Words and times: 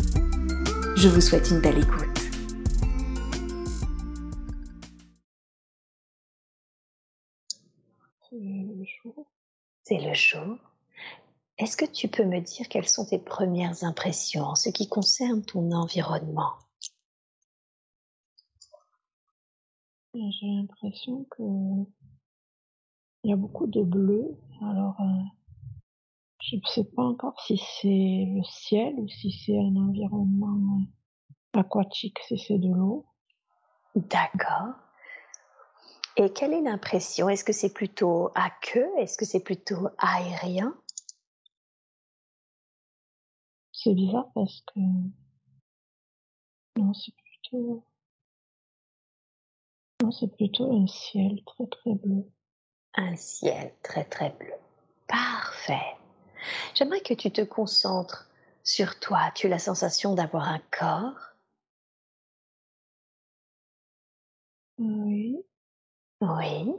Je 0.96 1.08
vous 1.08 1.20
souhaite 1.20 1.50
une 1.50 1.60
belle 1.60 1.78
écoute. 1.78 2.06
C'est 8.30 8.38
le 8.38 8.84
jour. 8.84 9.26
C'est 9.82 9.98
le 9.98 10.14
jour. 10.14 10.56
Est-ce 11.58 11.76
que 11.76 11.86
tu 11.86 12.06
peux 12.06 12.24
me 12.24 12.40
dire 12.40 12.68
quelles 12.68 12.88
sont 12.88 13.04
tes 13.04 13.18
premières 13.18 13.82
impressions 13.82 14.44
en 14.44 14.54
ce 14.54 14.70
qui 14.70 14.88
concerne 14.88 15.42
ton 15.42 15.72
environnement? 15.72 16.52
J'ai 20.14 20.46
l'impression 20.46 21.24
que 21.30 21.42
il 23.22 23.30
y 23.30 23.32
a 23.32 23.36
beaucoup 23.36 23.66
de 23.66 23.82
bleu. 23.82 24.36
Alors, 24.62 25.00
euh, 25.00 25.22
je 26.42 26.56
ne 26.56 26.62
sais 26.66 26.84
pas 26.84 27.02
encore 27.02 27.40
si 27.42 27.58
c'est 27.58 28.26
le 28.34 28.42
ciel 28.42 28.94
ou 28.98 29.08
si 29.08 29.30
c'est 29.30 29.58
un 29.58 29.76
environnement 29.76 30.80
aquatique, 31.52 32.18
si 32.26 32.38
c'est 32.38 32.58
de 32.58 32.72
l'eau. 32.72 33.06
D'accord. 33.94 34.74
Et 36.16 36.32
quelle 36.32 36.54
est 36.54 36.62
l'impression? 36.62 37.28
Est-ce 37.28 37.44
que 37.44 37.52
c'est 37.52 37.72
plutôt 37.72 38.30
à 38.34 38.50
queue? 38.62 38.88
Est-ce 38.98 39.16
que 39.16 39.24
c'est 39.24 39.44
plutôt 39.44 39.88
aérien? 39.98 40.74
C'est 43.72 43.94
bizarre 43.94 44.30
parce 44.34 44.62
que 44.74 44.80
non, 46.76 46.92
c'est 46.94 47.14
plutôt 47.14 47.84
non, 50.00 50.10
c'est 50.10 50.34
plutôt 50.34 50.72
un 50.72 50.86
ciel 50.86 51.42
très 51.44 51.66
très 51.66 51.94
bleu. 51.94 52.24
Un 52.94 53.16
ciel 53.16 53.74
très 53.82 54.04
très 54.04 54.30
bleu. 54.30 54.54
Parfait. 55.06 55.96
J'aimerais 56.74 57.00
que 57.00 57.14
tu 57.14 57.30
te 57.30 57.42
concentres 57.42 58.28
sur 58.64 58.98
toi. 58.98 59.30
Tu 59.34 59.46
as 59.46 59.50
la 59.50 59.58
sensation 59.58 60.14
d'avoir 60.14 60.48
un 60.48 60.60
corps? 60.70 61.34
Oui. 64.78 65.36
Oui. 66.20 66.72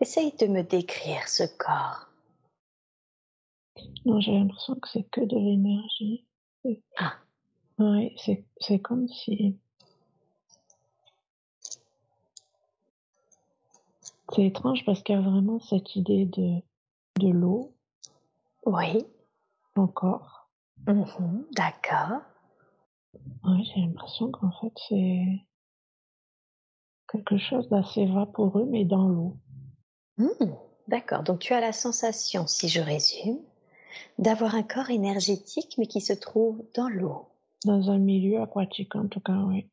Essaye 0.00 0.32
de 0.36 0.46
me 0.46 0.62
décrire 0.62 1.28
ce 1.28 1.42
corps. 1.44 2.08
Non, 4.04 4.20
j'ai 4.20 4.32
l'impression 4.32 4.74
que 4.76 4.88
c'est 4.88 5.08
que 5.10 5.20
de 5.20 5.36
l'énergie. 5.36 6.24
Ah. 6.96 7.18
Oui, 7.78 8.16
c'est 8.60 8.78
comme 8.80 9.08
si 9.08 9.56
C'est 14.34 14.44
étrange 14.44 14.84
parce 14.84 15.02
qu'il 15.02 15.14
y 15.14 15.18
a 15.18 15.22
vraiment 15.22 15.58
cette 15.60 15.96
idée 15.96 16.26
de, 16.26 16.60
de 17.18 17.28
l'eau. 17.28 17.74
Oui. 18.66 19.04
Encore. 19.76 20.48
Mhm, 20.86 21.46
d'accord. 21.52 22.20
Oui, 23.44 23.64
j'ai 23.64 23.80
l'impression 23.80 24.30
qu'en 24.30 24.50
fait 24.60 24.72
c'est 24.88 25.24
quelque 27.10 27.38
chose 27.38 27.68
d'assez 27.68 28.06
vaporeux 28.06 28.66
mais 28.66 28.84
dans 28.84 29.08
l'eau. 29.08 29.36
Hmm, 30.18 30.52
d'accord. 30.88 31.22
Donc 31.22 31.40
tu 31.40 31.54
as 31.54 31.60
la 31.60 31.72
sensation, 31.72 32.46
si 32.46 32.68
je 32.68 32.80
résume, 32.80 33.40
d'avoir 34.18 34.54
un 34.54 34.62
corps 34.62 34.90
énergétique 34.90 35.74
mais 35.78 35.86
qui 35.86 36.00
se 36.00 36.12
trouve 36.12 36.62
dans 36.74 36.88
l'eau. 36.88 37.28
Dans 37.64 37.90
un 37.90 37.98
milieu 37.98 38.40
aquatique 38.42 38.94
en 38.94 39.08
tout 39.08 39.20
cas, 39.20 39.38
oui. 39.46 39.68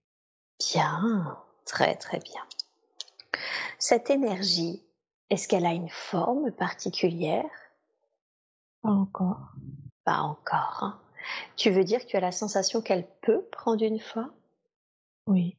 Bien, 0.60 1.38
très 1.66 1.96
très 1.96 2.20
bien. 2.20 2.42
Cette 3.88 4.10
énergie, 4.10 4.84
est-ce 5.30 5.48
qu'elle 5.48 5.68
a 5.68 5.74
une 5.74 5.92
forme 5.92 6.52
particulière? 6.52 7.52
Pas 8.82 8.90
encore. 8.90 9.52
Pas 10.04 10.22
encore. 10.22 10.80
Hein. 10.82 11.00
Tu 11.56 11.70
veux 11.70 11.84
dire 11.84 12.00
que 12.00 12.08
tu 12.08 12.18
as 12.18 12.20
la 12.20 12.32
sensation 12.32 12.82
qu'elle 12.82 13.08
peut 13.22 13.44
prendre 13.52 13.84
une 13.84 14.00
forme 14.00 14.34
Oui. 15.28 15.56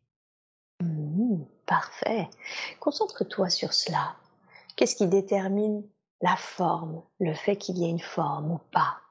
Mmh, 0.82 1.44
parfait. 1.66 2.28
Concentre-toi 2.80 3.48
sur 3.48 3.72
cela. 3.72 4.16
Qu'est-ce 4.74 4.96
qui 4.96 5.06
détermine 5.06 5.88
la 6.20 6.34
forme, 6.34 7.04
le 7.20 7.32
fait 7.32 7.56
qu'il 7.56 7.78
y 7.78 7.84
ait 7.84 7.90
une 7.90 8.00
forme 8.00 8.50
ou 8.50 8.58
pas? 8.72 9.02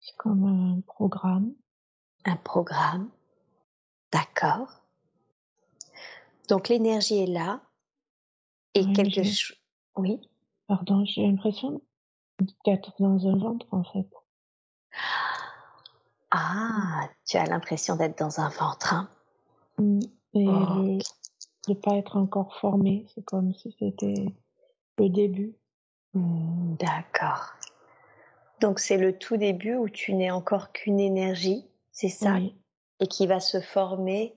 C'est 0.00 0.16
comme 0.18 0.44
un 0.44 0.82
programme. 0.82 1.54
Un 2.26 2.36
programme 2.36 3.08
D'accord. 4.12 4.82
Donc 6.48 6.68
l'énergie 6.68 7.18
est 7.22 7.26
là 7.26 7.60
et 8.74 8.84
Oui, 8.84 8.92
quelque 8.92 9.22
chose. 9.22 9.54
Oui? 9.96 10.20
pardon, 10.66 11.04
j'ai 11.04 11.26
l'impression 11.26 11.80
d'être 12.64 12.92
dans 13.00 13.26
un 13.26 13.36
ventre 13.36 13.66
en 13.72 13.84
fait. 13.84 14.06
Ah, 16.30 17.08
tu 17.26 17.36
as 17.36 17.44
l'impression 17.46 17.96
d'être 17.96 18.18
dans 18.18 18.40
un 18.40 18.48
ventre. 18.50 18.92
hein? 18.94 19.08
Et 20.34 20.46
Oh, 20.46 20.98
de 21.68 21.74
pas 21.74 21.94
être 21.96 22.16
encore 22.16 22.58
formé, 22.58 23.06
c'est 23.14 23.24
comme 23.24 23.54
si 23.54 23.74
c'était 23.78 24.26
le 24.98 25.08
début. 25.08 25.54
mmh, 26.14 26.76
D'accord. 26.76 27.52
Donc 28.60 28.78
c'est 28.78 28.98
le 28.98 29.16
tout 29.18 29.36
début 29.36 29.74
où 29.76 29.88
tu 29.88 30.14
n'es 30.14 30.30
encore 30.30 30.72
qu'une 30.72 31.00
énergie, 31.00 31.66
c'est 31.92 32.08
ça, 32.08 32.34
Oui, 32.34 32.54
et 33.00 33.06
qui 33.06 33.26
va 33.26 33.40
se 33.40 33.60
former 33.60 34.34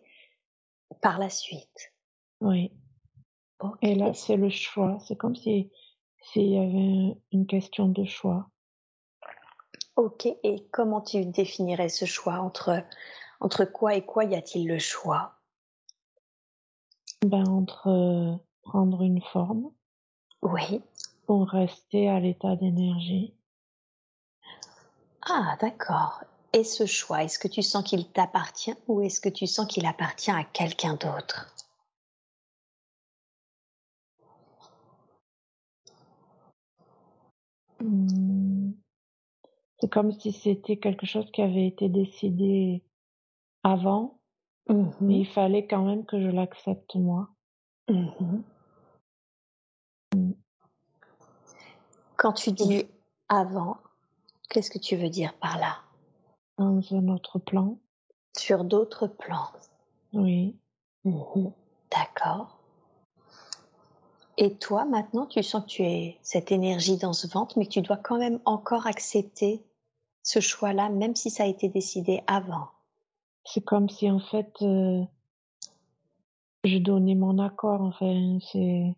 par 1.02 1.18
la 1.20 1.30
suite. 1.30 1.91
Oui. 2.42 2.72
Et 3.82 3.96
là, 3.96 4.14
c'est 4.14 4.38
le 4.38 4.50
choix. 4.50 4.98
C'est 5.00 5.16
comme 5.16 5.36
si 5.36 5.72
s'il 6.24 6.50
y 6.50 6.58
avait 6.58 7.12
un- 7.12 7.16
une 7.32 7.46
question 7.48 7.88
de 7.88 8.04
choix. 8.06 8.50
Ok. 9.96 10.26
Et 10.44 10.68
comment 10.72 11.02
tu 11.02 11.26
définirais 11.26 11.90
ce 11.90 12.06
choix? 12.06 12.40
Entre 12.40 12.84
entre 13.40 13.66
quoi 13.66 13.96
et 13.96 14.06
quoi 14.06 14.24
y 14.24 14.36
a-t-il 14.36 14.68
le 14.68 14.80
choix? 14.80 15.34
Ben, 17.26 17.48
entre 17.48 17.88
euh, 17.88 18.36
prendre 18.64 19.02
une 19.04 19.22
forme 19.22 19.72
Oui. 20.42 20.82
ou 21.28 21.44
rester 21.44 22.10
à 22.10 22.20
l'état 22.20 22.56
d'énergie. 22.56 23.34
Ah, 25.28 25.56
d'accord. 25.60 26.24
Et 26.54 26.64
ce 26.64 26.86
choix, 26.86 27.24
est-ce 27.24 27.40
que 27.40 27.48
tu 27.48 27.62
sens 27.62 27.84
qu'il 27.84 28.08
t'appartient 28.12 28.74
ou 28.88 29.02
est-ce 29.02 29.22
que 29.22 29.30
tu 29.30 29.48
sens 29.48 29.68
qu'il 29.68 29.86
appartient 29.86 30.32
à 30.32 30.44
quelqu'un 30.44 30.96
d'autre? 30.96 31.54
C'est 39.82 39.90
comme 39.90 40.12
si 40.12 40.32
c'était 40.32 40.78
quelque 40.78 41.06
chose 41.08 41.30
qui 41.32 41.42
avait 41.42 41.66
été 41.68 41.90
décidé 41.90 42.84
avant, 43.64 44.20
mais 44.70 44.76
Mhm, 44.76 45.12
il 45.22 45.26
fallait 45.28 45.66
quand 45.66 45.84
même 45.84 46.06
que 46.06 46.22
je 46.22 46.28
l'accepte 46.28 46.96
moi. 46.96 47.30
mhm. 47.90 48.44
Mmh. 50.16 50.32
Quand 52.16 52.34
tu 52.34 52.52
dis 52.52 52.86
avant, 53.28 53.78
qu'est-ce 54.50 54.70
que 54.70 54.78
tu 54.78 54.96
veux 54.96 55.10
dire 55.10 55.34
par 55.40 55.58
là? 55.58 55.80
Dans 56.58 56.80
un 56.94 57.08
autre 57.08 57.40
plan, 57.40 57.80
Sur 58.38 58.64
d'autres 58.64 59.08
plans. 59.08 59.50
oui. 60.14 60.56
Mhm, 61.06 61.52
D'accord. 61.90 62.60
Et 64.38 64.58
toi, 64.58 64.86
maintenant, 64.86 65.26
tu 65.26 65.42
sens 65.44 65.64
que 65.64 65.68
tu 65.70 65.84
es 65.84 66.20
cette 66.22 66.52
énergie 66.52 66.98
dans 66.98 67.14
ce 67.14 67.28
ventre, 67.28 67.58
mais 67.58 67.66
que 67.66 67.72
tu 67.72 67.82
dois 67.82 67.98
quand 67.98 68.18
même 68.20 68.40
encore 68.46 68.86
accepter 68.88 69.64
ce 70.24 70.40
choix-là, 70.40 70.90
même 70.90 71.16
si 71.16 71.30
ça 71.30 71.44
a 71.44 71.48
été 71.48 71.70
décidé 71.70 72.22
avant. 72.28 72.70
C'est 73.46 73.64
comme 73.64 73.90
si 73.90 74.10
en 74.10 74.20
fait, 74.20 74.52
euh, 74.62 75.04
je 76.64 76.78
donnais 76.78 77.16
mon 77.16 77.40
accord. 77.40 77.82
Enfin, 77.82 78.40
c'est 78.52 78.96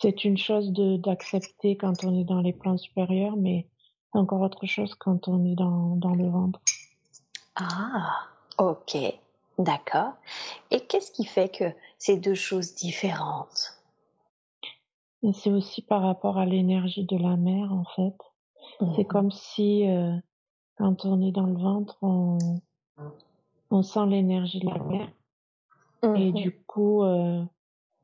c'est 0.00 0.24
une 0.24 0.38
chose 0.38 0.72
de 0.72 0.96
d'accepter 0.98 1.76
quand 1.76 2.04
on 2.04 2.18
est 2.20 2.24
dans 2.24 2.40
les 2.40 2.52
plans 2.52 2.76
supérieurs, 2.78 3.36
mais 3.36 3.68
c'est 4.12 4.18
encore 4.18 4.40
autre 4.42 4.66
chose 4.66 4.94
quand 4.94 5.28
on 5.28 5.44
est 5.44 5.56
dans 5.56 5.96
dans 5.96 6.14
le 6.14 6.28
ventre. 6.28 6.60
Ah, 7.56 8.28
ok, 8.58 8.96
d'accord. 9.58 10.14
Et 10.70 10.80
qu'est-ce 10.86 11.12
qui 11.12 11.24
fait 11.24 11.48
que 11.48 11.64
ces 11.98 12.16
deux 12.18 12.34
choses 12.34 12.74
différentes? 12.74 13.80
C'est 15.32 15.50
aussi 15.50 15.82
par 15.82 16.02
rapport 16.02 16.38
à 16.38 16.46
l'énergie 16.46 17.04
de 17.04 17.16
la 17.16 17.36
mère, 17.36 17.72
en 17.72 17.84
fait. 17.96 18.16
C'est 18.94 19.04
Mmh 19.04 19.04
comme 19.04 19.30
si, 19.32 19.84
heu, 19.88 20.20
quand 20.76 21.04
on 21.04 21.20
est 21.22 21.32
dans 21.32 21.46
le 21.46 21.54
ventre, 21.56 21.96
on 22.02 22.60
on 23.70 23.82
sent 23.82 24.06
l'énergie 24.06 24.60
de 24.60 24.66
la 24.68 24.78
mère 24.78 25.10
et 26.14 26.32
Mmh 26.32 26.34
du 26.34 26.52
coup, 26.66 27.02
heu, 27.04 27.44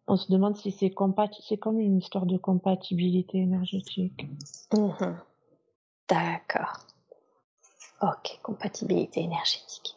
on 0.06 0.16
se 0.16 0.30
demande 0.32 0.56
si 0.56 0.72
c'est 0.72 0.90
compati 0.90 1.42
c'est 1.48 1.58
comme 1.58 1.78
une 1.80 1.98
histoire 1.98 2.26
de 2.26 2.36
compatibilité 2.38 3.38
énergétique. 3.38 4.26
Mmh 4.72 5.16
D'accord. 6.08 6.86
OK, 8.02 8.38
compatibilité 8.42 9.20
énergétique. 9.20 9.96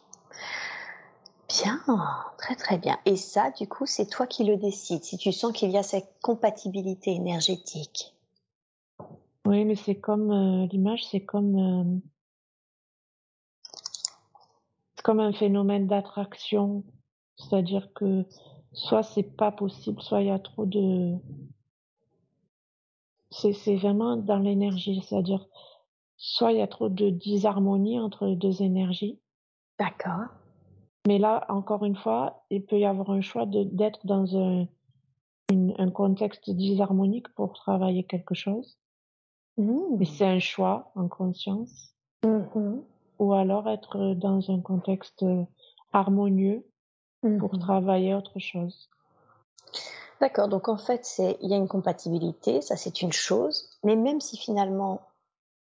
Bien, 1.48 1.80
très, 2.38 2.56
très 2.56 2.78
bien 2.78 3.00
et 3.06 3.16
ça, 3.16 3.52
du 3.52 3.68
coup, 3.68 3.86
c'est 3.86 4.08
toi 4.08 4.28
qui 4.28 4.44
le 4.44 4.58
décides, 4.58 5.04
si 5.04 5.18
tu 5.18 5.31
sens 5.31 5.54
qu'il 5.54 5.72
y 5.72 5.78
a 5.78 5.84
cette 5.84 6.14
compatibilité 6.22 7.12
énergétique? 7.12 8.14
Oui, 9.46 9.66
mais 9.66 9.75
c'est 9.75 10.00
comme, 10.00 10.31
heu, 10.31 10.68
l'image, 10.72 11.06
c'est 11.06 11.24
comme, 11.25 12.02
c'est 12.12 12.12
comme 15.04 15.20
un 15.20 15.34
phénomène 15.34 15.88
d'attraction. 15.88 16.84
C'est-à-dire 17.36 17.94
que 17.94 18.26
soit 18.74 19.04
c'est 19.04 19.24
pas 19.24 19.52
possible, 19.52 20.02
soit 20.02 20.22
il 20.22 20.28
y 20.28 20.32
a 20.32 20.40
trop 20.40 20.66
de 20.66 21.16
c'est 23.32 23.76
vraiment 23.76 24.16
dans 24.18 24.38
l'énergie, 24.38 25.02
c'est-à-dire 25.02 25.46
soit 26.18 26.52
il 26.52 26.60
y 26.60 26.62
a 26.62 26.68
trop 26.68 26.90
de 26.90 27.10
disharmonie 27.10 28.00
entre 28.00 28.26
les 28.28 28.36
2 28.36 28.62
énergies, 28.62 29.20
D'accord. 29.80 30.28
mais 31.08 31.18
là, 31.18 31.44
encore 31.50 31.84
une 31.84 31.96
fois, 31.96 32.46
il 32.52 32.64
peut 32.66 32.80
y 32.80 32.86
avoir 32.86 33.10
un 33.10 33.22
choix 33.22 33.46
de 33.48 33.64
d'être 33.64 34.06
dans 34.06 34.38
un 34.38 34.68
une 35.52 35.74
un 35.80 35.90
contexte 35.90 36.50
disharmonique 36.52 37.28
pour 37.34 37.54
travailler 37.54 38.04
quelque 38.06 38.36
chose, 38.36 38.78
mais 39.58 39.66
Mmh. 39.66 40.06
c'est 40.06 40.26
un 40.28 40.40
choix 40.40 40.92
en 40.96 41.08
conscience, 41.08 41.96
Mmh 42.24 42.82
ou 43.24 43.34
alors 43.34 43.70
être, 43.70 44.14
dans 44.16 44.52
un 44.52 44.60
contexte, 44.60 45.24
heu, 45.24 45.46
harmonieux 45.94 46.66
pour 47.38 47.54
Mmh 47.54 47.60
travailler 47.60 48.14
autre 48.16 48.40
chose. 48.40 48.90
D'accord, 50.20 50.48
donc 50.48 50.68
en 50.70 50.78
fait, 50.78 51.22
il 51.42 51.50
y 51.50 51.54
a 51.54 51.58
une 51.58 51.68
compatibilité, 51.68 52.62
ça 52.62 52.75
c'est 52.78 53.02
une 53.02 53.14
chose, 53.14 53.70
mais 53.84 53.96
même 53.96 54.22
si 54.22 54.38
finalement 54.38 55.02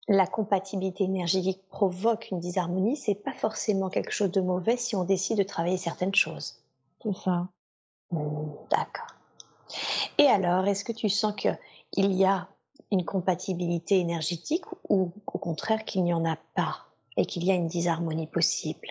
la 0.09 0.27
compatibilité 0.27 1.05
énergétique 1.05 1.63
provoque 1.69 2.31
une 2.31 2.41
disharmonie, 2.41 2.97
c'est 2.97 3.15
pas 3.15 3.35
forcément 3.35 3.91
quelque 3.91 4.13
chose 4.13 4.31
de 4.31 4.41
mauvais 4.41 4.77
si 4.77 4.97
on 4.97 5.05
décide 5.05 5.39
de 5.39 5.43
travailler 5.43 5.77
certaines 5.77 6.15
choses. 6.15 6.63
C'est 7.03 7.15
ça. 7.15 7.49
Mmh, 8.11 8.51
d'accord. 8.71 9.07
Et 10.19 10.27
alors, 10.27 10.67
est-ce 10.67 10.85
que 10.85 10.93
tu 10.93 11.09
sens 11.09 11.35
qu'il 11.37 12.13
y 12.15 12.25
a 12.25 12.49
une 12.91 13.05
compatibilité 13.05 14.01
énergétique 14.01 14.65
ou 14.89 15.13
au 15.27 15.39
contraire 15.39 15.85
qu'il 15.85 16.05
n'y 16.05 16.15
en 16.15 16.25
a 16.25 16.37
pas? 16.55 16.88
Et 17.19 17.27
qu'il 17.27 17.45
y 17.45 17.51
a 17.51 17.55
une 17.55 17.67
disharmonie 17.67 18.29
possible? 18.29 18.89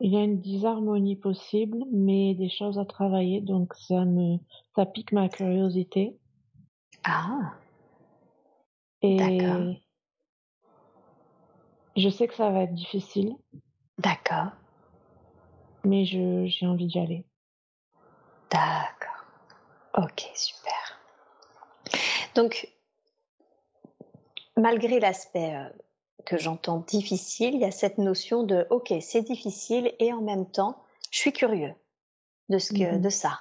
Il 0.00 0.10
y 0.12 0.16
a 0.16 0.24
une 0.24 0.40
disharmonie 0.40 1.16
possible, 1.16 1.84
mais 1.92 2.34
des 2.34 2.48
choses 2.48 2.78
à 2.78 2.86
travailler, 2.86 3.40
donc 3.42 3.74
ça 3.74 4.04
me 4.04 4.38
ça 4.74 4.86
pique 4.86 5.12
ma 5.12 5.28
curiosité 5.28 6.16
Ah, 7.04 7.52
d'accord, 9.02 9.66
et 9.72 9.82
je 11.96 12.08
sais 12.08 12.26
que 12.26 12.34
ça 12.34 12.50
va 12.50 12.62
être 12.62 12.74
difficile, 12.74 13.36
d'accord, 13.98 14.52
mais 15.84 16.06
je 16.06 16.46
j'ai 16.46 16.66
envie 16.66 16.86
d'y 16.86 16.98
aller. 16.98 17.26
d'accord. 18.50 19.26
OK, 19.94 20.30
super. 20.34 21.00
Donc 22.34 22.72
malgré 24.58 25.00
l'aspect, 25.00 25.54
heu, 25.56 25.72
que 26.26 26.36
j'entends 26.38 26.80
difficile, 26.80 27.54
il 27.54 27.60
y 27.62 27.64
a 27.64 27.70
cette 27.70 27.98
notion 27.98 28.42
de: 28.44 28.66
«OK, 28.70 28.92
c'est 29.00 29.22
difficile 29.22 29.94
et 30.00 30.12
en 30.12 30.20
même 30.22 30.50
temps, 30.50 30.82
je 31.10 31.18
suis 31.20 31.32
curieux 31.32 31.74
de 32.50 32.58
ce 32.58 32.72
Mmh 32.72 32.74
que 32.74 32.98
de 32.98 33.08
mh. 33.08 33.10
ça, 33.10 33.40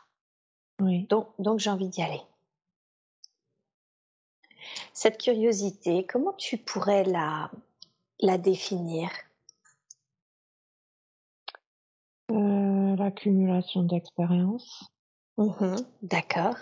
Oui. 0.82 1.10
donc 1.10 1.28
donc 1.38 1.60
j'ai 1.60 1.70
envie 1.70 1.90
d'y 1.90 2.02
aller». 2.02 2.22
Cette 4.94 5.18
curiosité, 5.22 6.06
comment 6.06 6.34
tu 6.34 6.58
pourrais 6.58 7.04
la 7.04 7.52
la 8.22 8.38
définir? 8.38 9.10
Heu, 12.32 12.96
l'accumulation 12.98 13.84
d'expériences. 13.84 14.90
Mmh 15.38 15.86
D'accord. 16.04 16.58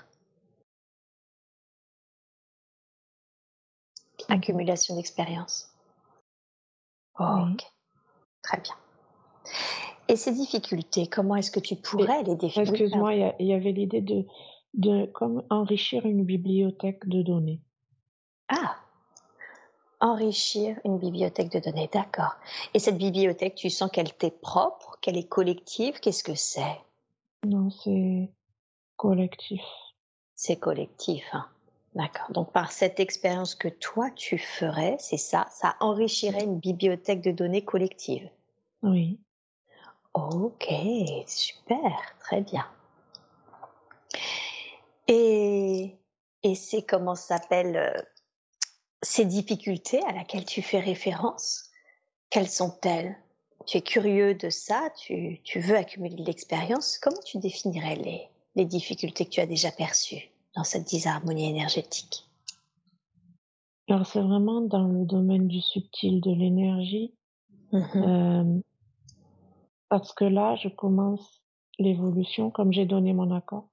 Accumulation 4.30 4.96
d'expérience. 4.96 5.70
Oui. 7.20 7.54
OK, 7.54 7.64
très 8.42 8.60
bien. 8.62 8.76
Et 10.08 10.16
ces 10.16 10.34
difficultés, 10.34 11.08
comment 11.08 11.36
est-ce 11.36 11.52
que 11.52 11.60
tu 11.60 11.76
pourrais 11.76 12.24
les 12.24 12.36
défi 12.36 12.60
oui, 12.60 12.66
pardon. 12.66 12.72
excuse-moi, 12.72 13.14
il 13.40 13.48
y 13.48 13.54
avait 13.54 13.72
l'idée 13.72 14.02
de 14.02 14.26
de 14.76 15.06
comme 15.08 15.44
enrichir 15.50 16.06
une 16.06 16.24
bibliothèque 16.24 17.08
de 17.08 17.22
données. 17.22 17.62
Ah! 18.50 18.76
Enrichir 20.02 20.78
une 20.84 21.00
bibliothèque 21.00 21.52
de 21.52 21.60
données, 21.60 21.90
d'accord. 21.92 22.36
Et 22.74 22.80
cette 22.80 22.98
bibliothèque, 22.98 23.56
tu 23.56 23.70
sens 23.70 23.90
qu'elle 23.90 24.14
t'est 24.14 24.38
propre, 24.42 24.98
qu'elle 25.02 25.18
est 25.18 25.30
collective? 25.30 26.00
Qu'est-ce 26.00 26.24
que 26.24 26.36
c'est? 26.36 26.82
Non, 27.46 27.70
c'est 27.70 28.30
collectif. 28.98 29.64
C'est 30.36 30.58
collectif, 30.58 31.24
hein. 31.32 31.48
D'accord. 31.96 32.30
Donc 32.32 32.52
par 32.52 32.72
cette 32.74 33.00
expérience 33.00 33.56
que 33.56 33.70
toi 33.70 34.10
tu 34.12 34.38
ferais, 34.38 34.98
c'est 35.00 35.18
ça, 35.18 35.48
ça 35.50 35.76
enrichirait 35.80 36.44
une 36.44 36.60
bibliothèque 36.60 37.22
de 37.22 37.32
données 37.32 37.64
collective? 37.64 38.30
Oui. 38.84 39.20
OK, 40.14 40.68
super, 41.28 42.16
très 42.20 42.42
bien. 42.42 42.66
Et 45.08 45.96
et 46.44 46.56
c'est 46.56 46.84
comment 46.84 47.16
ça 47.16 47.38
s'appelle, 47.40 47.76
heu, 47.78 48.02
ces 49.02 49.26
difficultés 49.26 50.04
à 50.06 50.12
laquelle 50.14 50.46
tu 50.46 50.62
fais 50.62 50.80
référence, 50.80 51.70
quelles 52.30 52.50
sont-elles? 52.50 53.18
Tu 53.68 53.78
es 53.78 53.82
curieux 53.82 54.36
de 54.36 54.50
ça, 54.50 54.90
tu 54.98 55.42
tu 55.44 55.60
veux 55.60 55.78
accumuler 55.78 56.16
de 56.16 56.26
l'expérience? 56.26 57.00
Comment 57.00 57.22
tu 57.26 57.40
définirais 57.40 57.96
les 57.96 58.30
les 58.56 58.66
difficultés 58.66 59.26
que 59.26 59.32
tu 59.32 59.42
as 59.42 59.48
déjà 59.48 59.72
perçues? 59.72 60.30
Dans 60.56 60.64
cette 60.64 60.86
disharmonie 60.88 61.50
énergétique? 61.50 62.26
Alors 63.88 64.06
c'est 64.06 64.22
vraiment 64.22 64.62
dans 64.62 64.88
le 64.88 65.06
domaine 65.06 65.48
du 65.48 65.62
subtil, 65.62 66.22
de 66.22 66.32
l'énergie, 66.32 67.14
Mmh 67.72 67.80
mh. 67.94 68.04
hem, 68.04 68.62
parce 69.90 70.14
que 70.14 70.26
là, 70.26 70.56
je 70.56 70.70
commence 70.70 71.42
l'évolution 71.78 72.50
comme 72.52 72.72
j'ai 72.72 72.86
donné 72.86 73.14
mon 73.14 73.32
accord 73.36 73.70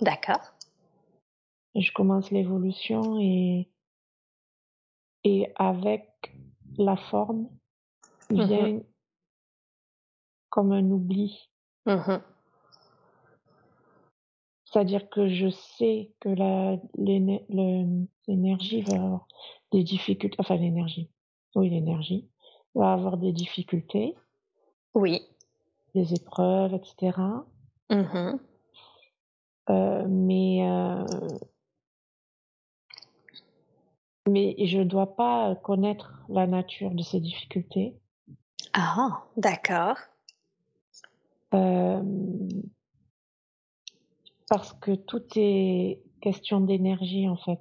D'accord. 0.00 0.40
et 1.74 1.80
je 1.80 1.92
commence 1.92 2.30
l'évolution 2.30 3.18
et 3.20 3.70
et 5.24 5.52
avec 5.56 6.06
la 6.78 6.96
forme 6.96 7.48
Mmh 8.30 8.36
mh. 8.42 8.46
vient 8.46 8.80
comme 10.50 10.72
un 10.72 10.84
oubli. 10.90 11.50
Mmh 11.86 11.92
mh. 11.92 12.22
C'est-à-dire 14.70 15.08
que 15.10 15.28
je 15.28 15.50
sais 15.50 16.12
que 16.20 16.28
l'énergie 16.98 18.82
va 18.82 18.94
avoir 18.94 19.26
des 19.72 19.82
difficultés 19.82 20.36
enfin 20.38 20.56
l'énergie, 20.56 21.10
oui 21.56 21.70
l'énergie 21.70 22.28
va 22.76 22.92
avoir 22.92 23.16
des 23.16 23.32
difficultés, 23.32 24.14
Oui. 24.94 25.20
des 25.94 26.14
épreuves 26.14 26.74
et 26.74 26.80
cetera, 26.84 27.46
Mmh 27.90 28.14
mh. 28.14 28.40
heu, 29.68 30.06
mais 30.08 30.62
heu, 30.62 31.04
mais 34.28 34.54
je 34.66 34.82
dois 34.82 35.16
pas 35.16 35.56
connaître 35.56 36.14
la 36.28 36.46
nature 36.46 36.92
de 36.92 37.02
ces 37.02 37.20
difficultés, 37.20 37.96
Ah! 38.74 39.24
D'accord. 39.36 39.98
hem, 41.52 42.48
parce 44.50 44.72
que 44.74 44.96
tout 44.96 45.22
est 45.36 46.02
question 46.20 46.60
d'énergie, 46.60 47.28
en 47.28 47.36
fait. 47.36 47.60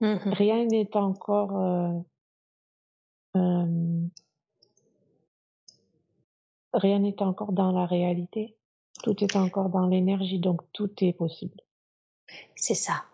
Mmh 0.00 0.14
mh. 0.26 0.32
Rien 0.32 0.64
n'est 0.66 0.96
encore, 0.96 1.52
heu, 1.58 2.04
hem 3.34 4.10
Rien 6.72 6.98
n'est 7.00 7.22
encore 7.22 7.52
dans 7.52 7.72
la 7.72 7.86
réalité. 7.86 8.56
Tout 9.02 9.22
est 9.22 9.36
encore 9.36 9.68
dans 9.68 9.86
l'énergie, 9.86 10.38
donc 10.38 10.62
tout 10.72 10.90
est 11.04 11.12
possible. 11.12 11.60
C'est 12.56 12.74
ça. 12.74 13.04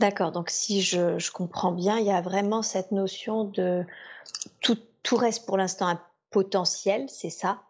D'accord, 0.00 0.30
donc 0.30 0.50
si 0.50 0.82
je 0.82 1.18
je 1.18 1.30
comprends 1.32 1.72
bien, 1.72 1.98
il 1.98 2.06
y 2.06 2.10
a 2.10 2.20
vraiment 2.20 2.62
cette 2.62 2.92
notion 2.92 3.44
de 3.44 3.84
tout 4.60 4.78
tout 5.02 5.16
reste 5.16 5.46
pour 5.46 5.56
l'instant 5.58 5.88
un 5.88 6.00
potentiel, 6.30 7.06
c'est 7.08 7.30
ça? 7.30 7.62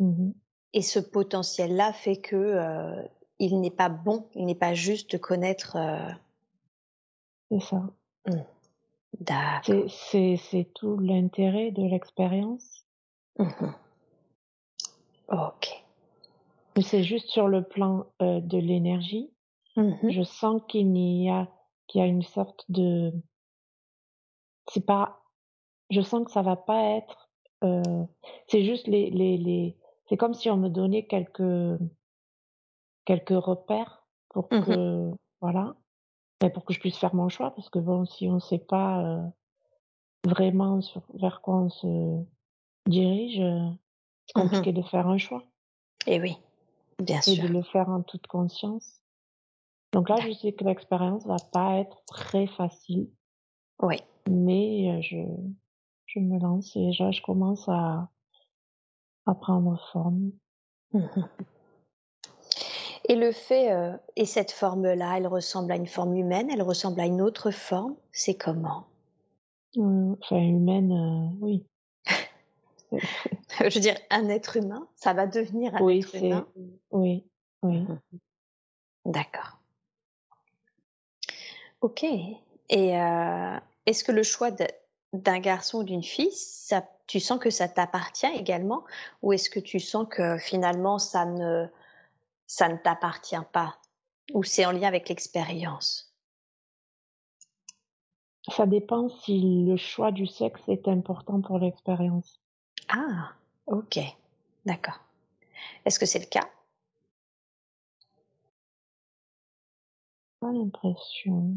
Mmh 0.00 0.10
mh. 0.28 0.32
Et 0.74 0.82
ce 0.82 0.98
potentiel-là 0.98 1.92
fait 1.92 2.16
que, 2.18 2.36
heu, 2.36 3.08
il 3.38 3.60
n'est 3.60 3.70
pas 3.70 3.88
bon, 3.88 4.28
il 4.34 4.46
n'est 4.46 4.54
pas 4.54 4.74
juste 4.74 5.12
de 5.12 5.18
connaître. 5.18 5.76
Euh 5.76 6.10
c'est 7.50 7.60
ça. 7.60 7.82
Mmh. 8.26 9.88
C'est 9.88 10.70
tout 10.74 10.98
l'intérêt 10.98 11.70
de 11.70 11.82
l'expérience. 11.82 12.84
Mmh 13.38 13.72
ok. 15.30 15.84
C'est 16.80 17.02
juste 17.02 17.28
sur 17.28 17.48
le 17.48 17.62
plan 17.62 18.06
euh, 18.22 18.40
de 18.40 18.56
l'énergie. 18.56 19.30
Mmh 19.76 20.10
Je 20.10 20.22
sens 20.22 20.62
qu'il 20.68 20.96
y 20.96 21.28
a 21.28 21.48
qu'il 21.86 22.00
y 22.00 22.04
a 22.04 22.06
une 22.06 22.22
sorte 22.22 22.64
de. 22.68 23.12
C'est 24.70 24.84
pas. 24.84 25.22
Je 25.90 26.00
sens 26.00 26.24
que 26.24 26.30
ça 26.30 26.42
va 26.42 26.56
pas 26.56 26.96
être. 26.96 27.30
Euh, 27.64 28.04
c'est 28.46 28.64
juste 28.64 28.86
les 28.86 29.10
les 29.10 29.36
les. 29.36 29.76
C'est 30.08 30.16
comme 30.16 30.34
si 30.34 30.50
on 30.50 30.56
me 30.56 30.68
donnait 30.68 31.06
quelques 31.06 31.78
quelques 33.08 33.42
repères 33.42 34.04
pour 34.28 34.50
que 34.50 35.10
voilà 35.40 35.74
pour 36.52 36.64
que 36.64 36.72
je 36.72 36.80
puisse 36.80 36.96
faire 36.96 37.14
mon 37.14 37.28
choix, 37.28 37.50
parce 37.54 37.68
que 37.70 37.78
bon, 37.78 38.04
si 38.04 38.28
on 38.28 38.34
ne 38.34 38.40
sait 38.40 38.58
pas 38.58 39.02
euh, 39.02 39.22
vraiment 40.24 40.80
sur, 40.80 41.02
vers 41.14 41.40
quoi 41.40 41.56
on 41.56 41.68
se 41.68 42.22
dirige, 42.86 43.40
euh, 43.40 43.68
c'est 44.26 44.38
mmh 44.38 44.42
compliqué 44.42 44.72
de 44.72 44.82
faire 44.82 45.08
un 45.08 45.18
choix. 45.18 45.42
Et 46.06 46.20
oui, 46.20 46.36
bien 47.02 47.20
sûr. 47.20 47.44
Et 47.44 47.48
de 47.48 47.52
le 47.52 47.62
faire 47.62 47.88
en 47.88 48.02
toute 48.02 48.26
conscience. 48.26 49.00
Donc 49.92 50.08
là, 50.08 50.16
je 50.20 50.32
sais 50.32 50.52
que 50.52 50.64
l'expérience 50.64 51.26
va 51.26 51.38
pas 51.52 51.78
être 51.78 52.04
très 52.06 52.46
facile. 52.46 53.10
Oui. 53.80 53.96
Mais 54.28 54.92
euh, 54.92 55.00
je, 55.00 55.16
je 56.06 56.20
me 56.20 56.38
lance 56.38 56.76
et 56.76 56.86
déjà, 56.86 57.10
je 57.10 57.22
commence 57.22 57.68
à, 57.68 58.10
à 59.26 59.34
prendre 59.34 59.80
forme. 59.92 60.30
Mmh 60.92 61.06
et 63.08 63.16
le 63.16 63.32
fait, 63.32 63.72
euh, 63.72 63.96
et 64.16 64.26
cette 64.26 64.52
forme-là, 64.52 65.16
elle 65.16 65.26
ressemble 65.26 65.72
à 65.72 65.76
une 65.76 65.86
forme 65.86 66.14
humaine, 66.16 66.50
elle 66.50 66.62
ressemble 66.62 67.00
à 67.00 67.06
une 67.06 67.22
autre 67.22 67.50
forme, 67.50 67.96
c'est 68.12 68.34
comment? 68.34 68.84
Mmh, 69.76 70.14
Enfin, 70.22 70.36
humaine, 70.36 70.92
euh, 70.92 71.36
oui. 71.40 71.64
Je 73.60 73.74
veux 73.74 73.80
dire, 73.80 73.96
un 74.10 74.28
être 74.28 74.56
humain, 74.56 74.86
ça 74.94 75.14
va 75.14 75.26
devenir 75.26 75.74
un 75.74 75.82
oui, 75.82 76.00
être 76.00 76.14
humain? 76.14 76.46
Oui, 76.92 77.24
oui. 77.62 77.80
Mmh 77.80 77.94
D'accord. 79.06 79.58
Ok. 81.80 82.04
Et 82.04 83.00
euh, 83.00 83.56
est-ce 83.86 84.04
que 84.04 84.12
le 84.12 84.22
choix 84.22 84.50
d'un 85.14 85.38
garçon 85.38 85.78
ou 85.78 85.84
d'une 85.84 86.02
fille, 86.02 86.32
ça, 86.32 86.86
tu 87.06 87.20
sens 87.20 87.38
que 87.38 87.48
ça 87.48 87.68
t'appartient 87.68 88.26
également, 88.26 88.84
ou 89.22 89.32
est-ce 89.32 89.48
que 89.48 89.60
tu 89.60 89.80
sens 89.80 90.06
que 90.10 90.36
finalement 90.36 90.98
ça 90.98 91.24
ne 91.24 91.66
ça 92.48 92.68
ne 92.68 92.76
t'appartient 92.76 93.36
pas 93.52 93.78
ou 94.34 94.42
c'est 94.42 94.66
en 94.66 94.72
lien 94.72 94.88
avec 94.88 95.08
l'expérience 95.08 96.12
Ça 98.48 98.66
dépend 98.66 99.08
si 99.08 99.64
le 99.66 99.76
choix 99.76 100.10
du 100.10 100.26
sexe 100.26 100.62
est 100.68 100.88
important 100.88 101.40
pour 101.40 101.58
l'expérience. 101.58 102.40
Ah, 102.88 103.34
ok, 103.66 103.98
d'accord. 104.64 104.98
Est-ce 105.84 105.98
que 105.98 106.06
c'est 106.06 106.18
le 106.18 106.26
cas? 106.26 106.48
Pas 110.40 110.52
l'impression. 110.52 111.56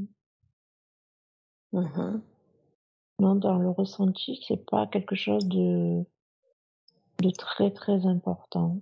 Mmh 1.71 2.21
non, 3.19 3.35
dans 3.35 3.59
le 3.59 3.69
ressenti, 3.69 4.43
c'est 4.47 4.65
pas 4.65 4.87
quelque 4.87 5.13
chose 5.13 5.47
de, 5.47 6.03
de 7.21 7.29
très 7.29 7.69
très 7.69 8.07
important. 8.07 8.81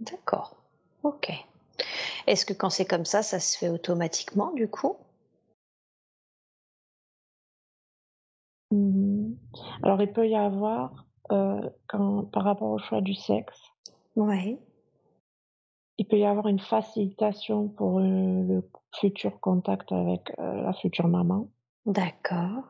D'accord. 0.00 0.63
Ok. 1.04 1.30
Est-ce 2.26 2.46
que 2.46 2.54
quand 2.54 2.70
c'est 2.70 2.86
comme 2.86 3.04
ça, 3.04 3.22
ça 3.22 3.38
se 3.38 3.58
fait 3.58 3.68
automatiquement 3.68 4.52
du 4.52 4.68
coup? 4.68 4.96
Mmh 8.70 9.34
Alors 9.82 10.00
il 10.00 10.10
peut 10.12 10.26
y 10.26 10.34
avoir, 10.34 11.06
euh, 11.30 11.60
quand, 11.88 12.24
par 12.32 12.44
rapport 12.44 12.70
au 12.70 12.78
choix 12.78 13.02
du 13.02 13.14
sexe, 13.14 13.60
Oui. 14.16 14.58
il 15.98 16.08
peut 16.08 16.18
y 16.18 16.24
avoir 16.24 16.48
une 16.48 16.58
facilitation 16.58 17.68
pour 17.68 17.98
euh, 17.98 18.02
le 18.02 18.70
futur 18.98 19.38
contact 19.40 19.92
avec 19.92 20.32
euh, 20.38 20.62
la 20.62 20.72
future 20.72 21.06
maman. 21.06 21.48
D'accord. 21.86 22.64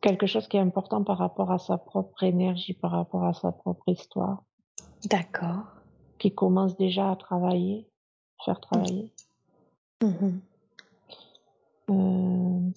quelque 0.00 0.26
chose 0.26 0.48
qui 0.48 0.56
est 0.56 0.60
important 0.60 1.04
par 1.04 1.18
rapport 1.18 1.50
à 1.52 1.58
sa 1.58 1.76
propre 1.76 2.22
énergie, 2.22 2.72
par 2.72 2.92
rapport 2.92 3.24
à 3.24 3.34
sa 3.34 3.52
propre 3.52 3.88
histoire. 3.88 4.44
D'accord. 5.06 5.64
Qui 6.18 6.34
commence 6.34 6.76
déjà 6.76 7.10
à 7.10 7.16
travailler, 7.16 7.88
faire 8.44 8.60
travailler. 8.60 9.12
Mmh 10.02 10.38
euh, 11.90 12.70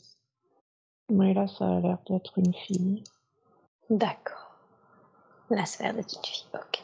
mais 1.12 1.36
là, 1.36 1.48
ça 1.48 1.68
a 1.68 1.80
l'air 1.80 2.00
d'être 2.10 2.40
une 2.40 2.54
fille. 2.54 3.04
D'accord. 3.92 4.56
Là, 5.52 5.66
ça 5.66 5.84
a 5.84 5.88
l'air 5.88 5.96
d'être 5.96 6.16
une 6.18 6.26
fille, 6.26 6.48
ok. 6.56 6.84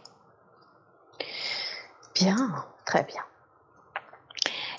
Bien, 2.14 2.66
très 2.86 3.04
bien. 3.04 3.24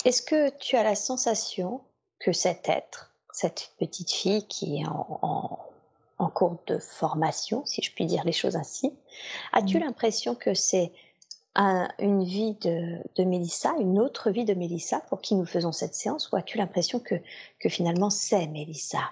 Est-ce 0.05 0.23
que 0.23 0.57
tu 0.59 0.77
as 0.77 0.85
la 0.85 0.95
sensation 0.95 1.81
que 2.21 2.33
cet 2.33 2.69
être, 2.69 3.13
cette 3.33 3.73
petite 3.81 4.13
fille 4.13 4.47
qui 4.47 4.83
est 4.83 4.87
en 4.87 5.19
en 5.23 5.70
cours 6.29 6.59
de 6.67 6.79
formation, 6.79 7.65
si 7.67 7.83
je 7.83 7.93
puis 7.93 8.07
dire 8.07 8.25
les 8.25 8.33
choses 8.33 8.57
ainsi. 8.57 8.93
As-tu 9.53 9.79
mmh. 9.79 9.81
l'impression 9.81 10.35
que 10.35 10.55
c'est 10.55 10.93
une 11.57 12.23
vie 12.23 12.55
de, 12.63 12.99
de, 13.17 13.25
Mélissa, 13.25 13.75
une 13.81 13.99
autre 13.99 14.31
vie 14.31 14.45
de 14.45 14.55
Mélissa 14.55 15.01
pour 15.09 15.21
qui 15.21 15.35
nous 15.35 15.47
faisons 15.47 15.73
cette 15.73 15.95
séance, 15.95 16.31
ou 16.31 16.37
as-tu 16.37 16.59
l'impression 16.59 17.01
que, 17.01 17.17
que 17.59 17.69
finalement 17.69 18.09
c'est 18.09 18.47
Mélissa? 18.47 19.11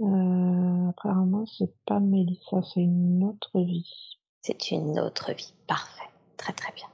Euh, 0.00 0.68
Apparemment, 0.88 1.44
c'est 1.46 1.72
pas 1.86 2.00
Mélissa, 2.00 2.60
c'est 2.62 2.80
une 2.80 3.22
autre 3.24 3.60
vie. 3.60 4.16
C'est 4.40 4.70
une 4.70 4.98
autre 4.98 5.32
vie, 5.32 5.52
parfait, 5.66 6.08
très 6.36 6.52
très 6.52 6.72
bien. 6.72 6.86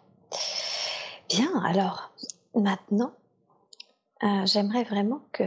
Bien, 1.29 1.63
alors 1.63 2.11
maintenant, 2.55 3.13
euh, 4.25 4.45
j'aimerais 4.47 4.85
vraiment 4.85 5.21
que 5.33 5.45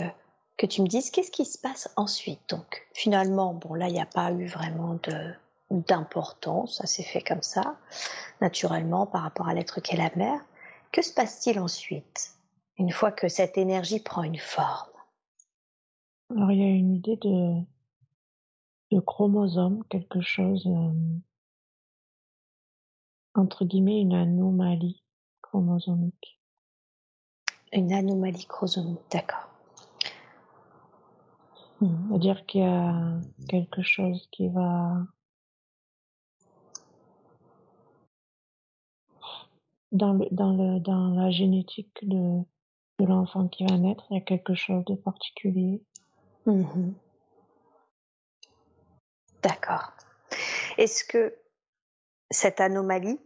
que 0.57 0.65
tu 0.65 0.81
me 0.81 0.87
dises 0.87 1.11
qu'est-ce 1.11 1.31
qui 1.31 1.45
se 1.45 1.57
passe 1.57 1.89
ensuite? 1.95 2.41
Donc 2.49 2.87
finalement, 2.93 3.53
bon 3.53 3.75
là, 3.75 3.87
il 3.87 3.93
n'y 3.93 4.01
a 4.01 4.05
pas 4.05 4.31
eu 4.31 4.45
vraiment 4.45 4.95
de 5.03 5.33
d'importance, 5.69 6.77
ça 6.77 6.87
s'est 6.87 7.03
fait 7.03 7.21
comme 7.21 7.41
ça, 7.41 7.77
naturellement 8.39 9.05
par 9.05 9.23
rapport 9.23 9.49
à 9.49 9.53
l'être 9.53 9.81
qu'est 9.81 9.97
la 9.97 10.09
mère. 10.15 10.39
Que 10.93 11.01
se 11.01 11.13
passe-t-il 11.13 11.59
ensuite, 11.59 12.37
une 12.77 12.91
fois 12.91 13.11
que 13.11 13.27
cette 13.27 13.57
énergie 13.57 13.99
prend 13.99 14.23
une 14.23 14.39
forme? 14.39 14.89
Alors 16.29 16.51
il 16.51 16.59
y 16.59 16.63
a 16.63 16.69
une 16.69 16.93
idée 16.93 17.17
de, 17.17 17.61
de 18.91 18.99
chromosome, 19.01 19.83
quelque 19.89 20.21
chose, 20.21 20.65
euh, 20.67 20.93
entre 23.35 23.65
guillemets, 23.65 23.99
une 23.99 24.13
anomalie 24.13 25.03
chromosomique. 25.41 26.39
Une 27.73 27.91
anomalie 27.91 28.45
chromosomique, 28.45 29.01
d'accord. 29.11 29.49
C'est-à-dire 31.79 32.45
qu'il 32.45 32.61
y 32.61 32.63
a 32.63 33.19
quelque 33.47 33.83
chose 33.83 34.27
qui 34.31 34.49
va 34.49 35.05
dans 39.91 40.13
le, 40.13 40.27
dans 40.31 40.53
le, 40.53 40.79
dans 40.79 41.09
la 41.09 41.29
génétique 41.29 41.97
de, 42.01 42.41
de 42.99 43.05
l'enfant 43.05 43.47
qui 43.47 43.65
va 43.65 43.77
naître, 43.77 44.05
il 44.09 44.15
y 44.15 44.17
a 44.17 44.21
quelque 44.21 44.55
chose 44.55 44.83
de 44.85 44.95
particulier. 44.95 45.83
Mmh 46.45 46.93
D'accord. 49.43 49.91
Est-ce 50.77 51.03
que 51.03 51.35
cette 52.31 52.59
anomalie 52.59 53.19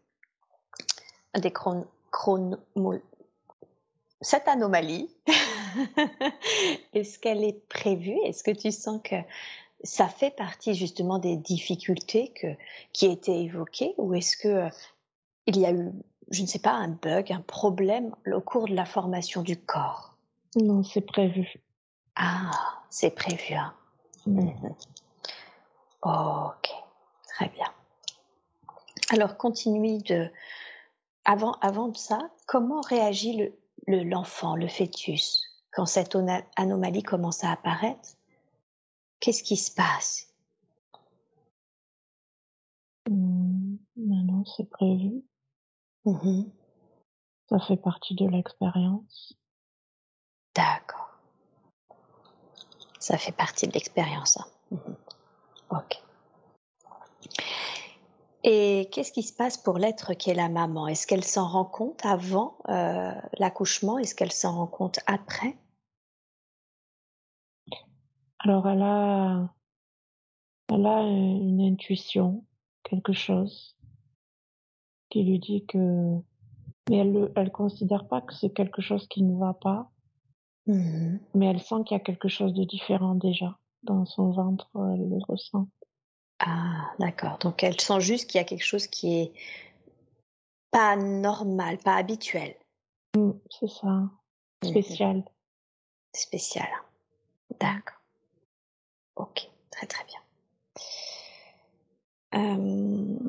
des 1.40 1.52
chron 1.52 1.88
cette 4.22 4.48
anomalie, 4.48 5.10
est-ce 6.94 7.20
qu'elle 7.20 7.44
est 7.44 7.68
prévue? 7.68 8.18
Est-ce 8.26 8.44
que 8.44 8.52
tu 8.52 8.72
sens 8.72 9.02
que 9.04 9.16
ça 9.84 10.08
fait 10.08 10.32
partie 10.32 10.76
justement 10.76 11.20
des 11.20 11.36
difficultés 11.36 12.34
que, 12.40 12.48
qui 12.94 13.08
étaient 13.08 13.44
évoquées? 13.44 13.94
Ou 13.98 14.14
est-ce 14.14 14.38
que 14.38 14.48
euh, 14.48 14.70
il 15.48 15.60
y 15.60 15.66
a 15.66 15.72
eu, 15.72 15.92
je 16.30 16.42
ne 16.42 16.48
sais 16.48 16.60
pas, 16.60 16.74
un 16.74 16.90
bug, 16.90 17.32
un 17.32 17.42
problème 17.42 18.16
au 18.32 18.42
cours 18.42 18.68
de 18.68 18.76
la 18.76 18.86
formation 18.86 19.42
du 19.42 19.58
corps? 19.58 20.16
Non, 20.56 20.84
c'est 20.84 21.02
prévu. 21.02 21.62
Ah, 22.16 22.52
c'est 22.90 23.12
prévu. 23.12 23.54
Hein. 23.54 23.74
Mhm. 24.26 24.76
Ok, 26.04 26.70
très 27.28 27.50
bien. 27.50 27.68
Alors, 29.12 29.38
continue 29.38 30.00
de. 30.00 30.30
Avant, 31.26 31.54
avant 31.62 31.90
de 31.90 31.98
ça, 31.98 32.30
comment 32.48 32.82
réagit 32.82 33.52
le, 33.88 34.04
l'enfant, 34.04 34.56
le, 34.56 34.68
fœtus, 34.68 35.44
quand 35.72 35.86
cette 35.86 36.18
anomalie 36.56 37.04
commence 37.04 37.44
à 37.44 37.52
apparaître, 37.52 38.10
qu'est-ce 39.20 39.44
qui 39.44 39.58
se 39.58 39.72
passe? 39.74 40.34
Mmh, 43.10 43.78
Maintenant, 43.96 44.44
c'est 44.58 44.70
prévu. 44.70 45.24
Mmh 46.06 46.44
Ça 47.50 47.60
fait 47.60 47.78
partie 47.78 48.16
de 48.16 48.28
l'expérience. 48.28 49.38
D'accord. 50.56 51.20
Ça 53.00 53.18
fait 53.18 53.32
partie 53.32 53.68
de 53.68 53.74
l'expérience. 53.74 54.38
Hein. 54.38 54.46
Mmh 54.72 54.96
ok. 55.72 56.04
Et 58.44 58.90
qu'est-ce 58.92 59.12
qui 59.12 59.24
se 59.24 59.34
passe 59.34 59.58
pour 59.58 59.78
l'être 59.78 60.14
qui 60.14 60.32
est 60.32 60.36
la 60.36 60.50
maman? 60.50 60.88
Est-ce 60.88 61.06
qu'elle 61.06 61.24
s'en 61.24 61.48
rend 61.48 61.66
compte 61.66 62.04
avant 62.06 62.58
euh, 62.70 63.14
l'accouchement? 63.38 64.00
Est-ce 64.00 64.16
qu'elle 64.16 64.32
s'en 64.32 64.56
rend 64.56 64.68
compte 64.68 65.00
après? 65.06 65.58
Alors, 68.40 68.68
elle 68.68 68.82
a, 68.82 69.54
elle 70.70 70.86
a 70.88 71.02
une 71.04 71.62
intuition, 71.62 72.44
quelque 72.84 73.14
chose 73.14 73.78
qui 75.10 75.24
lui 75.24 75.38
dit 75.38 75.66
que, 75.68 76.18
mais 76.90 76.98
elle 76.98 77.12
ne 77.12 77.28
elle 77.36 77.52
considère 77.52 78.08
pas 78.08 78.22
que 78.22 78.34
c'est 78.34 78.50
quelque 78.50 78.82
chose 78.82 79.08
qui 79.08 79.22
ne 79.22 79.38
va 79.38 79.54
pas, 79.54 79.92
mmh 80.66 81.18
mais 81.36 81.48
elle 81.48 81.60
sent 81.60 81.84
qu'il 81.86 81.96
y 81.98 82.00
a 82.00 82.04
quelque 82.04 82.30
chose 82.30 82.54
de 82.54 82.64
différent 82.64 83.16
déjà 83.16 83.60
dans 83.84 84.06
son 84.06 84.32
ventre, 84.32 84.70
elle 84.76 85.10
le 85.10 85.18
ressent. 85.28 85.68
Ah, 86.44 86.92
d'accord. 87.00 87.38
Donc 87.38 87.64
elle 87.64 87.80
sent 87.80 88.00
juste 88.02 88.28
qu'il 88.30 88.40
y 88.40 88.42
a 88.42 88.46
quelque 88.46 88.66
chose 88.66 88.88
qui 88.88 89.22
est 89.22 89.34
pas 90.72 90.96
normal, 90.96 91.78
pas 91.78 91.96
habituel. 91.96 92.56
Mmh, 93.16 93.32
c'est 93.50 93.68
ça, 93.70 93.88
Mmh 93.88 94.68
spécial. 94.70 95.24
Spécial. 96.16 96.68
D'accord. 97.60 97.98
Ok, 99.16 99.50
très 99.70 99.86
très 99.88 100.04
bien. 100.06 100.20
Euh, 102.34 103.20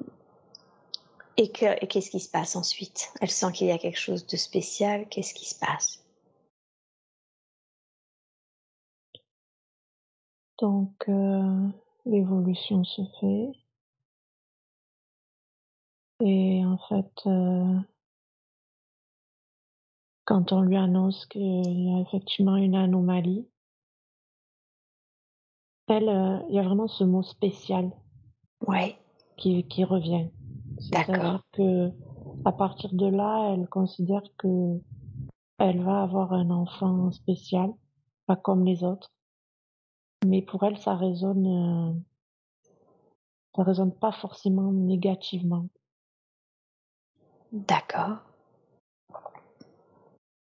et 1.37 1.51
qu'est-ce 1.51 2.11
qui 2.11 2.21
se 2.21 2.31
passe 2.31 2.57
ensuite? 2.57 3.13
Elle 3.21 3.31
sent 3.31 3.53
qu'il 3.53 3.67
y 3.67 3.73
a 3.73 3.79
quelque 3.79 3.99
chose 3.99 4.27
de 4.27 4.37
spécial. 4.37 5.09
Qu'est-ce 5.09 5.35
qui 5.35 5.47
se 5.47 5.55
passe? 5.59 6.03
Donc, 10.59 11.09
euh, 11.09 11.69
l'évolution 12.05 12.85
se 12.85 13.03
fait. 13.21 13.53
Et 16.21 16.65
en 16.65 16.79
fait, 16.89 17.13
euh, 17.27 17.81
quand 20.25 20.53
on 20.53 20.63
lui 20.63 20.77
annonce 20.77 21.27
qu'il 21.27 21.43
y 21.43 21.95
a 21.95 22.01
effectivement 22.01 22.57
une 22.57 22.77
anomalie, 22.77 23.49
elle, 25.89 26.09
euh, 26.09 26.39
il 26.49 26.55
y 26.55 26.59
a 26.59 26.63
vraiment 26.63 26.89
ce 26.89 27.05
mot 27.05 27.23
spécial 27.23 27.91
Oui, 28.67 28.95
qui, 29.37 29.65
qui 29.65 29.85
revient. 29.85 30.29
C'est-à-dire 30.79 31.43
que 31.53 31.91
à 32.45 32.53
partir 32.53 32.93
de 32.93 33.07
là, 33.07 33.53
elle 33.53 33.69
considère 33.69 34.23
que 34.39 34.81
elle 35.59 35.83
va 35.83 36.03
avoir 36.03 36.33
un 36.33 36.51
enfant 36.51 37.13
spécial, 37.13 37.71
pas 38.27 38.37
comme 38.37 38.65
les 38.65 38.83
autres. 38.83 39.13
Mais 40.25 40.43
pour 40.43 40.63
elle, 40.63 40.79
ça 40.79 40.95
résonne, 40.95 41.47
euh, 41.47 41.93
ça 43.57 43.63
résonne 43.63 43.93
pas 43.93 44.13
forcément 44.13 44.73
négativement. 44.73 45.67
d'accord. 47.53 48.19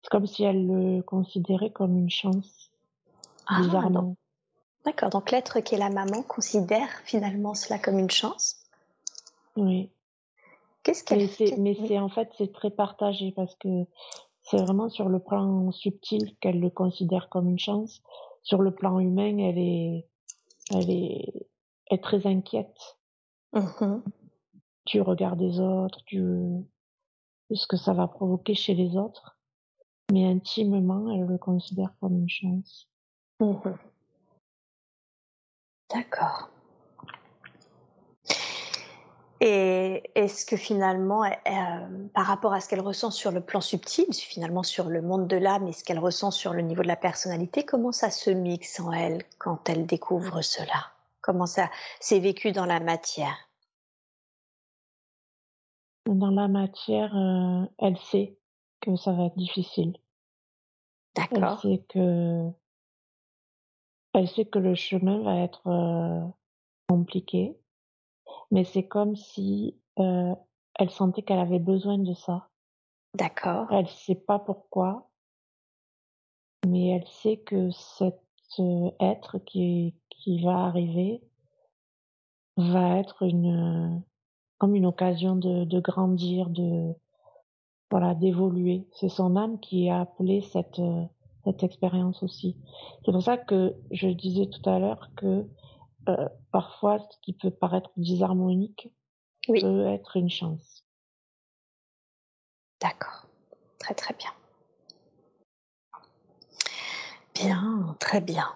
C'est 0.01 0.09
comme 0.09 0.27
si 0.27 0.43
elle 0.43 0.65
le 0.65 1.01
considérait 1.01 1.71
comme 1.71 1.97
une 1.97 2.09
chance, 2.09 2.71
Ah, 3.47 3.61
bizarrement. 3.61 4.15
D'accord. 4.85 5.09
Donc 5.09 5.31
l'être 5.31 5.59
qui 5.59 5.75
est 5.75 5.79
la 5.79 5.89
maman 5.89 6.23
considère 6.23 6.89
finalement 7.03 7.53
cela 7.53 7.79
comme 7.79 7.99
une 7.99 8.09
chance. 8.09 8.63
Oui. 9.55 9.91
Qu'est-ce 10.83 11.03
qu'elle 11.03 11.29
Mais 11.59 11.75
c'est 11.75 11.99
en 11.99 12.09
fait, 12.09 12.29
c'est 12.38 12.51
très 12.51 12.71
partagé 12.71 13.31
parce 13.33 13.55
que 13.55 13.85
c'est 14.43 14.57
vraiment 14.57 14.89
sur 14.89 15.09
le 15.09 15.19
plan 15.19 15.71
subtil 15.71 16.36
qu'elle 16.39 16.60
le 16.60 16.69
considère 16.69 17.29
comme 17.29 17.49
une 17.49 17.60
chance. 17.60 18.01
Sur 18.49 18.63
le 18.63 18.73
plan 18.73 18.97
humain, 18.99 19.38
elle 19.38 19.59
est, 19.59 20.07
elle 20.71 20.89
est, 20.89 21.31
elle 21.85 21.97
est 21.99 22.03
très 22.03 22.25
inquiète 22.25 22.97
Mhm. 23.53 24.03
du 24.88 25.01
regard 25.01 25.35
des 25.35 25.59
autres, 25.59 25.99
de 26.12 26.63
ce 27.55 27.67
que 27.67 27.77
ça 27.77 27.93
va 27.93 28.07
provoquer 28.07 28.55
chez 28.55 28.73
les 28.73 28.97
autres. 28.97 29.38
Mais 30.12 30.25
intimement, 30.25 31.12
elle 31.12 31.27
le 31.27 31.38
considère 31.38 31.93
comme 31.99 32.15
une 32.17 32.29
chance. 32.29 32.89
Mhm. 33.39 33.77
D'accord. 35.93 36.49
Et 39.41 40.12
est-ce 40.15 40.45
que 40.45 40.58
finalement, 40.58 41.23
euh, 41.23 41.30
par 42.13 42.25
rapport 42.25 42.54
à 42.54 42.60
ce 42.60 42.67
qu'elle 42.67 42.82
ressent 42.82 43.10
sur 43.10 43.32
le 43.32 43.39
plan 43.39 43.62
subtil, 43.62 44.13
finalement 44.13 44.63
sur 44.63 44.89
le 44.89 45.02
monde 45.02 45.28
de 45.28 45.38
l'âme 45.38 45.67
et 45.67 45.71
ce 45.71 45.84
qu'elle 45.84 45.99
ressent 45.99 46.32
sur 46.32 46.54
le 46.54 46.62
niveau 46.62 46.84
de 46.84 46.88
la 46.88 46.97
personnalité, 46.97 47.63
comment 47.63 47.93
ça 47.93 48.10
se 48.10 48.30
mixe 48.30 48.82
en 48.82 48.91
elle 48.91 49.23
quand 49.38 49.69
elle 49.69 49.86
découvre 49.86 50.41
cela? 50.41 50.91
Comment 51.21 51.45
ça 51.45 51.69
s'est 52.02 52.19
vécu 52.19 52.52
dans 52.52 52.65
la 52.65 52.82
matière? 52.82 53.49
Dans 56.06 56.32
la 56.32 56.47
matière, 56.49 57.15
euh, 57.15 57.65
elle 57.78 57.97
sait 57.97 58.38
que 58.82 58.95
ça 58.97 59.13
va 59.13 59.25
être 59.25 59.38
difficile. 59.38 59.97
Elle 61.15 61.39
D'accord. 61.39 61.62
sait 61.62 61.84
que, 61.88 62.49
elle 64.13 64.28
sait 64.28 64.45
que 64.45 64.60
le 64.60 64.75
chemin 64.75 65.21
va 65.21 65.38
être 65.38 65.67
euh, 65.67 66.28
compliqué, 66.88 67.58
mais 68.51 68.63
c'est 68.63 68.87
comme 68.87 69.15
si 69.15 69.77
euh, 69.99 70.33
elle 70.77 70.89
sentait 70.89 71.21
qu'elle 71.21 71.39
avait 71.39 71.59
besoin 71.59 71.97
de 71.97 72.13
ça. 72.13 72.47
D'accord. 73.15 73.67
Elle 73.71 73.87
sait 73.87 74.15
pas 74.15 74.39
pourquoi, 74.39 75.09
mais 76.67 76.89
elle 76.89 77.07
sait 77.07 77.37
que 77.37 77.71
cet 77.71 78.21
euh, 78.59 78.91
être 78.99 79.37
qui, 79.39 79.95
qui 80.09 80.41
va 80.43 80.65
arriver 80.65 81.21
va 82.57 82.97
être 82.97 83.23
une 83.23 84.03
comme 84.57 84.75
une 84.75 84.85
occasion 84.85 85.35
de, 85.35 85.63
de 85.63 85.79
grandir, 85.79 86.49
de 86.49 86.93
voilà, 87.91 88.13
d'évoluer. 88.13 88.87
C'est 88.91 89.09
son 89.09 89.35
âme 89.37 89.59
qui 89.59 89.89
a 89.89 90.01
appelé 90.01 90.41
cette 90.41 90.79
euh, 90.79 91.05
cette 91.45 91.63
expérience 91.63 92.21
aussi. 92.23 92.57
C'est 93.05 93.11
pour 93.11 93.23
ça 93.23 93.37
que 93.37 93.75
je 93.91 94.07
disais 94.07 94.47
tout 94.47 94.67
à 94.69 94.79
l'heure 94.79 95.09
que 95.15 95.45
euh, 96.10 96.28
parfois 96.52 97.00
ce 97.00 97.17
qui 97.22 97.34
peut 97.34 97.52
paraître 97.52 97.91
disharmonique 97.98 98.89
Oui. 99.48 99.62
peut 99.62 99.88
être 99.88 100.17
une 100.17 100.30
chance. 100.30 100.86
D'accord. 102.82 103.26
Très 103.80 103.93
très 103.93 104.13
bien. 104.15 104.32
Bien, 107.36 107.95
très 108.00 108.22
bien. 108.22 108.48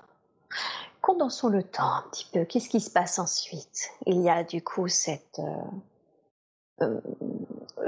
Condensons 1.02 1.50
le 1.50 1.64
temps 1.64 1.94
un 1.94 2.04
petit 2.12 2.26
peu. 2.32 2.46
Qu'est-ce 2.46 2.70
qui 2.70 2.80
se 2.80 2.90
passe 2.90 3.20
ensuite? 3.20 3.92
Il 4.06 4.22
y 4.22 4.30
a 4.30 4.44
du 4.44 4.64
coup 4.64 4.88
cette, 4.88 5.40
euh, 5.40 6.82
euh, 6.82 7.02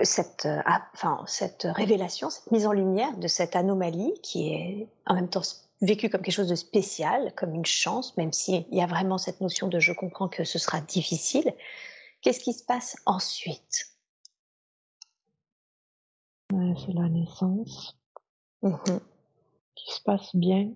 cette, 0.04 0.45
euh, 0.45 0.62
enfin, 0.93 1.23
cette 1.28 1.63
révélation, 1.69 2.30
cette 2.30 2.51
mise 2.51 2.67
en 2.67 2.73
lumière 2.73 3.17
de 3.17 3.28
cette 3.28 3.56
anomalie 3.56 4.13
qui 4.21 4.54
est 4.54 4.88
en 5.06 5.15
même 5.15 5.30
temps 5.30 5.41
vécue 5.81 6.09
comme 6.09 6.21
quelque 6.21 6.33
chose 6.33 6.47
de 6.47 6.55
spécial, 6.55 7.33
comme 7.35 7.53
une 7.53 7.65
chance, 7.65 8.15
même 8.17 8.31
s'il 8.33 8.65
y 8.71 8.81
a 8.81 8.85
vraiment 8.88 9.17
cette 9.17 9.41
notion 9.41 9.67
de 9.67 9.79
je 9.79 9.91
comprends 9.93 10.29
que 10.29 10.43
ce 10.43 10.57
sera 10.59 10.81
difficile. 10.81 11.53
Qu'est-ce 12.21 12.39
qui 12.39 12.53
se 12.53 12.63
passe 12.63 12.95
ensuite? 13.05 13.91
C'est 16.49 16.93
la 16.93 17.09
naissance 17.09 17.97
Mhm. 18.61 18.99
qui 19.75 19.91
se 19.93 20.01
passe 20.01 20.35
bien. 20.35 20.73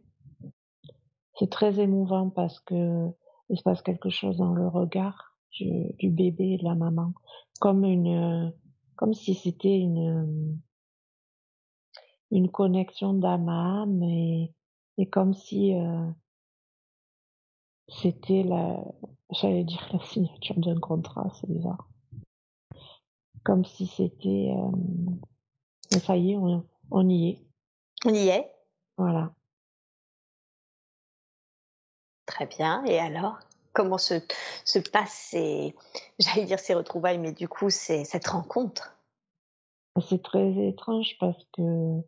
C'est 1.36 1.50
très 1.50 1.80
émouvant 1.80 2.30
parce 2.30 2.60
que 2.60 3.08
il 3.50 3.58
se 3.58 3.64
passe 3.64 3.82
quelque 3.82 4.10
chose 4.10 4.38
dans 4.38 4.54
le 4.54 4.68
regard 4.68 5.36
du, 5.52 5.94
du 5.98 6.10
bébé 6.10 6.54
et 6.54 6.58
de 6.58 6.64
la 6.66 6.76
maman, 6.76 7.14
comme 7.60 7.84
une, 7.84 8.54
comme 8.96 9.14
si 9.14 9.34
c'était 9.34 9.80
une, 9.80 10.60
une 12.32 12.52
connexion 12.52 13.14
d'âme 13.14 13.50
à 13.50 13.82
âme 13.82 14.04
et, 14.04 14.54
et 15.00 15.10
comme 15.10 15.34
si 15.34 15.74
euh, 15.76 16.10
c'était 17.88 18.44
la, 18.44 18.84
j'allais 19.32 19.64
dire 19.64 19.88
la 19.94 20.00
signature 20.00 20.60
d'un 20.60 20.80
contrat, 20.80 21.30
c'est 21.40 21.50
bizarre. 21.50 21.88
Comme 23.44 23.64
si 23.66 23.88
c'était, 23.88 24.54
euh, 24.56 24.72
mais 25.92 26.00
ça 26.00 26.18
y 26.18 26.34
est, 26.34 26.38
on, 26.38 26.66
on 26.92 27.10
y 27.10 27.30
est, 27.30 27.46
On 28.06 28.14
y 28.14 28.28
est 28.28 28.52
voilà. 28.98 29.34
Très 32.26 32.46
bien. 32.46 32.84
Et 32.84 33.00
alors 33.00 33.40
Comment 33.74 33.98
se, 33.98 34.16
se 34.66 34.80
passent 34.80 35.30
ces, 35.32 35.76
j'allais 36.20 36.46
dire 36.46 36.60
ces 36.60 36.74
retrouvailles, 36.74 37.18
mais 37.18 37.32
du 37.32 37.48
coup, 37.48 37.70
c'est 37.70 38.04
cette 38.04 38.28
rencontre? 38.28 38.96
C'est 40.10 40.22
très 40.22 40.68
étrange 40.68 41.18
parce 41.20 41.44
que, 41.54 42.02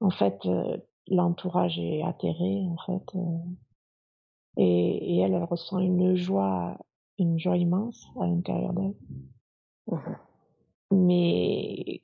en 0.00 0.10
fait, 0.10 0.38
euh, 0.46 0.78
l'entourage 1.10 1.78
est 1.78 2.02
atterré, 2.02 2.66
en 2.66 2.76
fait, 2.86 3.16
euh, 3.16 3.38
et, 4.56 5.16
et 5.16 5.18
elle, 5.18 5.34
elle 5.34 5.44
ressent 5.44 5.78
une 5.78 6.16
joie, 6.16 6.78
une 7.18 7.38
joie 7.38 7.56
immense 7.56 8.06
à 8.20 8.26
l'intérieur 8.26 8.72
d'elle. 8.72 8.94
Mhm. 9.86 10.16
mais 10.92 12.00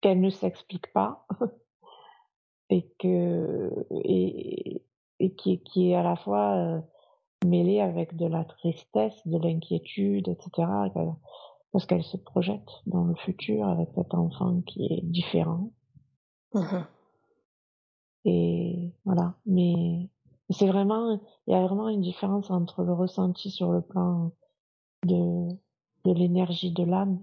qu'elle 0.00 0.20
ne 0.20 0.30
s'explique 0.30 0.92
pas 0.92 1.26
et 2.70 2.86
que 2.98 3.70
et, 4.04 4.82
et 5.18 5.34
qui, 5.34 5.62
qui 5.62 5.90
est 5.90 5.94
à 5.94 6.02
la 6.02 6.16
fois 6.16 6.56
euh, 6.56 6.80
mêlée 7.46 7.80
avec 7.80 8.16
de 8.16 8.26
la 8.26 8.44
tristesse, 8.44 9.26
de 9.26 9.38
l'inquiétude, 9.38 10.28
etc. 10.28 10.68
Parce 11.72 11.86
qu'elle 11.86 12.04
se 12.04 12.16
projette 12.16 12.68
dans 12.86 13.04
le 13.04 13.14
futur 13.14 13.66
avec 13.66 13.88
cet 13.94 14.14
enfant 14.14 14.60
qui 14.62 14.86
est 14.86 15.02
différent. 15.02 15.70
Mmh 16.54 16.84
et 18.28 18.92
voilà. 19.04 19.34
Mais 19.46 20.10
c'est 20.50 20.66
vraiment, 20.66 21.20
il 21.46 21.52
y 21.52 21.56
a 21.56 21.62
vraiment 21.62 21.88
une 21.88 22.02
différence 22.02 22.50
entre 22.50 22.82
le 22.82 22.92
ressenti 22.92 23.50
sur 23.50 23.72
le 23.72 23.80
plan 23.80 24.32
de, 25.06 25.48
de 26.04 26.12
l'énergie 26.12 26.72
de 26.72 26.84
l'âme, 26.84 27.22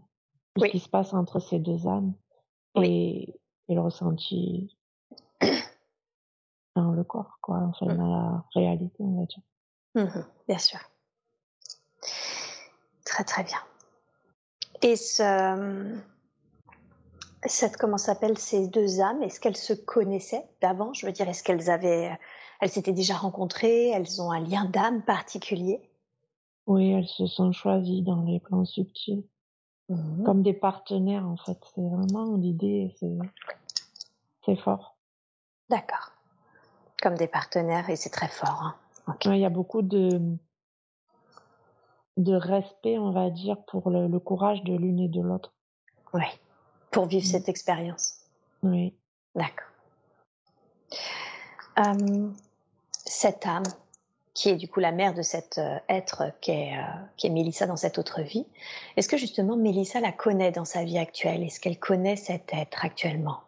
ce 0.57 0.65
qui 0.65 0.79
se 0.79 0.89
passe 0.89 1.13
entre 1.13 1.39
ces 1.39 1.59
deux 1.59 1.87
âmes, 1.87 2.13
et, 2.81 3.39
et 3.67 3.75
le 3.75 3.81
ressenti 3.81 4.75
dans 6.75 6.91
le 6.91 7.03
corps, 7.03 7.37
quoi, 7.41 7.59
enfin, 7.69 7.93
mmh. 7.93 7.97
dans 7.97 8.09
la 8.09 8.45
réalité, 8.55 8.95
on 8.99 9.19
va 9.19 9.25
dire. 9.25 9.43
Mmh 9.95 10.21
bien 10.47 10.57
sûr. 10.57 10.79
Très 13.05 13.23
très 13.23 13.43
bien. 13.43 13.59
Et 14.81 14.95
ce, 14.97 15.97
cette, 17.47 17.77
comment 17.77 17.97
s'appelle 17.97 18.37
ces 18.37 18.67
deux 18.67 19.01
âmes 19.01 19.21
Est-ce 19.23 19.39
qu'elles 19.39 19.57
se 19.57 19.73
connaissaient 19.73 20.45
d'avant? 20.61 20.93
Je 20.93 21.05
veux 21.05 21.11
dire, 21.11 21.27
est-ce 21.27 21.43
qu'elles 21.43 21.69
avaient, 21.69 22.17
elles 22.61 22.69
s'étaient 22.69 22.93
déjà 22.93 23.15
rencontrées 23.15 23.89
Elles 23.89 24.21
ont 24.21 24.31
un 24.31 24.39
lien 24.39 24.65
d'âme 24.65 25.03
particulier? 25.03 25.89
Oui, 26.67 26.91
elles 26.91 27.07
se 27.07 27.27
sont 27.27 27.51
choisies 27.51 28.01
dans 28.01 28.23
les 28.23 28.39
plans 28.39 28.65
subtils, 28.65 29.23
mmh 29.89 30.23
comme 30.23 30.41
des 30.41 30.53
partenaires 30.53 31.27
en 31.27 31.37
fait. 31.37 31.59
C'est 31.75 31.87
vraiment 31.87 32.35
l'idée, 32.35 32.95
c'est 34.45 34.55
fort. 34.55 34.97
D'accord. 35.69 36.11
Comme 37.01 37.15
des 37.15 37.27
partenaires 37.27 37.89
et 37.89 37.95
c'est 37.95 38.09
très 38.09 38.29
fort. 38.29 38.75
Hein. 39.07 39.15
Il 39.25 39.37
y 39.37 39.45
a 39.45 39.49
beaucoup 39.49 39.83
de 39.83 40.37
de 42.17 42.33
respect, 42.33 42.97
on 42.97 43.11
va 43.11 43.29
dire, 43.29 43.57
pour 43.65 43.89
le, 43.89 44.07
le 44.07 44.19
courage 44.19 44.63
de 44.63 44.73
l'une 44.73 45.01
et 45.01 45.09
de 45.09 45.21
l'autre. 45.21 45.53
Oui 46.13 46.23
pour 46.95 47.07
vivre 47.07 47.25
cette 47.25 47.49
expérience. 47.49 48.21
Oui. 48.63 48.95
D'accord. 49.35 49.67
cette 53.05 53.45
âme, 53.45 53.65
qui 54.33 54.47
est 54.49 54.55
du 54.55 54.69
coup 54.69 54.79
la 54.79 54.93
mère 54.93 55.13
de 55.13 55.21
cet 55.21 55.57
euh, 55.57 55.77
être 55.89 56.31
qui 56.39 56.51
est, 56.51 56.77
euh, 56.77 56.81
qui 57.17 57.27
est 57.27 57.29
Mélissa 57.29 57.67
dans 57.67 57.75
cette 57.75 57.97
autre 57.97 58.21
vie, 58.21 58.45
est-ce 58.95 59.09
que 59.09 59.17
justement 59.17 59.57
Mélissa 59.57 59.99
la 59.99 60.13
connaît 60.13 60.53
dans 60.53 60.63
sa 60.63 60.85
vie 60.85 60.97
actuelle? 60.97 61.43
Est-ce 61.43 61.59
qu'elle 61.59 61.79
connaît 61.79 62.15
cet 62.15 62.53
être 62.53 62.85
actuellement? 62.85 63.41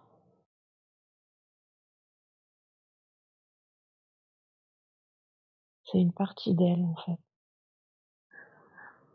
C'est 5.85 5.99
une 5.99 6.11
partie 6.11 6.53
d'elle 6.53 6.83
en 6.83 6.95
fait. 7.05 7.17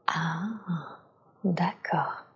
Ah, 0.07 0.99
d'accord. 1.45 2.32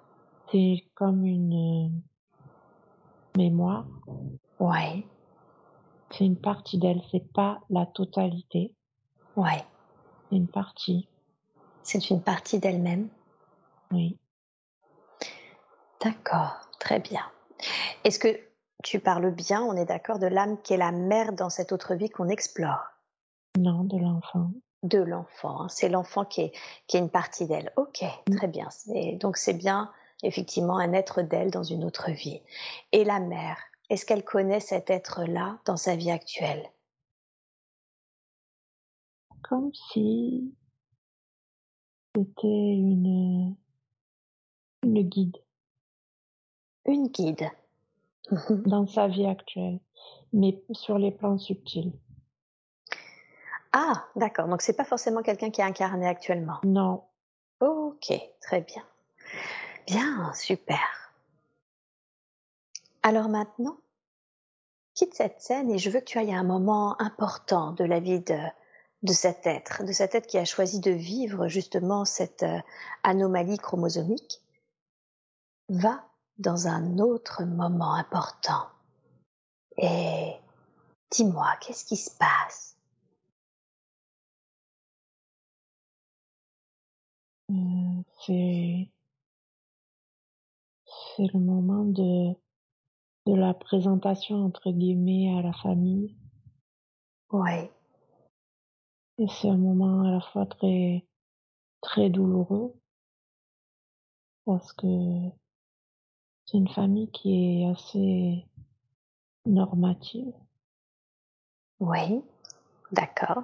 C'est 0.51 0.85
comme 0.95 1.25
une 1.27 1.89
euh, 1.89 3.39
mémoire. 3.39 3.87
Ouais. 4.59 5.05
C'est 6.11 6.25
une 6.25 6.37
partie 6.37 6.79
d'elle, 6.79 7.03
c'est 7.11 7.33
pas 7.33 7.61
la 7.69 7.87
totalité. 7.87 8.75
Ouais. 9.37 9.65
C'est 10.31 10.37
une 10.37 10.49
partie. 10.49 11.09
C'est 11.83 12.11
une 12.11 12.23
partie 12.23 12.59
d'elle-même. 12.59 13.09
Oui. 13.91 14.19
D'accord, 16.03 16.57
très 16.79 17.01
bien. 17.01 17.23
Est-ce 18.05 18.19
que 18.19 18.39
tu 18.83 19.01
parles 19.01 19.31
bien, 19.33 19.63
on 19.63 19.75
est 19.75 19.85
d'accord, 19.85 20.19
de 20.19 20.27
l'âme 20.27 20.61
qui 20.63 20.75
est 20.75 20.79
la 20.79 20.93
mère 20.93 21.33
dans 21.33 21.51
cette 21.51 21.73
autre 21.73 21.95
vie 21.95 22.11
qu'on 22.11 22.29
explore? 22.29 22.85
Non, 23.59 23.85
de 23.85 23.99
l'enfant. 23.99 24.51
De 24.83 24.99
l'enfant, 24.99 25.63
hein. 25.63 25.69
c'est 25.69 25.89
l'enfant 25.89 26.25
qui 26.25 26.43
est, 26.43 26.53
qui 26.87 26.97
est 26.97 27.01
une 27.01 27.11
partie 27.11 27.47
d'elle. 27.47 27.73
Ok, 27.77 28.05
mm. 28.29 28.37
très 28.37 28.47
bien. 28.47 28.69
Donc 29.19 29.37
c'est 29.37 29.55
bien 29.55 29.91
effectivement 30.23 30.79
un 30.79 30.93
être 30.93 31.23
d'elle 31.23 31.51
dans 31.51 31.63
une 31.63 31.85
autre 31.85 32.11
vie. 32.11 32.43
Et 32.93 33.05
la 33.05 33.21
mère, 33.21 33.59
est-ce 33.91 34.07
qu'elle 34.07 34.25
connaît 34.25 34.61
cet 34.61 34.91
être-là 34.91 35.59
dans 35.65 35.77
sa 35.77 35.97
vie 35.97 36.11
actuelle? 36.11 36.71
Comme 39.43 39.73
si 39.93 40.55
c'était 42.15 42.47
une, 42.47 43.57
une 44.83 45.03
guide. 45.03 45.37
Une 46.87 47.09
guide. 47.09 47.49
dans 48.67 48.87
sa 48.87 49.09
vie 49.09 49.27
actuelle, 49.27 49.79
mais 50.33 50.61
sur 50.73 50.99
les 50.99 51.11
plans 51.11 51.39
subtils. 51.39 51.93
Ah, 53.73 54.07
d'accord. 54.17 54.49
Donc 54.49 54.63
c'est 54.63 54.77
pas 54.77 54.85
forcément 54.85 55.23
quelqu'un 55.23 55.51
qui 55.51 55.61
est 55.61 55.65
incarné 55.65 56.07
actuellement? 56.07 56.59
Non. 56.65 57.03
Ok, 57.61 58.13
très 58.41 58.61
bien. 58.63 58.83
Bien, 59.87 60.33
super. 60.35 60.79
Alors 63.03 63.29
maintenant, 63.29 63.79
quitte 64.95 65.15
cette 65.15 65.41
scène 65.41 65.71
et 65.71 65.79
je 65.79 65.91
veux 65.91 66.01
que 66.01 66.07
tu 66.07 66.19
ailles 66.19 66.35
à 66.35 66.39
un 66.39 66.45
moment 66.45 67.01
important 67.01 67.73
de 67.73 67.85
la 67.85 68.01
vie 68.01 68.21
de, 68.21 68.39
de 69.03 69.13
cet 69.13 69.47
être, 69.47 69.85
de 69.85 69.93
cet 69.93 70.15
être 70.17 70.27
qui 70.27 70.39
a 70.39 70.45
choisi 70.45 70.81
de 70.81 70.91
vivre 70.91 71.47
justement 71.47 72.05
cette 72.05 72.43
euh, 72.43 72.59
anomalie 73.05 73.59
chromosomique. 73.59 74.43
Va 75.69 76.05
dans 76.39 76.67
un 76.69 76.99
autre 76.99 77.45
moment 77.45 77.95
important. 77.95 78.69
Et 79.79 80.33
dis-moi, 81.11 81.55
qu'est-ce 81.61 81.85
qui 81.85 81.97
se 81.97 82.11
passe? 82.11 82.77
Euh, 87.51 88.87
C'est 91.17 91.33
le 91.33 91.41
moment 91.41 91.85
de, 91.87 92.35
de 93.25 93.35
la 93.35 93.55
présentation 93.55 94.45
entre 94.45 94.71
guillemets 94.71 95.35
à 95.39 95.41
la 95.41 95.55
famille. 95.55 96.15
Ouais. 97.31 97.73
Et 99.17 99.27
c'est 99.29 99.49
un 99.49 99.57
moment 99.57 100.03
à 100.03 100.11
la 100.11 100.21
fois 100.21 100.45
très, 100.45 101.07
très 101.81 102.11
douloureux 102.11 102.75
parce 104.45 104.75
que 104.75 104.87
c'est 106.45 106.59
une 106.59 106.69
famille 106.69 107.11
qui 107.11 107.63
est 107.63 107.67
assez 107.67 108.47
normative. 109.47 110.35
Oui, 111.81 112.23
d'accord. 112.93 113.43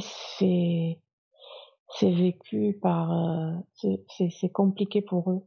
C'est, 0.00 0.98
c'est 1.90 2.12
vécu 2.12 2.76
par, 2.82 3.12
euh, 3.12 3.52
c'est, 3.74 4.30
c'est 4.30 4.50
compliqué 4.50 5.00
pour 5.00 5.30
eux 5.30 5.46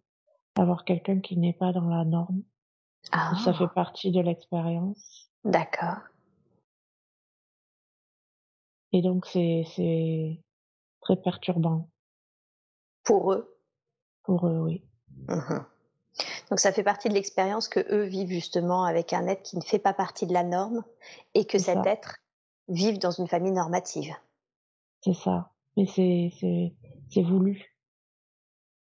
avoir 0.59 0.85
quelqu'un 0.85 1.19
qui 1.19 1.37
n'est 1.37 1.53
pas 1.53 1.71
dans 1.71 1.87
la 1.87 2.05
norme. 2.05 2.43
Ah. 3.11 3.33
Ça 3.43 3.53
fait 3.53 3.67
partie 3.67 4.11
de 4.11 4.19
l'expérience. 4.19 5.29
D'accord. 5.43 5.99
Et 8.91 9.01
donc 9.01 9.25
c'est 9.25 9.63
c'est 9.75 10.41
très 11.01 11.15
perturbant. 11.15 11.89
Pour 13.03 13.33
eux? 13.33 13.57
Pour 14.23 14.47
eux, 14.47 14.59
oui. 14.59 14.83
Mmh 15.27 15.59
donc 16.49 16.59
ça 16.59 16.71
fait 16.71 16.83
partie 16.83 17.09
de 17.09 17.13
l'expérience 17.13 17.67
que 17.67 17.85
eux 17.93 18.05
vivent 18.05 18.29
justement 18.31 18.83
avec 18.83 19.13
un 19.13 19.27
être 19.27 19.43
qui 19.43 19.57
ne 19.57 19.61
fait 19.61 19.79
pas 19.79 19.93
partie 19.93 20.25
de 20.25 20.33
la 20.33 20.43
norme 20.43 20.83
et 21.33 21.45
que 21.45 21.59
cet 21.59 21.85
être 21.85 22.17
vive 22.67 22.97
dans 22.97 23.11
une 23.11 23.27
famille 23.27 23.51
normative. 23.51 24.15
C'est 25.01 25.13
ça. 25.13 25.51
Mais 25.75 25.85
c'est 25.85 26.31
c'est 26.39 26.73
c'est 27.09 27.21
voulu. 27.21 27.76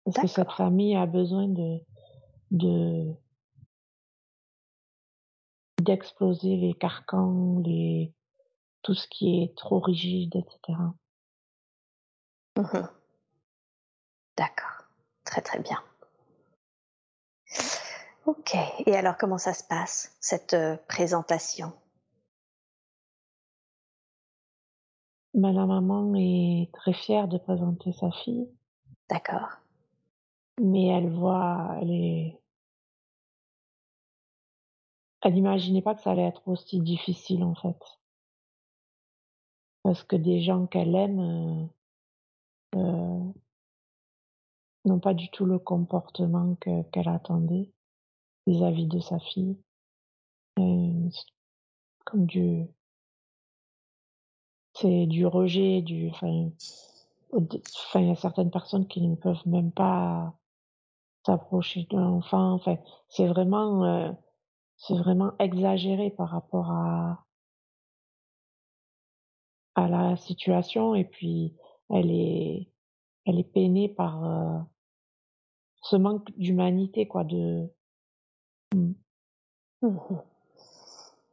Parce 0.07 0.21
que 0.21 0.27
cette 0.27 0.51
famille 0.53 0.95
a 0.95 1.05
besoin 1.05 1.49
de, 1.49 1.79
de, 2.51 3.13
d'exploser 5.81 6.55
les 6.55 6.73
carcans, 6.73 7.59
les, 7.59 8.13
tout 8.83 8.93
ce 8.93 9.05
qui 9.09 9.43
est 9.43 9.57
trop 9.57 9.79
rigide, 9.79 10.33
etc. 10.37 10.79
Mmh 12.57 12.87
D'accord. 14.37 14.87
Très 15.25 15.41
très 15.41 15.59
bien. 15.59 15.83
Ok. 18.25 18.55
Et 18.85 18.95
alors 18.95 19.17
comment 19.17 19.37
ça 19.37 19.53
se 19.53 19.63
passe, 19.65 20.15
cette 20.21 20.53
euh, 20.53 20.77
présentation? 20.87 21.73
Ben, 25.33 25.51
La 25.51 25.65
maman 25.65 26.13
est 26.15 26.69
très 26.71 26.93
fière 26.93 27.27
de 27.27 27.37
présenter 27.37 27.91
sa 27.91 28.09
fille. 28.11 28.47
D'accord 29.09 29.66
mais 30.59 30.87
elle 30.87 31.09
voit, 31.09 31.77
elle 31.81 31.91
est, 31.91 32.39
elle 35.21 35.33
n'imaginait 35.33 35.81
pas 35.81 35.95
que 35.95 36.01
ça 36.01 36.11
allait 36.11 36.27
être 36.27 36.47
aussi 36.47 36.79
difficile 36.81 37.43
en 37.43 37.55
fait, 37.55 37.77
parce 39.83 40.03
que 40.03 40.15
des 40.15 40.41
gens 40.41 40.67
qu'elle 40.67 40.95
aime, 40.95 41.71
euh, 42.75 42.79
euh 42.79 43.33
n'ont 44.85 44.99
pas 44.99 45.13
du 45.13 45.29
tout 45.29 45.45
le 45.45 45.59
comportement 45.59 46.55
qu'elle 46.55 47.09
attendait 47.09 47.71
vis-à-vis 48.47 48.87
de 48.87 48.99
sa 48.99 49.19
fille. 49.19 49.57
comme 52.05 52.25
du 52.25 52.65
c'est 54.73 55.07
du 55.07 55.25
rejet, 55.25 55.81
du 55.81 56.09
enfin 56.09 56.49
il 57.95 58.07
y 58.07 58.11
a 58.11 58.15
certaines 58.15 58.51
personnes 58.51 58.87
qui 58.87 59.01
ne 59.01 59.15
peuvent 59.15 59.45
même 59.47 59.71
pas 59.71 60.33
s'approcher 61.27 61.85
d'un 61.91 62.03
enfant, 62.03 62.53
enfin 62.53 62.77
c'est 63.09 63.27
vraiment 63.27 63.83
euh, 63.83 64.11
c'est 64.77 64.95
vraiment 64.95 65.33
exagéré 65.39 66.09
par 66.09 66.29
rapport 66.29 66.71
à 66.71 67.25
à 69.75 69.87
la 69.89 70.15
situation 70.15 70.95
et 70.95 71.03
puis 71.03 71.53
elle 71.89 72.11
est 72.11 72.71
elle 73.25 73.39
est 73.39 73.51
peinée 73.51 73.89
par 73.89 74.23
euh, 74.23 74.59
ce 75.81 75.97
manque 75.97 76.31
d'humanité 76.37 77.07
quoi 77.07 77.25
de 77.25 77.69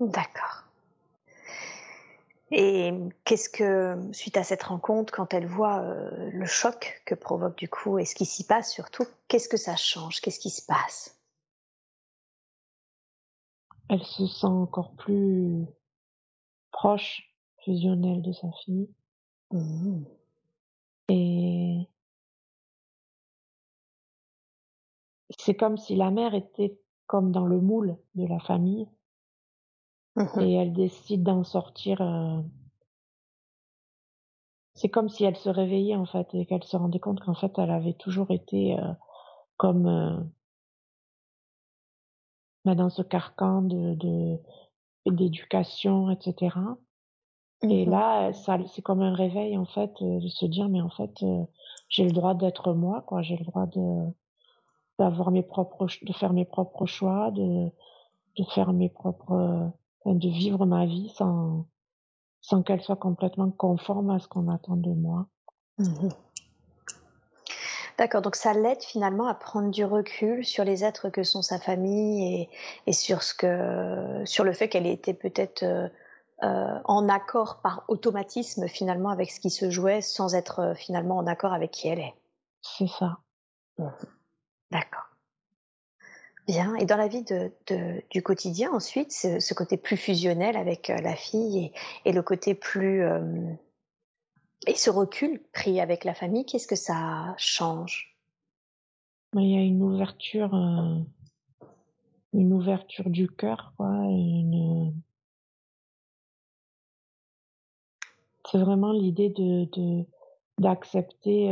D'accord. 0.01 0.65
Et 2.57 2.93
qu'est-ce 3.25 3.49
que, 3.49 3.99
suite 4.13 4.37
à 4.37 4.45
cette 4.45 4.63
rencontre, 4.63 5.13
quand 5.13 5.35
elle 5.35 5.47
voit 5.47 5.81
euh, 5.81 6.31
le 6.31 6.47
choc 6.47 7.03
que 7.05 7.17
provoque 7.17 7.59
du 7.59 7.69
coup 7.69 7.99
et 7.99 8.05
ce 8.05 8.15
qui 8.15 8.27
s'y 8.27 8.47
passe 8.47 8.73
surtout, 8.73 9.05
qu'est-ce 9.27 9.49
que 9.49 9.57
ça 9.57 9.75
change? 9.75 10.21
Qu'est-ce 10.21 10.39
qui 10.39 10.51
se 10.51 10.65
passe? 10.65 11.21
Elle 13.91 14.05
se 14.05 14.29
sent 14.29 14.47
encore 14.47 14.95
plus 14.95 15.67
proche, 16.71 17.35
fusionnelle 17.65 18.23
de 18.23 18.33
sa 18.33 18.53
fille. 18.65 18.89
Mmh. 19.51 20.05
Et 21.09 21.89
c'est 25.41 25.57
comme 25.57 25.77
si 25.77 25.97
la 25.97 26.13
mère 26.13 26.35
était 26.35 26.79
comme 27.09 27.33
dans 27.33 27.47
le 27.47 27.61
moule 27.61 27.97
de 28.15 28.29
la 28.29 28.39
famille 28.39 28.87
Mmh 30.17 30.41
et 30.41 30.55
elle 30.55 30.73
décide 30.73 31.25
d'en 31.25 31.43
sortir, 31.43 32.01
euh 32.01 32.41
c'est 34.77 34.89
comme 34.89 35.09
si 35.09 35.25
elle 35.25 35.37
se 35.37 35.49
réveillait, 35.49 35.95
en 35.97 36.05
fait, 36.07 36.35
et 36.35 36.47
qu'elle 36.47 36.65
se 36.65 36.77
rendait 36.77 36.99
compte 36.99 37.21
qu'en 37.21 37.35
fait, 37.35 37.53
elle 37.59 37.71
avait 37.71 37.93
toujours 37.95 38.31
été, 38.33 38.77
euh, 38.79 38.93
comme, 39.59 39.87
euh 39.87 40.19
bah, 42.65 42.75
dans 42.75 42.89
ce 42.89 43.03
carcan 43.03 43.63
de 43.63 43.95
de 43.95 44.39
d'éducation 45.07 46.11
et 46.11 46.17
cetera. 46.21 46.77
Et 47.69 47.87
mmh 47.87 47.91
là, 47.91 48.33
ça 48.35 48.59
c'est 48.69 48.83
comme 48.83 49.03
un 49.03 49.15
réveil, 49.15 49.59
en 49.59 49.67
fait, 49.67 49.93
de 50.03 50.29
se 50.29 50.47
dire: 50.47 50.69
«Mais 50.71 50.81
en 50.83 50.91
fait, 50.91 51.25
j'ai 51.91 52.05
le 52.05 52.13
droit 52.13 52.35
d'être 52.35 52.75
moi, 52.75 53.03
quoi. 53.03 53.23
J'ai 53.23 53.37
le 53.39 53.45
droit 53.47 53.67
de 53.67 54.07
d'avoir 54.99 55.31
mes 55.33 55.43
propres 55.43 55.87
de 56.03 56.13
faire 56.15 56.33
mes 56.35 56.45
propres 56.47 56.87
choix, 56.87 57.31
de 57.33 57.71
de 58.39 58.45
faire 58.55 58.73
mes 58.75 58.89
propres, 58.91 59.73
de 60.05 60.29
vivre 60.29 60.67
ma 60.67 60.87
vie 60.87 61.11
sans, 61.17 61.67
sans 62.41 62.63
qu'elle 62.63 62.83
soit 62.83 62.97
complètement 62.97 63.51
conforme 63.51 64.11
à 64.11 64.19
ce 64.19 64.29
qu'on 64.29 64.49
attend 64.49 64.77
de 64.77 64.91
moi. 64.91 65.27
Mmh 65.79 66.09
D'accord, 67.97 68.23
donc 68.23 68.35
ça 68.35 68.53
l'aide 68.55 68.83
finalement 68.83 69.29
à 69.29 69.35
prendre 69.35 69.71
du 69.71 69.85
recul 69.85 70.45
sur 70.45 70.65
les 70.65 70.83
êtres 70.83 71.11
que 71.11 71.23
sont 71.23 71.43
sa 71.43 71.61
famille 71.61 72.41
et, 72.43 72.49
et 72.89 72.93
sur, 72.93 73.23
ce 73.23 73.35
que, 73.35 74.25
sur 74.25 74.43
le 74.43 74.53
fait 74.53 74.69
qu'elle 74.69 74.89
était 74.89 75.15
peut-être 75.15 75.63
euh, 75.63 75.89
euh, 76.43 76.81
en 76.87 77.09
accord 77.09 77.61
par 77.63 77.85
automatisme 77.87 78.67
finalement 78.67 79.11
avec 79.11 79.31
ce 79.31 79.39
qui 79.39 79.51
se 79.51 79.71
jouait 79.71 80.01
sans 80.01 80.35
être 80.35 80.59
euh, 80.59 80.75
finalement 80.75 81.17
en 81.19 81.27
accord 81.29 81.53
avec 81.53 81.71
qui 81.71 81.87
elle 81.87 82.01
est. 82.01 82.15
C'est 82.63 82.89
ça. 82.89 83.19
Mmh 83.79 83.89
D'accord. 84.73 85.14
Bien. 86.47 86.75
Et 86.77 86.85
dans 86.85 86.99
la 86.99 87.09
vie 87.09 87.25
de, 87.25 87.51
du 88.11 88.23
quotidien, 88.23 88.71
ensuite, 88.73 89.13
ce, 89.13 89.55
côté 89.55 89.79
plus 89.79 89.97
fusionnel 89.97 90.57
avec 90.57 90.91
euh, 90.91 90.97
la 90.99 91.17
fille 91.17 91.59
et, 91.59 91.73
et 92.05 92.13
le 92.13 92.23
côté 92.23 92.55
plus. 92.55 93.03
Euh, 93.03 93.55
et 94.67 94.75
ce 94.75 94.91
recul 94.91 95.43
pris 95.53 95.81
avec 95.81 96.05
la 96.05 96.15
famille, 96.15 96.45
qu'est-ce 96.45 96.67
que 96.67 96.77
ça 96.77 97.35
change? 97.39 98.17
Il 99.35 99.51
y 99.51 99.57
a 99.57 99.63
une 99.63 99.83
ouverture, 99.83 100.55
euh, 100.55 101.01
une 102.35 102.53
ouverture 102.53 103.09
du 103.09 103.29
cœur, 103.29 103.73
quoi. 103.77 103.91
C'est 108.51 108.59
vraiment 108.59 108.93
l'idée 108.93 109.31
de 109.31 110.05
d'accepter. 110.59 111.51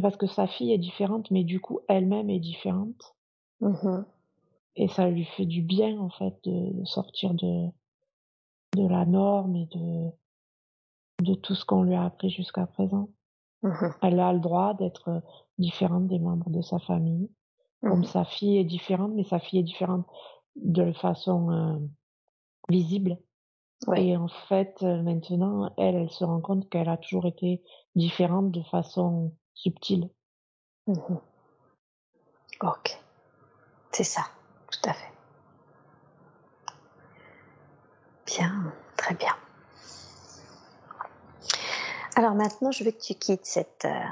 Parce 0.00 0.16
que 0.16 0.26
sa 0.26 0.46
fille 0.46 0.72
est 0.72 0.78
différente, 0.78 1.30
mais 1.30 1.44
du 1.44 1.60
coup, 1.60 1.80
elle-même 1.88 2.30
est 2.30 2.40
différente. 2.40 3.14
Mmh 3.60 4.02
et 4.80 4.86
ça 4.86 5.08
lui 5.08 5.24
fait 5.24 5.44
du 5.44 5.60
bien, 5.60 5.98
en 5.98 6.08
fait, 6.08 6.38
de, 6.44 6.84
sortir 6.84 7.34
de, 7.34 7.66
de 8.76 8.86
la 8.86 9.04
norme 9.06 9.56
et 9.56 9.66
de, 9.66 10.10
de 11.24 11.34
tout 11.34 11.56
ce 11.56 11.64
qu'on 11.64 11.82
lui 11.82 11.96
a 11.96 12.04
appris 12.04 12.30
jusqu'à 12.30 12.64
présent. 12.66 13.08
Mmh 13.64 13.88
Elle 14.02 14.20
a 14.20 14.32
le 14.32 14.38
droit 14.38 14.74
d'être 14.74 15.20
différente 15.58 16.06
des 16.06 16.20
membres 16.20 16.50
de 16.50 16.62
sa 16.62 16.78
famille. 16.78 17.28
Comme 17.82 18.00
mmh 18.00 18.04
sa 18.04 18.24
fille 18.24 18.58
est 18.58 18.64
différente, 18.64 19.12
mais 19.14 19.24
sa 19.24 19.40
fille 19.40 19.58
est 19.58 19.64
différente 19.64 20.06
de 20.54 20.92
façon 20.92 21.50
euh, 21.50 21.78
visible. 22.68 23.18
Et 23.96 24.16
en 24.16 24.28
fait, 24.28 24.82
maintenant, 24.82 25.72
elle, 25.76 25.96
elle 25.96 26.10
se 26.10 26.24
rend 26.24 26.40
compte 26.40 26.68
qu'elle 26.68 26.88
a 26.88 26.96
toujours 26.96 27.26
été 27.26 27.62
différente 27.96 28.52
de 28.52 28.62
façon 28.62 29.32
subtil. 29.58 30.08
Mmh 30.86 31.16
ok. 32.60 32.98
C'est 33.92 34.04
ça, 34.04 34.22
tout 34.70 34.88
à 34.88 34.92
fait. 34.92 35.12
Bien, 38.26 38.72
très 38.96 39.14
bien. 39.14 39.34
Alors 42.16 42.34
maintenant, 42.34 42.70
je 42.70 42.84
veux 42.84 42.90
que 42.90 43.00
tu 43.00 43.14
quittes 43.14 43.46
cette, 43.46 43.84
euh, 43.84 44.04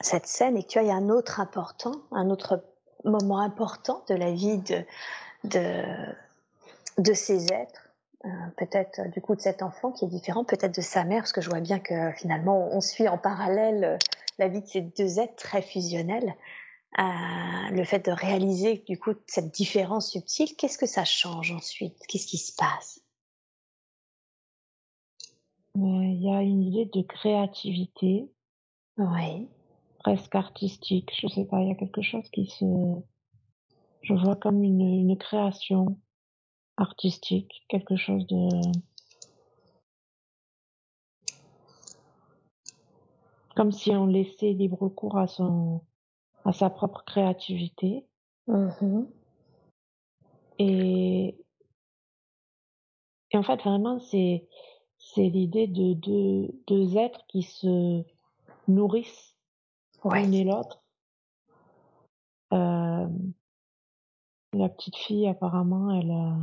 cette 0.00 0.26
scène 0.26 0.56
et 0.56 0.62
que 0.62 0.68
tu 0.68 0.78
ailles 0.78 0.90
un 0.90 1.08
autre 1.08 1.40
important, 1.40 2.02
un 2.12 2.30
autre 2.30 2.64
moment 3.04 3.38
important 3.40 4.04
de 4.08 4.14
la 4.14 4.32
vie 4.32 4.58
de 5.44 7.14
ces 7.14 7.52
êtres 7.52 7.87
euh, 8.24 8.28
peut-être 8.56 8.98
euh, 8.98 9.08
du 9.08 9.20
coup 9.20 9.36
de 9.36 9.40
cet 9.40 9.62
enfant 9.62 9.92
qui 9.92 10.04
est 10.04 10.08
différent, 10.08 10.44
peut-être 10.44 10.74
de 10.74 10.80
sa 10.80 11.04
mère, 11.04 11.20
parce 11.20 11.32
que 11.32 11.40
je 11.40 11.48
vois 11.48 11.60
bien 11.60 11.78
que 11.78 12.10
finalement 12.12 12.68
on 12.72 12.80
suit 12.80 13.06
en 13.08 13.16
parallèle 13.16 13.84
euh, 13.84 13.98
la 14.38 14.48
vie 14.48 14.60
de 14.60 14.66
ces 14.66 14.80
deux 14.80 15.20
êtres 15.20 15.36
très 15.36 15.62
fusionnels. 15.62 16.34
le 16.96 17.84
fait 17.84 18.04
de 18.06 18.10
réaliser 18.10 18.82
du 18.88 18.98
coup 18.98 19.12
cette 19.26 19.52
différence 19.52 20.10
subtile, 20.10 20.56
qu'est-ce 20.56 20.78
que 20.78 20.86
ça 20.86 21.04
change 21.04 21.52
ensuite? 21.52 21.96
Qu'est-ce 22.08 22.26
qui 22.26 22.38
se 22.38 22.52
passe? 22.56 23.00
Il 25.76 26.20
y 26.20 26.34
a 26.34 26.42
une 26.42 26.62
idée 26.62 26.90
de 26.92 27.02
créativité. 27.02 28.28
Oui. 28.96 29.48
Presque 30.00 30.34
artistique, 30.34 31.12
je 31.20 31.28
sais 31.28 31.44
pas, 31.44 31.60
il 31.60 31.68
y 31.68 31.72
a 31.72 31.76
quelque 31.76 32.02
chose 32.02 32.28
qui 32.30 32.46
se. 32.46 32.64
Je 34.02 34.14
vois 34.14 34.34
comme 34.36 34.64
une, 34.64 34.80
une 34.80 35.16
création 35.16 35.98
artistique, 36.78 37.64
quelque 37.68 37.96
chose 37.96 38.26
de 38.26 38.48
comme 43.54 43.72
si 43.72 43.90
on 43.90 44.06
laissait 44.06 44.52
libre 44.52 44.88
cours 44.88 45.18
à 45.18 45.26
son 45.26 45.82
à 46.44 46.52
sa 46.52 46.70
propre 46.70 47.04
créativité. 47.04 48.06
Mmh 48.46 49.04
et, 50.60 51.36
et 53.30 53.36
en 53.36 53.42
fait, 53.42 53.62
vraiment, 53.62 54.00
c'est 54.00 54.48
c'est 54.98 55.28
l'idée 55.28 55.66
de 55.66 55.94
deux, 55.94 56.48
deux 56.66 56.96
êtres 56.96 57.24
qui 57.28 57.42
se 57.42 58.02
nourrissent 58.66 59.36
l'un 60.04 60.32
et 60.32 60.44
l'autre. 60.44 60.82
Euh, 62.52 63.08
la 64.52 64.68
petite 64.68 64.96
fille, 64.96 65.28
apparemment, 65.28 65.92
elle 65.92 66.10
a, 66.10 66.36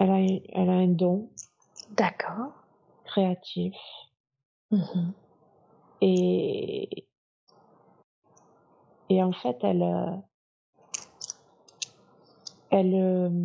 elle 0.00 0.10
a, 0.10 0.18
elle 0.18 0.68
a 0.70 0.72
un 0.72 0.88
don. 0.88 1.30
D'accord. 1.90 2.52
Créatif. 3.04 3.74
Mmh 4.70 5.12
et, 6.02 7.06
et 9.10 9.22
en 9.22 9.32
fait, 9.32 9.58
elle, 9.62 10.22
elle, 12.70 13.36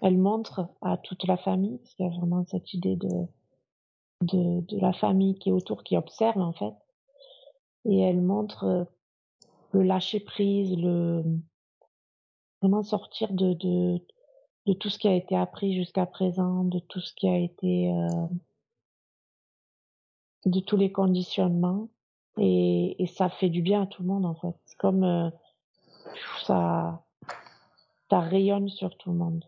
elle 0.00 0.18
montre 0.18 0.68
à 0.80 0.96
toute 0.96 1.24
la 1.28 1.36
famille, 1.36 1.78
parce 1.78 1.94
qu'il 1.94 2.06
y 2.06 2.08
a 2.08 2.18
vraiment 2.18 2.44
cette 2.46 2.74
idée 2.74 2.96
de, 2.96 3.26
de, 4.22 4.60
de 4.62 4.80
la 4.80 4.92
famille 4.92 5.38
qui 5.38 5.50
est 5.50 5.52
autour, 5.52 5.84
qui 5.84 5.96
observe 5.96 6.38
en 6.38 6.52
fait, 6.52 6.74
et 7.84 8.00
elle 8.00 8.22
montre 8.22 8.88
le 9.70 9.82
lâcher 9.82 10.18
prise, 10.18 10.76
le 10.76 11.22
vraiment 12.60 12.82
sortir 12.82 13.32
de, 13.32 13.52
de, 13.54 14.00
de 14.66 14.72
tout 14.72 14.90
ce 14.90 14.98
qui 14.98 15.08
a 15.08 15.14
été 15.14 15.36
appris 15.36 15.74
jusqu'à 15.74 16.06
présent, 16.06 16.64
de 16.64 16.78
tout 16.78 17.00
ce 17.00 17.12
qui 17.14 17.28
a 17.28 17.36
été 17.36 17.90
euh, 17.90 18.26
de 20.46 20.60
tous 20.60 20.76
les 20.76 20.92
conditionnements 20.92 21.88
et, 22.38 23.06
ça 23.14 23.28
fait 23.28 23.50
du 23.50 23.62
bien 23.62 23.82
à 23.82 23.86
tout 23.86 24.02
le 24.02 24.08
monde 24.08 24.24
en 24.24 24.34
fait. 24.34 24.54
C'est 24.64 24.78
comme 24.78 25.04
euh, 25.04 25.30
ça, 26.44 27.02
ça 28.10 28.20
rayonne 28.20 28.68
sur 28.68 28.96
tout 28.96 29.10
le 29.10 29.16
monde. 29.16 29.44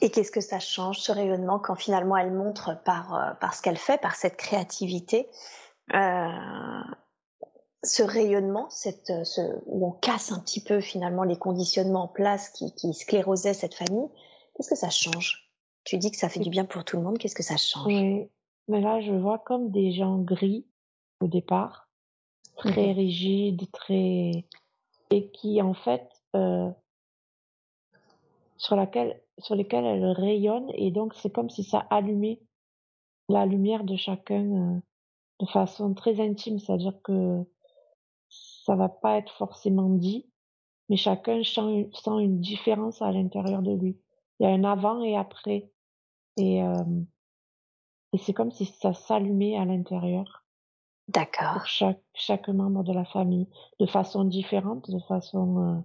Et 0.00 0.10
qu'est-ce 0.10 0.32
que 0.32 0.40
ça 0.40 0.58
change 0.58 0.98
ce 0.98 1.12
rayonnement 1.12 1.58
quand 1.58 1.76
finalement 1.76 2.16
elle 2.16 2.32
montre 2.32 2.82
par, 2.84 3.14
euh, 3.14 3.34
par 3.34 3.54
ce 3.54 3.62
qu'elle 3.62 3.78
fait, 3.78 4.00
par 4.00 4.16
cette 4.16 4.36
créativité, 4.36 5.28
euh, 5.94 6.81
ce 7.84 8.02
rayonnement, 8.02 8.70
cette, 8.70 9.10
euh, 9.10 9.24
ce, 9.24 9.40
où 9.66 9.86
on 9.86 9.92
casse 9.92 10.32
un 10.32 10.38
petit 10.38 10.62
peu 10.62 10.80
finalement 10.80 11.24
les 11.24 11.36
conditionnements 11.36 12.04
en 12.04 12.08
place 12.08 12.50
qui, 12.50 12.72
qui 12.74 12.94
sclérosaient 12.94 13.54
cette 13.54 13.74
famille, 13.74 14.08
qu'est-ce 14.54 14.70
que 14.70 14.76
ça 14.76 14.90
change? 14.90 15.50
Tu 15.84 15.98
dis 15.98 16.10
que 16.10 16.16
ça 16.16 16.28
fait 16.28 16.40
du 16.40 16.50
bien 16.50 16.64
pour 16.64 16.84
tout 16.84 16.96
le 16.96 17.02
monde, 17.02 17.18
qu'est-ce 17.18 17.34
que 17.34 17.42
ça 17.42 17.56
change? 17.56 17.86
Oui, 17.86 18.28
mais 18.68 18.80
là 18.80 19.00
je 19.00 19.12
vois 19.12 19.38
comme 19.38 19.70
des 19.70 19.92
gens 19.92 20.18
gris 20.18 20.66
au 21.20 21.26
départ, 21.26 21.88
très 22.56 22.88
mhm. 22.88 22.96
rigides, 22.96 23.70
très 23.72 24.46
et 25.10 25.30
qui 25.30 25.60
en 25.60 25.74
fait 25.74 26.08
euh, 26.36 26.70
sur 28.56 28.76
laquelle 28.76 29.20
sur 29.38 29.56
lesquels 29.56 29.84
elle 29.84 30.04
rayonne 30.04 30.70
et 30.74 30.90
donc 30.90 31.14
c'est 31.14 31.30
comme 31.30 31.50
si 31.50 31.64
ça 31.64 31.80
allumait 31.90 32.40
la 33.28 33.44
lumière 33.44 33.82
de 33.82 33.96
chacun 33.96 34.44
euh, 34.44 34.80
de 35.40 35.46
façon 35.46 35.94
très 35.94 36.20
intime, 36.20 36.60
c'est-à-dire 36.60 36.94
que 37.02 37.44
ça 38.64 38.76
va 38.76 38.88
pas 38.88 39.18
être 39.18 39.32
forcément 39.34 39.88
dit, 39.88 40.26
mais 40.88 40.96
chacun 40.96 41.42
sent 41.42 41.60
une, 41.60 42.40
différence 42.40 43.02
à 43.02 43.10
l'intérieur 43.10 43.62
de 43.62 43.72
lui. 43.72 43.98
Il 44.38 44.44
y 44.44 44.46
a 44.46 44.52
un 44.52 44.64
avant 44.64 45.02
et 45.02 45.16
après. 45.16 45.70
Et, 46.36 46.62
euh, 46.62 46.84
et 48.12 48.18
c'est 48.18 48.32
comme 48.32 48.50
si 48.50 48.66
ça 48.66 48.92
s'allumait 48.92 49.56
à 49.56 49.64
l'intérieur. 49.64 50.44
D'accord. 51.08 51.54
Pour 51.54 51.66
chaque, 51.66 52.02
chaque 52.14 52.48
membre 52.48 52.84
de 52.84 52.92
la 52.92 53.04
famille, 53.04 53.48
de 53.80 53.86
façon 53.86 54.24
différente, 54.24 54.90
de 54.90 55.00
façon 55.00 55.84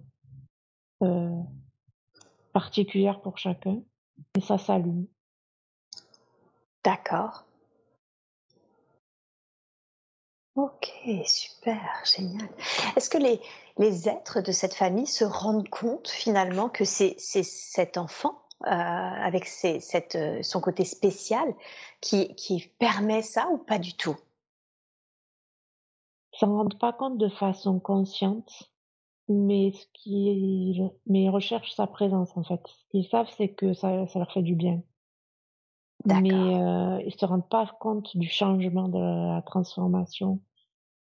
euh, 1.02 1.06
euh, 1.06 1.42
particulière 2.52 3.20
pour 3.20 3.38
chacun. 3.38 3.82
Et 4.36 4.40
ça 4.40 4.58
s'allume. 4.58 5.06
D'accord. 6.84 7.47
Ok, 10.58 10.90
super, 11.24 12.02
génial. 12.04 12.48
Est-ce 12.96 13.08
que 13.08 13.16
les, 13.16 13.40
les 13.76 14.08
êtres 14.08 14.40
de 14.40 14.50
cette 14.50 14.74
famille 14.74 15.06
se 15.06 15.24
rendent 15.24 15.68
compte 15.68 16.08
finalement 16.08 16.68
que 16.68 16.84
c'est 16.84 17.14
cet 17.16 17.96
enfant 17.96 18.42
euh, 18.66 18.68
avec 18.68 19.44
ses, 19.44 19.78
cette, 19.78 20.16
euh, 20.16 20.42
son 20.42 20.60
côté 20.60 20.84
spécial 20.84 21.54
qui, 22.00 22.34
qui 22.34 22.72
permet 22.80 23.22
ça 23.22 23.48
ou 23.52 23.58
pas 23.58 23.78
du 23.78 23.94
tout? 23.94 24.16
Ils 26.32 26.38
s'en 26.40 26.56
rendent 26.56 26.78
pas 26.80 26.92
compte 26.92 27.18
de 27.18 27.28
façon 27.28 27.78
consciente, 27.78 28.72
mais 29.28 29.70
ce 29.70 29.86
qui, 29.92 30.82
mais 31.06 31.22
ils 31.22 31.30
recherchent 31.30 31.76
sa 31.76 31.86
présence 31.86 32.36
en 32.36 32.42
fait. 32.42 32.60
Ce 32.66 32.84
qu'ils 32.90 33.08
savent, 33.08 33.30
c'est 33.36 33.50
que 33.50 33.74
ça, 33.74 34.08
ça 34.08 34.18
leur 34.18 34.32
fait 34.32 34.42
du 34.42 34.56
bien. 34.56 34.82
Mais 36.04 36.32
euh, 36.32 37.00
ils 37.06 37.14
se 37.16 37.26
rendent 37.26 37.48
pas 37.48 37.66
compte 37.78 38.16
du 38.16 38.28
changement, 38.28 38.88
de 38.88 38.98
la 38.98 39.42
transformation 39.42 40.40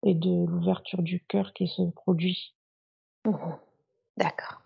et 0.08 0.14
de 0.14 0.46
l'ouverture 0.46 1.02
du 1.02 1.20
cœur 1.26 1.52
qui 1.54 1.68
se 1.68 1.82
produit. 1.82 2.56
Mmh 3.26 3.36
D'accord. 4.16 4.62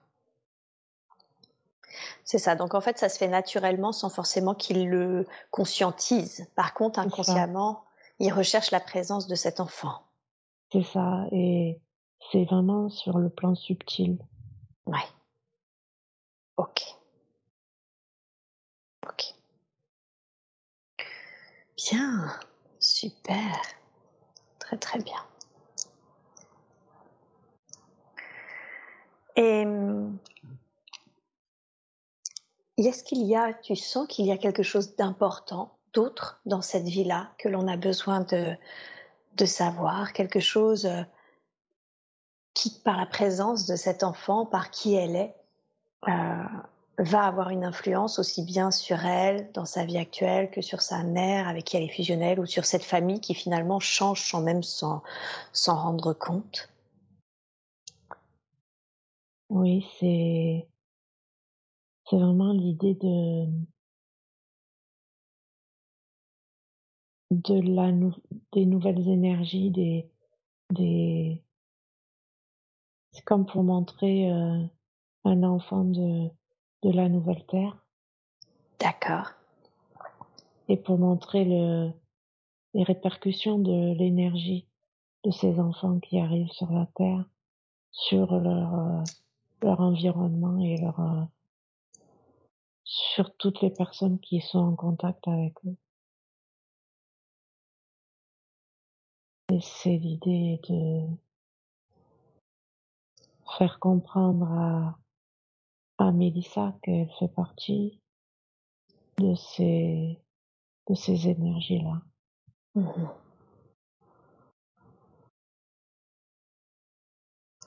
C'est 2.24 2.38
ça. 2.38 2.56
Donc 2.56 2.74
en 2.76 2.80
fait, 2.80 2.98
ça 2.98 3.10
se 3.10 3.18
fait 3.18 3.28
naturellement 3.28 3.92
sans 3.92 4.10
forcément 4.10 4.54
qu'ils 4.54 4.88
le 4.88 5.28
conscientisent. 5.50 6.48
Par 6.56 6.74
contre, 6.74 7.00
inconsciemment, 7.00 7.84
ils 8.20 8.32
recherchent 8.32 8.72
la 8.72 8.80
présence 8.80 9.28
de 9.28 9.36
cet 9.36 9.60
enfant. 9.60 10.04
C'est 10.72 10.84
ça. 10.84 11.26
Et 11.32 11.82
c'est 12.32 12.46
vraiment 12.46 12.88
sur 12.90 13.18
le 13.18 13.30
plan 13.30 13.56
subtil. 13.56 14.20
Ouais. 14.86 15.00
Ok. 16.56 16.82
Ok. 19.10 19.36
Bien. 21.76 22.32
Super. 22.80 23.62
Très 24.60 24.78
très 24.78 25.00
bien. 25.00 25.22
Et 29.36 29.66
est-ce 32.78 33.04
qu'il 33.04 33.24
y 33.24 33.36
a, 33.36 33.54
tu 33.54 33.76
sens 33.76 34.08
qu'il 34.08 34.26
y 34.26 34.32
a 34.32 34.38
quelque 34.38 34.64
chose 34.64 34.96
d'important, 34.96 35.78
d'autre 35.94 36.42
dans 36.46 36.62
cette 36.62 36.86
vie-là 36.86 37.30
que 37.38 37.50
l'on 37.50 37.68
a 37.68 37.78
besoin 37.78 38.22
de, 38.22 38.56
de 39.38 39.46
savoir, 39.46 40.14
quelque 40.14 40.40
chose 40.40 40.86
euh, 40.86 41.04
qui, 42.54 42.72
par 42.84 42.98
la 42.98 43.06
présence 43.06 43.66
de 43.66 43.76
cet 43.76 44.04
enfant, 44.04 44.46
par 44.46 44.72
qui 44.72 44.96
elle 44.96 45.16
est, 45.16 45.36
euh, 46.08 46.44
va 46.98 47.24
avoir 47.24 47.50
une 47.50 47.64
influence 47.64 48.20
aussi 48.20 48.44
bien 48.44 48.72
sur 48.72 49.06
elle 49.06 49.52
dans 49.54 49.66
sa 49.66 49.86
vie 49.86 49.98
actuelle 49.98 50.52
que 50.52 50.62
sur 50.62 50.82
sa 50.82 51.04
mère 51.04 51.48
avec 51.48 51.66
qui 51.66 51.78
elle 51.78 51.84
est 51.84 51.90
fusionnelle 51.90 52.40
ou 52.40 52.46
sur 52.46 52.66
cette 52.66 52.84
famille 52.84 53.22
qui 53.22 53.34
finalement 53.34 53.80
change 53.80 54.22
sans 54.30 54.42
même 54.42 54.64
s'en 54.64 55.02
rendre 55.66 56.14
compte? 56.14 56.70
Oui, 59.52 59.86
c'est 60.00 60.66
c'est 62.06 62.16
vraiment 62.16 62.54
l'idée 62.54 62.96
de 62.96 63.48
de 67.32 67.60
la 67.60 67.92
des 68.54 68.66
nouvelles 68.66 69.10
énergies, 69.10 69.70
des 69.70 70.10
des 70.70 71.44
c'est 73.12 73.26
comme 73.26 73.46
pour 73.46 73.64
montrer 73.64 74.32
euh, 74.32 74.64
un 75.26 75.44
enfant 75.44 75.84
de 75.84 76.30
de 76.84 76.90
la 76.90 77.10
nouvelle 77.10 77.46
terre. 77.48 77.86
D'accord. 78.80 79.32
Et 80.70 80.78
pour 80.78 80.98
montrer 80.98 81.44
le 81.44 81.92
les 82.74 82.84
répercussions 82.84 83.60
de 83.60 83.98
l'énergie 83.98 84.66
de 85.26 85.32
ces 85.32 85.60
enfants 85.60 86.00
qui 86.00 86.20
arrivent 86.20 86.54
sur 86.54 86.72
la 86.72 86.86
terre, 86.96 87.26
sur 87.92 88.40
leur 88.40 88.74
euh, 88.76 89.04
leur 89.62 89.80
environnement 89.80 90.60
et 90.60 90.78
leur 90.78 91.00
euh, 91.00 91.24
sur 92.84 93.36
toutes 93.38 93.62
les 93.62 93.72
personnes 93.72 94.20
qui 94.20 94.42
sont 94.42 94.60
en 94.60 94.76
contact 94.76 95.28
avec 95.28 95.54
eux. 95.66 95.78
Et 99.52 99.60
c'est 99.62 99.98
l'idée 99.98 100.62
de 100.70 101.08
faire 103.58 103.80
comprendre 103.80 104.52
à, 104.52 104.98
à 105.98 106.12
Mélissa 106.12 106.74
qu'elle 106.82 107.10
fait 107.20 107.28
partie 107.28 108.00
de 109.18 109.36
ces, 109.36 110.20
de 110.90 110.96
ces 110.96 111.28
énergies-là. 111.28 112.02
Mmh 112.76 113.08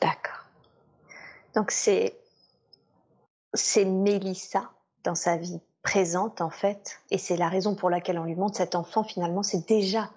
D'accord. 0.00 0.33
Donc 1.54 1.70
c'est 1.70 2.16
c'est 3.54 3.84
Mélissa 3.84 4.70
dans 5.04 5.14
sa 5.14 5.36
vie 5.36 5.60
présente 5.82 6.40
en 6.40 6.50
fait, 6.50 7.00
et 7.10 7.18
c'est 7.18 7.36
la 7.36 7.48
raison 7.48 7.74
pour 7.74 7.90
laquelle 7.90 8.18
on 8.18 8.24
lui 8.24 8.34
montre 8.34 8.56
cet 8.56 8.74
enfant 8.74 9.04
finalement, 9.04 9.42
c'est 9.42 9.68
déjà 9.68 10.10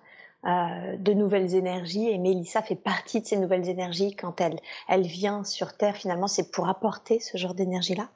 euh, 0.45 0.95
de 0.97 1.13
nouvelles 1.13 1.55
énergies, 1.55 2.07
et 2.09 2.17
Mélissa 2.17 2.61
fait 2.61 2.75
partie 2.75 3.21
de 3.21 3.25
ces 3.25 3.37
nouvelles 3.37 3.67
énergies 3.67 4.15
quand 4.15 4.39
elle, 4.41 4.59
elle 4.87 5.05
vient 5.05 5.43
sur 5.43 5.75
Terre 5.75 5.97
finalement, 5.97 6.27
c'est 6.27 6.51
pour 6.51 6.69
apporter 6.69 7.19
ce 7.19 7.37
genre 7.37 7.53
d'énergie-là 7.53 8.09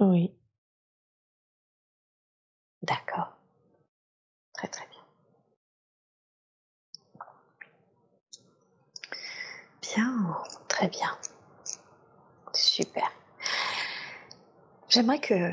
Oui. 0.00 0.32
D'accord. 2.82 3.36
Très 4.54 4.68
très 4.68 4.86
bien. 4.86 5.02
Bien, 9.82 10.36
très 10.68 10.88
bien. 10.88 11.10
Super. 12.56 13.12
J'aimerais 14.88 15.20
que, 15.20 15.52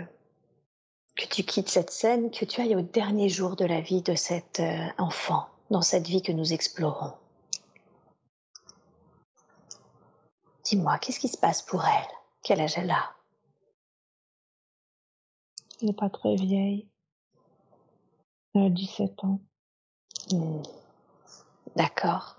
que 1.18 1.26
tu 1.26 1.44
quittes 1.44 1.68
cette 1.68 1.92
scène, 1.92 2.32
que 2.32 2.46
tu 2.46 2.62
ailles 2.62 2.76
au 2.76 2.82
dernier 2.82 3.28
jour 3.28 3.58
de 3.58 3.66
la 3.66 3.82
vie 3.82 4.02
de 4.02 4.16
cet 4.16 4.62
euh, 4.62 4.88
enfant, 4.98 5.50
dans 5.70 5.82
cette 5.82 6.08
vie 6.08 6.22
que 6.22 6.32
nous 6.32 6.54
explorons. 6.54 7.14
Dis-moi, 10.64 10.98
qu'est-ce 11.00 11.20
qui 11.20 11.28
se 11.28 11.38
passe 11.38 11.62
pour 11.62 11.84
elle? 11.86 12.08
Quel 12.42 12.62
âge 12.62 12.78
elle 12.78 12.92
a? 12.92 13.14
Elle 15.82 15.90
n'est 15.90 15.94
pas 15.94 16.10
très 16.10 16.36
vieille. 16.36 16.88
Elle 18.56 18.68
a 18.68 18.70
17 18.70 19.24
ans. 19.26 19.42
Hmm. 20.32 20.62
D'accord. 21.76 22.38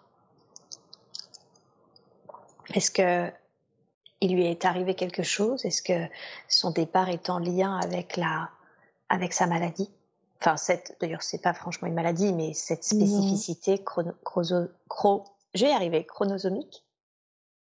Est-ce 2.73 2.91
que 2.91 3.31
il 4.21 4.35
lui 4.35 4.47
est 4.47 4.65
arrivé 4.65 4.95
quelque 4.95 5.23
chose? 5.23 5.65
Est-ce 5.65 5.83
que 5.83 6.11
son 6.49 6.71
départ 6.71 7.09
est 7.09 7.31
en 7.31 7.39
lien 7.39 7.79
avec 7.79 8.17
la, 8.17 8.51
avec 9.09 9.33
sa 9.33 9.47
maladie? 9.47 9.91
Enfin, 10.41 10.57
cette, 10.57 10.97
d'ailleurs, 11.01 11.23
c'est 11.23 11.43
pas 11.43 11.55
franchement 11.55 11.89
une 11.89 11.95
maladie, 11.95 12.33
mais 12.33 12.53
cette 12.53 12.85
spécificité 12.85 13.83
chrono, 13.83 14.13
je 15.55 15.65
vais 15.65 15.71
y 15.71 15.75
arriver, 15.75 16.05
chronosomique? 16.05 16.85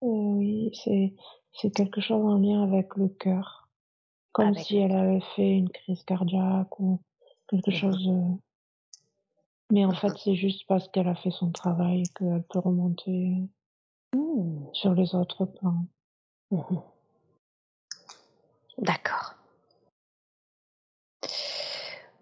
oui, 0.01 0.71
c'est, 0.81 1.13
c'est 1.51 1.71
quelque 1.71 1.99
chose 1.99 2.25
en 2.25 2.37
lien 2.37 2.63
avec 2.63 2.95
le 2.95 3.09
cœur. 3.09 3.67
Comme 4.31 4.55
si 4.55 4.77
elle 4.77 4.95
avait 4.95 5.23
fait 5.35 5.57
une 5.57 5.69
crise 5.69 6.03
cardiaque 6.03 6.79
ou 6.79 7.01
quelque 7.47 7.71
chose. 7.71 8.09
Mais 9.71 9.85
en 9.85 9.91
fait, 9.91 10.13
c'est 10.17 10.35
juste 10.35 10.65
parce 10.67 10.87
qu'elle 10.87 11.07
a 11.07 11.15
fait 11.15 11.31
son 11.31 11.51
travail 11.51 12.03
qu'elle 12.15 12.43
peut 12.49 12.59
remonter 12.59 13.49
mmh. 14.15 14.67
sur 14.73 14.93
les 14.93 15.15
autres 15.15 15.45
plans. 15.45 15.85
Mmh 16.51 16.81
D'accord. 18.77 19.35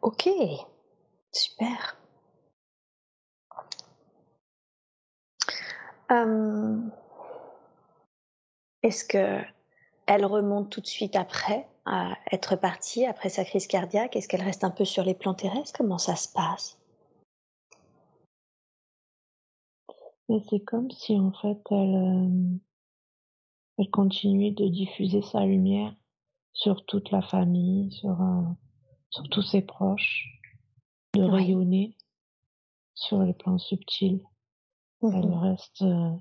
Ok, 0.02 0.30
super. 1.32 1.98
Est-ce 8.84 9.04
que 9.06 9.42
elle 10.06 10.26
remonte 10.26 10.70
tout 10.72 10.82
de 10.82 10.88
suite 10.88 11.16
après 11.16 11.68
à 11.86 12.16
être 12.32 12.56
partie 12.56 13.06
après 13.06 13.30
sa 13.30 13.44
crise 13.44 13.68
cardiaque? 13.68 14.16
Est-ce 14.16 14.28
qu'elle 14.28 14.42
reste 14.42 14.64
un 14.64 14.72
peu 14.72 14.86
sur 14.86 15.04
les 15.04 15.14
plans 15.14 15.34
terrestres? 15.34 15.74
Comment 15.78 15.98
ça 15.98 16.16
se 16.16 16.30
passe? 16.30 16.80
C'est 20.50 20.60
comme 20.66 20.90
si 20.92 21.18
en 21.20 21.32
fait 21.32 21.60
elle, 21.72 22.60
elle 23.78 23.90
continuait 23.92 24.52
de 24.52 24.68
diffuser 24.68 25.22
sa 25.22 25.46
lumière 25.46 25.94
sur 26.54 26.86
toute 26.86 27.12
la 27.12 27.22
famille, 27.22 27.92
sur, 27.92 28.20
euh, 28.22 28.42
sur 29.10 29.30
tous 29.30 29.44
ses 29.44 29.62
proches, 29.62 30.28
de 31.14 31.22
rayonner 31.22 31.96
sur 32.96 33.22
les 33.22 33.34
plans 33.34 33.60
subtils. 33.60 34.24
Elle 35.04 35.28
mmh 35.28 35.40
reste 35.40 35.82
euh, 35.84 36.16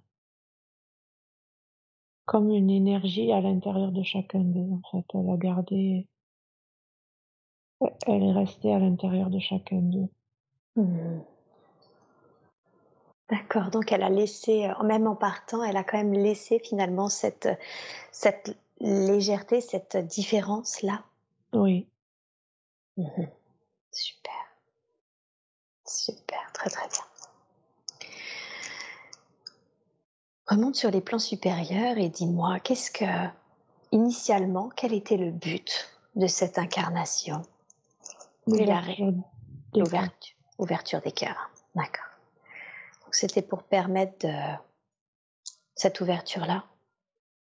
comme 2.26 2.50
une 2.50 2.70
énergie 2.70 3.32
à 3.32 3.40
l'intérieur 3.40 3.92
de 3.92 4.02
chacun 4.02 4.40
d'eux, 4.40 4.70
en 4.70 4.82
fait. 4.90 5.06
Elle 5.14 5.30
a 5.30 5.36
gardé, 5.38 6.06
elle 8.06 8.22
est 8.22 8.32
restée 8.32 8.74
à 8.74 8.78
l'intérieur 8.78 9.30
de 9.30 9.38
chacun 9.38 9.80
d'eux. 9.80 10.08
Mmh 10.76 11.35
D'accord, 13.28 13.70
donc 13.70 13.90
elle 13.90 14.04
a 14.04 14.08
laissé, 14.08 14.66
euh, 14.66 14.82
même 14.84 15.06
en 15.08 15.16
partant, 15.16 15.64
elle 15.64 15.76
a 15.76 15.82
quand 15.82 15.98
même 15.98 16.12
laissé 16.12 16.60
finalement 16.60 17.08
cette, 17.08 17.48
cette 18.12 18.56
légèreté, 18.80 19.60
cette 19.60 19.96
différence-là. 19.96 21.02
Oui. 21.52 21.88
Mmh 22.96 23.24
Super. 23.90 24.32
Super, 25.86 26.52
très 26.52 26.70
très 26.70 26.86
bien. 26.88 27.04
Remonte 30.46 30.76
sur 30.76 30.90
les 30.90 31.00
plans 31.00 31.18
supérieurs 31.18 31.98
et 31.98 32.08
dis-moi, 32.08 32.60
qu'est-ce 32.60 32.90
que, 32.90 33.28
initialement, 33.90 34.70
quel 34.76 34.92
était 34.92 35.16
le 35.16 35.30
but 35.30 35.90
de 36.14 36.26
cette 36.26 36.58
incarnation? 36.58 37.42
L'ouverture 38.46 40.34
L'ouverture 40.58 41.00
des 41.02 41.12
cœurs. 41.12 41.50
D'accord. 41.74 42.15
C'était 43.16 43.40
pour 43.40 43.62
permettre 43.62 44.26
de... 44.26 44.34
cette 45.74 46.02
ouverture-là 46.02 46.64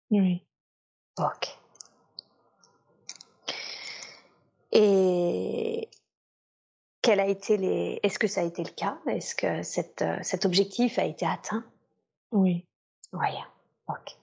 Oui. 0.10 0.46
Ok. 1.18 1.58
Et 4.74 5.90
quel 7.02 7.22
a 7.22 7.26
été 7.26 7.56
les. 7.56 8.00
Est-ce 8.04 8.20
que 8.20 8.28
ça 8.28 8.42
a 8.42 8.44
été 8.44 8.66
le 8.66 8.72
cas? 8.72 8.98
Est-ce 9.08 9.34
que 9.34 9.64
cet, 9.64 10.02
euh, 10.02 10.18
cet 10.24 10.46
objectif 10.46 11.00
a 11.00 11.06
été 11.06 11.26
atteint? 11.26 11.64
Oui. 12.32 12.66
Oui. 13.14 13.30
Ok. 13.88 14.18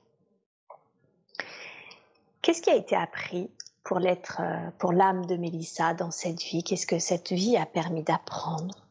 Qu'est-ce 2.43 2.61
qui 2.61 2.71
a 2.71 2.77
été 2.77 2.95
appris 2.95 3.51
pour 3.85 4.01
l'être, 4.01 4.43
euh, 4.43 4.71
pour 4.79 4.93
l'âme 4.93 5.25
de 5.25 5.37
Mélissa 5.37 5.95
dans 5.95 6.11
cette 6.11 6.43
vie? 6.43 6.63
Qu'est-ce 6.63 6.87
que 6.87 6.99
cette 6.99 7.33
vie 7.33 7.57
a 7.57 7.65
permis 7.65 8.03
d'apprendre? 8.03 8.88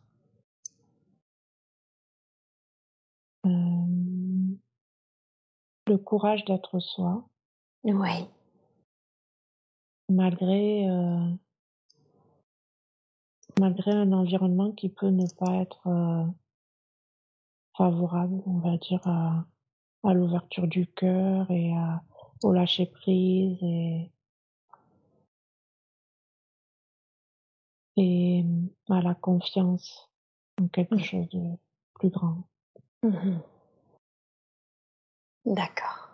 Le 5.98 6.04
courage 6.04 6.46
d'être 6.46 6.80
soi. 6.80 7.28
Oui. 7.84 8.28
Malgré, 10.10 10.88
euh, 10.88 11.28
malgré 13.60 13.94
un 13.94 14.12
environnement 14.12 14.72
qui 14.74 14.90
peut 14.90 15.10
ne 15.10 15.26
pas 15.40 15.56
être 15.56 15.88
euh, 15.88 16.24
favorable, 17.76 18.44
on 18.46 18.60
va 18.60 18.78
dire, 18.78 19.02
à, 19.08 19.44
à 20.04 20.14
l'ouverture 20.14 20.68
du 20.68 20.86
cœur 20.86 21.50
et 21.50 21.74
à, 21.74 22.04
au 22.44 22.54
lâcher 22.54 22.86
prise 22.86 23.58
et, 23.64 24.12
et 27.96 28.46
à 28.88 29.02
la 29.02 29.16
confiance 29.16 30.12
en 30.62 30.68
quelque 30.68 31.00
chose 31.00 31.28
de 31.30 31.58
plus 31.96 32.12
grand. 32.12 32.44
Mmh 33.02 33.40
D'accord. 35.48 36.10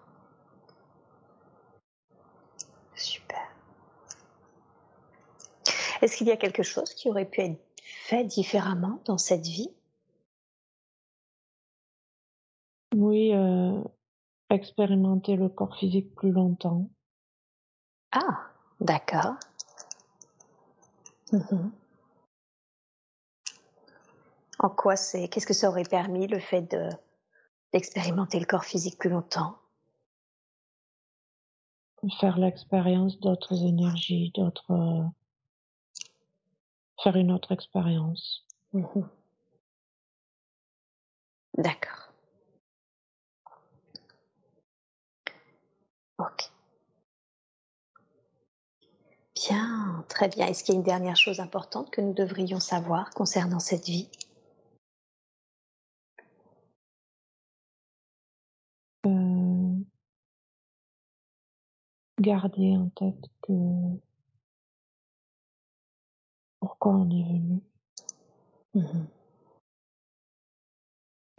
Super. 2.94 3.42
Est-ce 6.02 6.18
qu'il 6.18 6.28
y 6.28 6.32
a 6.32 6.38
quelque 6.38 6.62
chose 6.62 6.94
qui 6.94 7.10
aurait 7.10 7.26
pu 7.26 7.42
être 7.42 7.60
fait 7.84 8.24
différemment 8.26 9.02
dans 9.06 9.18
cette 9.18 9.48
vie? 9.48 9.72
Oui, 12.96 13.34
euh, 13.34 13.82
expérimenter 14.52 15.36
le 15.36 15.50
corps 15.50 15.76
physique 15.78 16.14
plus 16.14 16.32
longtemps. 16.32 16.92
Ah, 18.12 18.52
d'accord. 18.80 19.34
Mhm. 21.32 21.72
En 24.60 24.70
quoi 24.70 24.96
c'est 24.96 25.28
Qu'est-ce 25.28 25.48
que 25.48 25.56
ça 25.56 25.70
aurait 25.70 25.86
permis 25.86 26.28
le 26.28 26.40
fait 26.40 26.62
de 26.62 26.88
d'expérimenter 27.74 28.40
le 28.40 28.46
corps 28.46 28.66
physique 28.66 28.98
plus 28.98 29.10
longtemps 29.10 29.58
faire 32.20 32.38
l'expérience 32.38 33.20
d'autres 33.20 33.66
énergies, 33.66 34.32
d'autres, 34.36 34.72
euh, 34.72 35.04
faire 37.04 37.16
une 37.16 37.32
autre 37.32 37.52
expérience. 37.52 38.46
Mhm. 38.74 39.08
D'accord. 41.58 42.12
Ok. 46.18 46.52
Bien, 49.36 50.06
très 50.10 50.28
bien. 50.30 50.48
Est-ce 50.48 50.64
qu'il 50.64 50.74
y 50.74 50.78
a 50.78 50.80
une 50.80 50.86
dernière 50.86 51.16
chose 51.16 51.40
importante 51.40 51.90
que 51.90 52.02
nous 52.02 52.14
devrions 52.14 52.60
savoir 52.60 53.10
concernant 53.12 53.60
cette 53.60 53.86
vie? 53.86 54.10
Garder 62.24 62.78
en 62.78 62.90
tête 62.90 63.30
que 63.42 63.54
pourquoi 66.60 66.94
on 66.94 67.10
est 67.10 67.24
venu. 67.24 67.62
Mmh 68.74 69.06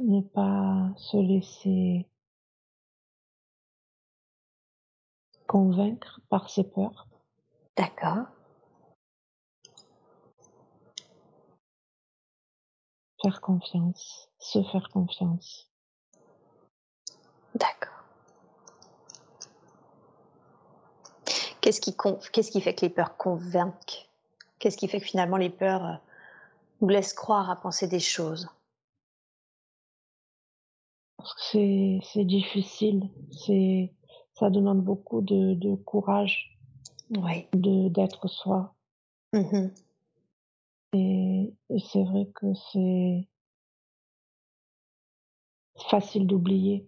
ne 0.02 0.20
pas 0.20 0.92
se 0.96 1.16
laisser 1.16 2.06
convaincre 5.46 6.20
par 6.28 6.50
ses 6.50 6.64
peurs. 6.64 7.06
D'accord. 7.76 8.26
Faire 13.22 13.40
confiance, 13.40 14.28
se 14.38 14.62
faire 14.64 14.88
confiance. 14.90 15.70
D'accord. 17.54 17.93
Qu'est-ce 21.64 21.80
qui, 21.80 21.96
qu'est-ce 22.30 22.50
qui 22.50 22.60
fait 22.60 22.74
que 22.74 22.82
les 22.82 22.90
peurs 22.90 23.16
convainquent? 23.16 24.10
Qu'est-ce 24.58 24.76
qui 24.76 24.86
fait 24.86 25.00
que 25.00 25.06
finalement 25.06 25.38
les 25.38 25.48
peurs 25.48 25.86
euh, 25.86 25.94
nous 26.82 26.88
laissent 26.88 27.14
croire 27.14 27.48
à 27.48 27.56
penser 27.56 27.88
des 27.88 28.00
choses? 28.00 28.50
Parce 31.16 31.32
que 31.32 32.00
c'est 32.02 32.24
difficile, 32.26 33.08
c'est 33.30 33.90
ça 34.34 34.50
demande 34.50 34.82
beaucoup 34.82 35.22
de, 35.22 35.54
de 35.54 35.74
courage, 35.74 36.54
oui. 37.08 37.46
de 37.54 37.88
d'être 37.88 38.28
soi. 38.28 38.74
Mmh 39.32 39.68
et, 40.92 41.54
et 41.70 41.78
c'est 41.78 42.04
vrai 42.04 42.26
que 42.34 42.52
c'est 42.72 43.26
facile 45.88 46.26
d'oublier 46.26 46.86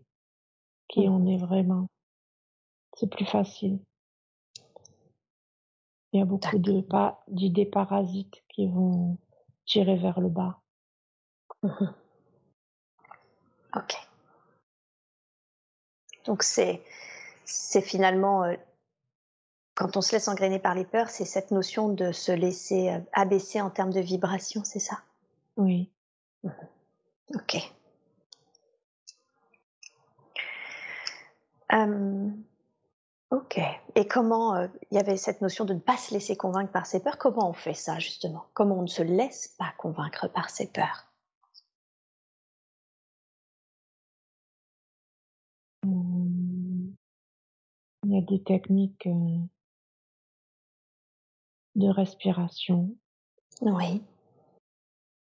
qui 0.88 1.08
mmh. 1.08 1.12
on 1.14 1.26
est 1.28 1.38
vraiment. 1.38 1.86
C'est 2.92 3.08
plus 3.08 3.24
facile. 3.24 3.78
Il 6.16 6.20
y 6.20 6.22
a 6.22 6.24
beaucoup 6.24 6.56
de 6.56 6.80
pas, 6.80 7.22
d'idées 7.28 7.66
parasites 7.66 8.42
qui 8.48 8.66
vont 8.66 9.18
tirer 9.66 9.96
vers 9.96 10.18
le 10.18 10.30
bas. 10.30 10.62
Mmh 11.62 11.68
ok. 13.76 13.94
Donc 16.24 16.42
c'est 16.42 16.82
c'est 17.44 17.82
finalement 17.82 18.44
euh, 18.44 18.54
quand 19.74 19.98
on 19.98 20.00
se 20.00 20.12
laisse 20.12 20.28
engrainer 20.28 20.58
par 20.58 20.74
les 20.74 20.86
peurs, 20.86 21.10
c'est 21.10 21.26
cette 21.26 21.50
notion 21.50 21.90
de 21.90 22.12
se 22.12 22.32
laisser 22.32 22.88
euh, 22.88 22.98
abaisser 23.12 23.60
en 23.60 23.68
termes 23.68 23.92
de 23.92 24.00
vibration, 24.00 24.64
c'est 24.64 24.80
ça? 24.80 25.02
Oui. 25.58 25.90
Mmh 26.44 26.50
ok. 27.34 27.58
Ok. 33.36 33.60
Et 33.94 34.06
comment 34.08 34.56
euh, 34.56 34.68
il 34.90 34.96
y 34.96 35.00
avait 35.00 35.16
cette 35.16 35.40
notion 35.40 35.64
de 35.64 35.74
ne 35.74 35.78
pas 35.78 35.96
se 35.96 36.12
laisser 36.14 36.36
convaincre 36.36 36.72
par 36.72 36.86
ses 36.86 37.02
peurs 37.02 37.18
Comment 37.18 37.50
on 37.50 37.52
fait 37.52 37.74
ça 37.74 37.98
justement? 37.98 38.46
Comment 38.54 38.78
on 38.78 38.82
ne 38.82 38.86
se 38.86 39.02
laisse 39.02 39.48
pas 39.58 39.72
convaincre 39.78 40.28
par 40.28 40.50
ses 40.50 40.70
peurs? 40.72 41.06
Mmh. 45.84 46.94
Il 48.04 48.12
y 48.12 48.18
a 48.18 48.22
des 48.22 48.42
techniques 48.42 49.06
euh, 49.06 49.38
de 51.74 51.88
respiration. 51.88 52.96
Oui. 53.60 54.02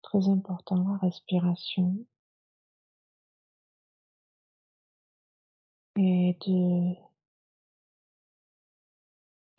Très 0.01 0.27
important, 0.27 0.83
la 0.89 0.97
respiration. 0.97 1.95
Et 5.97 6.37
de 6.45 7.10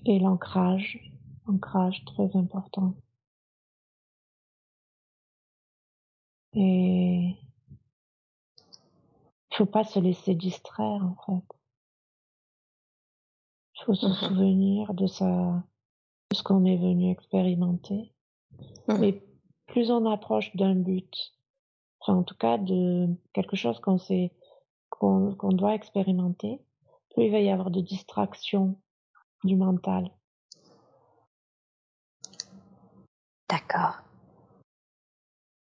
et 0.05 0.19
l'ancrage, 0.19 0.99
ancrage 1.47 2.05
très 2.05 2.37
important. 2.37 2.95
Et 6.55 7.37
il 9.51 9.57
faut 9.57 9.67
pas 9.67 9.85
se 9.85 9.99
laisser 9.99 10.35
distraire 10.35 11.05
en 11.05 11.15
fait. 11.15 11.45
Il 13.77 13.85
faut 13.85 13.95
se 13.95 14.07
Mmh 14.07 14.15
souvenir 14.15 14.95
de 14.95 15.07
sa 15.07 15.63
de 16.31 16.37
ce 16.37 16.43
qu'on 16.43 16.65
est 16.65 16.77
venu 16.77 17.11
expérimenter. 17.11 18.13
Mmh. 18.89 19.05
Et 19.05 19.23
plus 19.67 19.91
on 19.91 20.11
approche 20.11 20.55
d'un 20.57 20.75
but, 20.75 21.35
enfin 22.01 22.19
en 22.19 22.23
tout 22.23 22.37
cas 22.37 22.59
de 22.59 23.09
quelque 23.33 23.57
chose 23.57 23.81
qu'on 23.81 23.99
sait 23.99 24.33
qu'on 24.91 25.35
qu'on 25.35 25.53
doit 25.53 25.75
expérimenter, 25.75 26.61
plus 27.11 27.25
il 27.25 27.33
va 27.33 27.41
y 27.41 27.51
avoir 27.51 27.71
de 27.71 27.81
distractions 27.81 28.79
du 29.45 29.57
mental. 29.57 30.11
D'accord. 33.49 34.03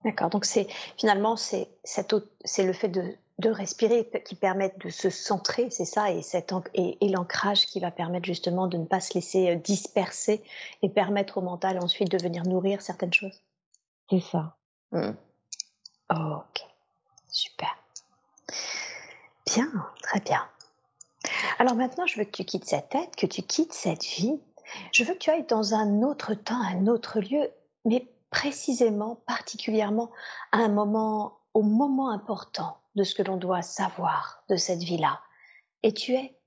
D'accord. 0.05 0.31
Donc 0.31 0.45
c'est 0.45 0.67
finalement 0.99 1.37
c'est 1.37 1.69
c'est 1.83 2.65
le 2.65 2.73
fait 2.73 2.89
de, 2.89 3.17
de 3.39 3.51
respirer 3.51 4.09
qui 4.25 4.35
permet 4.35 4.75
de 4.83 4.91
se 4.91 5.11
centrer, 5.11 5.71
c'est 5.71 5.85
ça, 5.85 6.11
et 6.11 6.23
cet 6.23 6.53
et 6.75 7.09
l'ancrage 7.09 7.67
qui 7.67 7.81
va 7.81 7.91
permettre 7.91 8.27
justement 8.27 8.67
de 8.67 8.77
ne 8.77 8.85
pas 8.85 9.01
se 9.01 9.15
laisser 9.15 9.51
euh, 9.51 9.57
disperser 9.57 10.43
et 10.83 10.89
permettre 10.89 11.39
au 11.39 11.41
mental 11.41 11.79
ensuite 11.83 12.11
de 12.11 12.23
venir 12.23 12.45
nourrir 12.45 12.83
certaines 12.83 13.13
choses. 13.13 13.43
C'est 14.11 14.21
ça. 14.21 14.57
Hmm. 14.93 15.13
Ok. 16.11 16.67
Super. 17.29 17.77
Bien, 19.47 19.71
très 20.03 20.21
bien. 20.21 20.47
Alors 21.59 21.75
maintenant, 21.75 22.07
je 22.07 22.19
veux 22.19 22.25
que 22.25 22.31
tu 22.31 22.45
quittes 22.45 22.67
cette 22.67 22.91
tête, 22.91 23.17
que 23.17 23.27
tu 23.27 23.43
quittes 23.43 23.73
cette 23.73 24.05
vie. 24.05 24.41
Je 24.93 25.05
veux 25.05 25.15
que 25.15 25.19
tu 25.19 25.31
ailles 25.31 25.47
dans 25.47 25.75
un 25.75 26.03
autre 26.03 26.35
temps, 26.35 26.61
un 26.61 26.87
autre 26.87 27.21
lieu, 27.21 27.51
mais 27.85 28.11
précisément, 28.31 29.17
particulièrement, 29.27 30.11
à 30.53 30.59
un 30.59 30.69
moment, 30.69 31.39
au 31.55 31.63
moment 31.63 32.11
important 32.11 32.79
de 32.95 33.05
ce 33.05 33.15
que 33.15 33.23
l'on 33.23 33.37
doit 33.37 33.63
savoir 33.63 34.43
de 34.49 34.57
cette 34.57 34.83
vie-là. 34.83 35.21
Et 35.83 35.93
tu 35.93 36.15
es 36.15 36.39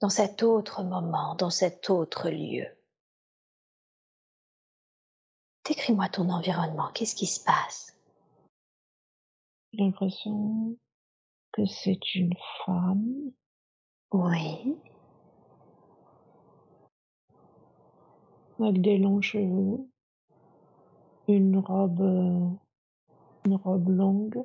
dans 0.00 0.08
cet 0.08 0.42
autre 0.42 0.82
moment, 0.82 1.34
dans 1.34 1.50
cet 1.50 1.90
autre 1.90 2.30
lieu. 2.30 2.66
Décris-moi 5.66 6.08
ton 6.08 6.28
environnement, 6.28 6.90
qu'est-ce 6.92 7.14
qui 7.14 7.26
se 7.26 7.42
passe? 7.42 7.96
J'ai 9.72 9.82
l'impression 9.82 10.76
que 11.52 11.64
c'est 11.66 12.14
une 12.14 12.34
femme 12.64 13.32
Oui, 14.16 14.76
avec 18.60 18.80
des 18.80 18.96
longs 18.96 19.20
cheveux, 19.20 19.88
une 21.26 21.58
robe, 21.58 22.00
euh, 22.00 22.48
une 23.44 23.56
robe 23.56 23.88
longue. 23.88 24.44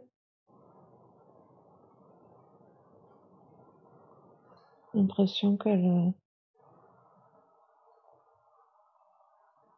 L'impression 4.95 5.55
qu'elle, 5.55 5.86
euh, 5.86 6.11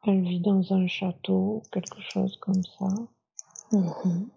elle 0.07 0.21
vit 0.21 0.39
dans 0.39 0.71
un 0.71 0.87
château, 0.87 1.63
quelque 1.69 1.99
chose 1.99 2.37
comme 2.37 2.63
ça. 2.63 2.87
Mhm. 3.73 4.29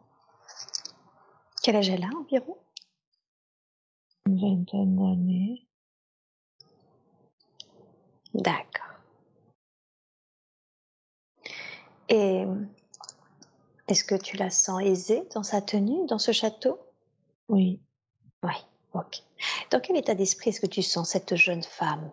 Quel 1.63 1.77
âge 1.77 1.91
elle 1.91 2.03
a 2.03 2.11
environ? 2.19 2.57
Une 4.27 4.41
vingtaine 4.41 4.97
d'années. 4.97 5.67
D'accord. 8.35 8.99
Et 12.09 12.45
est-ce 13.89 14.05
que 14.05 14.15
tu 14.15 14.37
la 14.37 14.51
sens 14.51 14.83
aisée 14.83 15.23
dans 15.35 15.43
sa 15.43 15.61
tenue, 15.61 16.07
dans 16.07 16.19
ce 16.19 16.33
château? 16.33 16.79
Oui, 17.49 17.81
Oui, 18.43 18.55
ok. 18.95 19.23
Dans 19.71 19.81
quel 19.81 19.97
état 19.97 20.15
d'esprit 20.15 20.51
est-ce 20.51 20.61
que 20.61 20.67
tu 20.67 20.83
sens 20.83 21.11
cette 21.11 21.37
jeune 21.37 21.63
femme? 21.63 22.11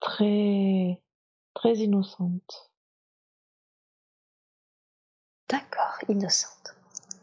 Très, 0.00 1.02
très 1.54 1.74
innocente. 1.76 2.70
D'accord, 5.48 5.98
innocente. 6.08 6.77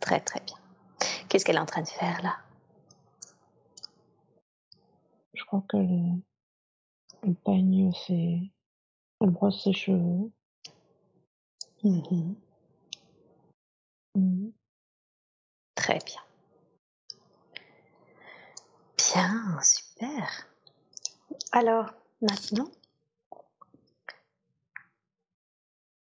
Très 0.06 0.20
très 0.20 0.40
bien. 0.42 0.56
Qu'est-ce 1.28 1.44
qu'elle 1.44 1.56
est 1.56 1.60
en 1.60 1.66
train 1.66 1.82
de 1.82 1.88
faire 1.88 2.22
là? 2.22 2.38
Je 5.34 5.44
crois 5.46 5.64
qu'elle, 5.68 6.22
elle 7.24 7.34
peigne 7.34 7.92
ses, 7.92 8.52
elle 9.20 9.30
brosse 9.32 9.64
ses 9.64 9.74
cheveux. 9.74 10.32
Mhm. 11.84 12.36
Mhm. 14.14 14.54
Très 15.74 15.98
bien. 16.06 16.22
Bien, 18.98 19.60
super. 19.64 20.48
Alors, 21.52 21.92
maintenant, 22.22 22.70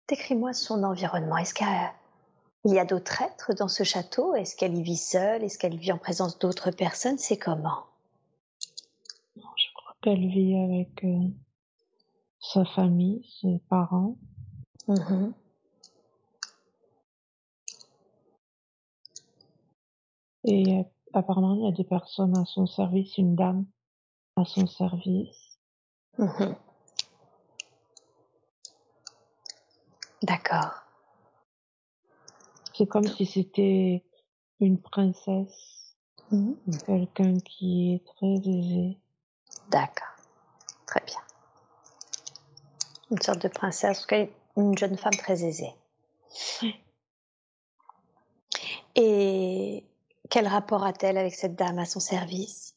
décris-moi 0.10 0.52
son 0.52 0.84
environnement. 0.84 1.38
Est-ce 1.38 1.64
a, 1.64 1.94
il 2.66 2.74
y 2.74 2.80
a 2.80 2.86
d'autres 2.86 3.22
êtres 3.22 3.54
dans 3.54 3.68
ce 3.68 3.84
château? 3.84 4.36
Est-ce 4.36 4.56
qu'elle 4.56 4.76
y 4.76 4.84
vit 4.84 4.98
seule? 4.98 5.44
Est-ce 5.44 5.58
qu'elle 5.58 5.78
vit 5.78 5.92
en 5.92 5.98
présence 5.98 6.40
d'autres 6.40 6.72
personnes? 6.72 7.18
C'est 7.18 7.38
comment? 7.38 7.86
Je 9.36 9.74
crois 9.76 9.96
qu'elle 10.02 10.28
vit 10.28 10.56
avec 10.56 11.04
euh, 11.04 11.28
sa 12.40 12.64
famille, 12.66 13.28
ses 13.42 13.60
parents. 13.70 14.16
Mhm. 14.88 15.34
Et 20.46 20.80
euh, 20.80 20.84
apparemment, 21.14 21.56
il 21.56 21.64
y 21.64 21.68
a 21.68 21.72
des 21.72 21.84
personnes 21.84 22.38
à 22.38 22.46
son 22.46 22.66
service, 22.66 23.18
une 23.18 23.36
dame 23.36 23.66
à 24.36 24.46
son 24.46 24.68
service. 24.68 25.58
Mhm. 26.18 26.56
D'accord. 30.24 30.83
C'est 32.74 32.88
comme 32.88 33.08
si 33.08 33.26
c'était 33.26 34.04
une 34.60 34.82
princesse, 34.82 35.96
Mhm. 36.32 36.58
quelqu'un 36.86 37.40
qui 37.40 37.94
est 37.94 38.06
très 38.06 38.36
aisé. 38.50 38.98
D'accord. 39.70 40.08
Très 40.88 41.02
bien. 41.06 41.20
Une 43.12 43.22
sorte 43.22 43.42
de 43.44 43.48
princesse, 43.48 44.00
en 44.00 44.02
tout 44.02 44.08
cas, 44.08 44.26
une 44.58 44.78
jeune 44.78 44.98
femme 44.98 45.14
très 45.14 45.44
aisée. 45.44 45.74
Et 48.96 49.84
quel 50.30 50.48
rapport 50.48 50.84
a-t-elle 50.84 51.18
avec 51.18 51.36
cette 51.36 51.56
dame 51.56 51.80
à 51.80 51.86
son 51.86 52.00
service? 52.00 52.76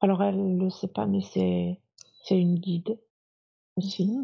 Alors 0.00 0.22
elle 0.22 0.56
le 0.58 0.70
sait 0.70 0.88
pas, 0.88 1.06
mais 1.06 1.20
c'est 1.20 1.80
c'est 2.24 2.38
une 2.38 2.58
guide 2.58 2.98
aussi. 3.76 4.16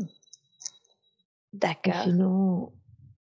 D'accord. 1.52 2.02
sinon, 2.04 2.72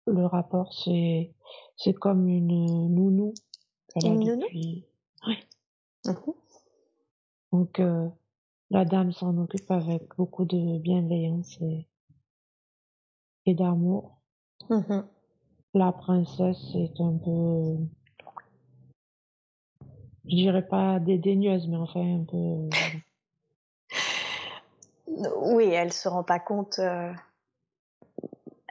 le 0.06 0.26
rapport 0.26 0.72
c'est 0.72 1.32
c'est 1.76 1.94
comme 1.94 2.28
une 2.28 2.94
nounou 2.94 3.32
qu'elle 3.88 4.06
a 4.06 4.08
Une 4.08 4.20
nounou? 4.20 4.42
depuis. 4.42 4.86
Oui. 5.26 5.36
Mhm. 6.06 6.34
Donc 7.52 7.80
euh, 7.80 8.08
la 8.70 8.84
dame 8.84 9.12
s'en 9.12 9.36
occupe 9.38 9.70
avec 9.70 10.02
beaucoup 10.16 10.44
de 10.44 10.78
bienveillance 10.78 11.58
et, 11.60 11.86
et 13.46 13.54
d'amour. 13.54 14.20
Mmh 14.70 15.02
La 15.74 15.92
princesse 15.92 16.74
est 16.74 17.00
un 17.00 17.16
peu, 17.18 17.76
je 20.26 20.34
dirais 20.34 20.66
pas 20.66 20.98
dédaigneuse, 21.00 21.68
mais 21.68 21.76
enfin 21.76 22.20
un 22.20 22.24
peu. 22.24 22.68
Oui, 25.06 25.66
elle 25.66 25.92
se 25.92 26.08
rend 26.08 26.24
pas 26.24 26.40
compte, 26.40 26.80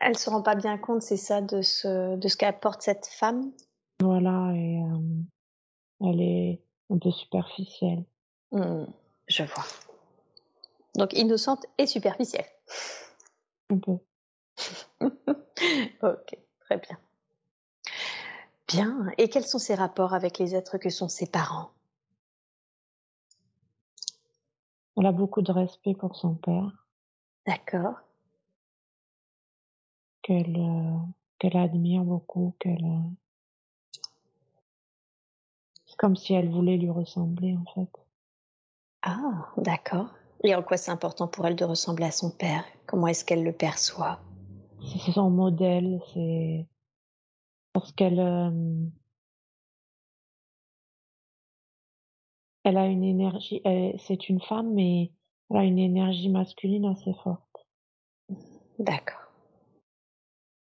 elle 0.04 0.18
se 0.18 0.30
rend 0.30 0.42
pas 0.42 0.56
bien 0.56 0.78
compte, 0.78 1.02
c'est 1.02 1.18
ça, 1.18 1.42
de 1.42 1.62
ce 1.62 2.16
de 2.16 2.28
ce 2.28 2.38
qu'apporte 2.38 2.82
cette 2.82 3.08
femme? 3.08 3.52
Voilà, 4.00 4.52
et 4.54 4.82
euh, 4.82 6.10
elle 6.10 6.22
est 6.22 6.62
un 6.90 6.98
peu 6.98 7.12
superficielle. 7.12 8.04
Mmh, 8.52 8.86
je 9.28 9.44
vois. 9.44 9.64
Donc 10.96 11.14
innocente 11.14 11.66
et 11.78 11.88
superficielle. 11.88 12.46
Un 13.70 13.80
peu. 13.80 13.98
OK, 16.04 16.38
très 16.60 16.78
bien. 16.78 16.98
Bien 18.68 19.08
et 19.18 19.30
quels 19.30 19.46
sont 19.46 19.60
ses 19.60 19.76
rapports 19.76 20.14
avec 20.14 20.38
les 20.38 20.56
êtres 20.56 20.78
que 20.78 20.90
sont 20.90 21.10
ses 21.10 21.28
parents? 21.28 21.72
Elle 24.98 25.08
a 25.08 25.12
beaucoup 25.12 25.42
de 25.42 25.52
respect 25.52 25.96
pour 25.96 26.16
son 26.16 26.36
père, 26.36 26.84
D'accord. 27.46 27.96
Qu'elle 30.24 30.58
euh, 30.58 30.98
qu'elle 31.38 31.58
admire 31.58 32.04
beaucoup, 32.04 32.56
qu'elle. 32.60 32.84
euh, 32.84 33.10
C'est 35.86 35.98
comme 35.98 36.16
si 36.16 36.34
elle 36.34 36.50
voulait 36.50 36.78
lui 36.78 36.90
ressembler 36.90 37.56
en 37.56 37.66
fait. 37.74 37.90
Ah, 39.04 39.52
d'accord. 39.58 40.08
Et 40.44 40.56
en 40.56 40.64
quoi 40.64 40.78
c'est 40.78 40.92
important 40.92 41.28
pour 41.28 41.46
elle 41.46 41.56
de 41.56 41.66
ressembler 41.66 42.06
à 42.06 42.12
son 42.12 42.32
père? 42.32 42.66
Comment 42.88 43.08
est-ce 43.08 43.24
qu'elle 43.24 43.44
le 43.44 43.54
perçoit? 43.54 44.20
C'est 44.82 45.12
son 45.12 45.30
modèle, 45.30 46.02
c'est 46.14 46.68
parce 47.74 47.92
qu'elle 47.94 48.20
euh, 48.20 48.86
elle 52.64 52.78
a 52.78 52.88
une 52.88 53.04
énergie, 53.04 53.62
elle- 53.66 54.00
c'est 54.00 54.30
une 54.30 54.42
femme, 54.42 54.74
mais 54.74 55.12
elle 55.50 55.58
a 55.58 55.64
une 55.64 55.80
énergie 55.80 56.30
masculine 56.30 56.86
assez 56.86 57.14
forte. 57.24 57.68
D'accord. 58.80 59.23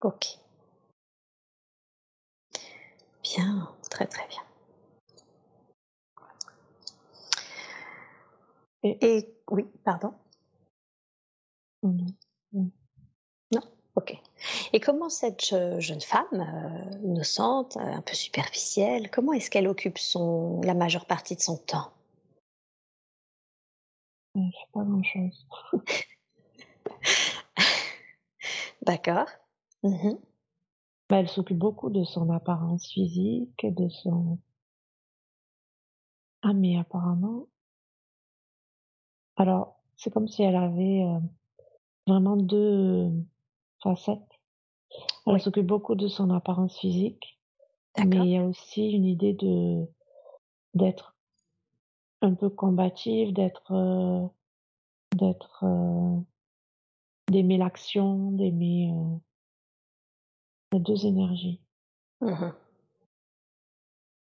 OK. 0.04 0.38
Bien, 3.24 3.70
très, 3.89 4.06
très 4.06 4.28
bien. 4.28 4.41
Et 8.84 8.97
Et 9.01 9.34
oui, 9.49 9.66
pardon? 9.84 10.14
oh 11.84 11.88
non. 12.54 12.72
Non? 13.54 13.62
OK. 13.95 14.18
Et 14.74 14.80
comment 14.82 15.10
cette 15.10 15.45
je 15.45 15.80
jeune 15.80 16.01
femme, 16.01 16.26
heu, 16.34 16.99
innocente, 17.06 17.78
heu, 17.78 17.82
un 17.82 18.01
peu 18.01 18.14
superficielle, 18.16 19.10
comment 19.12 19.34
est-ce 19.34 19.49
qu'elle 19.51 19.68
occupe 19.68 19.97
son 19.99 20.62
la 20.64 20.74
majeure 20.74 21.06
partie 21.06 21.36
de 21.36 21.41
son 21.41 21.58
temps? 21.58 21.91
elle 24.36 24.51
fait 24.51 24.72
pas 24.74 24.84
grand 24.84 25.04
chose. 25.04 25.45
D'accord. 28.82 29.43
Mmh 29.84 30.18
Bah, 31.10 31.20
elle 31.22 31.30
s'occupe 31.30 31.58
beaucoup 31.58 31.90
de 31.90 32.04
son 32.04 32.30
apparence 32.30 32.88
physique, 32.92 33.66
de 33.66 33.88
son 33.88 34.38
ah 36.42 36.54
mais 36.54 36.78
apparemment 36.78 37.48
alors 39.36 39.80
c'est 39.98 40.12
comme 40.12 40.28
si 40.28 40.44
elle 40.44 40.56
avait 40.56 41.04
euh, 41.04 41.20
vraiment 42.08 42.38
deux 42.38 42.58
euh, 42.58 43.12
facettes. 43.84 44.22
Elle 45.28 45.34
Oui, 45.34 45.40
s'occupe 45.40 45.68
beaucoup 45.68 45.96
de 45.96 46.08
son 46.08 46.30
apparence 46.30 46.78
physique, 46.80 47.40
mais 47.98 48.26
il 48.26 48.30
y 48.32 48.38
a 48.38 48.46
aussi 48.46 48.92
une 48.92 49.06
idée 49.06 49.34
de 49.34 49.86
d'être 50.76 51.16
un 52.22 52.34
peu 52.34 52.50
combative, 52.50 53.34
d'être 53.34 53.72
euh, 53.72 54.28
d'être 55.18 55.64
euh, 55.64 56.20
d'aimer 57.30 57.58
l'action, 57.58 58.32
d'aimer 58.32 58.92
les 60.74 60.80
deux 60.80 61.05
énergies. 61.05 61.61
Mmh 62.21 62.51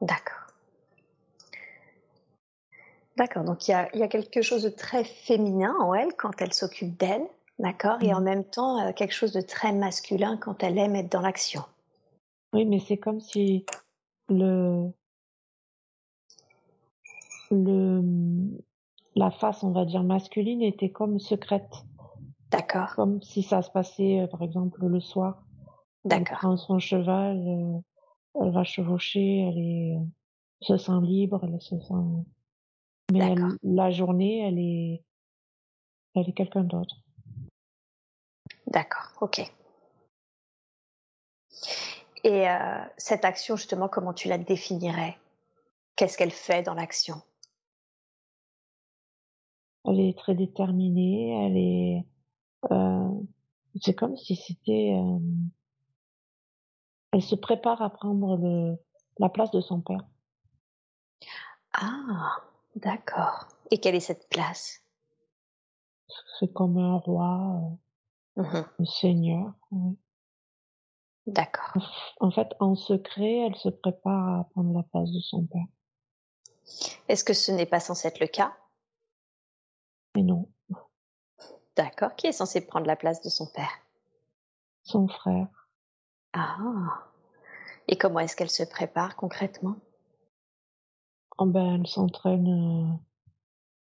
D'accord. 0.01 0.47
D'accord, 3.17 3.45
donc 3.45 3.69
il 3.69 3.71
y 3.71 3.75
a 3.75 3.89
il 3.95 4.01
y 4.01 4.03
a 4.03 4.09
quelque 4.09 4.43
chose 4.43 4.63
de 4.65 4.69
très 4.69 5.05
féminin 5.05 5.75
en 5.81 5.95
elle 5.95 6.15
quand 6.15 6.41
elle 6.43 6.53
s'occupe 6.53 6.99
d'elle, 6.99 7.27
d'accord? 7.59 8.03
Et 8.03 8.13
en 8.13 8.21
Mm. 8.21 8.25
même 8.25 8.45
temps, 8.45 8.87
heu, 8.89 8.93
quelque 8.93 9.15
chose 9.15 9.33
de 9.33 9.41
très 9.41 9.73
masculin 9.73 10.37
quand 10.37 10.63
elle 10.63 10.79
aime 10.79 10.97
être 10.97 11.11
dans 11.11 11.21
l'action. 11.21 11.63
Oui, 12.53 12.65
mais 12.67 12.81
c'est 12.81 12.97
comme 12.99 13.21
si 13.21 13.65
le 14.29 14.91
le 17.51 18.03
la 19.17 19.31
face, 19.31 19.63
on 19.63 19.71
va 19.71 19.85
dire 19.85 20.03
masculine, 20.03 20.63
était 20.63 20.91
comme 20.91 21.21
secrète. 21.21 21.73
D'accord, 22.51 22.95
Comme 22.97 23.23
si 23.23 23.43
ça 23.43 23.63
se 23.63 23.71
passait, 23.71 24.23
heu, 24.23 24.27
par 24.27 24.43
exemple, 24.43 24.85
le 24.87 25.01
soir. 25.01 25.44
Elle 26.11 26.27
d'accord, 26.27 26.39
prend 26.39 26.57
son 26.57 26.79
cheval, 26.79 27.37
heu, 27.47 27.83
elle 28.41 28.53
va 28.53 28.65
chevaucher, 28.65 29.41
elle 29.41 29.59
est 29.59 29.99
se 30.63 30.77
sent 30.79 31.01
libre, 31.03 31.41
elle 31.45 31.61
se 31.61 31.79
sent 31.81 31.95
mais 33.13 33.21
elle 33.21 33.59
la 33.63 33.91
journée, 33.91 34.41
elle 34.41 34.59
est 34.59 35.05
elle 36.15 36.29
est 36.29 36.33
quelqu'un 36.33 36.65
d'autre. 36.65 36.97
d'accord, 38.67 39.13
OK. 39.21 39.41
Et 42.25 42.49
heu, 42.49 42.81
cette 42.97 43.25
action 43.25 43.57
justement, 43.57 43.89
comment 43.89 44.13
tu 44.15 44.29
la 44.29 44.39
définirais? 44.39 45.19
Qu'est-ce 45.97 46.19
qu'elle 46.19 46.31
fait 46.33 46.63
dans 46.63 46.75
l'action? 46.75 47.23
Elle 49.87 50.01
est 50.01 50.19
très 50.19 50.35
déterminée, 50.35 51.31
elle 51.47 51.57
est, 51.57 52.07
heu, 52.73 53.27
c'est 53.83 53.95
comme 53.95 54.17
si 54.17 54.37
c'était, 54.37 54.89
hem, 54.89 55.51
elle 57.15 57.23
se 57.23 57.37
prépare 57.37 57.81
à 57.81 57.91
prendre 57.91 58.37
le 58.37 58.77
la 59.19 59.29
place 59.29 59.53
de 59.53 59.61
son 59.61 59.81
père. 59.81 60.05
Ah! 61.73 62.43
D'accord. 62.75 63.47
Et 63.71 63.79
quelle 63.79 63.95
est 63.95 64.01
cette 64.01 64.29
place? 64.29 64.83
C'est 66.41 66.53
comme 66.53 66.77
un 66.79 66.97
roi, 66.97 67.79
Mmh 68.37 68.43
heu, 68.43 68.65
un 68.81 68.85
seigneur, 68.85 69.53
oui. 69.71 69.97
D'accord. 71.29 71.77
En 72.19 72.33
fait, 72.33 72.49
en 72.59 72.75
secret, 72.75 73.47
elle 73.47 73.55
se 73.55 73.69
prépare 73.69 74.41
à 74.41 74.45
prendre 74.51 74.75
la 74.77 74.83
place 74.83 75.13
de 75.13 75.21
son 75.21 75.47
père. 75.47 75.67
Est-ce 77.09 77.23
que 77.23 77.33
ce 77.33 77.53
n'est 77.53 77.67
pas 77.67 77.79
censé 77.79 78.09
être 78.09 78.19
le 78.19 78.27
cas? 78.27 78.57
Mais 80.17 80.23
non, 80.23 80.49
D'accord. 81.77 82.15
Qui 82.17 82.27
est 82.27 82.33
censé 82.33 82.67
prendre 82.67 82.87
la 82.87 82.97
place 82.97 83.23
de 83.23 83.29
son 83.29 83.47
père? 83.47 83.71
son 84.83 85.09
frère. 85.09 85.64
Ah! 86.35 87.09
Et 87.89 87.97
comment 87.99 88.21
est-ce 88.21 88.37
qu'elle 88.37 88.51
se 88.51 88.65
prépare 88.65 89.17
concrètement? 89.17 89.77
Oh 91.39 91.47
ben, 91.47 91.77
elle 91.81 91.87
s'entraîne, 91.87 92.99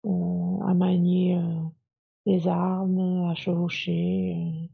heu 0.05 0.09
heu, 0.09 0.59
à 0.67 0.73
manier, 0.73 1.35
heu, 1.37 1.69
les 2.25 2.47
armes, 2.47 3.29
à 3.29 3.35
chevaucher, 3.35 4.69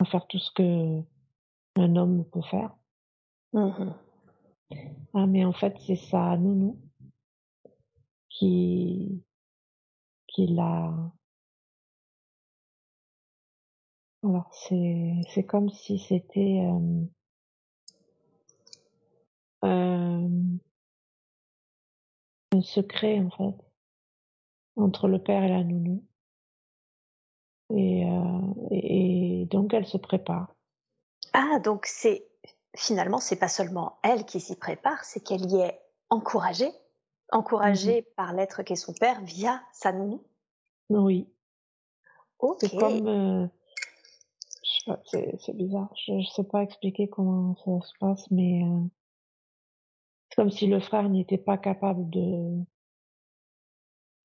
à 0.00 0.04
faire 0.04 0.26
tout 0.26 0.38
ce 0.40 0.50
qu'un 0.52 1.96
homme 1.96 2.24
peut 2.32 2.42
faire. 2.42 2.74
Mmh 3.52 3.92
Ah 5.14 5.26
mais 5.26 5.44
en 5.44 5.52
fait, 5.52 5.76
c'est 5.86 5.96
sa 5.96 6.36
nounou 6.38 6.78
qui 8.30 9.22
qui 10.28 10.46
l'a 10.46 10.94
alors 14.28 14.50
c'est 14.52 15.14
c'est 15.32 15.44
comme 15.44 15.70
si 15.70 15.98
c'était, 15.98 16.56
hem, 16.56 17.08
hem, 19.62 20.58
un 22.52 22.60
secret, 22.62 23.20
en 23.20 23.30
fait, 23.30 23.54
entre 24.76 25.08
le 25.08 25.22
père 25.22 25.42
et 25.42 25.48
la 25.48 25.64
nounou 25.64 26.04
et 27.70 28.04
heu 28.04 28.54
et 28.70 29.42
et 29.42 29.46
donc 29.46 29.74
elle 29.74 29.86
se 29.86 29.96
prépare. 29.96 30.54
Ah 31.32 31.58
donc 31.58 31.86
c'est 31.86 32.26
finalement, 32.76 33.18
c'est 33.18 33.36
pas 33.36 33.48
seulement 33.48 33.98
elle 34.02 34.24
qui 34.24 34.40
s'y 34.40 34.56
prépare, 34.56 35.04
c'est 35.04 35.20
qu'elle 35.20 35.50
y 35.50 35.56
est 35.60 35.80
encouragée? 36.10 36.68
Mmh. 36.68 37.36
Encouragée 37.36 38.02
par 38.16 38.32
l'être 38.32 38.62
qu'est 38.62 38.76
son 38.76 38.94
père 38.94 39.20
via 39.22 39.62
sa 39.72 39.92
nounou? 39.92 40.22
Oui, 40.88 41.28
c'est 42.58 42.68
OK. 42.68 42.78
comme, 42.78 43.06
heu, 43.06 43.50
je 44.64 44.70
sais 44.70 44.77
pas, 44.77 44.77
c'est 45.04 45.56
bizarre, 45.56 45.92
je 45.96 46.20
je 46.20 46.28
sais 46.30 46.44
pas 46.44 46.62
expliquer 46.62 47.08
comment 47.08 47.56
ça 47.64 47.80
se 47.86 47.92
passe, 47.98 48.30
mais 48.30 48.62
heu, 48.62 48.88
c'est 50.28 50.36
comme 50.36 50.50
si 50.50 50.66
le 50.66 50.80
frère 50.80 51.08
n'était 51.08 51.38
pas 51.38 51.58
capable 51.58 52.08
de 52.10 52.64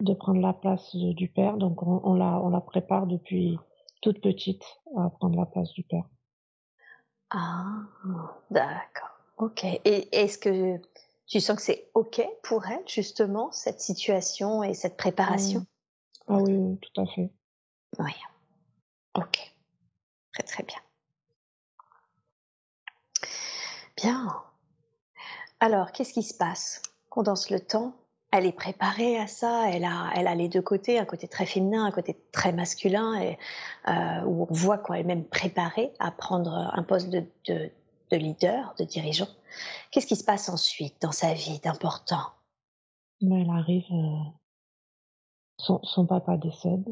de 0.02 0.14
prendre 0.14 0.42
la 0.42 0.54
place 0.54 0.96
du 0.96 1.30
père, 1.30 1.58
donc 1.58 1.82
on, 1.84 2.02
on 2.04 2.16
la, 2.16 2.40
on 2.42 2.50
la 2.50 2.62
prépare 2.62 3.08
depuis 3.08 3.58
toute 4.02 4.22
petite 4.22 4.64
à 4.98 5.10
prendre 5.10 5.38
la 5.38 5.46
place 5.46 5.72
du 5.74 5.84
père. 5.84 6.04
Ah, 7.30 7.84
d'accord. 8.52 9.10
Ok. 9.38 9.64
Et 9.64 10.10
est-ce 10.12 10.38
que 10.38 10.80
tu 11.26 11.40
sens 11.40 11.56
que 11.56 11.62
c'est 11.62 11.90
ok 11.94 12.22
pour 12.44 12.66
elle, 12.68 12.84
justement, 12.88 13.52
cette 13.52 13.80
situation 13.80 14.62
et 14.62 14.74
cette 14.74 14.98
préparation? 14.98 15.66
Ah 16.28 16.38
oui, 16.38 16.54
oui, 16.56 16.78
tout 16.80 17.02
à 17.02 17.06
fait. 17.08 17.32
Oui. 18.00 18.12
Ok. 19.16 19.53
Très 20.34 20.44
très 20.44 20.64
bien. 20.64 20.80
Bien. 23.96 24.44
Alors, 25.60 25.92
qu'est-ce 25.92 26.14
qui 26.14 26.24
se 26.24 26.34
passe? 26.34 26.82
Condense 27.10 27.50
le 27.50 27.60
temps. 27.60 27.94
Elle 28.32 28.48
est 28.48 28.52
préparée 28.52 29.20
à 29.20 29.28
ça. 29.28 29.70
Elle 29.70 29.86
a, 29.86 30.10
elle 30.16 30.26
a 30.26 30.34
les 30.34 30.50
deux 30.50 30.64
côtés, 30.64 30.98
un 30.98 31.06
côté 31.06 31.28
très 31.28 31.46
féminin, 31.46 31.86
un 31.86 31.92
côté 31.92 32.18
très 32.32 32.52
masculin, 32.52 33.22
et, 33.22 33.38
euh, 33.88 34.24
où 34.26 34.48
on 34.50 34.54
voit 34.54 34.80
quand 34.80 34.96
elle 34.96 35.02
est 35.02 35.04
même 35.04 35.24
préparée 35.24 35.94
à 36.00 36.10
prendre 36.12 36.52
un 36.52 36.84
poste 36.84 37.10
de, 37.10 37.24
de, 37.48 37.70
de 38.10 38.18
leader, 38.18 38.74
de 38.80 38.84
dirigeant. 38.86 39.30
Qu'est-ce 39.92 40.08
qui 40.08 40.16
se 40.16 40.24
passe 40.24 40.50
ensuite 40.50 41.00
dans 41.02 41.12
sa 41.12 41.36
vie 41.36 41.60
d'important? 41.60 42.32
Elle 43.22 43.50
arrive, 43.52 43.86
euh, 43.92 44.32
son, 45.60 45.80
son 45.84 46.08
papa 46.08 46.36
décède. 46.38 46.84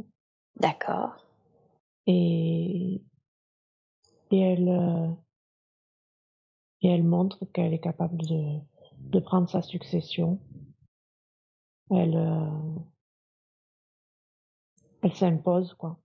D'accord. 0.58 1.26
Et, 2.06 3.02
et 4.32 4.39
elle, 4.39 4.69
euh, 4.69 5.07
et 6.82 6.89
elle 6.89 7.03
montre 7.03 7.45
qu'elle 7.45 7.73
est 7.73 7.79
capable 7.79 8.17
de, 8.17 8.59
de 8.97 9.19
prendre 9.19 9.49
sa 9.49 9.61
succession. 9.61 10.39
Elle, 11.91 12.15
euh, 12.15 12.79
elle 15.03 15.13
s'impose, 15.15 15.73
quoi. 15.75 15.99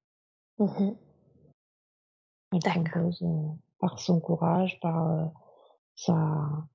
Mmh 0.58 0.92
Elle 2.52 2.62
s'impose 2.62 3.22
euh, 3.22 3.48
par 3.78 3.98
son 3.98 4.20
courage, 4.20 4.78
par 4.80 5.32
sa, 5.94 6.66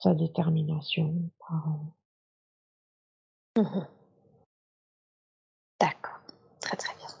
sa 0.00 0.14
détermination, 0.14 1.30
par, 1.38 1.68
euh, 1.68 3.62
Mmh 3.62 3.86
D'accord. 5.80 6.20
Très 6.60 6.76
très 6.76 6.94
bien. 6.96 7.17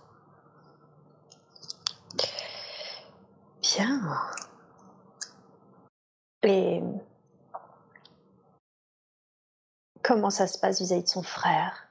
Bien. 3.78 4.00
Et 6.42 6.82
comment 10.02 10.30
ça 10.30 10.48
se 10.48 10.58
passe 10.58 10.80
vis-à-vis 10.80 11.04
de 11.04 11.08
son 11.08 11.22
frère? 11.22 11.88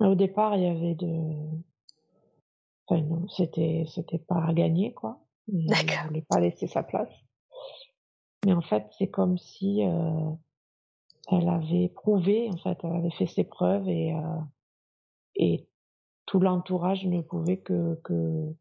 Au 0.00 0.14
départ, 0.14 0.54
il 0.56 0.64
y 0.64 0.66
avait 0.66 0.94
de, 0.94 1.34
enfin 2.86 3.00
non, 3.00 3.26
c'était 3.28 3.86
c'était 3.88 4.18
pas 4.18 4.44
à 4.44 4.52
gagner, 4.52 4.92
quoi. 4.92 5.24
Il 5.48 5.66
D'accord. 5.66 6.08
voulait 6.08 6.26
pas 6.28 6.40
laisser 6.40 6.66
sa 6.66 6.82
place. 6.82 7.12
Mais 8.44 8.52
en 8.52 8.62
fait, 8.62 8.86
c'est 8.98 9.08
comme 9.08 9.38
si 9.38 9.82
euh, 9.82 10.30
elle 11.30 11.48
avait 11.48 11.88
prouvé, 11.88 12.50
en 12.50 12.58
fait, 12.58 12.78
elle 12.82 12.96
avait 12.96 13.12
fait 13.12 13.26
ses 13.26 13.44
preuves 13.44 13.88
et 13.88 14.12
euh, 14.14 14.40
et 15.36 15.69
tout 16.30 16.38
l'entourage 16.38 17.04
ne 17.06 17.22
pouvait 17.22 17.58
que 17.58 17.96
que 18.04 18.54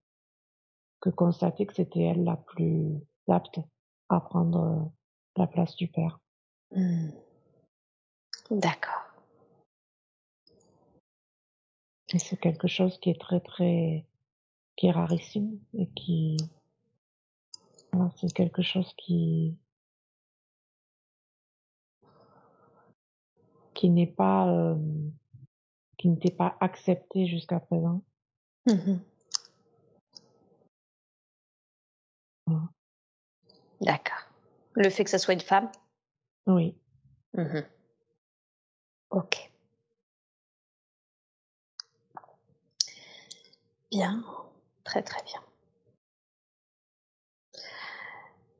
que 1.02 1.12
constater 1.12 1.68
que 1.68 1.76
c'était 1.76 2.02
elle 2.02 2.24
la 2.24 2.36
plus 2.36 3.00
apte 3.28 3.60
à 4.10 4.20
prendre 4.20 4.60
euh, 4.60 4.84
la 5.38 5.46
place 5.46 5.76
du 5.76 5.88
père. 5.88 6.20
Mmh. 6.76 7.10
D'accord. 8.50 9.04
Et 12.12 12.18
c'est 12.18 12.38
quelque 12.38 12.68
chose 12.68 12.98
qui 12.98 13.12
est 13.12 13.22
très 13.22 13.40
très 13.40 14.04
qui 14.76 14.88
est 14.88 14.92
rarissime 14.92 15.60
et 15.78 15.88
qui 15.90 16.38
voilà, 17.92 18.10
c'est 18.18 18.34
quelque 18.34 18.64
chose 18.64 18.92
qui 18.98 19.56
qui 23.76 23.92
n'est 23.92 24.08
pas 24.08 24.48
euh, 24.48 24.76
qui 26.00 26.08
n'était 26.08 26.32
pas 26.32 26.58
accepté 26.62 27.28
jusqu'à 27.28 27.60
présent. 27.60 28.02
Mmh 28.66 28.98
Voilà. 32.48 32.70
D'accord. 33.82 34.28
Le 34.74 34.90
fait 34.90 35.04
que 35.04 35.10
ça 35.10 35.20
soit 35.20 35.34
une 35.36 35.42
femme? 35.42 35.70
Oui. 36.48 36.76
Mmh 37.34 37.60
Ok. 39.12 39.52
Bien. 43.92 44.24
Très 44.84 45.04
très 45.04 45.22
bien. 45.24 45.44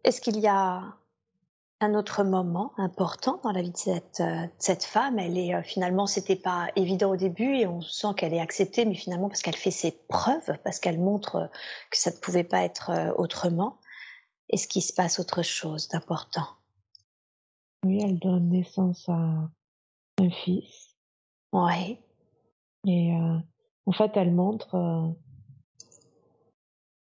Est-ce 0.04 0.20
qu'il 0.22 0.40
y 0.40 0.48
a 0.48 0.98
un 1.82 1.94
autre 1.94 2.24
moment 2.24 2.74
important 2.78 3.40
dans 3.44 3.52
la 3.52 3.62
vie 3.62 3.72
de 3.72 3.78
cette, 3.78 4.20
euh, 4.20 4.44
de 4.46 4.52
cette 4.58 4.84
femme 4.84 5.18
Elle 5.18 5.38
est 5.38 5.56
euh, 5.56 5.64
finalement, 5.64 6.08
c'était 6.08 6.36
pas 6.36 6.68
évident 6.76 7.12
au 7.12 7.16
début 7.16 7.56
et 7.56 7.68
on 7.68 7.82
sent 7.82 8.10
qu'elle 8.18 8.34
est 8.34 8.40
acceptée, 8.40 8.86
mais 8.86 8.96
finalement 8.96 9.30
parce 9.30 9.42
qu'elle 9.42 9.56
fait 9.56 9.72
ses 9.72 9.92
preuves, 10.10 10.58
parce 10.64 10.80
qu'elle 10.80 11.00
montre 11.00 11.36
euh, 11.36 11.48
que 11.90 11.98
ça 11.98 12.12
ne 12.12 12.18
pouvait 12.18 12.44
pas 12.44 12.64
être 12.64 13.14
autrement. 13.18 13.80
Est-ce 14.50 14.68
qu'il 14.68 14.82
se 14.82 14.94
passe 14.94 15.20
autre 15.20 15.44
chose 15.44 15.88
d'important? 15.88 16.48
Oui, 17.86 18.02
elle 18.04 18.20
donne 18.20 18.50
naissance 18.50 19.08
à 19.08 19.50
un 20.20 20.30
fils 20.44 20.96
Oui. 21.54 21.98
et 22.86 23.14
euh, 23.16 23.38
en 23.86 23.92
fait, 23.92 24.12
elle 24.16 24.34
montre 24.34 24.76
euh, 24.76 25.08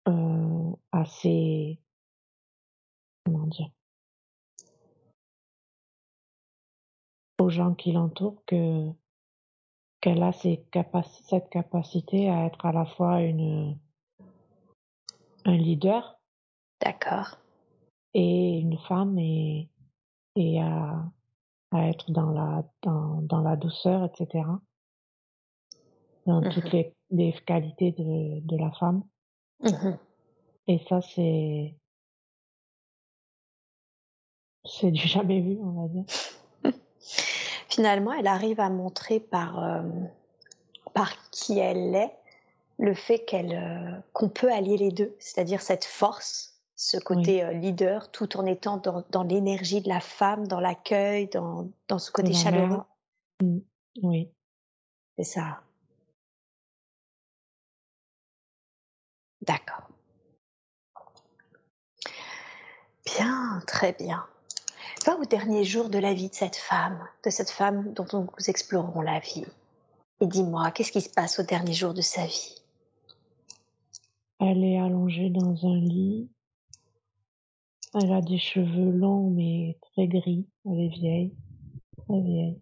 euh, 0.10 0.72
à 0.92 1.06
ses 1.06 1.80
comment 3.26 3.48
dire 3.48 3.70
aux 7.44 7.50
gens 7.50 7.74
qui 7.74 7.92
l'entourent 7.92 8.44
que 8.46 8.90
qu'elle 10.02 10.24
a 10.24 10.34
ces 10.34 10.66
capaci 10.72 11.24
cette 11.24 11.50
capacité 11.50 12.30
à 12.30 12.46
être 12.46 12.66
à 12.66 12.72
la 12.72 12.86
fois 12.86 13.22
une 13.22 13.78
un 15.46 15.58
leader 15.58 16.20
D'accord. 16.82 17.38
et 18.14 18.60
une 18.60 18.78
femme 18.78 19.18
et 19.20 19.70
et 20.36 20.62
à 20.62 21.04
à 21.72 21.88
être 21.88 22.12
dans 22.12 22.32
la 22.32 22.64
dans 22.82 23.22
dans 23.22 23.42
la 23.42 23.56
douceur, 23.56 24.04
et 24.06 24.12
cetera. 24.18 24.60
Dans 26.26 26.42
Mmh 26.42 26.50
toutes 26.50 26.72
les 26.72 26.94
les 27.12 27.34
qualités 27.46 27.92
de 27.92 28.40
de 28.42 28.58
la 28.58 28.72
femme 28.72 29.04
Mmh 29.62 29.98
et 30.68 30.80
ça, 30.88 31.02
c'est 31.02 31.76
c'est 34.66 34.92
du 34.92 35.08
jamais 35.08 35.42
vu, 35.42 35.58
on 35.62 35.82
va 35.82 35.88
dire. 35.90 36.06
Finalement, 37.70 38.14
elle 38.14 38.28
arrive 38.28 38.60
à 38.60 38.70
montrer 38.70 39.20
par, 39.20 39.64
euh, 39.64 39.82
par 40.94 41.30
qui 41.32 41.60
elle 41.60 41.96
est 41.96 42.14
le 42.80 42.94
fait 42.94 43.20
qu'elle 43.20 43.54
euh, 43.54 44.00
qu'on 44.14 44.30
peut 44.30 44.52
allier 44.52 44.78
les 44.78 44.92
deux, 44.92 45.16
c'est-à-dire 45.20 45.62
cette 45.62 45.86
force, 45.86 46.60
ce 46.76 46.98
côté 46.98 47.44
euh, 47.44 47.52
leader, 47.54 48.12
tout 48.12 48.38
en 48.38 48.46
étant 48.46 48.78
dans, 48.78 49.04
dans 49.10 49.24
l'énergie 49.24 49.82
de 49.82 49.90
la 49.90 50.00
femme, 50.00 50.48
dans 50.48 50.60
l'accueil, 50.60 51.28
dans, 51.28 51.70
dans 51.88 52.00
ce 52.00 52.12
côté 52.12 52.34
chaleureux. 52.34 52.82
Mmh. 53.42 53.60
Oui. 54.02 54.32
C'est 55.18 55.24
ça. 55.24 55.62
D'accord. 59.42 59.88
Bien, 63.06 63.62
très 63.68 63.94
bien. 63.94 64.26
Va 65.06 65.18
au 65.18 65.26
dernier 65.26 65.66
jour 65.66 65.90
de 65.90 65.98
la 65.98 66.14
vie 66.14 66.30
de 66.30 66.34
cette 66.34 66.56
femme, 66.56 67.06
de 67.26 67.30
cette 67.30 67.50
femme 67.50 67.94
dont 67.94 68.06
nous 68.14 68.30
explorerons 68.48 69.02
la 69.02 69.20
vie. 69.20 69.44
Et 70.22 70.28
dis-moi, 70.28 70.72
qu'est-ce 70.72 70.94
qui 70.94 71.02
se 71.02 71.10
passe 71.10 71.40
au 71.40 71.44
dernier 71.44 71.74
jour 71.74 71.94
de 71.94 72.00
sa 72.02 72.26
vie? 72.26 72.56
Elle 74.40 74.64
est 74.64 74.80
allongée 74.80 75.30
dans 75.30 75.66
un 75.66 75.76
lit. 75.76 76.30
Elle 77.94 78.14
a 78.14 78.22
des 78.22 78.38
cheveux 78.38 78.92
longs 78.92 79.30
mais 79.30 79.78
très 79.82 80.08
gris. 80.08 80.48
Elle 80.66 80.80
est 80.80 80.96
vieille, 80.96 81.36
très 81.98 82.22
vieille. 82.22 82.62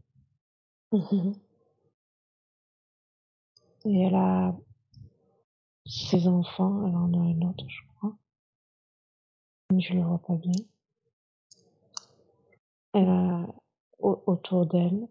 Et 3.85 4.01
elle 4.01 4.15
a 4.15 4.55
ses 5.85 6.27
enfants. 6.27 6.87
Elle 6.87 6.95
en 6.95 7.13
a 7.13 7.17
un 7.17 7.41
autre, 7.49 7.65
je 7.67 7.81
crois. 7.97 8.15
Mais 9.71 9.81
je 9.81 9.93
le 9.93 10.01
vois 10.01 10.19
pas 10.19 10.35
bien. 10.35 10.53
Au- 12.93 14.23
autour 14.25 14.65
d'elle 14.65 15.07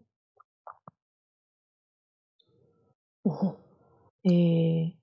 et 4.23 4.95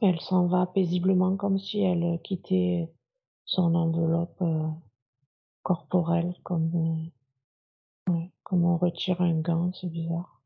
elle 0.00 0.20
s'en 0.20 0.46
va 0.46 0.66
paisiblement 0.66 1.36
comme 1.36 1.58
si 1.58 1.80
elle 1.80 2.20
quittait 2.22 2.92
son 3.44 3.74
enveloppe 3.74 4.40
euh, 4.42 4.68
corporelle, 5.62 6.34
comme 6.42 7.10
euh, 8.08 8.12
comme 8.42 8.64
on 8.64 8.76
retire 8.76 9.20
un 9.20 9.40
gant, 9.40 9.72
c'est 9.72 9.88
bizarre. 9.88 10.42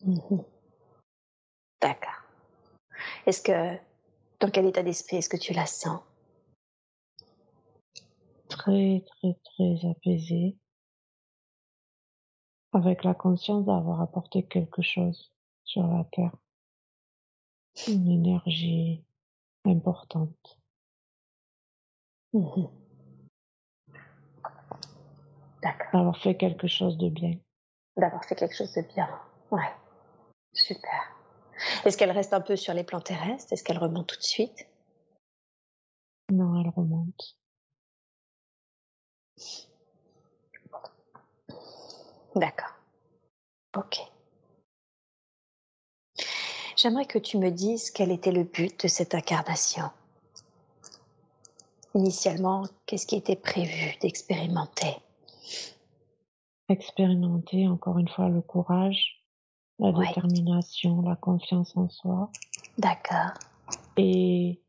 D'accord. 1.80 2.22
Est-ce 3.26 3.42
que 3.42 3.76
dans 4.40 4.50
quel 4.50 4.66
état 4.66 4.82
d'esprit 4.82 5.16
est-ce 5.16 5.28
que 5.28 5.36
tu 5.36 5.52
la 5.52 5.66
sens? 5.66 6.00
Très, 8.56 9.04
très, 9.06 9.34
très 9.44 9.86
apaisée. 9.86 10.56
Avec 12.72 13.04
la 13.04 13.12
conscience 13.12 13.66
d'avoir 13.66 14.00
apporté 14.00 14.44
quelque 14.44 14.80
chose 14.80 15.30
sur 15.64 15.86
la 15.86 16.04
terre. 16.04 16.34
Une 17.86 18.08
énergie 18.08 19.04
importante. 19.66 20.58
Mmh 22.32 22.66
D'accord. 25.62 25.90
D'avoir 25.92 26.18
fait 26.18 26.36
quelque 26.36 26.66
chose 26.66 26.96
de 26.96 27.10
bien. 27.10 27.38
D'avoir 27.96 28.24
fait 28.24 28.36
quelque 28.36 28.54
chose 28.54 28.72
de 28.72 28.82
bien. 28.94 29.08
Ouais. 29.50 29.70
Super. 30.54 31.14
Est-ce 31.84 31.98
qu'elle 31.98 32.10
reste 32.10 32.32
un 32.32 32.40
peu 32.40 32.56
sur 32.56 32.72
les 32.72 32.84
plans 32.84 33.00
terrestres? 33.00 33.52
Est-ce 33.52 33.62
qu'elle 33.62 33.78
remonte 33.78 34.06
tout 34.06 34.16
de 34.16 34.22
suite? 34.22 34.66
Non, 36.32 36.60
elle 36.60 36.70
remonte. 36.70 37.05
D'accord. 42.36 42.74
OK. 43.76 43.98
J'aimerais 46.76 47.06
que 47.06 47.18
tu 47.18 47.38
me 47.38 47.50
dises 47.50 47.90
quel 47.90 48.10
était 48.12 48.30
le 48.32 48.44
but 48.44 48.84
de 48.84 48.88
cette 48.88 49.14
incarnation. 49.14 49.90
Initialement, 51.94 52.64
qu'est-ce 52.84 53.06
qui 53.06 53.16
était 53.16 53.36
prévu 53.36 53.96
d'expérimenter? 54.02 54.96
Expérimenter 56.68 57.66
encore 57.68 57.98
une 57.98 58.08
fois 58.08 58.28
le 58.28 58.42
courage, 58.42 59.24
la 59.78 59.90
Ouais. 59.90 60.06
détermination, 60.08 61.00
la 61.00 61.16
confiance 61.16 61.74
en 61.76 61.88
soi 61.88 62.30
D'accord. 62.76 63.32
et 63.96 64.60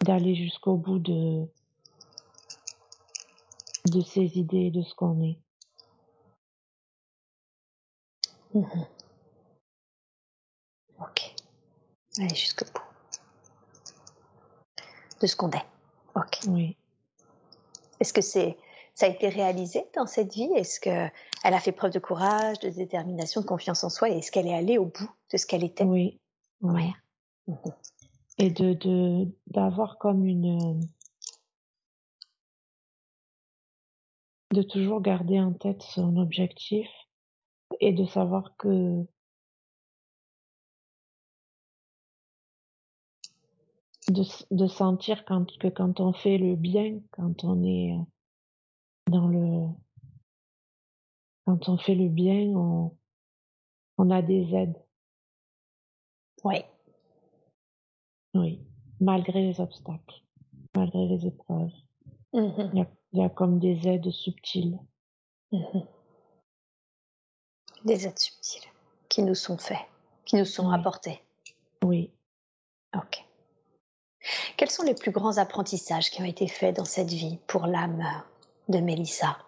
d'aller 0.00 0.34
jusqu'au 0.34 0.76
bout 0.76 0.98
de 0.98 1.46
de 3.86 4.00
ses 4.00 4.36
idées, 4.38 4.70
de 4.70 4.82
ce 4.82 4.94
qu'on 4.94 5.20
est. 5.22 5.38
Mmh 8.56 8.84
OK. 10.98 11.34
Aller 12.18 12.34
jusqu'au 12.34 12.64
bout. 12.64 12.82
De 15.20 15.26
ce 15.26 15.36
qu'on 15.36 15.50
est. 15.50 15.66
OK. 16.14 16.38
Oui, 16.48 16.76
Est-ce 18.00 18.14
que 18.14 18.22
c'est 18.22 18.56
ça 18.94 19.04
a 19.06 19.08
été 19.10 19.28
réalisé 19.28 19.84
dans 19.94 20.06
cette 20.06 20.32
vie? 20.32 20.48
Est-ce 20.56 20.80
qu'elle 20.80 21.12
a 21.42 21.60
fait 21.60 21.72
preuve 21.72 21.92
de 21.92 21.98
courage, 21.98 22.58
de 22.60 22.70
détermination, 22.70 23.42
de 23.42 23.46
confiance 23.46 23.84
en 23.84 23.90
soi? 23.90 24.08
Et 24.08 24.18
est-ce 24.18 24.32
qu'elle 24.32 24.46
est 24.46 24.54
allée 24.54 24.78
au 24.78 24.86
bout 24.86 25.10
de 25.32 25.36
ce 25.36 25.46
qu'elle 25.46 25.64
était? 25.64 25.84
oui, 25.84 26.18
oui. 26.62 26.72
Ouais. 26.72 26.92
Mmh 27.48 27.70
Et 28.38 28.50
de 28.50 28.72
de 28.72 29.28
d'avoir 29.48 29.98
comme 29.98 30.24
une, 30.24 30.80
de 34.52 34.62
toujours 34.62 35.02
garder 35.02 35.40
en 35.40 35.52
tête 35.52 35.82
son 35.82 36.16
objectif 36.16 36.88
et 37.80 37.92
de 37.92 38.04
savoir 38.06 38.56
que 38.56 39.06
de 44.08 44.22
de 44.50 44.66
sentir 44.68 45.24
quand 45.24 45.46
que 45.58 45.68
quand 45.68 46.00
on 46.00 46.12
fait 46.12 46.38
le 46.38 46.56
bien, 46.56 47.00
quand 47.10 47.44
on 47.44 47.62
est, 47.64 47.92
heu, 47.92 48.04
dans 49.10 49.28
le 49.28 49.68
quand 51.44 51.68
on 51.68 51.78
fait 51.78 51.94
le 51.94 52.08
bien, 52.08 52.52
on 52.56 52.96
on 53.98 54.10
a 54.10 54.22
des 54.22 54.54
aides. 54.54 54.76
Ouais. 56.44 56.66
Oui, 58.34 58.60
malgré 59.00 59.42
les 59.42 59.60
obstacles, 59.60 60.22
malgré 60.76 61.06
les 61.06 61.26
épreuves. 61.26 61.72
Mmh 62.32 62.70
Il 62.72 62.78
y 62.78 62.82
a 62.82 62.86
il 63.12 63.20
y 63.20 63.22
a 63.24 63.28
comme 63.30 63.58
des 63.58 63.88
aides 63.88 64.10
subtiles. 64.10 64.78
Mmh 65.52 65.95
Des 67.86 68.06
aides 68.06 68.18
subtiles 68.18 68.68
qui 69.08 69.22
nous 69.22 69.34
sont 69.34 69.56
faits, 69.56 69.86
qui 70.26 70.36
nous 70.36 70.44
sont 70.44 70.68
Oui, 70.68 70.74
apportés. 70.74 71.22
oui. 71.82 72.10
OK. 72.94 73.24
Quels 74.56 74.70
sont 74.70 74.82
les 74.82 74.94
plus 74.94 75.12
grands 75.12 75.38
apprentissages 75.38 76.10
qui 76.10 76.20
ont 76.20 76.24
été 76.26 76.48
faits 76.48 76.76
dans 76.76 76.84
cette 76.84 77.08
vie 77.10 77.38
pour 77.46 77.66
l'âme 77.66 78.04
de 78.68 78.78
Mélissa? 78.80 79.38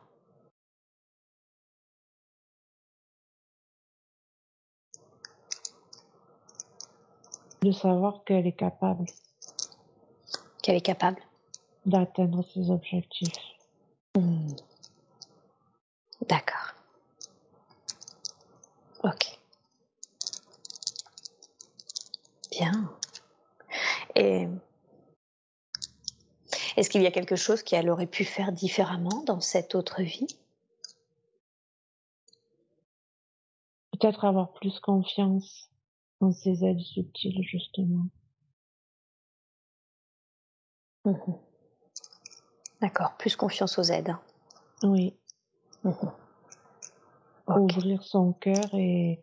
De 7.63 7.73
savoir 7.73 8.23
qu'elle 8.25 8.47
est 8.47 8.53
capable 8.53 9.05
Qu'elle 10.63 10.77
est 10.77 10.81
capable? 10.81 11.21
d'atteindre 11.87 12.45
ses 12.53 12.71
objectifs. 12.71 13.33
Mmh. 14.17 14.49
D'accord. 16.29 16.75
OK. 19.05 19.39
Bien. 22.51 22.91
Et 24.17 24.49
est-ce 26.77 26.91
qu'il 26.91 27.03
y 27.03 27.07
a 27.07 27.11
quelque 27.11 27.37
chose 27.37 27.63
qu'elle 27.63 27.91
aurait 27.91 28.07
pu 28.07 28.25
faire 28.25 28.53
différemment 28.53 29.23
dans 29.25 29.41
cette 29.41 29.75
autre 29.75 30.03
vie? 30.03 30.27
Peut-être 33.93 34.25
avoir 34.25 34.53
plus 34.53 34.79
confiance 34.81 35.71
en 36.21 36.33
ces 36.33 36.65
aides 36.65 36.81
subtiles, 36.81 37.43
justement. 37.43 38.07
Mmh 41.05 41.15
D'accord, 42.81 43.17
plus 43.17 43.35
confiance 43.35 43.79
aux 43.79 43.83
aides. 43.83 44.15
Oui, 44.85 45.17
Mmh 45.85 46.28
Ouvrir 47.57 48.03
son 48.03 48.35
cœur 48.35 48.75
et 48.75 49.23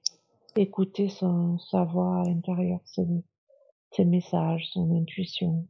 écouter 0.55 1.09
son 1.09 1.59
sa 1.59 1.83
voix 1.83 2.23
intérieure, 2.27 2.79
ses 2.85 3.05
ses 3.91 4.05
messages, 4.05 4.67
son 4.73 4.93
intuition. 4.99 5.67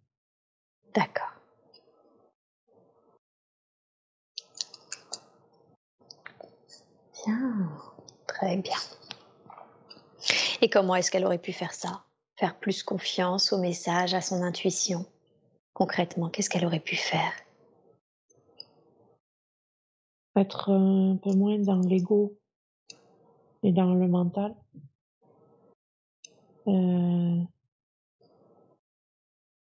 D'accord. 0.93 1.34
Bien, 7.26 7.70
très 8.26 8.58
bien. 8.58 8.78
Et 10.62 10.70
comment 10.70 10.95
est-ce 10.95 11.12
qu'elle 11.12 11.26
aurait 11.26 11.38
pu 11.38 11.51
faire 11.53 11.74
ça? 11.74 12.03
Faire 12.38 12.58
plus 12.58 12.84
confiance 12.84 13.53
aux 13.53 13.60
messages, 13.60 14.14
à 14.14 14.22
son 14.22 14.41
intuition? 14.41 15.06
Concrètement, 15.74 16.30
qu'est-ce 16.30 16.49
qu'elle 16.49 16.66
aurait 16.66 16.80
pu 16.80 16.95
faire? 16.95 17.34
Être 20.36 20.72
un 20.72 21.18
peu 21.18 21.34
moins 21.34 21.60
dans 21.60 21.80
l'ego 21.80 22.38
et 23.66 23.72
dans 23.72 23.93
le 23.95 24.07
mental. 24.07 24.55
Heu 26.68 27.45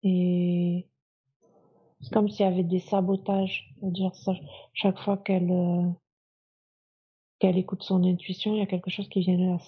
et 0.02 0.86
c'est 2.00 2.12
comme 2.14 2.30
s'il 2.30 2.46
y 2.46 2.48
avait 2.48 2.62
des 2.62 2.80
sabotages, 2.80 3.74
c'est-à-dire 3.78 4.14
ça 4.14 4.32
chaque 4.72 4.98
fois 4.98 5.18
qu'elle, 5.18 5.50
heu 5.50 5.92
qu'elle 7.38 7.58
écoute 7.58 7.82
son 7.82 8.02
intuition, 8.04 8.54
il 8.54 8.60
y 8.60 8.62
a 8.62 8.66
quelque 8.66 8.90
chose 8.90 9.08
qui 9.08 9.20
vient 9.20 9.58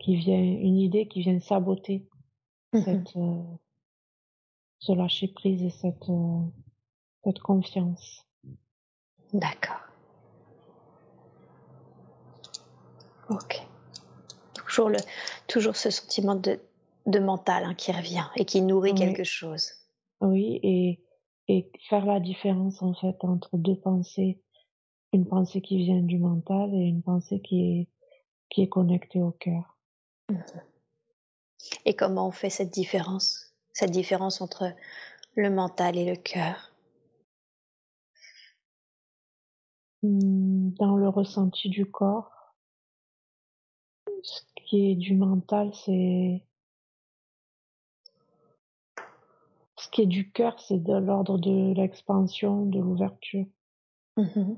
qui 0.00 0.16
vient 0.16 0.42
une 0.42 0.78
idée 0.78 1.06
qui 1.06 1.22
vient 1.22 1.38
saboter 1.38 2.08
Mmh 2.74 2.80
cette, 2.80 3.16
heu, 3.16 3.42
ce 4.78 4.92
lâcher 4.92 5.28
prise 5.28 5.62
et 5.62 5.70
cette, 5.70 6.10
cette 7.22 7.38
confiance. 7.40 8.26
D'accord. 9.34 9.91
OK. 13.32 13.62
Toujours 14.54 14.88
le 14.88 14.98
toujours 15.48 15.76
ce 15.76 15.90
sentiment 15.90 16.34
de 16.34 16.60
de 17.06 17.18
mental, 17.18 17.64
hein, 17.64 17.74
qui 17.74 17.90
revient 17.92 18.24
et 18.36 18.44
qui 18.44 18.62
nourrit 18.62 18.92
Oui, 18.92 18.98
quelque 18.98 19.24
chose. 19.24 19.72
oui 20.20 20.60
et 20.62 21.00
et 21.48 21.70
faire 21.88 22.06
la 22.06 22.20
différence, 22.20 22.80
en 22.82 22.94
fait, 22.94 23.16
entre 23.24 23.56
2 23.58 23.76
pensées. 23.76 24.40
Une 25.12 25.26
pensée 25.26 25.60
qui 25.60 25.76
vient 25.78 26.00
du 26.00 26.18
mental 26.18 26.72
et 26.74 26.78
une 26.86 27.02
pensée 27.02 27.40
qui 27.40 27.60
est 27.80 27.88
qui 28.50 28.62
est 28.62 28.68
connectée 28.68 29.20
au 29.22 29.32
cœur. 29.32 29.76
Mmh 30.30 30.36
Et 31.84 31.94
comment 31.94 32.28
on 32.28 32.30
fait 32.32 32.50
cette 32.50 32.70
différence? 32.72 33.52
Cette 33.72 33.90
différence 33.90 34.40
entre 34.40 34.72
le 35.36 35.50
mental 35.50 35.96
et 35.96 36.04
le 36.04 36.16
cœur? 36.16 36.72
Mmh, 40.02 40.70
dans 40.78 40.96
le 40.96 41.08
ressenti 41.08 41.68
du 41.68 41.86
corps. 41.90 42.31
Ce 44.22 44.40
qui 44.56 44.90
est 44.90 44.94
du 44.94 45.16
mental, 45.16 45.72
c'est 45.74 46.42
ce 49.76 49.88
qui 49.90 50.02
est 50.02 50.06
du 50.06 50.30
cœur, 50.30 50.58
c'est 50.60 50.82
de 50.82 50.94
l'ordre 50.94 51.38
de 51.38 51.74
l'expansion, 51.74 52.66
de 52.66 52.78
l'ouverture. 52.78 53.46
Mmh 54.16 54.54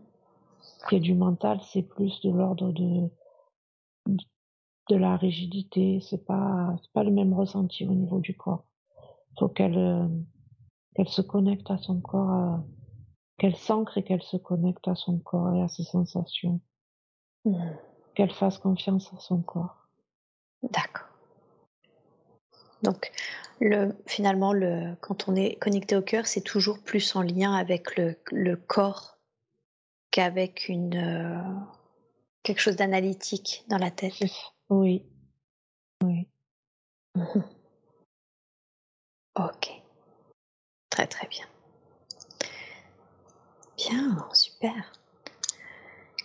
qui 0.89 0.97
est 0.97 1.01
du 1.01 1.15
mental, 1.15 1.61
c'est 1.63 1.83
plus 1.83 2.21
de 2.23 2.31
l'ordre 2.31 2.73
de, 2.73 3.09
de 4.07 4.97
la 4.97 5.17
rigidité. 5.17 6.01
C'est 6.01 6.25
pas, 6.25 6.75
c'est 6.83 6.93
pas 6.93 7.05
le 7.05 7.11
même 7.11 7.33
ressenti 7.33 7.87
au 7.87 7.95
niveau 7.95 8.21
du 8.21 8.37
corps. 8.37 8.65
Faut 9.39 9.49
qu'elle, 9.49 9.79
euh, 9.79 10.09
qu'elle 10.95 11.09
se 11.09 11.23
connecte 11.23 11.71
à 11.71 11.79
son 11.79 12.01
corps, 12.01 12.31
euh, 12.31 12.57
qu'elle 13.39 13.57
s'ancre 13.57 13.99
et 13.99 14.05
qu'elle 14.05 14.23
se 14.23 14.37
connecte 14.37 14.87
à 14.89 14.95
son 14.95 15.19
corps 15.19 15.55
et 15.55 15.63
à 15.63 15.69
ses 15.69 15.85
sensations. 15.85 16.61
Mmh. 17.45 17.59
Qu'elle 18.15 18.33
fasse 18.33 18.59
confiance 18.59 19.13
à 19.13 19.19
son 19.19 19.43
corps. 19.43 19.89
D'accord. 20.63 21.09
Donc, 22.83 23.11
le, 23.61 23.97
finalement, 24.07 24.53
le, 24.53 24.95
quand 25.01 25.29
on 25.29 25.35
est 25.35 25.57
connecté 25.57 25.97
au 25.97 26.03
cœur, 26.03 26.27
c'est 26.27 26.43
toujours 26.43 26.83
plus 26.83 27.17
en 27.17 27.23
lien 27.23 27.55
avec 27.55 27.97
le, 27.97 28.17
le 28.31 28.57
corps 28.57 29.19
qu'avec 30.11 30.69
une 30.69 30.97
euh, 30.97 31.43
quelque 32.45 32.61
chose 32.61 32.77
d'analytique 32.77 33.65
dans 33.69 33.79
la 33.79 33.91
tête. 33.91 34.13
Oui. 34.69 35.05
Oui. 36.05 36.29
ok. 39.37 39.83
Très 40.91 41.07
très 41.09 41.27
bien. 41.27 41.47
Bien, 43.77 44.29
super. 44.33 44.93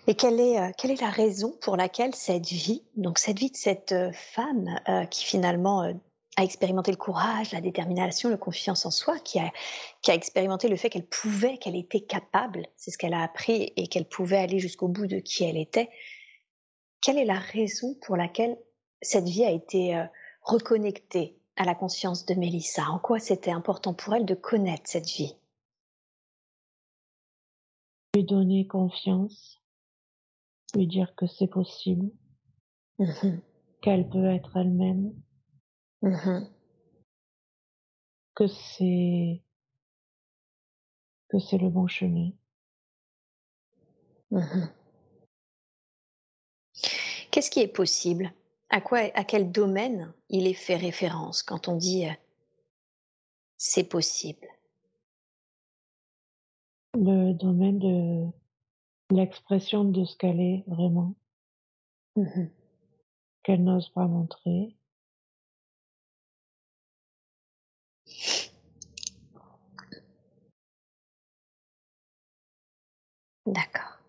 Et 0.10 0.16
quelle 0.16 0.39
est, 0.39 0.60
euh, 0.60 0.72
quelle 0.76 0.89
est 0.89 1.01
la 1.01 1.12
raison 1.12 1.55
pour 1.62 1.78
laquelle 1.78 2.16
cette 2.16 2.47
vie, 2.47 2.84
donc 2.95 3.20
cette 3.20 3.38
vie 3.38 3.51
de 3.51 3.55
cette 3.55 3.91
euh, 3.91 4.12
femme 4.12 4.80
qui 5.12 5.24
finalement 5.24 5.93
a 6.36 6.43
expérimenté 6.43 6.89
le 6.89 6.97
courage, 6.97 7.51
la 7.51 7.62
détermination, 7.62 8.30
la 8.30 8.38
confiance 8.38 8.88
en 8.88 8.91
soi, 8.91 9.20
qui 9.20 9.38
a, 9.38 9.51
qui 10.01 10.10
a 10.10 10.16
expérimenté 10.16 10.68
le 10.68 10.78
fait 10.78 10.89
qu'elle 10.89 11.05
pouvait, 11.05 11.60
qu'elle 11.60 11.76
était 11.76 12.01
capable, 12.01 12.66
c'est 12.76 12.89
ce 12.89 12.97
qu'elle 12.97 13.14
a 13.14 13.22
appris, 13.22 13.72
et 13.76 13.86
qu'elle 13.86 14.07
pouvait 14.10 14.38
aller 14.38 14.57
jusqu'au 14.57 14.88
bout 14.88 15.05
de 15.05 15.20
qui 15.20 15.43
elle 15.43 15.57
était. 15.57 15.91
Quelle 17.01 17.20
est 17.20 17.26
la 17.26 17.38
raison 17.38 17.95
pour 18.01 18.18
laquelle 18.18 18.57
cette 19.03 19.30
vie 19.30 19.45
a 19.45 19.51
été 19.51 19.95
euh, 19.95 20.05
reconnectée 20.41 21.38
à 21.55 21.66
la 21.66 21.76
conscience 21.76 22.26
de 22.26 22.34
Mélissa? 22.34 22.89
En 22.89 22.97
quoi 22.97 23.20
c'était 23.20 23.51
important 23.51 23.93
pour 23.93 24.16
elle 24.16 24.26
de 24.26 24.34
connaître 24.34 24.86
cette 24.86 25.07
vie? 25.07 25.36
Lui 28.16 28.24
donner 28.24 28.66
confiance, 28.66 29.59
lui 30.76 30.88
dire 30.88 31.13
que 31.15 31.28
c'est 31.28 31.47
possible, 31.47 32.11
mmh 32.99 33.39
qu'elle 33.82 34.09
peut 34.09 34.26
être 34.26 34.57
elle-même, 34.57 35.13
Mmh 36.01 36.45
que 38.36 38.47
c'est 38.47 39.41
que 41.30 41.39
c'est 41.39 41.57
le 41.57 41.70
bon 41.70 41.88
chemin. 41.88 42.32
Mmh 44.32 44.67
Qu'est-ce 47.32 47.51
qui 47.51 47.59
est 47.59 47.67
possible? 47.67 48.34
À 48.70 48.82
quoi, 48.82 48.99
à 49.13 49.24
quel 49.24 49.51
domaine 49.51 50.13
il 50.30 50.47
est 50.47 50.53
fait 50.53 50.76
référence 50.76 51.43
quand 51.43 51.67
on 51.67 51.76
dit 51.76 52.07
euh, 52.07 52.13
c'est 53.57 53.84
possible? 53.84 54.47
Le 56.95 57.34
domaine 57.34 57.80
de 57.80 58.32
l'expression 59.12 59.84
de 59.84 60.05
ce 60.05 60.16
qu'elle 60.18 60.39
est 60.39 60.64
vraiment, 60.68 61.16
mmh 62.16 62.45
qu'elle 63.43 63.64
n'ose 63.64 63.89
pas 63.89 64.05
montrer, 64.05 64.76
D'accord. 73.45 73.99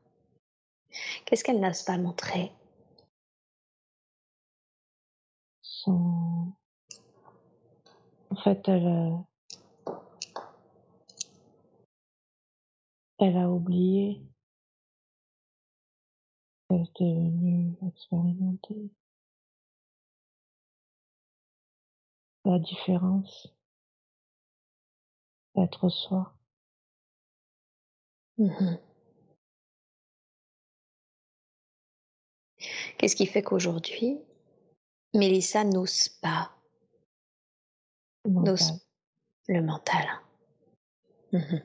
Qu'est-ce 1.25 1.45
qu'elle 1.45 1.61
n'ose 1.61 1.83
pas 1.83 1.97
montrer? 1.97 2.53
En 5.87 6.53
fait, 8.45 8.69
elle, 8.69 9.25
elle 13.19 13.37
a 13.37 13.51
oublié. 13.51 14.30
Elle 16.71 16.83
est 16.83 17.01
devenue 17.01 17.75
expérimentée. 17.85 18.91
La 22.45 22.61
différence. 22.61 23.53
Être 25.57 25.89
soi. 25.89 26.33
Mmh 28.39 28.77
Qu'est-ce 32.99 33.17
qui 33.17 33.27
fait 33.27 33.43
qu'aujourd'hui, 33.43 34.21
Mélissa 35.15 35.65
n'ose 35.65 36.09
pas 36.23 36.55
N'ose 38.27 38.87
le 39.49 39.63
mental? 39.63 40.07
Mmh 41.33 41.57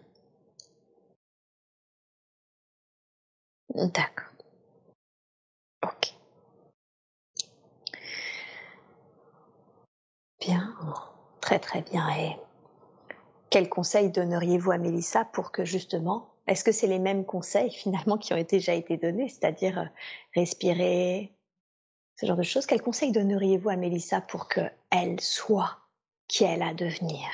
D'accord. 3.76 4.35
Ok. 5.84 6.14
Bien, 10.40 10.76
très 11.42 11.60
très 11.60 11.82
bien. 11.82 12.08
Et 12.18 12.36
quel 13.50 13.70
conseil 13.70 14.12
donneriez-vous 14.12 14.72
à 14.72 14.78
Mélissa 14.78 15.26
pour 15.26 15.52
que 15.52 15.66
justement 15.66 16.36
est-ce 16.48 16.64
que 16.64 16.72
c'est 16.72 16.88
les 16.88 17.00
mêmes 17.00 17.26
conseils 17.26 17.72
finalement 17.72 18.18
qui 18.18 18.34
ont 18.34 18.44
déjà 18.44 18.74
été 18.74 18.98
donnés, 18.98 19.30
c'est-à-dire 19.30 19.80
euh, 19.80 19.86
respirer, 20.36 21.34
ce 22.18 22.26
genre 22.26 22.38
de 22.38 22.44
choses? 22.44 22.66
Quels 22.66 22.82
conseils 22.82 23.12
donneriez-vous 23.12 23.70
à 23.70 23.76
Mélissa 23.76 24.22
pour 24.22 24.48
qu'elle 24.48 25.20
soit 25.20 25.78
qui 26.28 26.44
elle 26.44 26.62
a 26.62 26.70
à 26.70 26.74
devenir? 26.74 27.28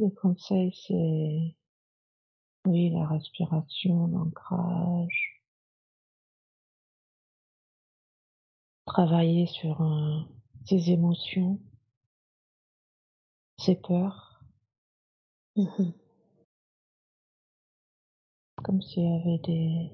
Le 0.00 0.10
conseil, 0.10 0.72
c'est 0.86 1.57
oui, 2.68 2.90
la 2.90 3.06
respiration, 3.06 4.06
l'ancrage, 4.08 5.42
travailler 8.86 9.46
sur 9.46 9.82
ses 10.64 10.90
émotions, 10.90 11.58
ses 13.58 13.76
peurs. 13.76 14.42
Mmh 15.56 15.92
Comme 18.62 18.82
s'il 18.82 19.04
y 19.04 19.06
avait 19.06 19.38
des, 19.38 19.92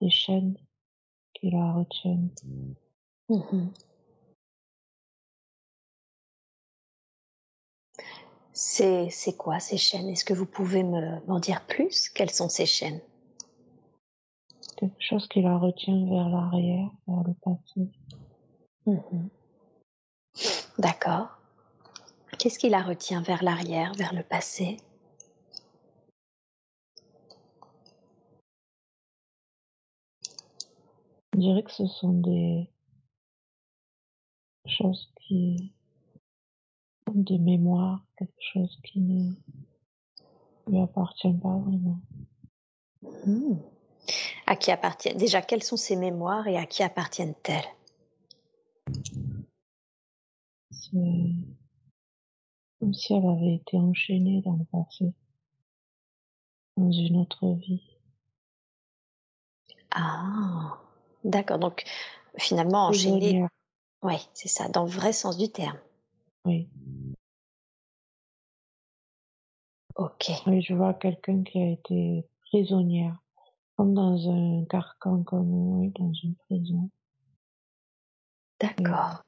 des 0.00 0.10
chaînes 0.10 0.56
qui 1.34 1.50
la 1.50 1.72
retiennent. 1.72 2.34
Mmh 3.28 3.68
c'est, 8.56 9.10
c'est 9.10 9.36
quoi 9.36 9.60
ces 9.60 9.76
chaînes? 9.76 10.08
Est-ce 10.08 10.24
que 10.24 10.32
vous 10.32 10.46
pouvez 10.46 10.82
me, 10.82 11.20
m'en 11.26 11.38
dire 11.38 11.66
plus? 11.66 12.08
Quelles 12.08 12.30
sont 12.30 12.48
ces 12.48 12.64
chaînes? 12.64 13.02
Quelque 14.78 14.96
chose 14.98 15.28
qui 15.28 15.42
la 15.42 15.58
retient 15.58 16.06
vers 16.06 16.30
l'arrière, 16.30 16.90
vers 17.06 17.22
le 17.22 17.34
passé. 17.34 17.90
Mmh 18.86 19.28
D'accord. 20.78 21.28
Qu'est-ce 22.38 22.58
qui 22.58 22.70
la 22.70 22.82
retient 22.82 23.20
vers 23.20 23.42
l'arrière, 23.42 23.92
vers 23.94 24.14
le 24.14 24.22
passé? 24.22 24.78
Je 31.34 31.38
dirais 31.38 31.62
que 31.62 31.72
ce 31.72 31.86
sont 31.86 32.12
des 32.12 32.70
choses 34.66 35.12
qui 35.26 35.75
des 37.14 37.38
mémoires, 37.38 38.04
quelque 38.18 38.42
chose 38.52 38.78
qui 38.84 39.00
ne 39.00 39.32
lui 40.66 40.80
appartient 40.80 41.32
pas 41.32 41.56
vraiment. 41.58 42.00
Mmh. 43.26 43.56
À 44.46 44.56
qui 44.56 44.70
appartiennent 44.70 45.16
Déjà, 45.16 45.42
quelles 45.42 45.62
sont 45.62 45.76
ces 45.76 45.96
mémoires 45.96 46.46
et 46.46 46.56
à 46.56 46.66
qui 46.66 46.82
appartiennent-elles? 46.82 47.64
Comme 52.78 52.94
si 52.94 53.14
elle 53.14 53.26
avait 53.26 53.56
été 53.56 53.76
enchaînée 53.76 54.40
dans 54.42 54.56
le 54.56 54.64
passé, 54.64 55.12
dans 56.76 56.92
une 56.92 57.16
autre 57.18 57.54
vie. 57.54 57.82
Ah, 59.90 60.78
d'accord. 61.24 61.58
Donc, 61.58 61.84
finalement, 62.38 62.86
enchaînée. 62.86 63.44
Oui, 64.02 64.16
c'est 64.34 64.48
ça, 64.48 64.68
dans 64.68 64.84
le 64.84 64.90
vrai 64.90 65.12
sens 65.12 65.36
du 65.36 65.48
terme. 65.48 65.78
Oui. 66.46 66.68
Ok. 69.96 70.30
Oui, 70.46 70.62
je 70.62 70.74
vois 70.74 70.94
quelqu'un 70.94 71.42
qui 71.42 71.58
a 71.58 71.70
été 71.70 72.26
prisonnière, 72.42 73.22
comme 73.76 73.92
dans 73.92 74.30
un 74.30 74.64
carcan, 74.64 75.22
comme 75.24 75.78
oui, 75.80 75.92
dans 75.98 76.12
une 76.12 76.36
prison. 76.36 76.90
D'accord. 78.60 79.22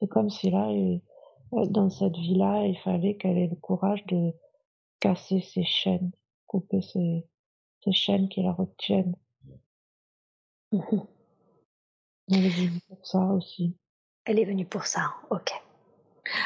C'est 0.00 0.08
comme 0.08 0.30
si 0.30 0.50
là, 0.50 0.68
dans 1.50 1.90
cette 1.90 2.16
vie-là, 2.16 2.66
il 2.66 2.78
fallait 2.78 3.16
qu'elle 3.16 3.38
ait 3.38 3.48
le 3.48 3.56
courage 3.56 4.04
de, 4.06 4.32
casser 5.02 5.40
ses 5.40 5.64
chaînes, 5.64 6.12
couper 6.46 6.80
ses, 6.80 7.26
chaînes 7.90 8.28
qui 8.28 8.40
la 8.40 8.52
retiennent. 8.52 9.16
Mhm. 10.70 11.04
Elle 12.30 12.46
est 12.46 12.50
venue 12.50 12.80
pour 12.88 13.04
ça 13.04 13.26
aussi. 13.26 13.76
Elle 14.24 14.38
est 14.38 14.44
venue 14.44 14.64
pour 14.64 14.86
ça, 14.86 15.12
ok. 15.30 15.50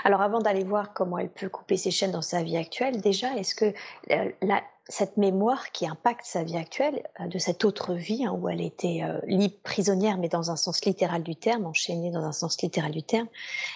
Alors 0.04 0.22
avant 0.22 0.38
d'aller 0.38 0.64
voir 0.64 0.92
comment 0.94 1.18
elle 1.18 1.30
peut 1.30 1.48
couper 1.48 1.76
ses 1.76 1.90
chaînes 1.90 2.12
dans 2.12 2.22
sa 2.22 2.42
vie 2.42 2.56
actuelle, 2.56 3.00
déjà, 3.00 3.36
est-ce 3.36 3.54
que 3.54 3.74
euh, 4.10 4.58
cette 4.88 5.16
mémoire 5.16 5.70
qui 5.70 5.86
impacte 5.86 6.24
sa 6.24 6.44
vie 6.44 6.56
actuelle, 6.56 7.02
euh, 7.20 7.26
de 7.26 7.38
cette 7.38 7.64
autre 7.64 7.92
vie 7.92 8.24
hein, 8.24 8.32
où 8.32 8.48
elle 8.48 8.62
était 8.62 9.02
euh, 9.02 9.20
libre, 9.26 9.56
prisonnière, 9.62 10.16
mais 10.18 10.28
dans 10.28 10.50
un 10.50 10.56
sens 10.56 10.84
littéral 10.84 11.22
du 11.22 11.36
terme, 11.36 11.66
enchaînée 11.66 12.10
dans 12.10 12.24
un 12.24 12.32
sens 12.32 12.60
littéral 12.62 12.92
du 12.92 13.02
terme, 13.02 13.28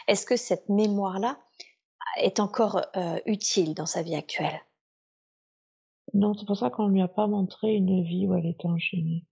est-ce 0.08 0.24
que 0.24 0.36
cette 0.36 0.68
mémoire-là 0.68 1.38
est 2.16 2.40
encore 2.40 2.82
utile 3.24 3.74
dans 3.74 3.86
sa 3.86 4.02
vie 4.02 4.16
actuelle? 4.16 4.60
Non, 6.12 6.34
c'est 6.34 6.46
pour 6.46 6.56
ça 6.56 6.70
qu'on 6.70 6.88
ne 6.88 6.94
lui 6.94 7.02
a 7.02 7.08
pas 7.08 7.28
montré 7.28 7.74
une 7.74 8.02
vie 8.02 8.26
où 8.26 8.34
elle 8.34 8.46
était 8.46 8.66
enchaînée. 8.66 9.24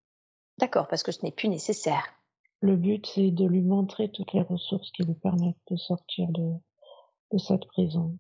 D'accord, 0.59 0.87
parce 0.87 1.03
que 1.03 1.11
ce 1.11 1.25
n'est 1.25 1.33
plus 1.33 1.49
nécessaire. 1.49 2.18
Le 2.61 2.77
but, 2.77 3.07
c'est 3.07 3.31
de 3.31 3.47
lui 3.47 3.61
montrer 3.61 4.11
toutes 4.11 4.33
les 4.33 4.43
ressources 4.43 4.91
qui 4.91 5.05
lui 5.05 5.15
permettent 5.15 5.57
de 5.71 5.77
sortir 5.77 6.29
de, 6.31 6.55
de 7.33 7.39
cette 7.39 7.67
prison. 7.67 8.17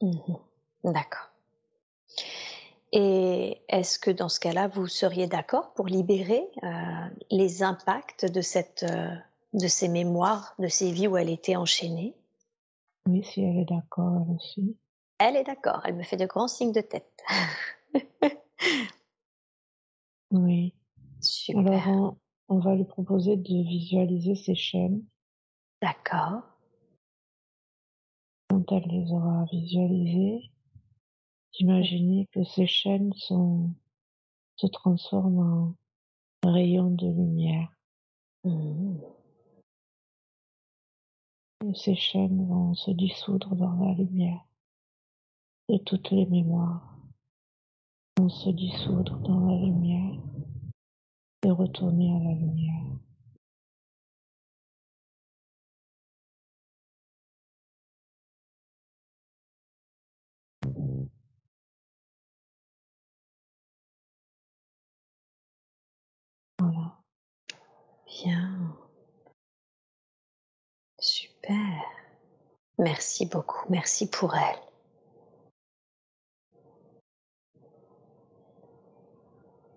Mmh 0.00 0.36
D'accord. 0.84 1.30
Et 2.92 3.60
est-ce 3.68 3.98
que 3.98 4.10
dans 4.10 4.28
ce 4.28 4.38
cas-là, 4.38 4.68
vous 4.68 4.86
seriez 4.86 5.26
d'accord 5.26 5.74
pour 5.74 5.86
libérer 5.86 6.48
euh, 6.62 6.68
les 7.30 7.62
impacts 7.62 8.24
de, 8.30 8.40
cette, 8.40 8.84
euh, 8.84 9.14
de 9.52 9.66
ces 9.66 9.88
mémoires, 9.88 10.54
de 10.58 10.68
ces 10.68 10.92
vies 10.92 11.08
où 11.08 11.16
elle 11.16 11.30
était 11.30 11.56
enchaînée? 11.56 12.14
Oui, 13.08 13.24
si 13.24 13.42
elle 13.42 13.58
est 13.58 13.64
d'accord, 13.64 14.22
elle 14.22 14.36
aussi. 14.36 14.76
Elle 15.18 15.36
est 15.36 15.44
d'accord, 15.44 15.82
elle 15.84 15.96
me 15.96 16.02
fait 16.04 16.16
de 16.16 16.26
grands 16.26 16.48
signes 16.48 16.72
de 16.72 16.80
tête. 16.80 17.22
oui. 20.30 20.74
Super. 21.20 21.88
Alors, 21.88 22.16
on 22.48 22.58
va 22.58 22.74
lui 22.74 22.84
proposer 22.84 23.36
de 23.36 23.62
visualiser 23.62 24.34
ses 24.34 24.54
chaînes. 24.54 25.04
D'accord. 25.82 26.42
Quand 28.48 28.72
elle 28.72 28.88
les 28.88 29.10
aura 29.12 29.44
visualisées, 29.50 30.50
imaginez 31.58 32.26
que 32.32 32.44
ces 32.44 32.66
chaînes 32.66 33.12
sont, 33.14 33.70
se 34.56 34.66
transforment 34.68 35.74
en 36.44 36.52
rayons 36.52 36.90
de 36.90 37.06
lumière. 37.06 37.68
Mmh. 38.44 38.98
Et 41.66 41.74
ces 41.74 41.96
chaînes 41.96 42.46
vont 42.46 42.74
se 42.74 42.92
dissoudre 42.92 43.56
dans 43.56 43.74
la 43.84 43.94
lumière. 43.94 44.44
Et 45.68 45.80
toutes 45.80 46.10
les 46.10 46.26
mémoires 46.26 46.96
vont 48.18 48.28
se 48.28 48.50
dissoudre 48.50 49.18
dans 49.18 49.40
la 49.40 49.56
lumière 49.56 49.95
et 51.46 51.50
retourner 51.52 52.10
à 52.10 52.18
la 52.18 52.34
lumière. 52.34 52.82
Voilà. 66.58 66.98
Bien. 68.06 68.76
Super. 70.98 71.82
Merci 72.78 73.26
beaucoup. 73.26 73.66
Merci 73.70 74.10
pour 74.10 74.34
elle. 74.34 74.60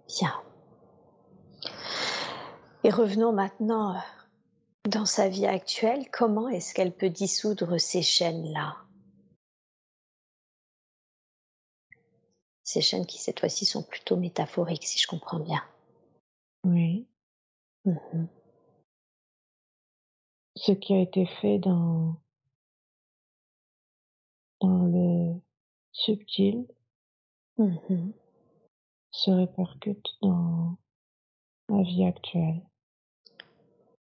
Bien. 0.08 0.49
Et 2.84 2.92
revenons 2.92 3.34
maintenant 3.34 3.96
euh, 3.96 4.00
dans 4.90 5.06
sa 5.06 5.28
vie 5.28 5.46
actuelle. 5.46 6.10
Comment 6.12 6.48
est-ce 6.48 6.74
qu'elle 6.74 6.96
peut 6.96 7.10
dissoudre 7.10 7.78
ces 7.78 8.02
chaînes-là? 8.02 8.78
Ces 12.64 12.82
chaînes 12.82 13.06
qui, 13.06 13.18
cette 13.18 13.40
fois-ci, 13.40 13.66
sont 13.66 13.84
plutôt 13.84 14.16
métaphoriques, 14.16 14.86
si 14.86 15.00
je 15.00 15.08
comprends 15.08 15.40
bien. 15.40 15.62
Oui. 16.64 17.08
Mmh 17.86 18.26
Ce 20.56 20.72
qui 20.74 20.94
a 20.94 21.00
été 21.00 21.26
fait 21.26 21.58
dans, 21.60 22.16
dans 24.62 24.86
le 24.86 25.40
subtil 25.92 26.68
mmh 27.58 28.12
se 29.12 29.32
répercute 29.32 30.06
dans 30.22 30.78
la 31.70 31.84
vie 31.84 32.06
actuelle. 32.06 32.69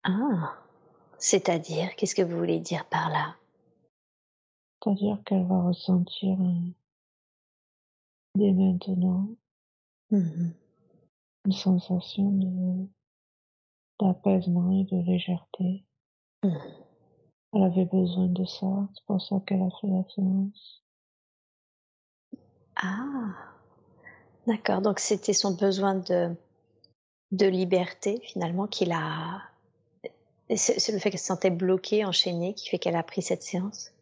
Ah, 0.05 0.55
c'est-à-dire, 1.19 1.97
qu'est-ce 1.97 2.15
que 2.15 2.23
vous 2.23 2.37
voulez 2.37 2.61
dire 2.61 2.87
par 2.89 3.09
là? 3.11 3.37
C'est-à-dire 4.83 5.19
qu'elle 5.25 5.47
va 5.47 5.63
ressentir 5.63 6.37
dès 8.35 8.53
maintenant 8.53 9.29
mmh 10.11 10.51
une 11.47 11.53
sensation 11.53 12.31
de 12.33 12.87
d'apaisement 14.01 14.71
et 14.73 14.85
de 14.85 14.97
légèreté. 15.03 15.85
mmh. 16.43 16.57
Elle 17.55 17.63
avait 17.63 17.85
besoin 17.85 18.27
de 18.27 18.45
ça, 18.45 18.89
c'est 18.95 19.05
pour 19.07 19.23
ça 19.23 19.37
qu'elle 19.47 19.63
a 19.63 19.71
fait 19.81 19.87
la 19.87 20.03
séance. 20.09 20.85
Ah, 22.77 23.35
d'accord. 24.47 24.83
Donc 24.83 24.99
c'était 24.99 25.33
son 25.33 25.55
besoin 25.55 25.95
de 25.95 26.35
de 27.33 27.47
liberté 27.47 28.21
finalement 28.23 28.67
qu'il 28.67 28.93
a. 28.93 29.43
C'est 30.57 30.93
le 30.93 30.99
fait 30.99 31.11
qu'elle 31.11 31.21
se 31.21 31.27
sentait 31.27 31.51
bloquée, 31.51 32.05
enchaînée, 32.05 32.55
qui 32.55 32.69
fait 32.69 32.79
qu'elle 32.79 32.97
a 32.97 33.03
pris 33.03 33.23
cette 33.23 33.43
séance. 33.43 33.93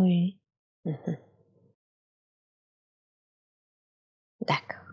Oui. 0.00 0.38
Mmh 0.84 0.94
D'accord. 4.40 4.84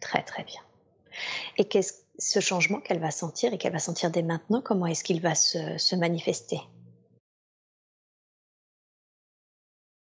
Très 0.00 0.22
très 0.22 0.44
bien. 0.44 0.60
Et 1.56 1.64
qu'est-ce 1.64 2.04
ce 2.20 2.40
changement 2.40 2.80
qu'elle 2.80 3.00
va 3.00 3.10
sentir 3.10 3.52
et 3.52 3.58
qu'elle 3.58 3.72
va 3.72 3.78
sentir 3.78 4.10
dès 4.10 4.22
maintenant, 4.22 4.60
comment 4.60 4.86
est-ce 4.86 5.02
qu'il 5.02 5.20
va 5.20 5.34
se, 5.34 5.78
se 5.78 5.96
manifester? 5.96 6.60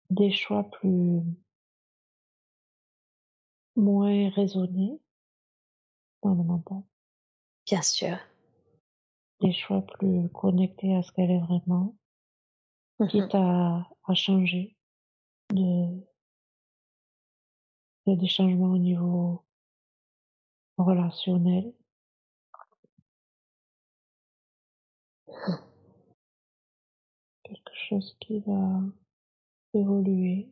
Des 0.10 0.32
choix 0.32 0.64
plus 0.64 1.22
moins 3.76 4.30
raisonnés 4.32 5.00
dans 6.24 6.34
le 6.34 6.44
mental. 6.44 6.82
Bien 7.66 7.82
sûr. 7.82 8.18
Des 9.42 9.52
choix 9.52 9.82
plus 9.82 10.30
connectés 10.30 10.96
à 10.96 11.02
ce 11.02 11.12
qu'elle 11.12 11.32
est 11.32 11.40
vraiment, 11.40 11.96
Mmh 13.00 13.08
quitte 13.08 13.34
à, 13.36 13.88
à 14.06 14.14
changer 14.14 14.76
de, 15.52 15.62
il 18.06 18.14
y 18.14 18.14
a 18.14 18.16
des 18.16 18.28
changements 18.28 18.72
au 18.72 18.78
niveau 18.80 19.44
relationnel. 20.78 21.74
Quelque 27.44 27.74
chose 27.90 28.16
qui 28.20 28.40
va 28.42 28.82
évoluer 29.74 30.50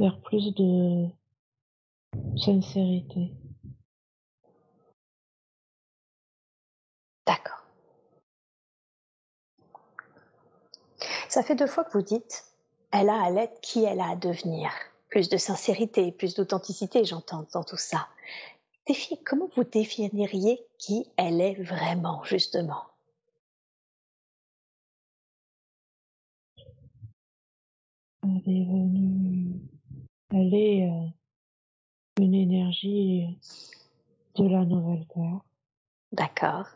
vers 0.00 0.20
plus 0.22 0.52
de 0.54 1.08
sincérité. 2.36 3.30
D'accord. 7.26 7.64
Ça 11.30 11.44
fait 11.44 11.54
deux 11.54 11.68
fois 11.68 11.84
que 11.84 11.92
vous 11.92 12.02
dites, 12.02 12.44
elle 12.90 13.08
a 13.08 13.22
à 13.22 13.30
l'être 13.30 13.60
qui 13.60 13.84
elle 13.84 14.00
a 14.00 14.10
à 14.10 14.16
devenir. 14.16 14.72
Plus 15.10 15.28
de 15.28 15.36
sincérité, 15.36 16.10
plus 16.10 16.34
d'authenticité, 16.34 17.04
j'entends 17.04 17.46
dans 17.52 17.62
tout 17.62 17.76
ça. 17.76 18.08
comment 19.24 19.48
vous 19.54 19.62
définiriez 19.62 20.60
qui 20.76 21.06
elle 21.16 21.40
est 21.40 21.54
vraiment, 21.62 22.24
justement? 22.24 22.82
Elle 28.24 28.42
est 28.48 28.64
venue, 28.64 29.60
elle 30.32 30.52
est 30.52 30.90
euh, 30.90 31.06
une 32.18 32.34
énergie 32.34 33.38
de 34.34 34.48
la 34.48 34.64
nouvelle 34.64 35.06
Terre. 35.06 35.40
D'accord. 36.10 36.66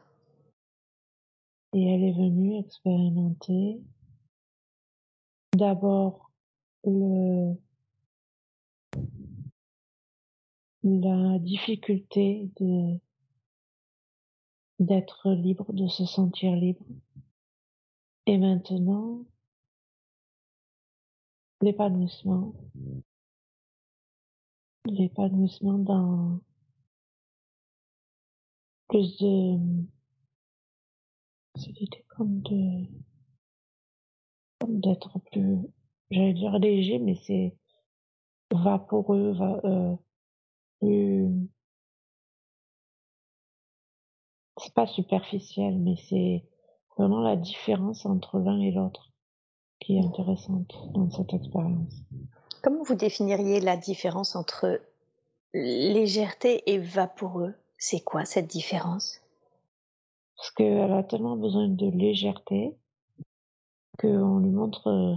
Et 1.72 1.93
elle 1.93 2.05
est 2.05 2.12
venue 2.12 2.60
expérimenter 2.60 3.81
d'abord 5.55 6.31
le, 6.85 7.55
la 10.82 11.39
difficulté 11.39 12.51
de 12.60 12.98
d'être 14.81 15.31
libre, 15.31 15.72
de 15.72 15.86
se 15.86 16.05
sentir 16.05 16.56
libre. 16.56 16.85
Et 18.26 18.39
maintenant, 18.39 19.24
l'épanouissement. 21.62 22.55
L'épanouissement 24.86 25.78
dans 25.78 26.40
plus 28.89 29.16
de 29.18 29.59
c'était 31.56 32.05
comme 32.09 32.40
de 32.43 32.86
d'être 34.69 35.19
plus 35.31 35.59
j'allais 36.11 36.35
dire 36.35 36.59
léger 36.59 36.99
mais 36.99 37.16
c'est 37.27 37.57
vaporeux 38.51 39.32
va, 39.32 39.61
euh, 39.65 39.97
plus 40.81 41.28
c'est 44.59 44.74
pas 44.74 44.86
superficiel 44.86 45.78
mais 45.78 45.97
c'est 46.09 46.45
vraiment 46.97 47.20
la 47.20 47.36
différence 47.36 48.07
entre 48.07 48.39
l'un 48.39 48.61
et 48.61 48.70
l'autre 48.70 49.11
qui 49.81 49.97
est 49.97 50.05
intéressante 50.05 50.73
dans 50.93 51.11
cette 51.11 51.35
expérience. 51.35 51.95
Comment 52.62 52.82
vous 52.82 52.95
définiriez 52.95 53.61
la 53.61 53.77
différence 53.77 54.36
entre 54.36 54.81
légèreté 55.53 56.62
et 56.73 56.78
vaporeux? 56.78 57.55
C'est 57.77 58.01
quoi 58.01 58.24
cette 58.24 58.47
différence? 58.47 59.20
Parce 60.36 60.51
qu'elle 60.53 60.93
a 60.93 61.03
tellement 61.03 61.36
besoin 61.36 61.69
de 61.69 61.91
légèreté 61.91 62.74
qu'on 63.98 64.38
lui 64.38 64.50
montre 64.50 64.86
euh, 64.88 65.14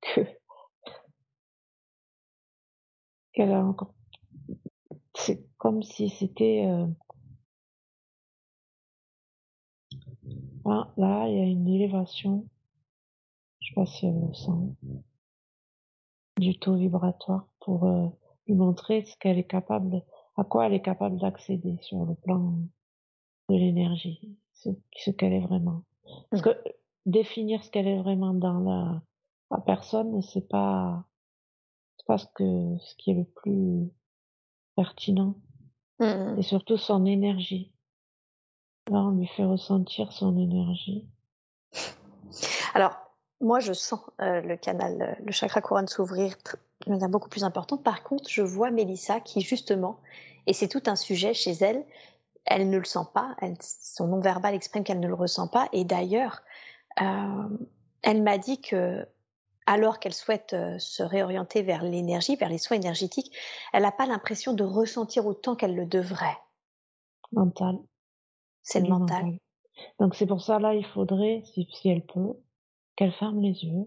que 0.00 0.20
qu'elle 3.32 3.52
a 3.52 3.64
encore. 3.64 3.94
C'est 5.14 5.44
comme 5.58 5.82
si 5.82 6.08
c'était. 6.10 6.66
Euh... 6.66 6.86
Ah, 10.66 10.92
là, 10.96 11.28
il 11.28 11.36
y 11.36 11.40
a 11.40 11.44
une 11.44 11.68
élévation 11.68 12.46
je 13.64 13.70
sais 13.70 13.74
pas 13.74 13.86
si 13.86 14.06
elle 14.06 14.20
le 14.20 14.34
sent, 14.34 15.00
du 16.36 16.58
taux 16.58 16.76
vibratoire 16.76 17.48
pour 17.60 17.86
euh, 17.86 18.08
lui 18.46 18.54
montrer 18.54 19.04
ce 19.04 19.16
qu'elle 19.16 19.38
est 19.38 19.46
capable, 19.46 20.02
à 20.36 20.44
quoi 20.44 20.66
elle 20.66 20.74
est 20.74 20.82
capable 20.82 21.18
d'accéder 21.18 21.78
sur 21.80 22.04
le 22.04 22.14
plan 22.14 22.58
de 23.48 23.54
l'énergie, 23.54 24.36
ce, 24.52 24.68
ce 24.96 25.10
qu'elle 25.10 25.32
est 25.32 25.40
vraiment. 25.40 25.82
Parce 26.30 26.42
que 26.42 26.50
définir 27.06 27.62
ce 27.62 27.70
qu'elle 27.70 27.88
est 27.88 28.00
vraiment 28.00 28.34
dans 28.34 28.60
la, 28.60 29.02
la 29.50 29.60
personne, 29.60 30.22
c'est 30.22 30.48
pas, 30.48 31.04
pas 32.06 32.18
ce 32.18 32.26
que, 32.34 32.78
ce 32.78 32.94
qui 32.96 33.10
est 33.10 33.14
le 33.14 33.24
plus 33.24 33.90
pertinent. 34.76 35.34
Mmh. 36.00 36.38
Et 36.38 36.42
surtout 36.42 36.76
son 36.76 37.06
énergie. 37.06 37.72
Là, 38.90 38.98
on 38.98 39.12
lui 39.12 39.26
fait 39.26 39.44
ressentir 39.44 40.12
son 40.12 40.36
énergie. 40.36 41.06
Alors, 42.74 42.96
moi, 43.40 43.60
je 43.60 43.72
sens 43.72 44.00
euh, 44.20 44.40
le 44.40 44.56
canal, 44.56 45.00
euh, 45.00 45.24
le 45.24 45.32
chakra 45.32 45.60
couronne 45.60 45.88
s'ouvrir 45.88 46.34
de 46.86 46.90
manière 46.90 47.08
beaucoup 47.08 47.28
plus 47.28 47.44
importante. 47.44 47.82
Par 47.82 48.02
contre, 48.02 48.28
je 48.28 48.42
vois 48.42 48.70
Mélissa 48.70 49.20
qui, 49.20 49.40
justement, 49.40 50.00
et 50.46 50.52
c'est 50.52 50.68
tout 50.68 50.82
un 50.86 50.96
sujet 50.96 51.32
chez 51.32 51.52
elle, 51.52 51.84
elle 52.44 52.68
ne 52.68 52.76
le 52.76 52.84
sent 52.84 53.06
pas, 53.14 53.34
elle, 53.40 53.56
son 53.60 54.08
non-verbal 54.08 54.54
exprime 54.54 54.84
qu'elle 54.84 55.00
ne 55.00 55.08
le 55.08 55.14
ressent 55.14 55.48
pas. 55.48 55.68
Et 55.72 55.84
d'ailleurs, 55.84 56.42
elle 56.96 58.22
m'a 58.22 58.38
dit 58.38 58.60
que, 58.60 59.06
alors 59.66 59.98
qu'elle 59.98 60.14
souhaite 60.14 60.54
se 60.78 61.02
réorienter 61.02 61.62
vers 61.62 61.82
l'énergie, 61.82 62.36
vers 62.36 62.48
les 62.48 62.58
soins 62.58 62.76
énergétiques, 62.76 63.32
elle 63.72 63.82
n'a 63.82 63.92
pas 63.92 64.06
l'impression 64.06 64.52
de 64.52 64.64
ressentir 64.64 65.26
autant 65.26 65.56
qu'elle 65.56 65.74
le 65.74 65.86
devrait. 65.86 66.38
Mental. 67.32 67.78
C'est 68.62 68.80
le 68.80 68.88
mental. 68.88 69.24
mental. 69.24 69.38
Donc 69.98 70.14
c'est 70.14 70.26
pour 70.26 70.42
ça 70.42 70.58
là, 70.58 70.74
il 70.74 70.86
faudrait, 70.86 71.42
si, 71.52 71.68
si 71.72 71.88
elle 71.88 72.04
peut, 72.06 72.34
qu'elle 72.96 73.12
ferme 73.12 73.40
les 73.40 73.64
yeux, 73.64 73.86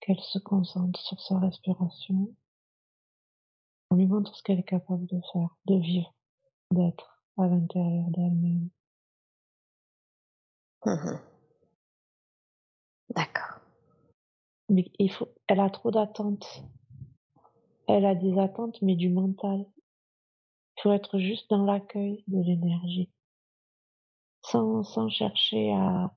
qu'elle 0.00 0.20
se 0.20 0.38
concentre 0.38 1.00
sur 1.00 1.20
sa 1.20 1.38
respiration. 1.38 2.34
On 3.90 3.96
lui 3.96 4.06
montre 4.06 4.34
ce 4.36 4.42
qu'elle 4.42 4.60
est 4.60 4.64
capable 4.64 5.06
de 5.06 5.20
faire, 5.32 5.56
de 5.66 5.76
vivre, 5.76 6.14
d'être 6.70 7.22
à 7.38 7.46
l'intérieur 7.46 8.08
d'elle-même. 8.10 8.68
Mmh 10.84 11.18
D'accord. 13.14 13.60
Mais 14.68 14.90
il 14.98 15.10
faut, 15.10 15.28
elle 15.48 15.60
a 15.60 15.68
trop 15.68 15.90
d'attentes. 15.90 16.62
Elle 17.88 18.06
a 18.06 18.14
des 18.14 18.38
attentes, 18.38 18.80
mais 18.82 18.94
du 18.94 19.10
mental. 19.10 19.66
Il 20.76 20.82
faut 20.82 20.92
être 20.92 21.18
juste 21.18 21.50
dans 21.50 21.64
l'accueil 21.64 22.22
de 22.28 22.40
l'énergie. 22.40 23.10
Sans, 24.42 24.84
sans 24.84 25.08
chercher 25.08 25.72
à, 25.72 26.14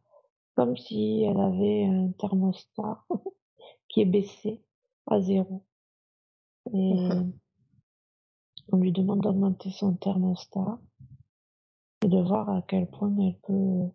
comme 0.56 0.78
si 0.78 1.24
elle 1.24 1.40
avait 1.40 1.86
un 1.86 2.12
thermostat 2.12 3.04
qui 3.90 4.02
est 4.02 4.06
baissé 4.06 4.64
à 5.08 5.20
zéro. 5.20 5.66
Et 6.72 6.94
mmh 6.94 7.34
on 8.72 8.78
lui 8.78 8.92
demande 8.92 9.22
d'augmenter 9.22 9.72
son 9.72 9.94
thermostat 9.96 10.80
et 12.04 12.08
de 12.08 12.20
voir 12.20 12.50
à 12.50 12.62
quel 12.62 12.88
point 12.88 13.16
elle 13.20 13.38
peut 13.42 13.90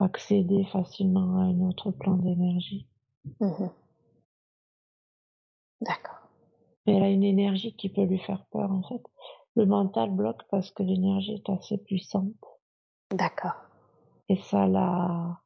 accéder 0.00 0.64
facilement 0.66 1.38
à 1.38 1.44
un 1.44 1.60
autre 1.60 1.90
plan 1.90 2.14
d'énergie. 2.16 2.86
Mmh 3.40 3.68
D'accord. 5.80 6.28
Elle 6.86 7.02
a 7.02 7.10
une 7.10 7.22
énergie 7.22 7.76
qui 7.76 7.88
peut 7.88 8.04
lui 8.04 8.18
faire 8.18 8.44
peur 8.46 8.72
en 8.72 8.82
fait. 8.82 9.02
Le 9.54 9.66
mental 9.66 10.10
bloque 10.10 10.42
parce 10.50 10.70
que 10.70 10.82
l'énergie 10.82 11.34
est 11.34 11.50
assez 11.50 11.78
puissante. 11.78 12.34
D'accord. 13.12 13.54
Et 14.28 14.36
ça 14.36 14.66
la 14.66 15.40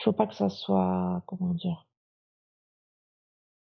il 0.00 0.04
faut 0.04 0.12
pas 0.12 0.26
que 0.26 0.34
ça 0.34 0.48
soit, 0.48 1.22
comment 1.26 1.52
dire, 1.52 1.86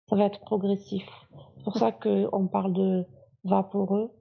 ça 0.09 0.17
va 0.17 0.27
être 0.27 0.41
progressif. 0.41 1.09
C'est 1.57 1.65
pour 1.65 1.79
ça 1.79 1.91
qu'on 1.91 2.49
parle 2.49 2.75
de 2.75 3.07
vaporeux. 3.45 4.13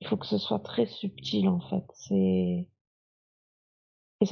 Il 0.00 0.08
faut 0.08 0.16
que 0.16 0.26
ce 0.26 0.38
soit 0.38 0.58
très 0.58 0.86
subtil 0.86 1.48
en 1.48 1.60
fait. 1.60 1.84
C'est, 1.94 2.68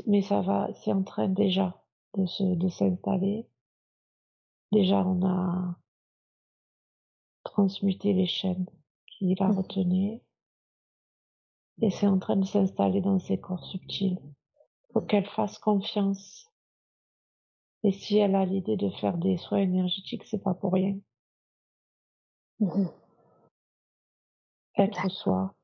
mais 0.07 0.23
ça 0.23 0.41
va, 0.41 0.69
c'est 0.75 0.93
en 0.93 1.03
train 1.03 1.29
déjà 1.29 1.83
de 2.15 2.27
se, 2.27 2.43
de 2.43 2.69
s'installer. 2.69 3.47
Déjà, 4.71 5.05
on 5.07 5.27
a 5.27 5.77
transmuté 7.45 8.13
les 8.13 8.27
chaînes 8.27 8.67
qui 9.07 9.35
la 9.35 9.49
mmh. 9.49 9.59
retenaient. 9.59 10.23
Et 11.81 11.91
c'est 11.91 12.07
en 12.07 12.19
train 12.19 12.37
de 12.37 12.45
s'installer 12.45 13.01
dans 13.01 13.19
ses 13.19 13.39
corps 13.39 13.65
subtils. 13.65 14.19
Il 14.23 14.93
faut 14.93 15.01
qu'elle 15.01 15.27
fasse 15.27 15.59
confiance 15.59 16.53
et 17.85 17.93
si 17.93 18.19
elle 18.19 18.37
a 18.37 18.45
l'idée 18.45 18.77
de 18.77 18.91
faire 18.91 19.19
des 19.19 19.37
soins 19.37 19.59
énergétiques, 19.59 20.25
c'est 20.25 20.43
pas 20.43 20.55
pour 20.55 20.73
rien. 20.73 20.97
Mmh 22.61 22.87
Être 24.77 25.11
soi. 25.11 25.55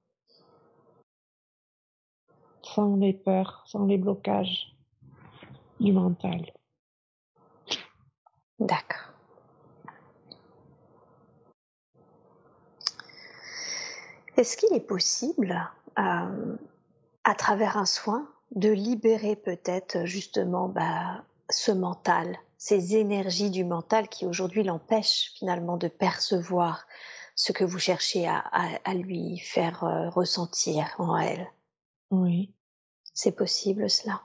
Sans 2.74 2.96
les 2.96 3.12
peurs, 3.12 3.64
sans 3.66 3.86
les 3.86 3.98
blocages 3.98 4.74
du 5.80 5.92
mental. 5.92 6.52
D'accord. 8.58 9.12
Est-ce 14.36 14.56
qu'il 14.56 14.72
est 14.74 14.86
possible, 14.86 15.68
euh, 15.98 16.56
à 17.24 17.34
travers 17.34 17.76
un 17.76 17.86
soin, 17.86 18.28
de 18.52 18.70
libérer 18.70 19.36
peut-être 19.36 20.04
justement 20.04 20.68
bah, 20.68 21.24
ce 21.50 21.72
mental, 21.72 22.38
ces 22.56 22.96
énergies 22.96 23.50
du 23.50 23.64
mental 23.64 24.08
qui 24.08 24.26
aujourd'hui 24.26 24.62
l'empêchent 24.62 25.32
finalement 25.34 25.76
de 25.76 25.88
percevoir 25.88 26.86
ce 27.34 27.52
que 27.52 27.64
vous 27.64 27.78
cherchez 27.78 28.28
à, 28.28 28.94
lui 28.94 29.38
faire 29.38 29.84
euh, 29.84 30.08
ressentir 30.08 30.94
en 30.98 31.16
elle? 31.16 31.48
Oui. 32.10 32.52
C'est 33.20 33.32
possible 33.32 33.90
cela. 33.90 34.22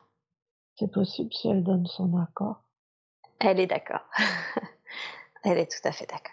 C'est 0.76 0.92
possible 0.92 1.34
si 1.34 1.48
elle 1.48 1.64
donne 1.64 1.88
son 1.88 2.16
accord. 2.16 2.62
Elle 3.40 3.60
est 3.60 3.66
d'accord. 3.66 4.08
elle 5.44 5.58
est 5.58 5.66
tout 5.66 5.88
à 5.88 5.92
fait 5.92 6.06
d'accord. 6.06 6.32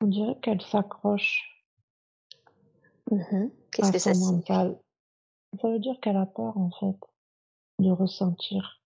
On 0.00 0.08
dirait 0.08 0.40
qu'elle 0.40 0.60
s'accroche 0.60 1.64
Mmh 3.12 3.46
Qu'est-ce 3.70 3.92
que 3.92 3.98
ça 4.00 4.12
signifie? 4.12 4.44
Ça 4.48 5.68
veut 5.68 5.78
dire 5.78 6.00
qu'elle 6.00 6.16
a 6.16 6.26
peur, 6.26 6.58
en 6.58 6.70
fait, 6.80 6.98
de 7.78 7.92
ressentir. 7.92 8.81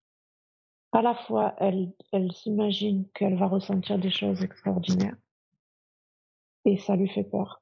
À 0.96 1.02
la 1.02 1.14
fois, 1.14 1.54
elle, 1.58 1.92
elle 2.10 2.32
s'imagine 2.32 3.06
qu'elle 3.12 3.36
va 3.36 3.48
ressentir 3.48 3.98
des 3.98 4.08
choses 4.08 4.42
extraordinaires. 4.42 5.18
Et 6.64 6.78
ça 6.78 6.96
lui 6.96 7.06
fait 7.06 7.22
peur. 7.22 7.60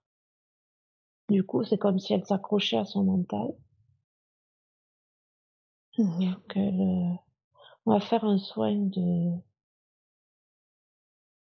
Du 1.28 1.43
coup, 1.43 1.65
c'est 1.65 1.77
comme 1.77 1.98
si 1.98 2.15
elle 2.15 2.24
s'accrochait 2.24 2.77
à 2.77 2.85
son 2.85 3.02
mental. 3.02 3.52
Mmh 5.98 6.32
euh, 6.56 7.15
on 7.86 7.93
va 7.93 7.98
faire 7.98 8.24
un 8.24 8.39
soin 8.39 8.73
de, 8.73 9.32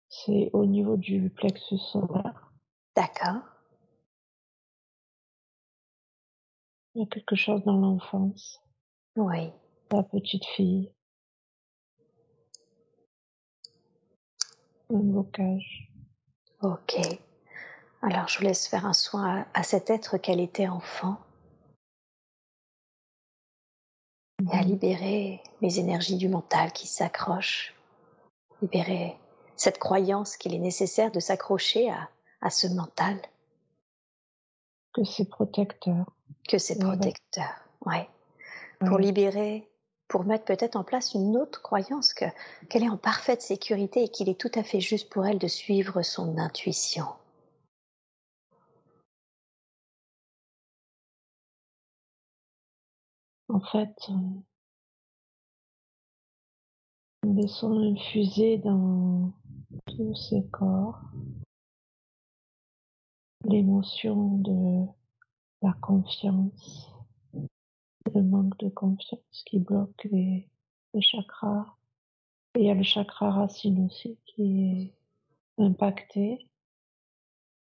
c'est 0.07 0.51
au 0.53 0.65
niveau 0.65 0.95
du 0.95 1.29
plexus 1.31 1.79
solaire. 1.79 2.53
D'accord. 2.95 3.41
Il 6.95 7.01
y 7.01 7.03
a 7.03 7.07
quelque 7.07 7.35
chose 7.35 7.61
dans 7.65 7.77
l'enfance. 7.77 8.61
Oui. 9.17 9.51
La 9.91 10.03
petite 10.03 10.45
fille. 10.45 10.89
Un 14.93 14.99
blocage. 14.99 15.89
Ok. 16.61 16.95
Alors 18.01 18.27
je 18.27 18.37
vous 18.37 18.43
laisse 18.45 18.67
faire 18.67 18.85
un 18.85 18.93
soin 18.93 19.41
à, 19.53 19.59
à 19.59 19.63
cet 19.63 19.89
être 19.89 20.17
qu'elle 20.17 20.39
était 20.39 20.67
enfant 20.67 21.17
et 24.51 24.55
à 24.55 24.61
Mhm. 24.61 24.67
libérer 24.67 25.41
les 25.61 25.79
énergies 25.79 26.17
du 26.17 26.27
mental 26.29 26.71
qui 26.73 26.87
s'accrochent, 26.87 27.73
libérer 28.61 29.17
cette 29.55 29.79
croyance 29.79 30.35
qu'il 30.37 30.53
est 30.53 30.59
nécessaire 30.59 31.11
de 31.11 31.19
s'accrocher 31.19 31.89
à, 31.89 32.09
à 32.41 32.49
ce 32.49 32.67
mental, 32.67 33.19
Que 34.93 35.03
c'est 35.05 35.25
protecteur. 35.29 36.05
que 36.47 36.57
c'est 36.57 36.77
protecteur. 36.79 37.49
Ouais. 37.85 38.07
Pour 38.85 38.97
libérer, 38.99 39.67
pour 40.13 40.25
mettre 40.25 40.45
peut-être 40.45 40.75
en 40.75 40.83
place 40.83 41.15
une 41.15 41.35
autre 41.37 41.63
croyance 41.63 42.13
que 42.13 42.25
qu'elle 42.69 42.83
est 42.83 42.89
en 42.89 42.97
parfaite 42.97 43.41
sécurité 43.41 44.03
et 44.03 44.09
qu'il 44.09 44.29
est 44.29 44.39
tout 44.39 44.51
à 44.53 44.61
fait 44.61 44.79
juste 44.79 45.09
pour 45.09 45.25
elle 45.25 45.39
de 45.39 45.47
suivre 45.47 46.03
son 46.03 46.37
intuition. 46.37 47.05
En 53.49 53.59
fait, 53.59 53.95
euh, 54.09 54.13
nous 57.23 57.35
laissons 57.35 57.75
infuser 57.79 58.59
dans 58.59 59.33
tous 59.87 60.13
ces 60.13 60.45
corps 60.51 61.01
l'émotion 63.45 64.37
de 64.37 64.85
la 65.63 65.73
confiance, 65.81 66.92
le 68.11 68.21
manque 68.21 68.57
de 68.59 68.69
confiance 68.69 69.43
qui 69.45 69.59
bloque 69.59 70.03
les, 70.05 70.49
chakras. 70.99 71.75
Et 72.55 72.61
il 72.61 72.65
y 72.65 72.69
a 72.69 72.75
le 72.75 72.83
chakra 72.83 73.31
racine 73.31 73.85
aussi 73.85 74.17
qui 74.25 74.93
est 75.57 75.63
impacté. 75.63 76.47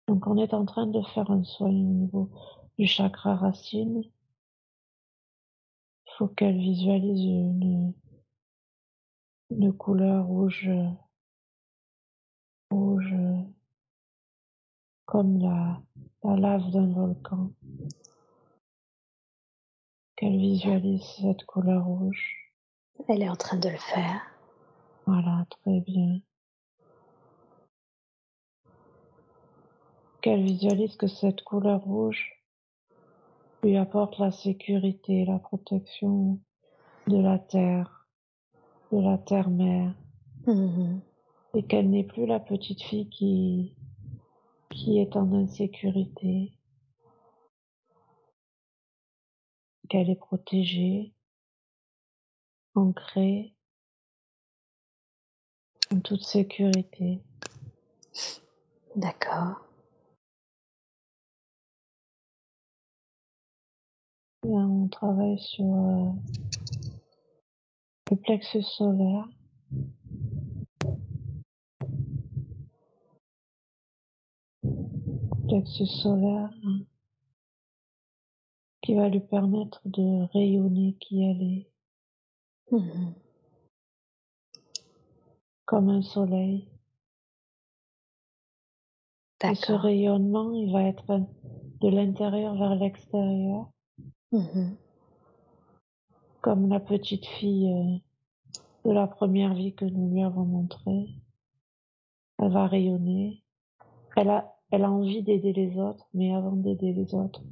Donc 0.08 0.26
on 0.26 0.36
est 0.36 0.54
en 0.54 0.64
train 0.64 0.86
de 0.86 1.00
faire 1.02 1.30
un 1.30 1.44
soin 1.44 1.68
au 1.68 1.72
niveau 1.72 2.30
du 2.78 2.86
chakra 2.86 3.36
racine. 3.36 4.02
Il 6.06 6.12
faut 6.18 6.28
qu'elle 6.28 6.58
visualise 6.58 7.24
une, 9.50 9.72
couleur 9.78 10.26
rouge, 10.26 10.70
rouge, 12.70 13.14
comme 15.06 15.38
la 15.38 15.80
lave 16.24 16.70
d'un 16.70 16.92
volcan. 16.92 17.52
Qu'elle 20.22 20.38
visualise 20.38 21.02
cette 21.20 21.44
couleur 21.46 21.84
rouge. 21.84 22.52
Elle 23.08 23.22
est 23.22 23.28
en 23.28 23.34
train 23.34 23.56
de 23.56 23.68
le 23.68 23.76
faire. 23.76 24.20
Voilà, 25.04 25.44
très 25.50 25.80
bien. 25.80 26.20
Qu'elle 30.20 30.44
visualise 30.44 30.94
que 30.94 31.08
cette 31.08 31.42
couleur 31.42 31.80
rouge 31.80 32.40
lui 33.64 33.76
apporte 33.76 34.16
la 34.20 34.30
sécurité, 34.30 35.24
la 35.24 35.40
protection 35.40 36.38
de 37.08 37.20
la 37.20 37.40
terre, 37.40 38.06
de 38.92 39.00
la 39.00 39.18
terre-mère, 39.18 39.92
Mhm. 40.46 41.00
et 41.54 41.64
qu'elle 41.64 41.90
n'est 41.90 42.04
plus 42.04 42.26
la 42.26 42.38
petite 42.38 42.82
fille 42.82 43.08
qui, 43.08 43.74
qui 44.70 45.00
est 45.00 45.16
en 45.16 45.32
insécurité, 45.32 46.52
qu'elle 49.92 50.08
est 50.08 50.16
protégée, 50.16 51.12
ancrée, 52.74 53.54
en 55.92 56.00
toute 56.00 56.22
sécurité. 56.22 57.20
D'accord. 58.96 59.68
Et 64.46 64.48
on 64.48 64.88
travaille 64.88 65.38
sur 65.38 65.66
euh, 65.66 66.10
le 68.10 68.16
plexus 68.16 68.62
solaire. 68.62 69.28
Plexus 75.48 75.86
solaire 75.86 76.50
hein, 76.64 76.80
qui 78.82 78.94
va 78.94 79.08
lui 79.08 79.20
permettre 79.20 79.80
de 79.84 80.24
rayonner 80.32 80.94
qui 81.00 81.22
elle 81.22 81.42
est, 81.42 81.68
Mhm. 82.70 83.14
comme 85.64 85.88
un 85.88 86.02
soleil. 86.02 86.68
Et 89.44 89.54
ce 89.54 89.72
rayonnement, 89.72 90.52
il 90.52 90.72
va 90.72 90.82
être 90.84 91.20
de 91.80 91.88
l'intérieur 91.88 92.54
vers 92.56 92.74
l'extérieur, 92.76 93.70
Mhm. 94.32 94.76
comme 96.40 96.68
la 96.68 96.80
petite 96.80 97.26
fille 97.26 97.68
euh, 97.72 97.98
de 98.88 98.92
la 98.92 99.06
première 99.06 99.54
vie 99.54 99.74
que 99.74 99.84
nous 99.84 100.12
lui 100.12 100.22
avons 100.22 100.44
montrée. 100.44 101.08
Elle 102.38 102.50
va 102.52 102.66
rayonner. 102.66 103.44
Elle 104.16 104.30
a, 104.30 104.56
elle 104.70 104.84
a 104.84 104.90
envie 104.90 105.22
d'aider 105.22 105.52
les 105.52 105.76
autres, 105.78 106.08
mais 106.14 106.32
avant 106.34 106.56
d'aider 106.56 106.92
les 106.92 107.14
autres, 107.14 107.42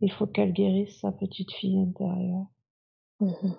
il 0.00 0.12
faut 0.12 0.26
qu'elle 0.26 0.52
guérisse 0.52 1.00
sa 1.00 1.12
petite 1.12 1.52
fille 1.52 1.78
intérieure. 1.78 2.46
Mhm. 3.20 3.54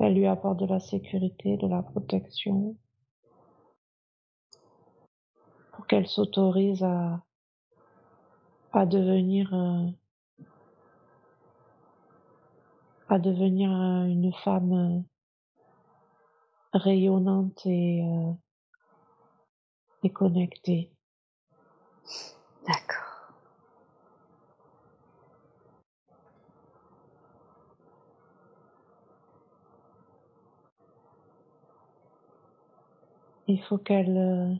Elle 0.00 0.14
lui 0.14 0.26
apporte 0.26 0.58
de 0.58 0.66
la 0.66 0.80
sécurité, 0.80 1.56
de 1.58 1.66
la 1.66 1.82
protection, 1.82 2.76
pour 5.72 5.86
qu'elle 5.86 6.06
s'autorise 6.06 6.82
à, 6.82 7.22
à 8.72 8.86
devenir, 8.86 9.52
euh, 9.54 9.86
à 13.08 13.18
devenir 13.18 13.70
euh, 13.70 14.06
une 14.06 14.32
femme 14.32 14.72
euh, 14.72 16.78
rayonnante 16.78 17.66
et, 17.66 18.02
et 20.02 20.10
connectée. 20.10 20.90
D'accord. 22.66 23.11
Il 33.48 33.60
faut 33.62 33.78
qu'elle 33.78 34.16
euh, 34.16 34.54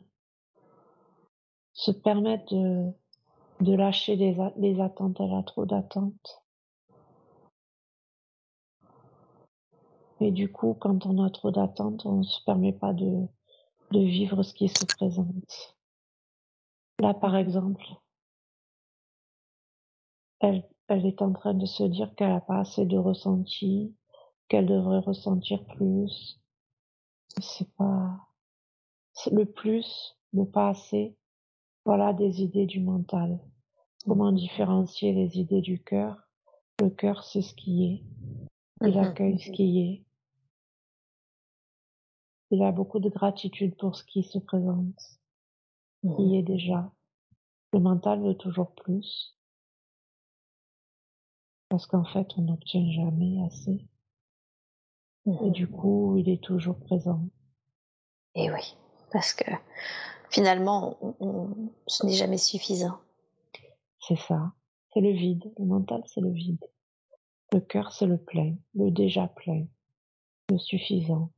se 1.73 1.91
permette 1.91 2.53
de, 2.53 3.73
lâcher 3.75 4.15
les, 4.15 4.79
attentes. 4.81 5.17
Elle 5.19 5.33
a 5.33 5.43
trop 5.43 5.65
d'attentes. 5.65 6.43
Et 10.19 10.31
du 10.31 10.51
coup, 10.51 10.73
quand 10.79 11.05
on 11.05 11.23
a 11.23 11.29
trop 11.29 11.51
d'attentes, 11.51 12.05
on 12.05 12.17
ne 12.17 12.23
se 12.23 12.43
permet 12.43 12.73
pas 12.73 12.93
de, 12.93 13.27
vivre 13.91 14.43
ce 14.43 14.53
qui 14.53 14.69
se 14.69 14.85
présente. 14.85 15.77
Là, 16.99 17.13
par 17.13 17.35
exemple, 17.35 17.85
elle, 20.39 20.65
est 20.89 21.21
en 21.21 21.31
train 21.33 21.53
de 21.53 21.65
se 21.65 21.83
dire 21.83 22.13
qu'elle 22.15 22.29
n'a 22.29 22.41
pas 22.41 22.59
assez 22.59 22.85
de 22.85 22.97
ressenti, 22.97 23.95
qu'elle 24.47 24.65
devrait 24.65 24.99
ressentir 24.99 25.63
plus. 25.65 26.39
C'est 27.39 27.71
pas, 27.75 28.32
le 29.31 29.45
plus, 29.45 30.17
le 30.33 30.45
pas 30.45 30.69
assez. 30.69 31.15
Voilà 31.85 32.13
des 32.13 32.41
idées 32.41 32.65
du 32.65 32.79
mental. 32.79 33.39
Comment 34.05 34.31
différencier 34.31 35.13
les 35.13 35.37
idées 35.39 35.61
du 35.61 35.81
cœur? 35.81 36.17
Le 36.81 36.89
cœur, 36.89 37.23
c'est 37.23 37.41
ce 37.41 37.53
qui 37.53 37.85
est. 37.85 38.03
Il 38.85 38.97
Mhm. 38.97 39.03
accueille 39.03 39.39
ce 39.39 39.51
qui 39.51 39.79
est. 39.79 40.05
Il 42.51 42.63
a 42.63 42.71
beaucoup 42.71 42.99
de 42.99 43.09
gratitude 43.09 43.75
pour 43.77 43.95
ce 43.95 44.03
qui 44.03 44.23
se 44.23 44.37
présente, 44.37 44.99
qui 46.01 46.07
Mhm. 46.07 46.33
est 46.35 46.43
déjà. 46.43 46.91
Le 47.71 47.79
mental 47.79 48.21
veut 48.21 48.35
toujours 48.35 48.73
plus. 48.75 49.37
Parce 51.69 51.87
qu'en 51.87 52.05
fait, 52.05 52.27
on 52.37 52.43
n'obtient 52.43 52.89
jamais 52.91 53.43
assez. 53.45 53.87
Et 55.25 55.31
Mhm. 55.31 55.51
du 55.51 55.67
coup, 55.67 56.17
il 56.17 56.29
est 56.29 56.43
toujours 56.43 56.79
présent. 56.79 57.27
Et 58.35 58.51
oui, 58.51 58.77
parce 59.13 59.33
que 59.33 59.49
finalement, 60.29 60.97
on- 61.01 61.15
on- 61.21 61.71
ce 61.87 62.05
n'est 62.05 62.13
jamais 62.13 62.37
suffisant. 62.37 62.97
C'est 64.01 64.17
ça. 64.17 64.51
C'est 64.93 64.99
le 65.01 65.11
vide. 65.11 65.51
Le 65.57 65.65
mental, 65.65 66.03
c'est 66.07 66.21
le 66.21 66.31
vide. 66.31 66.63
Le 67.53 67.59
cœur, 67.61 67.93
c'est 67.93 68.05
le 68.07 68.17
plein. 68.17 68.55
Le 68.75 68.91
déjà 68.91 69.27
plein. 69.27 69.65
Le 70.49 70.57
suffisant. 70.57 71.29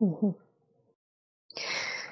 Mhm. 0.00 0.34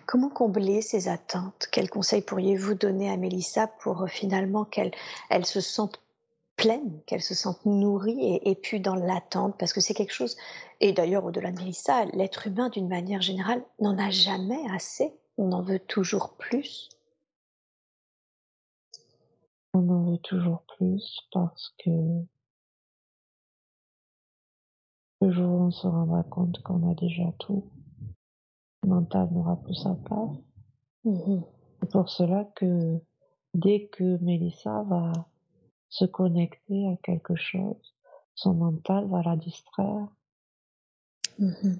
Comment 0.07 0.29
combler 0.31 0.83
ces 0.83 1.09
attentes? 1.09 1.69
Quels 1.71 1.91
conseils 1.91 2.23
pourriez-vous 2.23 2.75
donner 2.75 3.11
à 3.11 3.17
Mélissa 3.17 3.67
pour 3.69 4.03
euh, 4.03 4.07
finalement 4.07 4.65
qu'elle 4.65 4.91
elle 5.29 5.47
se 5.47 5.61
sente 5.61 6.01
pleine, 6.61 7.01
qu'elle 7.07 7.23
se 7.23 7.35
sente 7.35 7.65
nourrie 7.65 8.21
et, 8.21 8.51
et 8.51 8.55
puis 8.55 8.81
dans 8.81 8.95
l'attente, 8.95 9.57
parce 9.59 9.73
que 9.73 9.81
c'est 9.81 9.95
quelque 9.95 10.13
chose, 10.13 10.37
et 10.81 10.93
d'ailleurs 10.93 11.25
au-delà 11.25 11.53
de 11.53 11.73
ça, 11.73 12.05
l'être 12.13 12.47
humain 12.47 12.69
d'une 12.69 12.89
manière 12.89 13.23
générale 13.23 13.65
n'en 13.81 13.97
a 13.99 14.11
jamais 14.11 14.61
assez, 14.71 15.15
on 15.39 15.53
en 15.53 15.63
veut 15.63 15.79
toujours 15.79 16.37
plus. 16.37 16.91
On 19.73 19.89
en 19.89 20.11
veut 20.11 20.19
toujours 20.19 20.63
plus 20.77 21.21
parce 21.33 21.75
que 21.83 21.91
le 25.23 25.33
jour 25.33 25.51
où 25.51 25.63
on 25.65 25.71
se 25.71 25.87
rendra 25.87 26.23
compte 26.25 26.63
qu'on 26.63 26.91
a 26.91 26.95
déjà 26.95 27.33
tout, 27.39 27.71
le 28.83 28.91
mental 28.91 29.29
n'aura 29.33 29.57
plus 29.57 29.75
sa 29.75 29.95
place. 29.95 30.37
Mmh 31.05 31.41
c'est 31.81 31.91
pour 31.93 32.11
cela 32.11 32.45
que 32.57 33.01
dès 33.55 33.87
que 33.87 34.19
Mélissa 34.23 34.83
va 34.83 35.30
se 35.91 36.05
connecter 36.05 36.89
à 36.89 36.97
quelque 37.03 37.35
chose, 37.37 37.95
son 38.35 38.55
mental 38.55 39.09
va 39.09 39.23
la 39.23 39.37
distraire. 39.37 40.09
Mmh 41.39 41.77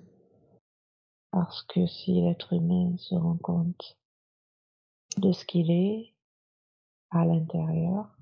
Parce 1.31 1.63
que 1.63 1.87
si 1.87 2.21
l'être 2.21 2.53
humain 2.53 2.97
se 2.99 3.15
rend 3.15 3.37
compte 3.37 3.97
de 5.17 5.33
ce 5.33 5.45
qu'il 5.45 5.71
est 5.71 6.13
à 7.11 7.25
l'intérieur, 7.25 8.17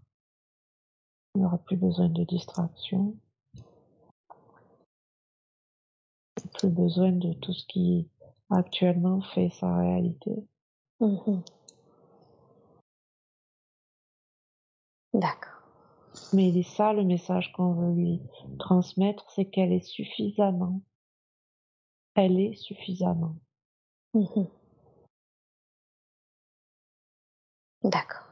il 1.35 1.43
n'aura 1.43 1.59
plus 1.59 1.77
besoin 1.77 2.09
de 2.09 2.25
distraction, 2.25 3.17
plus 6.55 6.71
besoin 6.71 7.13
de 7.13 7.33
tout 7.35 7.53
ce 7.53 7.67
qui 7.67 8.09
actuellement 8.51 9.21
fait 9.21 9.51
sa 9.51 9.77
réalité. 9.77 10.47
Mmh 11.01 11.41
D'accord. 15.15 15.58
Mais 16.33 16.63
ça, 16.63 16.93
le 16.93 17.05
message 17.05 17.53
qu'on 17.53 17.73
veut 17.73 17.93
lui 17.95 18.21
transmettre, 18.59 19.31
c'est 19.31 19.47
qu'elle 19.47 19.73
est 19.73 19.85
suffisamment. 19.85 20.83
Elle 22.15 22.39
est 22.39 22.55
suffisamment. 22.55 23.37
Mmh 24.15 24.45
D'accord. 27.85 28.27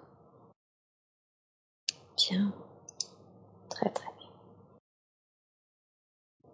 Bien. 2.17 2.53
Très 3.71 3.91
très 3.91 4.13
bien. 4.19 4.29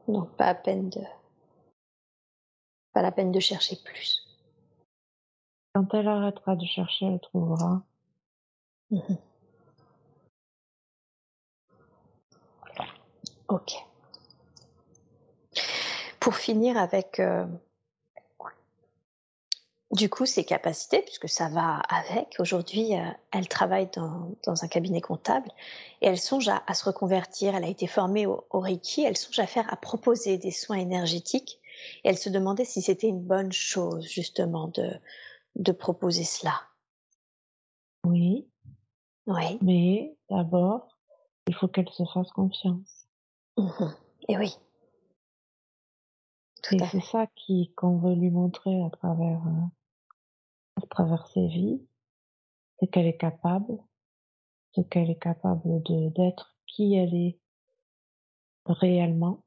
Donc 0.08 0.36
pas 0.36 0.46
à 0.46 0.54
peine 0.54 0.90
de 0.90 1.00
pas 2.92 3.00
la 3.00 3.12
peine 3.12 3.32
de 3.32 3.40
chercher 3.40 3.76
plus. 3.82 4.26
Quand 5.74 5.94
elle 5.94 6.08
arrêtera 6.08 6.56
de 6.56 6.66
chercher, 6.66 7.06
elle 7.06 7.20
trouvera. 7.20 7.82
Mmh 8.90 9.14
Ok. 13.52 13.74
Pour 16.20 16.36
finir 16.36 16.78
avec, 16.78 17.20
euh, 17.20 17.44
du 19.90 20.08
coup, 20.08 20.24
ses 20.24 20.44
capacités, 20.44 21.02
puisque 21.02 21.28
ça 21.28 21.50
va 21.50 21.80
avec. 21.90 22.36
Aujourd'hui, 22.38 22.96
euh, 22.98 23.04
elle 23.30 23.48
travaille 23.48 23.90
dans, 23.94 24.30
dans, 24.46 24.64
un 24.64 24.68
cabinet 24.68 25.02
comptable 25.02 25.50
et 26.00 26.06
elle 26.06 26.18
songe 26.18 26.48
à, 26.48 26.62
à, 26.66 26.72
se 26.72 26.86
reconvertir. 26.86 27.54
Elle 27.54 27.64
a 27.64 27.68
été 27.68 27.86
formée 27.86 28.24
au, 28.24 28.46
au, 28.48 28.60
Reiki. 28.60 29.04
Elle 29.04 29.18
songe 29.18 29.38
à 29.38 29.46
faire, 29.46 29.70
à 29.70 29.76
proposer 29.76 30.38
des 30.38 30.50
soins 30.50 30.78
énergétiques. 30.78 31.60
Et 32.04 32.08
elle 32.08 32.18
se 32.18 32.30
demandait 32.30 32.64
si 32.64 32.80
c'était 32.80 33.08
une 33.08 33.20
bonne 33.20 33.52
chose, 33.52 34.06
justement, 34.08 34.68
de, 34.68 34.98
de 35.56 35.72
proposer 35.72 36.24
cela. 36.24 36.54
Oui. 38.04 38.48
Oui. 39.26 39.58
Mais 39.60 40.16
d'abord, 40.30 40.88
il 41.48 41.54
faut 41.54 41.68
qu'elle 41.68 41.90
se 41.90 42.04
fasse 42.14 42.30
confiance. 42.30 43.01
Mmh 43.56 43.94
Et 44.28 44.38
oui. 44.38 44.56
Tout 46.62 46.76
et 46.76 46.86
c'est 46.86 47.00
ça 47.00 47.26
qui 47.34 47.72
qu'on 47.74 47.98
veut 47.98 48.14
lui 48.14 48.30
montrer 48.30 48.82
à 48.84 48.90
travers 48.90 49.46
euh, 49.46 50.82
à 50.82 50.86
travers 50.86 51.26
ses 51.26 51.46
vies, 51.48 51.82
c'est 52.78 52.86
qu'elle 52.86 53.06
est 53.06 53.16
capable, 53.16 53.78
c'est 54.74 54.88
qu'elle 54.88 55.10
est 55.10 55.18
capable 55.18 55.82
de 55.82 56.08
d'être 56.10 56.56
qui 56.66 56.94
elle 56.94 57.14
est 57.14 57.38
réellement. 58.66 59.42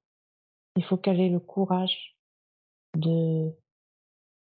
Il 0.75 0.83
faut 0.83 0.97
qu'elle 0.97 1.21
ait 1.21 1.29
le 1.29 1.39
courage 1.39 2.17
de 2.95 3.51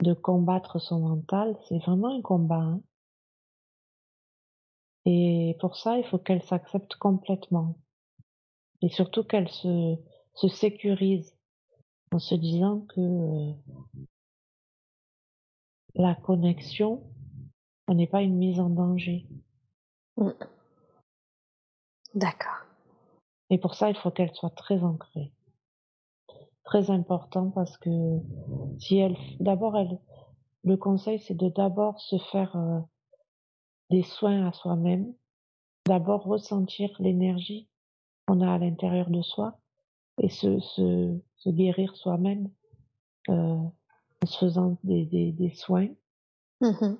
de 0.01 0.13
combattre 0.13 0.79
son 0.79 0.99
mental. 0.99 1.57
C'est 1.69 1.79
vraiment 1.79 2.17
un 2.17 2.21
combat. 2.21 2.55
Hein. 2.55 2.81
Et 5.05 5.55
pour 5.61 5.77
ça, 5.77 5.97
il 5.97 6.05
faut 6.05 6.17
qu'elle 6.17 6.43
s'accepte 6.43 6.95
complètement 6.95 7.77
et 8.81 8.89
surtout 8.89 9.23
qu'elle 9.23 9.49
se, 9.49 9.95
se 10.33 10.47
sécurise 10.47 11.35
en 12.11 12.19
se 12.19 12.35
disant 12.35 12.81
que 12.81 13.01
euh, 13.01 13.53
la 15.95 16.15
connexion 16.15 17.03
n'est 17.89 18.07
pas 18.07 18.21
une 18.21 18.37
mise 18.37 18.59
en 18.59 18.69
danger. 18.69 19.25
Mmh. 20.17 20.29
D'accord. 22.15 22.65
Et 23.49 23.57
pour 23.57 23.75
ça, 23.75 23.89
il 23.89 23.95
faut 23.95 24.11
qu'elle 24.11 24.33
soit 24.33 24.55
très 24.55 24.83
ancrée. 24.83 25.31
Très 26.63 26.91
important 26.91 27.49
parce 27.49 27.77
que 27.77 28.19
si 28.79 28.97
elle, 28.97 29.15
d'abord, 29.39 29.77
elle, 29.77 29.99
le 30.63 30.75
conseil, 30.75 31.19
c'est 31.19 31.35
de 31.35 31.49
d'abord 31.49 31.99
se 32.01 32.17
faire 32.17 32.55
euh, 32.55 32.79
des 33.89 34.03
soins 34.03 34.47
à 34.47 34.51
soi-même, 34.51 35.13
d'abord 35.85 36.23
ressentir 36.23 36.89
l'énergie 36.99 37.69
qu'on 38.27 38.41
a 38.41 38.53
à 38.53 38.57
l'intérieur 38.57 39.09
de 39.09 39.21
soi 39.21 39.57
et 40.21 40.29
se, 40.29 40.59
se, 40.59 41.17
se 41.37 41.49
guérir 41.49 41.95
soi-même 41.95 42.49
euh, 43.29 43.33
en 43.33 44.25
se 44.25 44.37
faisant 44.37 44.77
des, 44.83 45.05
des, 45.05 45.31
des 45.31 45.53
soins 45.53 45.89
mmh 46.61 46.95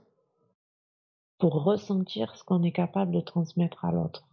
pour 1.40 1.64
ressentir 1.64 2.36
ce 2.36 2.44
qu'on 2.44 2.64
est 2.64 2.72
capable 2.72 3.12
de 3.12 3.22
transmettre 3.22 3.86
à 3.86 3.92
l'autre. 3.92 4.28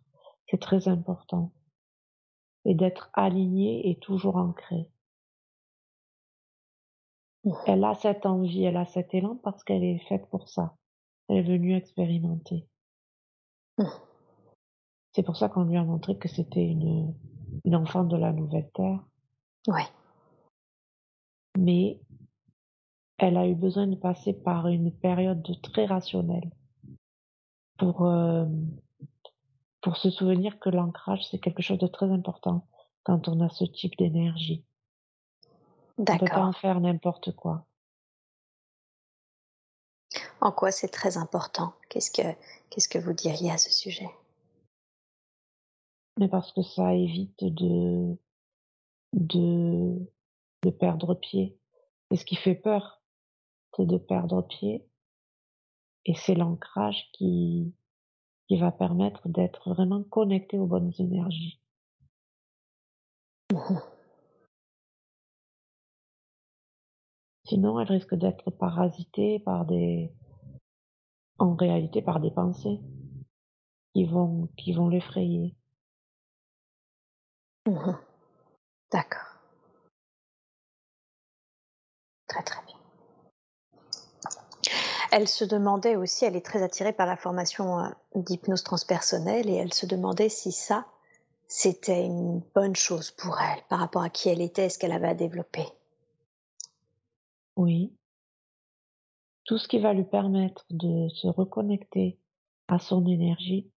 C'est 0.49 0.61
très 0.61 0.89
important. 0.89 1.53
Et 2.65 2.75
d'être 2.75 3.11
aligné 3.13 3.91
et 3.91 3.99
toujours 3.99 4.37
ancré. 4.37 4.91
Mmh. 7.45 7.53
Elle 7.67 7.85
a 7.85 7.95
cette 7.95 8.25
envie, 8.25 8.65
elle 8.65 8.79
a 8.79 8.87
cet 8.87 9.13
élan 9.13 9.37
parce 9.37 9.63
qu'elle 9.65 9.85
est 9.85 9.99
faite 10.09 10.31
pour 10.31 10.49
ça. 10.49 10.77
Elle 11.29 11.37
est 11.37 11.43
venue 11.43 11.77
expérimenter. 11.77 12.67
Mmh. 13.77 13.85
C'est 15.15 15.23
pour 15.23 15.37
ça 15.37 15.49
qu'on 15.49 15.65
lui 15.65 15.77
a 15.77 15.85
montré 15.85 16.19
que 16.19 16.29
c'était 16.29 16.67
une, 16.67 17.15
une 17.65 17.77
enfant 17.77 18.05
de 18.05 18.17
la 18.17 18.33
nouvelle 18.33 18.69
terre. 18.75 19.01
Ouais. 19.69 19.87
Mais 21.57 22.01
elle 23.19 23.37
a 23.37 23.47
eu 23.47 23.55
besoin 23.55 23.87
de 23.87 23.95
passer 23.95 24.33
par 24.33 24.67
une 24.67 24.91
période 24.93 25.41
de 25.43 25.55
très 25.55 25.87
rationnelle 25.87 26.51
pour 27.79 28.07
euh, 28.07 28.47
pour 29.81 29.97
se 29.97 30.11
souvenir 30.11 30.59
que 30.59 30.69
l'ancrage 30.69 31.25
c'est 31.31 31.39
quelque 31.39 31.63
chose 31.63 31.79
de 31.79 31.87
très 31.87 32.11
important 32.11 32.67
quand 33.05 33.29
on 33.29 33.41
a 33.41 33.49
ce 33.51 33.65
type 33.65 33.97
d'énergie. 33.97 34.65
On 35.97 36.05
peut 36.05 36.27
pas 36.27 36.45
en 36.45 36.53
faire 36.53 36.81
n'importe 36.81 37.35
quoi. 37.37 37.67
En 40.41 40.51
quoi 40.51 40.73
c'est 40.73 40.89
très 40.89 41.17
important? 41.17 41.73
Qu'est-ce 41.89 42.11
que 42.11 42.37
qu'est-ce 42.71 42.89
que 42.89 42.99
vous 42.99 43.13
diriez 43.13 43.53
à 43.53 43.59
ce 43.59 43.71
sujet? 43.71 44.11
Mais 46.19 46.29
parce 46.29 46.53
que 46.53 46.63
ça 46.63 46.95
évite 46.95 47.45
de 47.45 48.17
de 49.13 49.99
de 50.63 50.71
perdre 50.71 51.15
pied. 51.15 51.59
Et 52.11 52.17
ce 52.17 52.25
qui 52.25 52.37
fait 52.37 52.55
peur, 52.55 53.03
c'est 53.77 53.87
de 53.87 53.99
perdre 53.99 54.43
pied. 54.43 54.87
Et 56.07 56.15
c'est 56.15 56.35
l'ancrage 56.35 57.11
qui 57.13 57.75
qui 58.49 58.59
va 58.59 58.71
permettre 58.73 59.29
d'être 59.29 59.71
vraiment 59.71 60.03
connecté 60.05 60.59
aux 60.59 60.67
bonnes 60.67 60.93
énergies. 60.99 61.61
Sinon, 67.47 67.79
elle 67.79 67.89
risque 67.89 68.15
d'être 68.15 68.51
parasitée 68.51 69.39
par 69.39 69.67
des, 69.67 70.11
en 71.39 71.55
réalité, 71.55 72.01
par 72.03 72.21
des 72.21 72.31
pensées 72.31 72.81
qui 73.93 74.05
vont, 74.05 74.49
qui 74.57 74.73
vont 74.73 74.89
l'effrayer. 74.89 75.55
D'accord. 77.67 79.41
Très 82.29 82.43
très 82.43 82.63
bien. 82.67 82.75
Elle 85.13 85.29
se 85.29 85.45
demandait 85.45 85.97
aussi, 85.97 86.25
elle 86.25 86.37
est 86.37 86.45
très 86.45 86.63
attirée 86.63 86.93
par 86.93 87.07
la 87.07 87.17
formation 87.17 87.79
euh, 87.79 87.89
d'hypnose 88.17 88.65
transpersonnelle 88.65 89.49
et 89.49 89.55
elle 89.55 89.73
se 89.73 89.87
demandait 89.87 90.29
si 90.29 90.51
ça, 90.51 90.87
c'était 91.47 92.05
une 92.05 92.41
bonne 92.55 92.75
chose 92.75 93.13
pour 93.13 93.39
elle 93.41 93.63
par 93.69 93.79
rapport 93.79 94.03
à 94.03 94.11
qui 94.11 94.29
elle 94.29 94.41
était, 94.41 94.69
ce 94.69 94.79
qu'elle 94.79 94.93
avait 94.93 95.09
à 95.09 95.15
développer. 95.15 95.67
Oui. 97.57 97.93
Tout 99.45 99.59
ce 99.59 99.69
qui 99.69 99.79
va 99.79 99.93
lui 99.93 100.05
permettre 100.05 100.67
de 100.71 101.09
se 101.11 101.29
reconnecter 101.29 102.19
à 102.69 102.79
son 102.79 103.07
énergie 103.07 103.71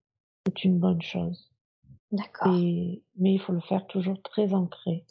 est 0.47 0.63
une 0.63 0.79
bonne 0.79 1.01
chose. 1.01 1.51
D'accord. 2.11 2.53
mais 2.53 3.33
il 3.33 3.39
faut 3.39 3.51
le 3.51 3.59
faire 3.59 3.85
toujours 3.87 4.21
très 4.21 4.53
ancré. 4.53 5.05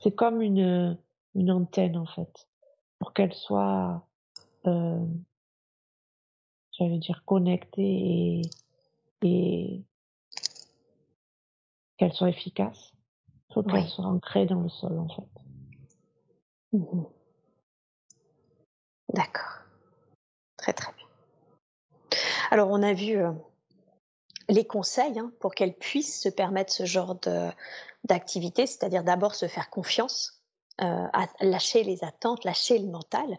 C'est 0.00 0.14
comme 0.14 0.42
une, 0.42 0.98
une 1.34 1.50
antenne 1.50 1.96
en 1.96 2.06
fait, 2.06 2.48
pour 2.98 3.12
qu'elle 3.14 3.32
soit, 3.32 4.06
euh, 4.66 5.06
j'allais 6.72 6.98
dire 6.98 7.22
connectée 7.24 8.42
et, 8.42 8.42
et 9.22 9.84
qu'elle 11.96 12.12
soit 12.12 12.28
efficace. 12.28 12.92
Il 13.50 13.54
faut 13.54 13.62
qu'elle 13.62 13.88
soit 13.88 14.04
ancrée 14.04 14.46
dans 14.46 14.60
le 14.60 14.68
sol 14.68 14.98
en 14.98 15.08
fait. 15.08 15.28
Mmh 16.72 17.04
D'accord. 19.14 19.62
Très 20.58 20.74
très 20.74 20.92
bien. 20.92 21.06
Alors 22.50 22.68
on 22.70 22.82
a 22.82 22.92
vu 22.92 23.16
euh, 23.16 23.32
les 24.48 24.66
conseils 24.66 25.18
hein, 25.18 25.32
pour 25.40 25.54
qu'elle 25.54 25.74
puisse 25.74 26.20
se 26.20 26.28
permettre 26.28 26.72
ce 26.72 26.84
genre 26.84 27.16
d'activité, 28.04 28.66
c'est-à-dire 28.66 29.04
d'abord 29.04 29.34
se 29.34 29.46
faire 29.46 29.70
confiance, 29.70 30.42
euh, 30.80 31.06
lâcher 31.40 31.82
les 31.82 32.04
attentes, 32.04 32.44
lâcher 32.44 32.78
le 32.78 32.88
mental. 32.88 33.38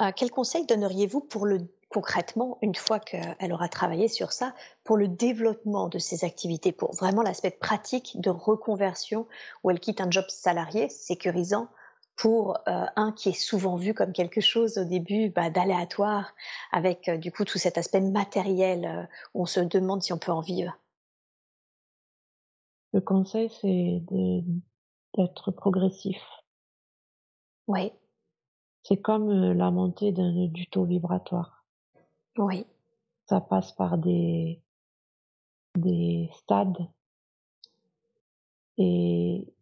Euh, 0.00 0.12
quel 0.14 0.30
conseil 0.30 0.66
donneriez-vous 0.66 1.20
pour 1.20 1.46
le 1.46 1.66
concrètement, 1.88 2.58
une 2.62 2.74
fois 2.74 2.98
qu'elle 2.98 3.52
aura 3.52 3.68
travaillé 3.68 4.08
sur 4.08 4.32
ça, 4.32 4.54
pour 4.84 4.96
le 4.96 5.08
développement 5.08 5.88
de 5.88 5.98
ces 5.98 6.24
activités, 6.24 6.72
pour 6.72 6.92
vraiment 6.94 7.22
l'aspect 7.22 7.52
pratique 7.52 8.20
de 8.20 8.28
reconversion 8.28 9.26
où 9.62 9.70
elle 9.70 9.80
quitte 9.80 10.00
un 10.00 10.10
job 10.10 10.24
salarié 10.28 10.88
sécurisant 10.88 11.68
pour 12.16 12.56
euh, 12.66 12.86
un 12.96 13.12
qui 13.12 13.28
est 13.28 13.40
souvent 13.40 13.76
vu 13.76 13.92
comme 13.92 14.12
quelque 14.12 14.40
chose 14.40 14.78
au 14.78 14.84
début 14.84 15.28
bah, 15.28 15.50
d'aléatoire, 15.50 16.34
avec 16.72 17.08
euh, 17.08 17.18
du 17.18 17.30
coup 17.30 17.44
tout 17.44 17.58
cet 17.58 17.76
aspect 17.76 18.00
matériel 18.00 18.84
euh, 18.86 19.02
où 19.34 19.42
on 19.42 19.46
se 19.46 19.60
demande 19.60 20.02
si 20.02 20.12
on 20.12 20.18
peut 20.18 20.32
en 20.32 20.40
vivre. 20.40 20.72
Le 22.92 23.02
conseil, 23.02 23.50
c'est 23.60 24.02
d'être 25.16 25.50
progressif. 25.50 26.16
Oui. 27.66 27.92
C'est 28.84 28.96
comme 28.96 29.52
la 29.52 29.70
montée 29.70 30.12
d'un 30.12 30.46
du 30.46 30.66
taux 30.68 30.84
vibratoire. 30.84 31.66
Oui. 32.38 32.64
Ça 33.26 33.40
passe 33.40 33.72
par 33.72 33.98
des 33.98 34.62
des 35.76 36.30
stades 36.32 36.88
et 38.78 39.52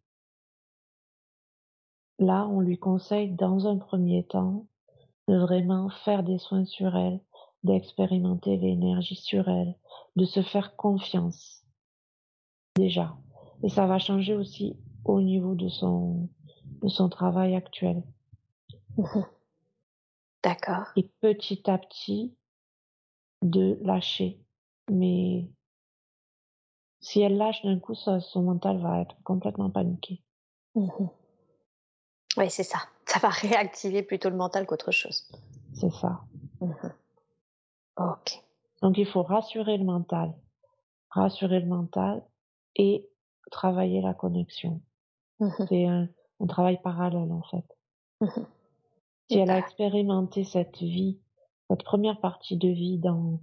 Là, 2.19 2.47
on 2.47 2.61
lui 2.61 2.77
conseille 2.77 3.31
dans 3.31 3.67
un 3.67 3.77
premier 3.77 4.25
temps 4.25 4.65
de 5.27 5.37
vraiment 5.37 5.89
faire 5.89 6.23
des 6.23 6.37
soins 6.37 6.65
sur 6.65 6.95
elle, 6.95 7.19
d'expérimenter 7.63 8.57
l'énergie 8.57 9.15
sur 9.15 9.49
elle, 9.49 9.75
de 10.15 10.25
se 10.25 10.41
faire 10.41 10.75
confiance 10.75 11.65
déjà. 12.75 13.17
Et 13.63 13.69
ça 13.69 13.85
va 13.85 13.99
changer 13.99 14.35
aussi 14.35 14.77
au 15.03 15.21
niveau 15.21 15.55
de 15.55 15.67
son, 15.67 16.29
de 16.81 16.87
son 16.87 17.09
travail 17.09 17.55
actuel. 17.55 18.03
D'accord. 20.43 20.85
Et 20.95 21.09
petit 21.21 21.69
à 21.69 21.77
petit, 21.77 22.35
de 23.41 23.79
lâcher. 23.81 24.39
Mais 24.91 25.49
si 26.99 27.21
elle 27.21 27.37
lâche 27.37 27.63
d'un 27.63 27.79
coup, 27.79 27.95
son 27.95 28.41
mental 28.43 28.77
va 28.77 29.01
être 29.01 29.15
complètement 29.23 29.69
paniqué. 29.69 30.21
Mmh 30.75 31.07
oui, 32.37 32.49
c'est 32.49 32.63
ça. 32.63 32.79
Ça 33.05 33.19
va 33.19 33.29
réactiver 33.29 34.01
plutôt 34.01 34.29
le 34.29 34.35
mental 34.35 34.65
qu'autre 34.65 34.91
chose. 34.91 35.29
C'est 35.73 35.91
ça. 35.91 36.21
Mmh 36.61 36.71
ok. 37.97 38.43
Donc 38.81 38.97
il 38.97 39.05
faut 39.05 39.23
rassurer 39.23 39.77
le 39.77 39.85
mental, 39.85 40.33
rassurer 41.09 41.61
le 41.61 41.67
mental 41.67 42.23
et 42.75 43.07
travailler 43.51 44.01
la 44.01 44.13
connexion. 44.13 44.81
Mmh 45.39 45.49
c'est 45.69 45.85
un, 45.85 46.07
travail 46.47 46.81
parallèle 46.81 47.31
en 47.31 47.43
fait. 47.43 47.65
Mmh 48.21 48.41
si 49.29 49.39
elle 49.39 49.49
a 49.49 49.57
expérimenté 49.57 50.43
cette 50.43 50.77
vie, 50.77 51.19
cette 51.69 51.83
première 51.83 52.19
partie 52.19 52.57
de 52.57 52.67
vie 52.67 52.99
dans 52.99 53.39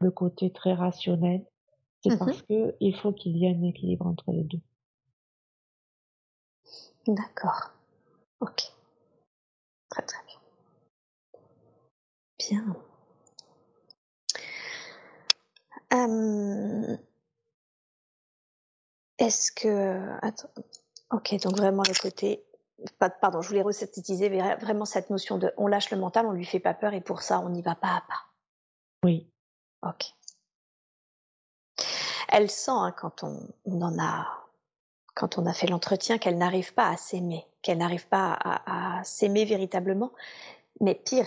le 0.00 0.10
côté 0.10 0.50
très 0.50 0.72
rationnel, 0.72 1.44
c'est 2.02 2.16
parce 2.18 2.42
que 2.42 2.74
il 2.80 2.96
faut 2.96 3.12
qu'il 3.12 3.36
y 3.36 3.44
ait 3.44 3.54
un 3.54 3.62
équilibre 3.62 4.06
entre 4.06 4.30
les 4.32 4.44
deux. 4.44 4.60
D'accord. 7.06 7.75
Ok. 8.40 8.72
Très 9.90 10.02
très 10.02 10.24
bien. 10.24 10.40
Bien. 12.38 12.76
Euh, 15.92 16.96
est-ce 19.18 19.52
que... 19.52 20.18
Attends. 20.22 20.50
Ok, 21.10 21.34
donc 21.40 21.56
vraiment 21.56 21.82
le 21.86 21.98
côté... 21.98 22.44
Pardon, 22.98 23.40
je 23.40 23.48
voulais 23.48 23.62
resynthétiser 23.62 24.28
vraiment 24.60 24.84
cette 24.84 25.08
notion 25.08 25.38
de 25.38 25.50
on 25.56 25.66
lâche 25.66 25.90
le 25.90 25.96
mental, 25.96 26.26
on 26.26 26.32
lui 26.32 26.44
fait 26.44 26.60
pas 26.60 26.74
peur 26.74 26.92
et 26.92 27.00
pour 27.00 27.22
ça 27.22 27.40
on 27.40 27.54
y 27.54 27.62
va 27.62 27.74
pas 27.74 27.96
à 27.96 28.00
pas. 28.02 28.26
Oui. 29.02 29.32
Ok. 29.82 30.04
Elle 32.28 32.50
sent 32.50 32.72
hein, 32.72 32.92
quand 32.92 33.22
on, 33.22 33.48
on 33.64 33.80
en 33.80 33.98
a 33.98 34.45
quand 35.16 35.38
on 35.38 35.46
a 35.46 35.54
fait 35.54 35.66
l'entretien, 35.66 36.18
qu'elle 36.18 36.36
n'arrive 36.36 36.74
pas 36.74 36.90
à 36.90 36.96
s'aimer, 36.98 37.46
qu'elle 37.62 37.78
n'arrive 37.78 38.06
pas 38.06 38.38
à, 38.38 39.02
s'aimer 39.02 39.46
véritablement, 39.46 40.12
mais 40.80 40.94
pire, 40.94 41.26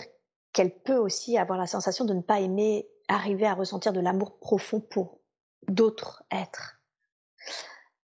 qu'elle 0.52 0.72
peut 0.72 0.96
aussi 0.96 1.36
avoir 1.36 1.58
la 1.58 1.66
sensation 1.66 2.04
de 2.04 2.14
ne 2.14 2.22
pas 2.22 2.40
aimer, 2.40 2.88
arriver 3.08 3.46
à 3.46 3.54
ressentir 3.54 3.92
de 3.92 3.98
l'amour 3.98 4.38
profond 4.38 4.80
pour 4.80 5.18
d'autres 5.66 6.22
êtres. 6.30 6.80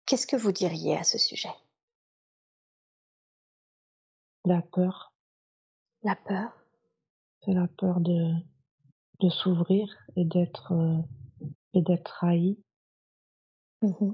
Qu'est-ce 0.05 0.27
que 0.27 0.37
vous 0.37 0.51
diriez 0.51 0.99
à 0.99 1.05
ce 1.05 1.17
sujet? 1.17 1.55
La 4.45 4.63
peur. 4.63 5.15
La 6.03 6.17
peur? 6.17 6.51
C'est 7.45 7.55
la 7.55 7.69
peur 7.69 8.01
de, 8.01 8.33
de 9.21 9.31
s'ouvrir 9.31 9.97
et 10.17 10.25
d'être 10.25 10.73
euh, 10.73 10.99
et 11.75 11.83
d'être 11.83 12.05
trahi. 12.05 12.59
Mmh 13.83 14.13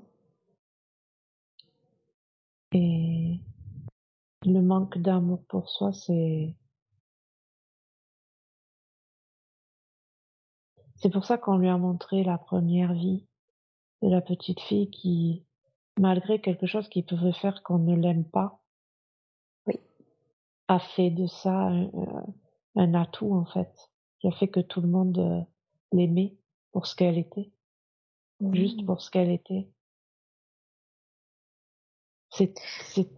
et 2.75 3.41
le 4.45 4.61
manque 4.61 4.99
d'amour 4.99 5.45
pour 5.49 5.71
soi, 5.71 5.93
c'est 5.93 6.55
c'est 10.97 11.11
pour 11.11 11.25
ça 11.25 11.39
qu'on 11.39 11.57
lui 11.57 11.69
a 11.69 11.79
montré 11.79 12.25
la 12.25 12.37
première 12.37 12.93
vie 12.93 13.27
de 14.03 14.09
la 14.09 14.21
petite 14.21 14.61
fille 14.61 14.91
qui, 14.91 15.45
malgré 15.99 16.41
quelque 16.41 16.67
chose 16.67 16.89
qui 16.89 17.03
pouvait 17.03 17.33
faire 17.33 17.63
qu'on 17.63 17.79
ne 17.79 17.95
l'aime 17.95 18.25
pas, 18.25 18.61
oui. 19.67 19.79
a 20.67 20.81
fait 20.81 21.11
de 21.11 21.27
ça 21.27 21.71
un, 22.75 22.95
atout 22.95 23.35
en 23.35 23.45
fait, 23.45 23.91
qui 24.19 24.27
a 24.27 24.33
fait 24.33 24.49
que 24.49 24.61
tout 24.61 24.81
le 24.81 24.89
monde 24.89 25.19
euh, 25.19 25.41
l'aimait 25.93 26.37
pour 26.73 26.87
ce 26.87 26.97
qu'elle 26.97 27.19
était, 27.19 27.53
juste 28.53 28.83
mmh. 28.83 28.87
pour 28.87 29.01
ce 29.01 29.11
qu'elle 29.11 29.31
était. 29.31 29.69
C'est, 32.37 32.53
c'est, 32.87 33.09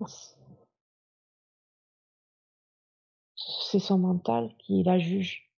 c'est 3.34 3.78
son 3.78 3.98
mental 3.98 4.55
qui 4.59 4.82
la 4.82 4.98
juge. 4.98 5.51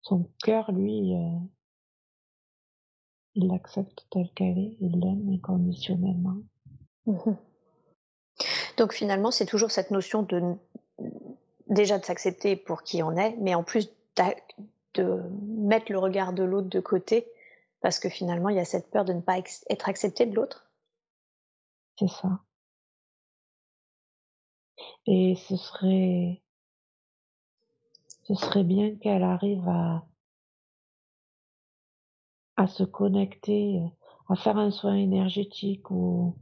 Son 0.00 0.30
cœur, 0.42 0.72
lui, 0.72 1.14
euh, 1.14 1.38
il 3.34 3.48
l'accepte 3.48 4.06
telle 4.10 4.30
qu'elle 4.34 4.58
est, 4.58 4.76
il 4.80 5.00
l'aime 5.00 5.28
inconditionnellement. 5.34 6.38
Mmh 7.06 7.36
Donc 8.78 8.94
finalement, 8.94 9.30
c'est 9.30 9.46
toujours 9.46 9.70
cette 9.70 9.90
notion 9.90 10.22
de 10.22 10.54
déjà 11.68 11.98
de 11.98 12.04
s'accepter 12.04 12.56
pour 12.56 12.82
qui 12.82 13.02
on 13.02 13.16
est, 13.16 13.36
mais 13.38 13.54
en 13.54 13.64
plus 13.64 13.92
de 14.94 15.22
mettre 15.46 15.92
le 15.92 15.98
regard 15.98 16.32
de 16.32 16.42
l'autre 16.42 16.68
de 16.68 16.80
côté, 16.80 17.30
parce 17.80 17.98
que 17.98 18.08
finalement, 18.08 18.48
il 18.48 18.56
y 18.56 18.60
a 18.60 18.64
cette 18.64 18.90
peur 18.90 19.04
de 19.04 19.12
ne 19.12 19.20
pas 19.20 19.38
être 19.38 19.88
accepté 19.88 20.24
de 20.24 20.34
l'autre. 20.34 20.70
C'est 21.98 22.08
ça. 22.08 22.40
Et 25.06 25.34
ce 25.34 25.56
serait, 25.56 26.42
ce 28.22 28.34
serait 28.34 28.64
bien 28.64 28.96
qu'elle 28.96 29.24
arrive 29.24 29.68
à, 29.68 30.06
à 32.56 32.66
se 32.66 32.84
connecter, 32.84 33.82
à 34.28 34.36
faire 34.36 34.56
un 34.58 34.70
soin 34.70 34.94
énergétique 34.94 35.90
ou 35.90 36.36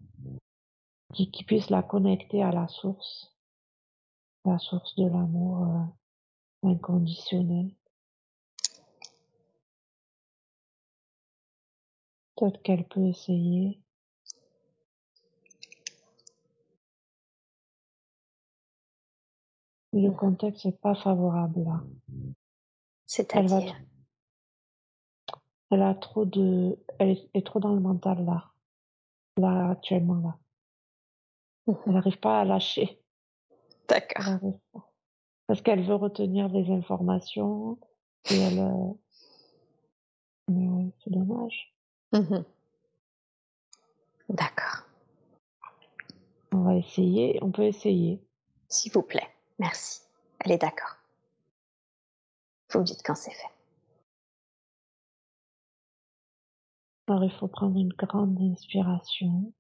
qui, 1.15 1.45
puisse 1.45 1.71
la 1.71 1.83
connecter 1.83 2.43
à 2.43 2.53
la 2.53 2.69
source, 2.69 3.35
la 4.45 4.59
source 4.59 4.95
de 4.97 5.07
l'amour 5.07 5.67
euh, 5.67 6.71
inconditionnel. 6.71 7.75
Peut-être 12.37 12.63
qu'elle 12.63 12.87
peut 12.89 13.07
essayer. 13.07 13.81
Le 19.93 20.11
contexte 20.11 20.65
n'est 20.65 20.73
pas 20.73 20.95
favorable 20.95 21.65
là. 21.65 21.83
C'est-à-dire? 23.07 23.77
Elle 25.71 25.83
a 25.83 25.95
trop 25.95 26.25
de, 26.25 26.79
elle 26.99 27.17
est 27.35 27.47
trop 27.47 27.61
dans 27.61 27.75
le 27.75 27.81
mental 27.81 28.25
là, 28.25 28.51
là 29.37 29.71
actuellement 29.71 30.17
là. 30.17 30.39
Mmh 31.67 31.77
Elle 31.87 31.93
n'arrive 31.93 32.19
pas 32.19 32.41
à 32.41 32.45
lâcher. 32.45 33.01
D'accord. 33.89 34.39
Parce 35.47 35.63
qu'elle 35.63 35.83
veut 35.83 35.95
retenir 35.95 36.51
des 36.51 36.71
informations 36.71 37.79
et 38.31 38.37
elle. 38.37 38.59
Euh, 38.59 38.93
mais 40.49 40.93
c'est 41.03 41.11
dommage. 41.11 41.75
Mmh 42.13 42.45
D'accord. 44.29 44.87
On 46.53 46.63
va 46.63 46.77
essayer, 46.77 47.39
on 47.43 47.51
peut 47.51 47.65
essayer. 47.65 48.21
S'il 48.69 48.93
vous 48.93 49.03
plaît, 49.03 49.29
merci. 49.61 50.01
Elle 50.41 50.53
est 50.53 50.59
d'accord. 50.59 50.97
Vous 52.73 52.81
me 52.81 52.85
dites 52.85 53.03
quand 53.05 53.15
c'est 53.15 53.31
fait. 53.33 53.51
Alors 57.09 57.25
il 57.25 57.31
faut 57.33 57.49
prendre 57.49 57.77
une 57.79 57.93
grande 57.93 58.39
inspiration. 58.41 59.53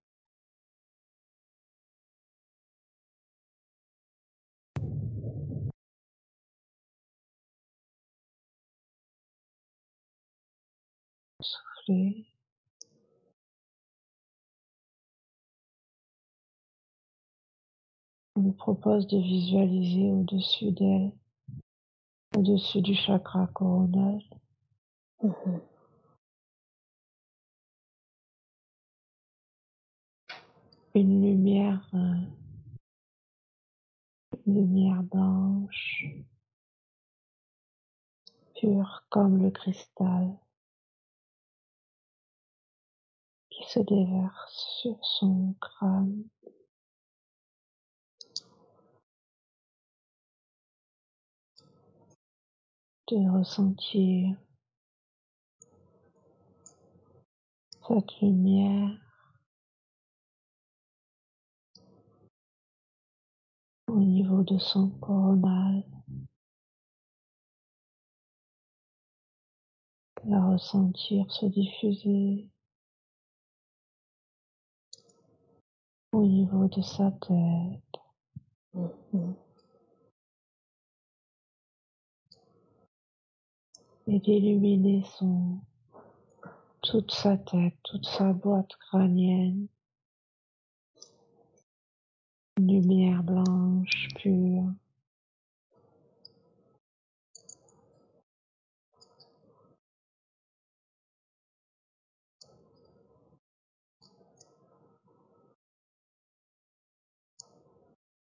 Souffler. 11.43 12.30
On 18.41 18.45
nous 18.45 18.53
propose 18.53 19.07
de 19.07 19.19
visualiser 19.19 20.11
au-dessus 20.11 20.73
d'elle, 20.73 21.12
au-dessus 22.35 22.81
du 22.81 22.95
chakra 22.95 23.47
coronal. 23.49 24.23
Mhm. 25.23 25.61
Une 30.95 31.23
lumière, 31.23 31.87
euh, 31.93 32.15
une 34.47 34.55
lumière 34.55 35.03
blanche, 35.03 36.07
pure 38.55 39.05
comme 39.11 39.43
le 39.43 39.51
cristal, 39.51 40.35
qui 43.51 43.65
se 43.69 43.81
déverse 43.81 44.81
sur 44.81 44.97
son 45.05 45.55
crâne. 45.61 46.25
De 53.11 53.28
ressentir 53.28 54.37
cette 57.89 58.20
lumière 58.20 58.97
au 63.89 63.99
niveau 63.99 64.45
de 64.45 64.59
son 64.59 64.91
coronal, 65.01 65.82
la 70.24 70.47
ressentir 70.47 71.32
se 71.32 71.47
diffuser 71.47 72.49
au 76.12 76.23
niveau 76.24 76.69
de 76.69 76.81
sa 76.81 77.11
tête. 77.11 78.01
Mhm. 78.73 79.50
Et 84.11 84.19
d'illuminer 84.19 85.05
son 85.19 85.61
toute 86.82 87.12
sa 87.12 87.37
tête, 87.37 87.77
toute 87.85 88.07
sa 88.07 88.32
boîte 88.32 88.74
crânienne. 88.77 89.69
Une 92.59 92.66
lumière 92.66 93.23
blanche 93.23 94.09
pure. 94.16 94.73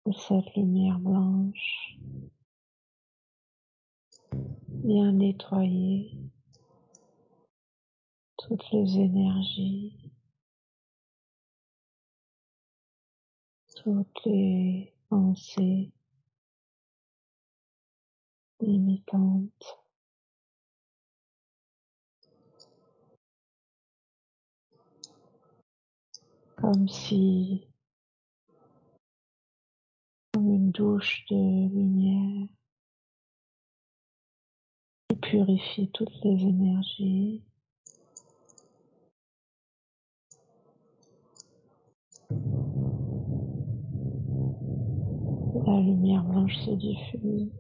Et 0.08 0.14
cette 0.14 0.56
lumière 0.56 0.98
blanche 0.98 1.95
bien 4.68 5.12
nettoyer 5.14 6.18
toutes 8.38 8.72
les 8.72 9.00
énergies, 9.00 10.12
toutes 13.76 14.26
les 14.26 14.94
pensées 15.10 15.92
limitantes. 18.60 19.80
Comme 26.56 26.88
si, 26.88 27.68
comme 30.34 30.52
une 30.52 30.72
douche 30.72 31.26
de 31.30 31.36
lumière, 31.36 32.48
purifier 35.14 35.88
toutes 35.94 36.24
les 36.24 36.42
énergies. 36.42 37.44
La 45.68 45.80
lumière 45.82 46.24
blanche 46.24 46.56
se 46.58 46.72
diffuse. 46.72 47.52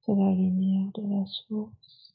C'est 0.00 0.14
la 0.14 0.32
lumière 0.32 0.90
de 0.94 1.02
la 1.02 1.26
source. 1.26 2.14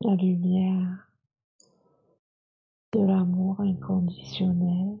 La 0.00 0.16
lumière 0.16 1.08
de 2.92 3.00
l'amour 3.00 3.60
inconditionnel. 3.60 4.98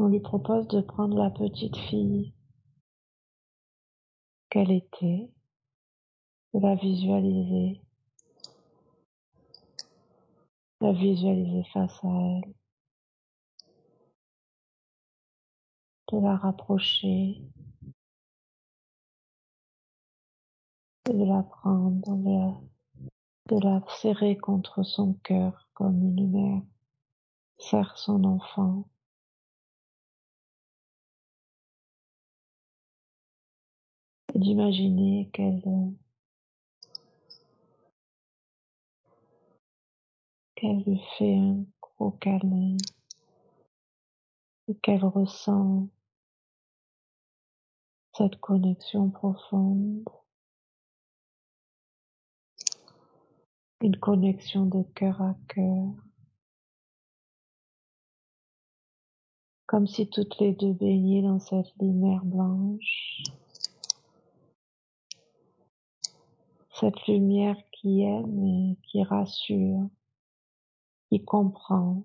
On 0.00 0.06
lui 0.06 0.20
propose 0.20 0.68
de 0.68 0.80
prendre 0.80 1.18
la 1.18 1.28
petite 1.28 1.76
fille 1.76 2.32
qu'elle 4.48 4.70
était, 4.70 5.28
de 6.54 6.60
la 6.60 6.76
visualiser, 6.76 7.82
la 10.80 10.92
visualiser 10.92 11.64
face 11.72 11.98
à 12.04 12.08
elle, 12.08 12.54
de 16.12 16.18
la 16.18 16.36
rapprocher, 16.36 17.42
de 21.06 21.24
la 21.24 21.42
prendre, 21.42 22.16
de 22.16 22.30
la, 22.30 22.60
de 23.48 23.64
la 23.64 23.82
serrer 24.00 24.36
contre 24.36 24.84
son 24.84 25.14
cœur 25.24 25.68
comme 25.74 26.00
une 26.00 26.30
mère 26.30 26.62
serre 27.58 27.98
son 27.98 28.22
enfant. 28.22 28.88
D'imaginer 34.34 35.30
qu'elle 35.32 35.62
qu'elle 40.54 40.82
lui 40.82 41.00
fait 41.16 41.36
un 41.36 41.64
gros 41.80 42.10
câlin 42.12 42.76
et 44.66 44.74
qu'elle 44.76 45.04
ressent 45.04 45.88
cette 48.12 48.40
connexion 48.40 49.10
profonde, 49.10 50.04
une 53.80 53.96
connexion 53.98 54.66
de 54.66 54.82
cœur 54.94 55.22
à 55.22 55.36
cœur, 55.46 55.94
comme 59.66 59.86
si 59.86 60.10
toutes 60.10 60.40
les 60.40 60.52
deux 60.54 60.72
baignaient 60.72 61.22
dans 61.22 61.38
cette 61.38 61.72
lumière 61.80 62.24
blanche. 62.24 63.22
Cette 66.80 67.06
lumière 67.06 67.56
qui 67.72 68.02
aime, 68.02 68.76
qui 68.82 69.02
rassure, 69.02 69.88
qui 71.08 71.24
comprend, 71.24 72.04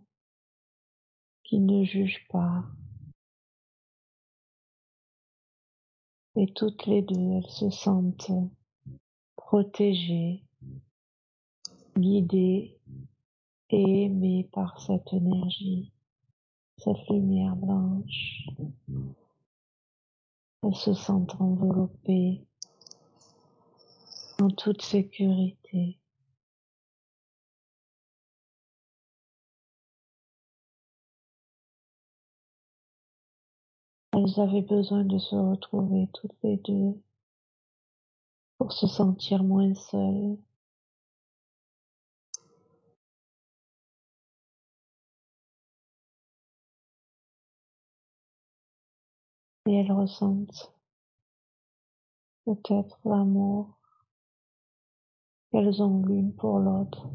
qui 1.44 1.60
ne 1.60 1.84
juge 1.84 2.26
pas. 2.30 2.64
Et 6.36 6.52
toutes 6.54 6.86
les 6.88 7.02
deux, 7.02 7.38
elles 7.38 7.50
se 7.50 7.70
sentent 7.70 8.32
protégées, 9.36 10.44
guidées 11.98 12.80
et 13.70 14.06
aimées 14.06 14.50
par 14.52 14.82
cette 14.82 15.14
énergie 15.14 15.94
cette 16.78 17.08
lumière 17.10 17.56
blanche. 17.56 18.48
Elle 20.64 20.76
se 20.76 20.94
sent 20.94 21.26
enveloppée 21.40 22.46
en 24.44 24.50
toute 24.50 24.82
sécurité. 24.82 25.98
Elles 34.12 34.40
avaient 34.40 34.62
besoin 34.62 35.06
de 35.06 35.18
se 35.18 35.36
retrouver 35.36 36.10
toutes 36.14 36.36
les 36.44 36.58
deux 36.58 37.02
pour 38.58 38.74
se 38.74 38.86
sentir 38.88 39.44
moins 39.44 39.74
seules. 39.76 40.38
Et 49.68 49.74
elles 49.74 49.92
ressentent 49.94 50.74
peut-être 52.46 53.00
l'amour 53.06 53.83
qu'elles 55.54 55.84
ont 55.84 56.04
l'une 56.08 56.34
pour 56.34 56.58
l'autre. 56.58 57.10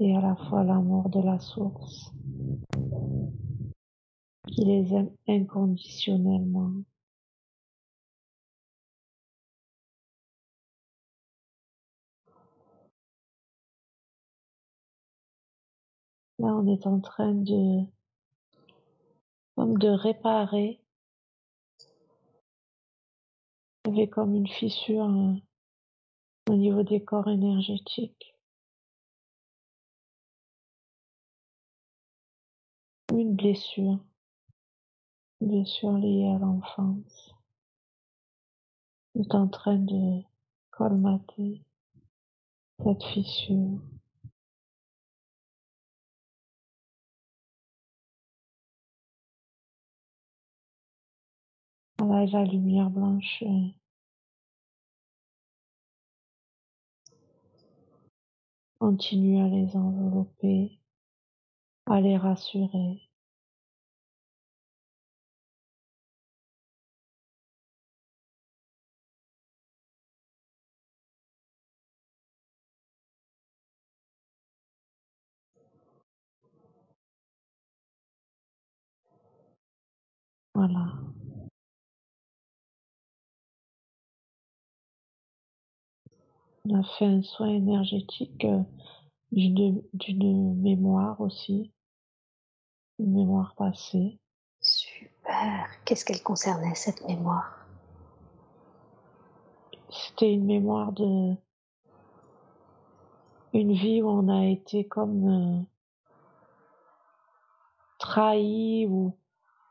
Et 0.00 0.16
à 0.16 0.20
la 0.20 0.34
fois 0.34 0.64
l'amour 0.64 1.08
de 1.08 1.20
la 1.20 1.38
source 1.38 2.12
qui 4.48 4.64
les 4.64 4.92
aime 4.92 5.10
inconditionnellement. 5.28 6.72
Là, 16.40 16.56
on 16.56 16.66
est 16.66 16.86
en 16.86 16.98
train 16.98 17.34
de, 17.34 17.84
comme 19.54 19.78
de 19.78 19.88
réparer. 19.88 20.80
Il 23.86 23.94
y 23.94 24.02
avait 24.02 24.10
comme 24.10 24.34
une 24.34 24.46
fissure 24.46 25.04
euh, 25.04 25.34
au 26.50 26.54
niveau 26.54 26.82
des 26.82 27.02
corps 27.02 27.28
énergétiques. 27.28 28.34
Une 33.12 33.34
blessure. 33.36 33.98
Une 35.40 35.48
blessure 35.48 35.92
liée 35.92 36.28
à 36.28 36.38
l'enfance. 36.38 37.34
Est 39.14 39.34
en 39.34 39.48
train 39.48 39.78
de 39.78 40.22
colmater 40.70 41.62
cette 42.84 43.02
fissure. 43.04 43.80
La 52.00 52.44
lumière 52.44 52.88
blanche 52.88 53.42
euh, 53.42 53.68
continue 58.78 59.38
à 59.42 59.48
les 59.48 59.76
envelopper, 59.76 60.80
à 61.84 62.00
les 62.00 62.16
rassurer. 62.16 63.02
Voilà. 80.54 81.09
On 86.70 86.78
a 86.78 86.84
fait 86.84 87.04
un 87.04 87.22
soin 87.22 87.48
énergétique 87.48 88.44
euh, 88.44 88.62
d'une 89.32 90.60
mémoire 90.62 91.20
aussi, 91.20 91.72
une 93.00 93.12
mémoire 93.12 93.56
passée. 93.56 94.20
Super. 94.60 95.68
Qu'est-ce 95.84 96.04
qu'elle 96.04 96.22
concernait, 96.22 96.76
cette 96.76 97.04
mémoire? 97.08 97.66
C'était 99.88 100.32
une 100.32 100.46
mémoire 100.46 100.92
de 100.92 101.34
une 103.52 103.72
vie 103.72 104.00
où 104.00 104.08
on 104.08 104.28
a 104.28 104.46
été 104.46 104.86
comme 104.86 105.28
euh, 105.28 105.62
trahi 107.98 108.86
ou 108.86 109.18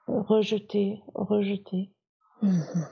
rejeté, 0.05 1.01
rejeté. 1.15 1.93
Mhm. 2.41 2.87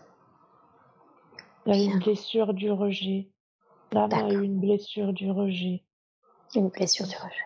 Il 1.65 1.75
y 1.75 1.89
a 1.89 1.93
une 1.93 1.99
blessure 1.99 2.53
du 2.53 2.71
rejet. 2.71 3.29
L'âme 3.91 4.13
a 4.13 4.29
eu 4.31 4.43
une 4.43 4.59
blessure 4.59 5.13
du 5.13 5.31
rejet. 5.31 5.83
Une 6.55 6.69
blessure 6.69 7.07
du 7.07 7.15
rejet. 7.15 7.45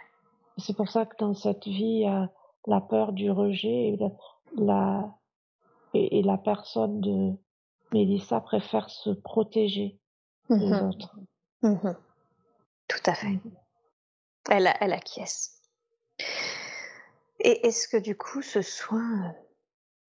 C'est 0.58 0.76
pour 0.76 0.90
ça 0.90 1.06
que 1.06 1.16
dans 1.18 1.34
cette 1.34 1.66
vie, 1.68 2.06
a 2.06 2.30
la 2.68 2.82
peur 2.82 3.14
du 3.14 3.32
rejet 3.32 3.90
et 3.90 4.00
la, 4.58 5.14
et, 5.94 6.20
et 6.20 6.24
la 6.24 6.38
personne 6.38 7.00
de 7.02 7.34
Mélissa 7.94 8.40
préfère 8.42 8.90
se 8.90 9.10
protéger 9.12 10.00
des 10.50 10.56
Mhm. 10.58 10.90
autres. 10.90 11.16
Mhm. 11.64 11.96
Tout 12.88 13.00
à 13.06 13.14
fait. 13.14 13.40
Elle, 14.50 14.68
a- 14.68 14.78
elle 14.84 14.94
acquiesce. 14.94 15.62
Et 17.40 17.66
est-ce 17.68 17.88
que 17.88 17.98
du 17.98 18.16
coup, 18.18 18.42
ce 18.42 18.62
soin 18.62 19.26
euh, 19.26 19.32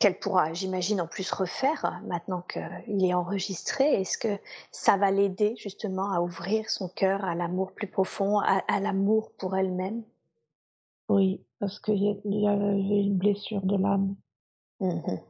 qu'elle 0.03 0.19
pourra, 0.19 0.53
j'imagine, 0.53 1.01
en 1.01 1.07
plus 1.07 1.31
refaire 1.31 2.03
maintenant 2.05 2.43
qu'il 2.43 3.05
est 3.05 3.15
enregistré, 3.15 3.85
est-ce 4.01 4.19
que 4.19 4.37
ça 4.73 4.97
va 4.97 5.13
l'aider 5.13 5.55
justement 5.57 6.11
à 6.11 6.21
ouvrir 6.21 6.69
son 6.71 6.89
cœur 6.89 7.25
à 7.25 7.37
l'amour 7.37 7.71
plus 7.71 7.87
profond, 7.87 8.41
à, 8.41 8.65
à 8.67 8.81
l'amour 8.81 9.31
pour 9.39 9.57
elle-même? 9.57 10.03
Oui, 11.09 11.45
parce 11.61 11.79
qu'il 11.79 12.03
y, 12.03 12.49
avait 12.49 13.05
une 13.05 13.17
blessure 13.17 13.63
de 13.63 13.77
l'âme. 13.77 14.17
Mhm. 14.81 15.21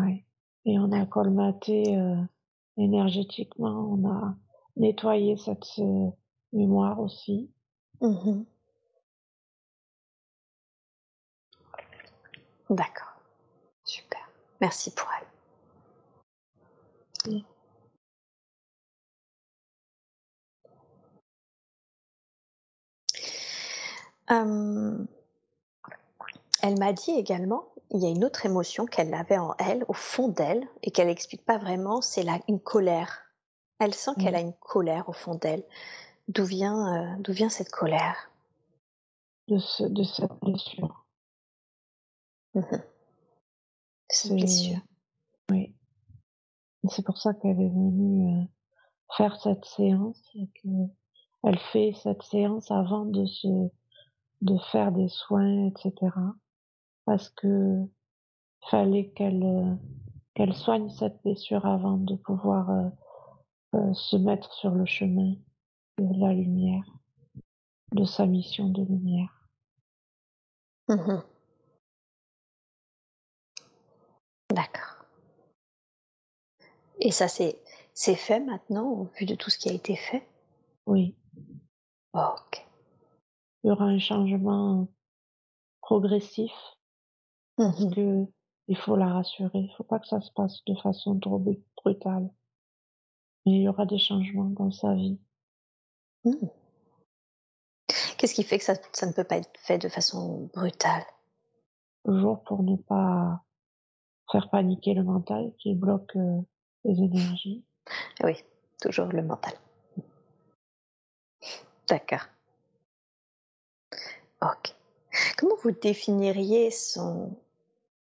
Ouais. 0.00 0.24
Et 0.64 0.80
on 0.80 0.90
a 0.90 1.06
colmaté 1.06 1.96
euh, 1.96 2.16
énergétiquement, 2.78 3.88
on 3.88 4.08
a 4.08 4.34
nettoyé 4.76 5.36
cette 5.36 5.78
euh, 5.78 6.10
mémoire 6.52 6.98
aussi. 6.98 7.52
Mhm. 8.00 8.46
D'accord. 12.68 13.11
Merci 14.62 14.92
pour 14.92 15.08
elle. 15.20 15.26
Oui. 17.32 17.44
Euh, 24.30 25.04
elle 26.62 26.78
m'a 26.78 26.92
dit 26.92 27.10
également, 27.10 27.64
il 27.90 28.00
y 28.02 28.06
a 28.06 28.08
une 28.08 28.24
autre 28.24 28.46
émotion 28.46 28.86
qu'elle 28.86 29.12
avait 29.14 29.36
en 29.36 29.54
elle, 29.58 29.84
au 29.88 29.92
fond 29.94 30.28
d'elle, 30.28 30.66
et 30.84 30.92
qu'elle 30.92 31.08
n'explique 31.08 31.44
pas 31.44 31.58
vraiment, 31.58 32.00
c'est 32.00 32.24
une 32.48 32.60
colère. 32.60 33.22
Elle 33.80 33.94
sent 33.94 34.12
qu'elle 34.18 34.34
Mhm. 34.34 34.36
a 34.36 34.40
une 34.40 34.54
colère 34.54 35.08
au 35.08 35.12
fond 35.12 35.34
d'elle. 35.34 35.64
D'où 36.28 36.44
vient, 36.44 36.94
euh, 36.94 37.16
d'où 37.18 37.32
vient 37.32 37.48
cette 37.48 37.70
colère? 37.70 38.30
De, 39.48 39.58
ce, 39.58 39.82
de 39.84 40.04
cette 40.04 40.32
blessure. 40.40 41.04
Oui. 45.50 45.74
C'est 46.88 47.04
pour 47.04 47.18
ça 47.18 47.34
qu'elle 47.34 47.60
est 47.60 47.68
venue 47.68 48.28
euh, 48.28 48.44
faire 49.16 49.36
cette 49.40 49.64
séance 49.64 50.20
et 50.34 50.48
que 50.62 50.68
elle 51.44 51.58
fait 51.58 51.92
cette 52.02 52.22
séance 52.22 52.70
avant 52.70 53.04
de 53.04 53.26
se 53.26 53.70
de 54.42 54.58
faire 54.70 54.92
des 54.92 55.08
soins, 55.08 55.68
etc. 55.68 55.94
Parce 57.04 57.30
que 57.30 57.86
fallait 58.70 59.10
qu'elle 59.10 59.42
euh, 59.42 59.74
qu'elle 60.34 60.54
soigne 60.54 60.90
cette 60.90 61.22
blessure 61.22 61.66
avant 61.66 61.96
de 61.96 62.16
pouvoir 62.16 62.70
euh, 62.70 62.88
euh, 63.74 63.94
se 63.94 64.16
mettre 64.16 64.52
sur 64.52 64.70
le 64.70 64.86
chemin 64.86 65.34
de 65.98 66.20
la 66.20 66.32
lumière, 66.32 66.84
de 67.92 68.04
sa 68.04 68.26
mission 68.26 68.68
de 68.68 68.82
lumière. 68.82 69.48
Mhm. 70.88 71.22
D'accord. 74.52 75.06
Et 77.00 77.10
ça, 77.10 77.26
c'est, 77.28 77.60
c'est 77.94 78.14
fait 78.14 78.40
maintenant, 78.40 78.88
au 78.90 79.04
vu 79.18 79.26
de 79.26 79.34
tout 79.34 79.50
ce 79.50 79.58
qui 79.58 79.68
a 79.68 79.72
été 79.72 79.96
fait? 79.96 80.26
Oui, 80.86 81.16
Ok. 82.12 82.66
il 83.64 83.68
y 83.68 83.70
aura 83.70 83.84
un 83.84 83.98
changement 83.98 84.88
progressif 85.80 86.52
parce 87.56 87.80
Mhm. 87.80 87.94
que 87.94 88.26
il 88.68 88.76
faut 88.76 88.96
la 88.96 89.06
rassurer. 89.12 89.58
Il 89.58 89.74
faut 89.76 89.84
pas 89.84 89.98
que 89.98 90.06
ça 90.06 90.20
se 90.20 90.30
passe 90.32 90.62
de 90.66 90.74
façon 90.76 91.18
trop 91.18 91.38
bru- 91.38 91.62
brutale. 91.76 92.30
Mais 93.46 93.52
il 93.52 93.62
y 93.62 93.68
aura 93.68 93.86
des 93.86 93.98
changements 93.98 94.50
dans 94.50 94.70
sa 94.70 94.94
vie. 94.94 95.18
Mhm. 96.24 96.50
Qu'est-ce 98.18 98.34
qui 98.34 98.44
fait 98.44 98.58
que 98.58 98.64
ça, 98.64 98.74
ça, 98.92 99.06
ne 99.06 99.12
peut 99.12 99.24
pas 99.24 99.38
être 99.38 99.50
fait 99.58 99.78
de 99.78 99.88
façon 99.88 100.50
brutale? 100.54 101.04
Toujours 102.04 102.42
pour 102.44 102.62
ne 102.62 102.76
pas 102.76 103.42
faire 104.32 104.48
paniquer 104.50 104.94
le 104.94 105.04
mental 105.04 105.52
qui 105.58 105.74
bloque 105.74 106.16
euh, 106.16 106.40
les 106.84 106.98
énergies. 106.98 107.62
Oui, 108.24 108.42
toujours 108.80 109.06
le 109.06 109.22
mental. 109.22 109.52
D'accord. 111.88 112.26
Ok. 114.40 114.74
Comment 115.36 115.56
vous 115.62 115.72
définiriez 115.72 116.70
son, 116.70 117.36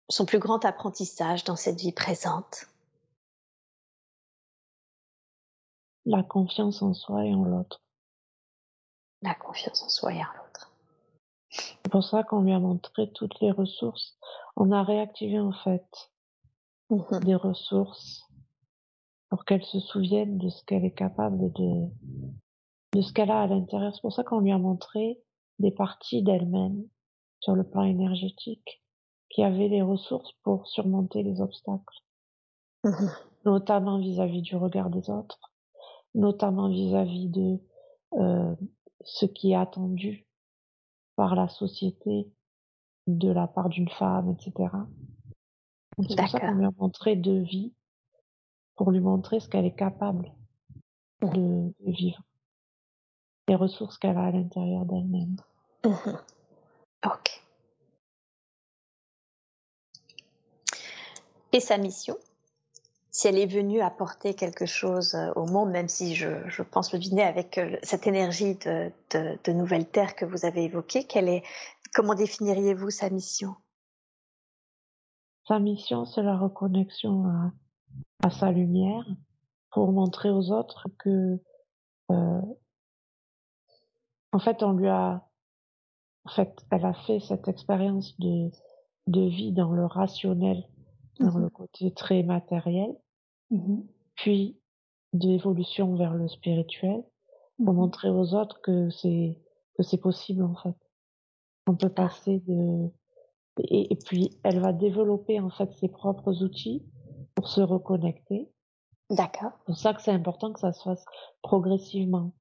son 0.09 0.25
plus 0.25 0.39
grand 0.39 0.65
apprentissage 0.65 1.45
dans 1.45 1.57
cette 1.57 1.81
vie 1.81 1.93
présente? 1.93 2.67
La 6.07 6.23
confiance 6.23 6.83
en 6.83 6.95
soi 6.95 7.25
et 7.25 7.35
en 7.35 7.45
l'autre. 7.45 7.83
La 9.23 9.35
confiance 9.35 9.83
en 9.83 9.89
soi 9.89 10.13
et 10.13 10.21
en 10.21 10.33
l'autre. 10.37 10.73
C'est 11.51 11.91
pour 11.91 12.05
ça 12.05 12.25
qu'on 12.25 12.43
lui 12.43 12.53
a 12.53 12.59
montré 12.59 13.11
toutes 13.13 13.39
les 13.41 13.51
ressources. 13.51 14.19
On 14.57 14.73
a 14.73 14.83
réactivé 14.83 15.39
en 15.39 15.53
fait 15.53 16.11
mmh 16.91 17.21
des 17.25 17.35
ressources 17.35 18.29
pour 19.29 19.45
qu'elle 19.45 19.65
se 19.65 19.81
souvienne 19.81 20.39
de 20.39 20.49
ce 20.49 20.63
qu'elle 20.65 20.85
est 20.85 20.95
capable 20.95 21.53
de, 21.53 21.89
de 22.93 23.01
ce 23.01 23.13
qu'elle 23.13 23.31
a 23.31 23.43
à 23.43 23.47
l'intérieur. 23.47 23.95
C'est 23.95 24.03
pour 24.03 24.13
ça 24.13 24.23
qu'on 24.23 24.41
lui 24.41 24.53
a 24.53 24.59
montré 24.59 25.21
des 25.59 25.71
parties 25.71 26.23
d'elle-même 26.23 26.85
sur 27.41 27.55
le 27.55 27.65
plan 27.65 27.83
énergétique 27.83 28.83
qui 29.31 29.43
avaient 29.43 29.69
les 29.69 29.83
ressources 29.83 30.33
pour 30.43 30.69
surmonter 30.69 31.23
les 31.23 31.41
obstacles, 31.41 32.03
mmh 32.85 33.07
notamment 33.45 33.99
vis-à-vis 33.99 34.41
du 34.41 34.57
regard 34.57 34.89
des 34.89 35.11
autres, 35.11 35.53
notamment 36.15 36.69
vis-à-vis 36.69 37.29
de 37.29 37.61
euh, 38.15 38.55
ce 39.03 39.27
qui 39.27 39.53
est 39.53 39.57
attendu 39.57 40.27
par 41.17 41.35
la 41.35 41.49
société 41.49 42.33
de 43.07 43.31
la 43.31 43.47
part 43.47 43.69
d'une 43.69 43.89
femme, 43.89 44.31
etc. 44.31 44.71
C'est 45.99 46.17
pour 46.17 46.29
ça 46.29 46.41
qu'on 46.41 46.53
lui 46.53 46.65
a 46.67 46.71
montré 46.79 47.17
deux 47.17 47.43
vies, 47.43 47.73
pour 48.77 48.91
lui 48.91 49.01
montrer 49.01 49.41
ce 49.41 49.49
qu'elle 49.49 49.65
est 49.65 49.77
capable 49.77 50.33
mmh. 51.23 51.31
de, 51.31 51.75
de 51.81 51.93
vivre, 51.93 52.21
les 53.49 53.55
ressources 53.55 53.99
qu'elle 53.99 54.17
a 54.17 54.25
à 54.25 54.31
l'intérieur 54.31 54.85
d'elle-même. 54.85 55.37
Mmh 55.85 56.17
ok. 57.07 57.43
Et 61.53 61.61
sa 61.61 61.77
mission? 61.77 62.17
Si 63.11 63.29
elle 63.29 63.39
est 63.39 63.47
venue 63.47 63.81
apporter 63.81 64.35
quelque 64.35 64.67
chose 64.67 65.15
euh, 65.15 65.31
au 65.37 65.47
monde, 65.47 65.71
même 65.71 65.89
si 65.89 66.17
je, 66.17 66.49
je 66.49 66.63
pense 66.63 66.93
le 66.93 66.99
deviner 66.99 67.23
avec 67.23 67.59
euh, 67.59 67.77
cette 67.85 68.09
énergie 68.09 68.57
de, 68.57 68.91
de, 69.11 69.39
de 69.45 69.53
nouvelle 69.53 69.89
terre 69.89 70.17
que 70.17 70.25
vous 70.25 70.47
avez 70.47 70.65
évoquée, 70.65 71.05
quelle 71.05 71.29
est, 71.29 71.45
comment 71.95 72.15
définiriez-vous 72.15 72.91
sa 72.91 73.11
mission? 73.11 73.55
Sa 75.47 75.59
mission, 75.59 76.07
c'est 76.07 76.23
la 76.23 76.37
reconnexion 76.39 77.27
à, 77.27 77.53
à, 78.23 78.31
sa 78.31 78.51
lumière 78.51 79.05
pour 79.71 79.93
montrer 79.93 80.31
aux 80.31 80.51
autres 80.51 80.89
que, 80.99 81.39
euh, 82.11 82.43
en 84.33 84.39
fait, 84.39 84.63
on 84.63 84.73
lui 84.73 84.89
a, 84.89 85.27
en 86.25 86.31
fait, 86.31 86.65
elle 86.71 86.87
a 86.87 86.95
fait 86.95 87.21
cette 87.21 87.49
expérience 87.49 88.19
de, 88.19 88.51
de 89.07 89.21
vie 89.21 89.53
dans 89.53 89.73
le 89.73 89.85
rationnel, 89.85 90.65
dans 91.21 91.37
le 91.39 91.47
mmh 91.47 91.51
côté 91.51 91.93
très 91.93 92.23
matériel, 92.23 92.97
Mmh 93.51 93.83
puis 94.17 94.57
d'évolution 95.13 95.97
vers 95.97 96.15
le 96.15 96.29
spirituel 96.29 97.03
pour 97.59 97.75
mmh 97.75 97.77
montrer 97.77 98.11
aux 98.11 98.33
autres 98.33 98.61
que 98.63 98.89
c'est 98.91 99.39
que 99.77 99.83
c'est 99.83 99.99
possible 99.99 100.43
en 100.43 100.55
fait. 100.55 100.77
On 101.67 101.75
peut 101.75 101.89
passer 101.89 102.41
de 102.47 102.89
et, 103.59 103.97
puis 104.05 104.39
elle 104.43 104.61
va 104.61 104.73
développer 104.73 105.41
en 105.41 105.51
fait 105.51 105.73
ses 105.75 105.89
propres 105.89 106.43
outils 106.43 106.85
pour 107.35 107.49
se 107.49 107.61
reconnecter. 107.61 108.51
D'accord. 109.11 109.53
C'est 109.59 109.65
pour 109.67 109.77
ça 109.77 109.95
que 109.95 110.03
c'est 110.03 110.13
important 110.13 110.53
que 110.53 110.61
ça 110.61 110.73
se 110.73 110.83
fasse 110.83 111.05
progressivement. 111.43 112.33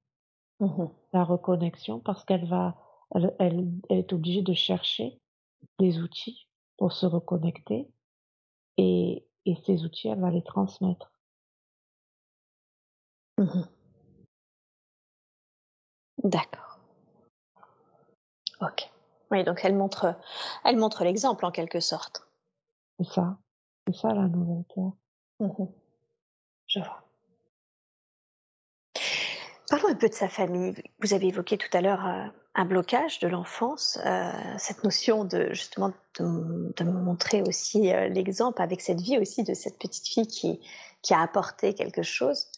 Mmh 0.60 0.86
la 1.12 1.24
reconnexion 1.24 2.00
parce 2.00 2.24
qu'elle 2.24 2.46
va 2.48 2.76
elle, 3.14 3.34
elle, 3.38 3.70
elle 3.88 3.98
est 3.98 4.12
obligée 4.12 4.42
de 4.42 4.52
chercher 4.52 5.20
des 5.78 6.00
outils 6.00 6.48
pour 6.76 6.92
se 6.92 7.06
reconnecter 7.06 7.88
et 8.76 9.24
et 9.46 9.56
ces 9.66 9.84
outils, 9.84 10.08
elle 10.08 10.20
va 10.20 10.30
les 10.30 10.42
transmettre. 10.42 11.12
Mmh 13.38 13.64
D'accord. 16.22 16.78
Ok. 18.60 18.93
Oui, 19.34 19.42
donc 19.42 19.64
elle 19.64 19.74
montre, 19.74 20.16
elle 20.64 20.76
montre 20.76 21.02
l'exemple 21.02 21.44
en 21.44 21.50
quelque 21.50 21.80
sorte. 21.80 22.24
C'est 23.00 23.08
ça. 23.08 23.36
C'est 23.84 23.96
ça 23.96 24.14
la 24.14 24.28
nouvelle 24.28 24.64
terre. 24.72 24.92
Mmh 25.40 25.64
Je 26.68 26.78
vois. 26.78 27.02
Parlons 29.68 29.88
un 29.88 29.96
peu 29.96 30.08
de 30.08 30.14
sa 30.14 30.28
famille. 30.28 30.76
Vous 31.00 31.14
avez 31.14 31.26
évoqué 31.26 31.58
tout 31.58 31.76
à 31.76 31.80
l'heure 31.80 32.06
euh, 32.06 32.26
un 32.54 32.64
blocage 32.64 33.18
de 33.18 33.26
l'enfance, 33.26 33.98
euh, 34.06 34.30
cette 34.56 34.84
notion 34.84 35.24
de 35.24 35.48
justement 35.52 35.92
de, 36.20 36.72
de 36.76 36.84
montrer 36.84 37.42
aussi 37.42 37.92
euh, 37.92 38.06
l'exemple 38.06 38.62
avec 38.62 38.80
cette 38.82 39.00
vie 39.00 39.18
aussi 39.18 39.42
de 39.42 39.52
cette 39.52 39.80
petite 39.80 40.06
fille 40.06 40.28
qui, 40.28 40.60
qui 41.02 41.12
a 41.12 41.20
apporté 41.20 41.74
quelque 41.74 42.02
chose. 42.02 42.52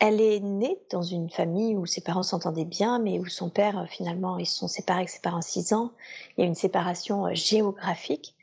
Elle 0.00 0.20
est 0.20 0.40
née 0.40 0.78
dans 0.90 1.02
une 1.02 1.30
famille 1.30 1.76
où 1.76 1.86
ses 1.86 2.00
parents 2.00 2.22
s'entendaient 2.22 2.64
bien, 2.64 2.98
mais 2.98 3.18
où 3.18 3.26
son 3.26 3.48
père, 3.48 3.78
euh, 3.78 3.86
finalement, 3.86 4.38
ils 4.38 4.46
se 4.46 4.58
sont 4.58 4.68
séparés 4.68 5.00
avec 5.00 5.08
ses 5.08 5.20
parents 5.20 5.38
à 5.38 5.42
6 5.42 5.72
ans. 5.72 5.92
Il 6.36 6.40
y 6.40 6.44
a 6.44 6.46
une 6.46 6.54
séparation 6.54 7.26
euh, 7.26 7.34
géographique. 7.34 8.34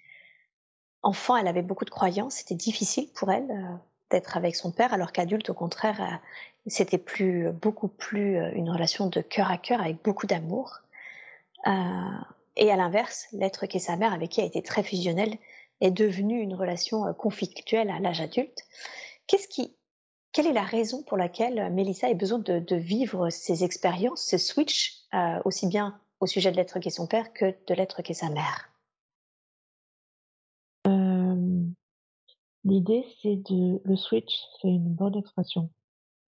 Enfant, 1.04 1.36
elle 1.36 1.48
avait 1.48 1.62
beaucoup 1.62 1.86
de 1.86 1.90
croyances. 1.90 2.36
C'était 2.36 2.56
difficile 2.56 3.10
pour 3.14 3.32
elle 3.32 3.52
euh, 3.52 3.76
d'être 4.12 4.38
avec 4.38 4.56
son 4.56 4.72
père, 4.72 4.94
alors 4.94 5.12
qu'adulte, 5.12 5.50
au 5.50 5.54
contraire, 5.54 6.20
c'était 6.68 6.98
plus, 6.98 7.50
beaucoup 7.52 7.88
plus 7.88 8.38
une 8.56 8.70
relation 8.70 9.08
de 9.08 9.22
cœur 9.22 9.50
à 9.50 9.58
cœur 9.58 9.80
avec 9.80 10.04
beaucoup 10.04 10.28
d'amour. 10.28 10.82
Et 11.66 12.70
à 12.70 12.76
l'inverse, 12.76 13.28
l'être 13.32 13.68
qu'est 13.68 13.80
sa 13.80 13.96
mère, 13.96 14.12
avec 14.12 14.32
qui 14.32 14.42
elle 14.42 14.48
été 14.48 14.62
très 14.62 14.84
fusionnelle, 14.84 15.38
est 15.80 15.92
devenue 15.92 16.42
une 16.42 16.56
relation 16.56 17.14
conflictuelle 17.14 17.90
à 17.90 18.00
l'âge 18.00 18.20
adulte. 18.20 18.66
Qu'est-ce 19.28 19.48
qui, 19.48 19.78
quelle 20.32 20.48
est 20.48 20.54
la 20.54 20.64
raison 20.64 21.04
pour 21.04 21.18
laquelle 21.18 21.72
Mélissa 21.74 22.08
a 22.08 22.14
besoin 22.14 22.40
de, 22.40 22.60
de 22.60 22.76
vivre 22.76 23.30
ces 23.30 23.64
expériences, 23.64 24.24
ce 24.24 24.38
switch, 24.38 25.04
euh, 25.14 25.40
aussi 25.46 25.68
bien 25.68 26.00
au 26.20 26.26
sujet 26.26 26.52
de 26.52 26.56
l'être 26.56 26.80
qu'est 26.80 26.90
son 26.90 27.08
père 27.08 27.34
que 27.34 27.56
de 27.68 27.74
l'être 27.74 28.02
qu'est 28.02 28.14
sa 28.14 28.30
mère? 28.30 28.70
Euh, 30.88 31.66
L'idée, 32.64 33.06
c'est 33.22 33.38
de 33.38 33.82
le 33.84 33.96
switch, 33.96 34.34
c'est 34.62 34.68
une 34.68 34.94
bonne 34.94 35.16
expression. 35.16 35.72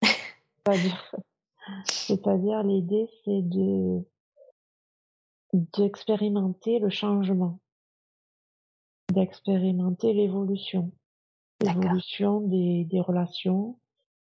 C'est-à-dire, 1.86 2.62
l'idée, 2.62 3.08
c'est 3.24 3.42
de 3.42 4.02
d'expérimenter 5.52 6.80
le 6.80 6.90
changement, 6.90 7.60
d'expérimenter 9.12 10.12
l'évolution, 10.12 10.90
l'évolution 11.60 12.40
des, 12.40 12.84
des 12.84 13.00
relations, 13.00 13.78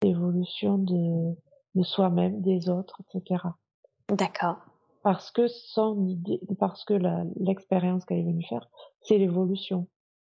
l'évolution 0.03 0.78
de, 0.78 1.36
de 1.76 1.84
soi-même, 1.84 2.41
des 2.41 2.69
autres, 2.69 3.02
etc. 3.02 3.44
D'accord. 4.10 4.57
Parce 5.03 5.32
que 5.32 5.48
son 5.48 6.06
idée, 6.06 6.41
parce 6.60 6.84
que 6.84 6.95
l'expérience 7.40 8.06
qu'elle 8.06 8.19
est 8.19 8.24
venue 8.24 8.45
faire, 8.45 8.69
c'est 9.02 9.18
l'évolution. 9.18 9.88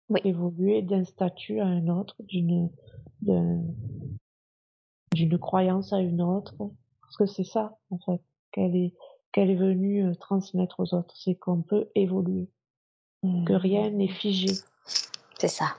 Oui. 0.10 0.20
Évoluer 0.24 0.82
d'un 0.82 1.04
statut 1.04 1.60
à 1.60 1.66
un 1.66 1.88
autre, 1.88 2.16
d'une 2.20 2.70
d'une 5.14 5.38
croyance 5.38 5.94
à 5.94 6.00
une 6.00 6.22
autre, 6.22 6.56
parce 7.02 7.18
que 7.18 7.26
c'est 7.28 7.44
ça 7.44 7.78
en 7.92 8.00
fait 8.00 8.22
qu'elle 8.52 8.76
est 8.76 8.94
qu'elle 9.32 9.50
est 9.50 9.56
venue 9.56 10.06
euh, 10.06 10.16
transmettre 10.16 10.80
aux 10.80 10.94
autres, 10.94 11.16
c'est 11.16 11.36
qu'on 11.36 11.62
peut 11.62 11.90
évoluer, 11.96 12.50
que 13.22 13.54
mmh. 13.54 13.56
rien 13.56 13.90
n'est 13.92 14.08
figé. 14.08 14.54
C'est 15.40 15.48
ça. 15.48 15.76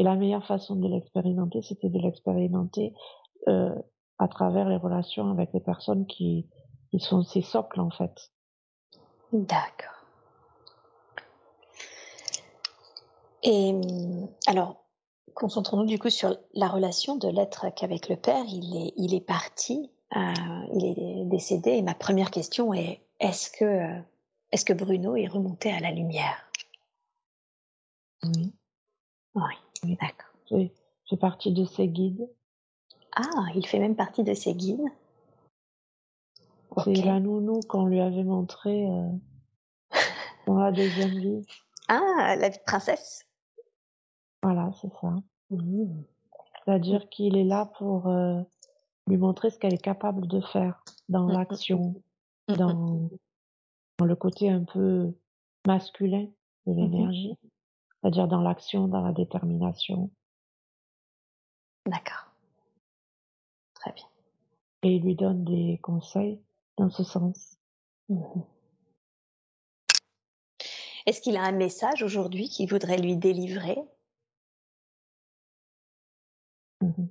Et 0.00 0.02
la 0.02 0.16
meilleure 0.16 0.46
façon 0.46 0.76
de 0.76 0.88
l'expérimenter, 0.88 1.60
c'était 1.60 1.90
de 1.90 1.98
l'expérimenter 1.98 2.94
euh, 3.48 3.74
à 4.18 4.28
travers 4.28 4.66
les 4.66 4.78
relations 4.78 5.30
avec 5.30 5.52
les 5.52 5.60
personnes 5.60 6.06
qui, 6.06 6.48
qui 6.90 7.00
sont 7.00 7.22
ses 7.22 7.42
socles 7.42 7.80
en 7.80 7.90
fait. 7.90 8.32
D'accord. 9.34 10.06
Et 13.42 13.74
alors, 14.46 14.86
concentrons-nous 15.34 15.84
du 15.84 15.98
coup 15.98 16.08
sur 16.08 16.34
la 16.54 16.68
relation 16.68 17.16
de 17.16 17.28
l'être 17.28 17.66
qu'avec 17.74 18.08
le 18.08 18.16
père. 18.16 18.44
Il 18.48 18.74
est, 18.74 18.94
il 18.96 19.12
est 19.14 19.20
parti, 19.20 19.90
euh, 20.16 20.32
il 20.76 20.86
est 20.86 21.24
décédé. 21.26 21.72
Et 21.72 21.82
ma 21.82 21.94
première 21.94 22.30
question 22.30 22.72
est 22.72 23.02
est-ce 23.18 23.50
que, 23.50 24.00
est-ce 24.50 24.64
que 24.64 24.72
Bruno 24.72 25.14
est 25.14 25.28
remonté 25.28 25.70
à 25.70 25.80
la 25.80 25.90
lumière? 25.90 26.50
Oui. 28.22 28.54
Oui. 29.34 29.54
Oui, 29.84 29.96
d'accord. 30.00 30.28
C'est 30.48 30.72
fait 31.08 31.16
partie 31.16 31.52
de 31.52 31.64
ses 31.64 31.88
guides. 31.88 32.28
Ah, 33.16 33.46
il 33.54 33.66
fait 33.66 33.78
même 33.78 33.96
partie 33.96 34.22
de 34.22 34.34
ses 34.34 34.54
guides. 34.54 34.84
C'est 36.84 37.04
la 37.04 37.18
nounou 37.18 37.60
qu'on 37.68 37.86
lui 37.86 38.00
avait 38.00 38.22
montrée 38.22 38.86
euh, 38.88 39.08
dans 40.46 40.58
la 40.58 40.70
deuxième 40.70 41.18
vie. 41.18 41.44
Ah, 41.88 42.36
la 42.38 42.48
vie 42.48 42.58
de 42.58 42.64
princesse 42.64 43.26
Voilà, 44.42 44.70
c'est 44.80 44.92
ça. 45.00 45.16
Mmh. 45.50 46.02
C'est-à-dire 46.64 47.08
qu'il 47.08 47.36
est 47.36 47.44
là 47.44 47.66
pour 47.78 48.06
euh, 48.06 48.40
lui 49.08 49.16
montrer 49.16 49.50
ce 49.50 49.58
qu'elle 49.58 49.74
est 49.74 49.82
capable 49.82 50.28
de 50.28 50.40
faire 50.40 50.84
dans 51.08 51.24
mmh, 51.24 51.32
mmh, 51.32 51.32
l'action, 51.32 51.94
dans, 52.48 53.10
dans, 53.98 54.06
le 54.06 54.14
côté 54.14 54.48
un 54.48 54.62
peu 54.62 55.12
masculin 55.66 56.28
de 56.66 56.72
l'énergie, 56.72 57.36
c'est-à-dire 58.00 58.28
dans 58.28 58.40
l'action, 58.40 58.88
dans 58.88 59.02
la 59.02 59.12
détermination. 59.12 60.10
D'accord. 61.86 62.32
Très 63.74 63.92
bien. 63.92 64.06
Et 64.82 64.96
il 64.96 65.02
lui 65.02 65.14
donne 65.14 65.44
des 65.44 65.78
conseils 65.82 66.40
dans 66.76 66.90
ce 66.90 67.04
sens. 67.04 67.58
Est-ce 71.06 71.20
qu'il 71.20 71.36
a 71.36 71.42
un 71.42 71.52
message 71.52 72.02
aujourd'hui 72.02 72.48
qu'il 72.48 72.68
voudrait 72.68 72.98
lui 72.98 73.16
délivrer? 73.16 73.78
Mmh 76.80 77.06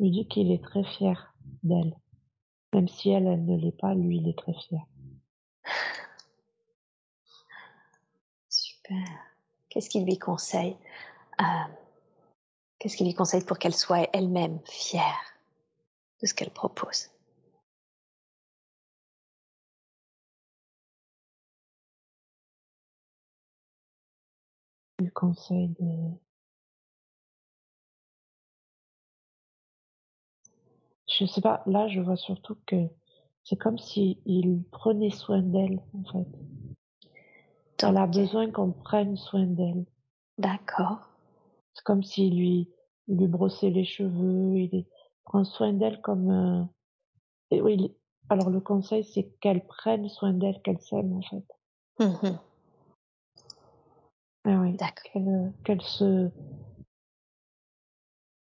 Il 0.00 0.10
dit 0.10 0.26
qu'il 0.28 0.50
est 0.50 0.62
très 0.62 0.84
fier 0.84 1.34
d'elle. 1.62 1.96
Même 2.74 2.88
si 2.88 3.10
elle, 3.10 3.26
elle 3.26 3.44
ne 3.44 3.56
l'est 3.56 3.78
pas, 3.78 3.94
lui, 3.94 4.18
il 4.18 4.28
est 4.28 4.36
très 4.36 4.52
fier. 4.52 4.84
Qu'est-ce 9.68 9.88
qu'il 9.90 10.04
lui 10.04 10.18
conseille? 10.18 10.76
Euh, 11.40 11.44
Qu'est-ce 12.78 12.96
qu'il 12.96 13.06
lui 13.06 13.14
conseille 13.14 13.44
pour 13.44 13.58
qu'elle 13.58 13.74
soit 13.74 14.08
elle-même 14.12 14.60
fière 14.66 15.38
de 16.20 16.26
ce 16.26 16.34
qu'elle 16.34 16.50
propose? 16.50 17.10
Il 25.00 25.10
conseille 25.12 25.68
de 25.80 26.10
je 31.08 31.26
sais 31.26 31.40
pas, 31.40 31.62
là 31.66 31.88
je 31.88 32.00
vois 32.00 32.16
surtout 32.16 32.56
que 32.66 32.88
c'est 33.44 33.56
comme 33.56 33.78
si 33.78 34.18
il 34.26 34.62
prenait 34.70 35.10
soin 35.10 35.40
d'elle 35.42 35.80
en 35.94 36.04
fait. 36.12 36.28
Elle 37.88 37.96
a 37.96 38.06
besoin 38.06 38.50
qu'on 38.50 38.72
prenne 38.72 39.16
soin 39.16 39.46
d'elle. 39.46 39.84
D'accord. 40.38 41.10
C'est 41.74 41.84
comme 41.84 42.02
s'il 42.02 42.36
lui, 42.36 42.70
lui 43.08 43.26
brossait 43.26 43.70
les 43.70 43.84
cheveux, 43.84 44.58
il 44.58 44.86
prend 45.24 45.44
soin 45.44 45.72
d'elle 45.72 46.00
comme. 46.00 46.30
Euh, 46.30 46.64
et 47.50 47.60
oui, 47.60 47.94
alors 48.28 48.50
le 48.50 48.60
conseil 48.60 49.04
c'est 49.04 49.24
qu'elle 49.40 49.66
prenne 49.66 50.08
soin 50.08 50.32
d'elle, 50.32 50.60
qu'elle 50.62 50.80
s'aime 50.80 51.12
en 51.12 51.22
fait. 51.22 51.44
Mmh 52.00 52.38
ah 54.46 54.60
oui. 54.60 54.76
Qu'elle 54.76 55.52
qu'elle 55.64 55.80
se 55.80 56.30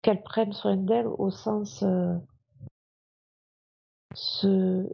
qu'elle 0.01 0.21
prenne 0.21 0.53
soin 0.53 0.77
d'elle 0.77 1.07
au 1.07 1.31
sens 1.31 1.81
euh, 1.81 2.15
se, 4.13 4.87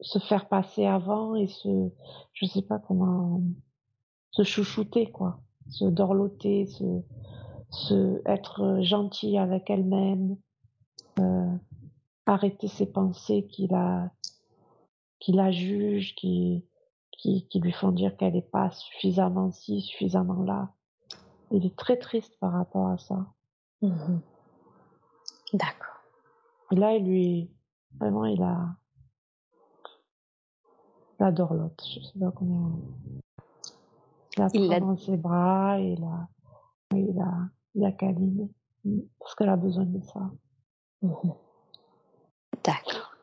se 0.00 0.18
faire 0.18 0.48
passer 0.48 0.86
avant 0.86 1.34
et 1.34 1.46
se, 1.48 1.90
je 2.32 2.46
sais 2.46 2.62
pas 2.62 2.78
comment, 2.78 3.40
se 4.32 4.42
chouchouter, 4.42 5.10
quoi. 5.10 5.40
Se 5.70 5.84
dorloter, 5.84 6.66
se, 6.66 7.02
se 7.70 8.20
être 8.26 8.82
gentil 8.82 9.38
avec 9.38 9.70
elle-même, 9.70 10.36
euh, 11.20 11.56
arrêter 12.26 12.66
ses 12.68 12.86
pensées 12.86 13.46
qui 13.46 13.68
la, 13.68 14.10
qui 15.20 15.32
la 15.32 15.52
jugent, 15.52 16.14
qui, 16.16 16.66
qui, 17.12 17.46
qui 17.48 17.60
lui 17.60 17.72
font 17.72 17.92
dire 17.92 18.16
qu'elle 18.16 18.34
n'est 18.34 18.42
pas 18.42 18.70
suffisamment 18.72 19.52
ci, 19.52 19.80
suffisamment 19.80 20.42
là. 20.42 20.74
Il 21.52 21.64
est 21.64 21.76
très 21.76 21.96
triste 21.96 22.36
par 22.40 22.52
rapport 22.52 22.88
à 22.88 22.98
ça. 22.98 23.26
Mmh 23.80 24.18
D'accord. 25.52 26.00
Et 26.70 26.76
là, 26.76 26.96
il 26.96 27.04
lui, 27.04 27.50
Vraiment, 27.98 28.24
il 28.24 28.42
a. 28.42 28.76
Il 31.20 31.24
adore 31.24 31.54
l'autre. 31.54 31.84
Je 31.86 32.00
sais 32.00 32.18
pas 32.18 32.30
comment. 32.32 32.78
Il 34.54 34.68
la 34.68 34.78
prend 34.78 34.88
dans 34.88 34.96
ses 34.96 35.16
bras 35.16 35.78
et 35.80 35.92
il 35.92 36.04
a. 36.04 36.28
Il 36.94 37.20
a. 37.20 37.48
Il 37.74 37.84
a 37.84 37.92
câliné. 37.92 38.50
Parce 39.18 39.34
qu'elle 39.34 39.48
a 39.48 39.56
besoin 39.56 39.84
de 39.84 40.00
ça. 40.00 40.30
D'accord. 42.64 43.14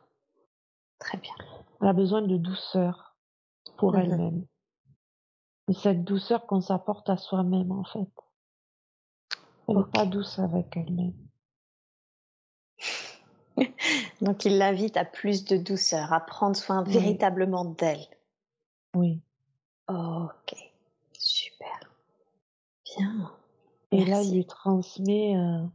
Très 1.00 1.18
bien. 1.18 1.34
Elle 1.82 1.88
a 1.88 1.94
besoin 1.94 2.22
de 2.22 2.38
douceur 2.38 3.16
pour 3.78 3.94
mhm. 3.94 4.00
elle-même. 4.00 4.46
Et 5.70 5.74
cette 5.74 6.04
douceur 6.04 6.46
qu'on 6.48 6.62
s'apporte 6.62 7.10
à 7.10 7.18
soi-même, 7.18 7.72
en 7.72 7.84
fait. 7.84 8.10
Elle 9.68 9.78
n'est 9.78 9.84
pas 9.84 10.06
douce 10.06 10.40
avec 10.40 10.76
elle-même. 10.76 11.14
Donc 14.22 14.46
il 14.46 14.58
l'invite 14.58 14.98
à 14.98 15.06
plus 15.06 15.46
de 15.46 15.58
douceur, 15.58 16.12
à 16.12 16.20
prendre 16.20 16.56
soin 16.56 16.84
véritablement 16.84 17.66
d'elle. 17.66 18.06
Oui. 18.96 19.22
Ok. 19.88 20.69
Bien. 22.98 23.32
Et 23.92 24.06
là, 24.06 24.22
il 24.22 24.36
lui 24.36 24.46
transmet 24.46 25.36
euh, 25.36 25.66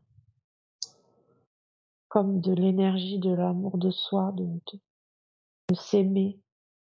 comme 2.09 2.41
de 2.41 2.53
l'énergie, 2.53 3.19
de 3.19 3.33
l'amour 3.33 3.79
de 3.79 3.91
soi, 3.91 4.33
de, 4.33 4.45
de, 4.45 5.75
s'aimer 5.75 6.39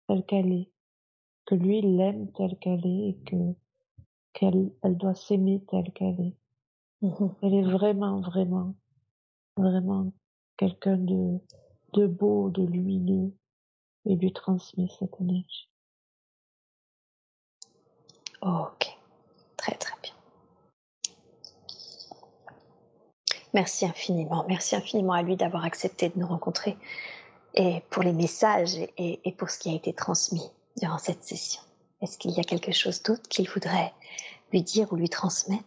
telle 0.06 0.24
qu'elle 0.24 0.52
est. 0.52 0.70
Que 1.44 1.54
lui, 1.54 1.78
il 1.78 1.96
l'aime 1.96 2.30
telle 2.32 2.56
qu'elle 2.58 2.86
est 2.86 3.08
et 3.08 3.16
que 3.26 3.36
qu'elle 4.32 4.70
elle 4.82 4.96
doit 4.96 5.14
s'aimer 5.14 5.64
telle 5.68 5.92
qu'elle 5.92 6.20
est. 6.20 6.36
Mmh 7.02 7.28
elle 7.42 7.54
est 7.54 7.62
vraiment, 7.62 8.20
vraiment, 8.20 8.74
vraiment 9.56 10.12
quelqu'un 10.56 10.96
de, 10.96 11.38
de 11.94 12.06
beau, 12.06 12.50
de 12.50 12.64
lumineux, 12.64 13.32
et 14.04 14.16
lui 14.16 14.32
transmet 14.32 14.88
cette 14.98 15.20
énergie. 15.20 15.68
Ok, 18.40 18.97
très 19.68 19.76
très 19.76 19.94
bien. 20.02 20.12
Merci 23.54 23.86
infiniment, 23.86 24.44
merci 24.48 24.76
infiniment 24.76 25.14
à 25.14 25.22
lui 25.22 25.36
d'avoir 25.36 25.64
accepté 25.64 26.10
de 26.10 26.18
nous 26.18 26.26
rencontrer 26.26 26.76
et 27.54 27.80
pour 27.90 28.02
les 28.02 28.12
messages 28.12 28.76
et, 28.76 29.20
et 29.24 29.32
pour 29.32 29.50
ce 29.50 29.58
qui 29.58 29.70
a 29.70 29.74
été 29.74 29.92
transmis 29.94 30.50
durant 30.76 30.98
cette 30.98 31.24
session. 31.24 31.62
Est-ce 32.00 32.18
qu'il 32.18 32.30
y 32.32 32.40
a 32.40 32.44
quelque 32.44 32.72
chose 32.72 33.02
d'autre 33.02 33.28
qu'il 33.28 33.48
voudrait 33.48 33.92
lui 34.52 34.62
dire 34.62 34.92
ou 34.92 34.96
lui 34.96 35.08
transmettre? 35.08 35.64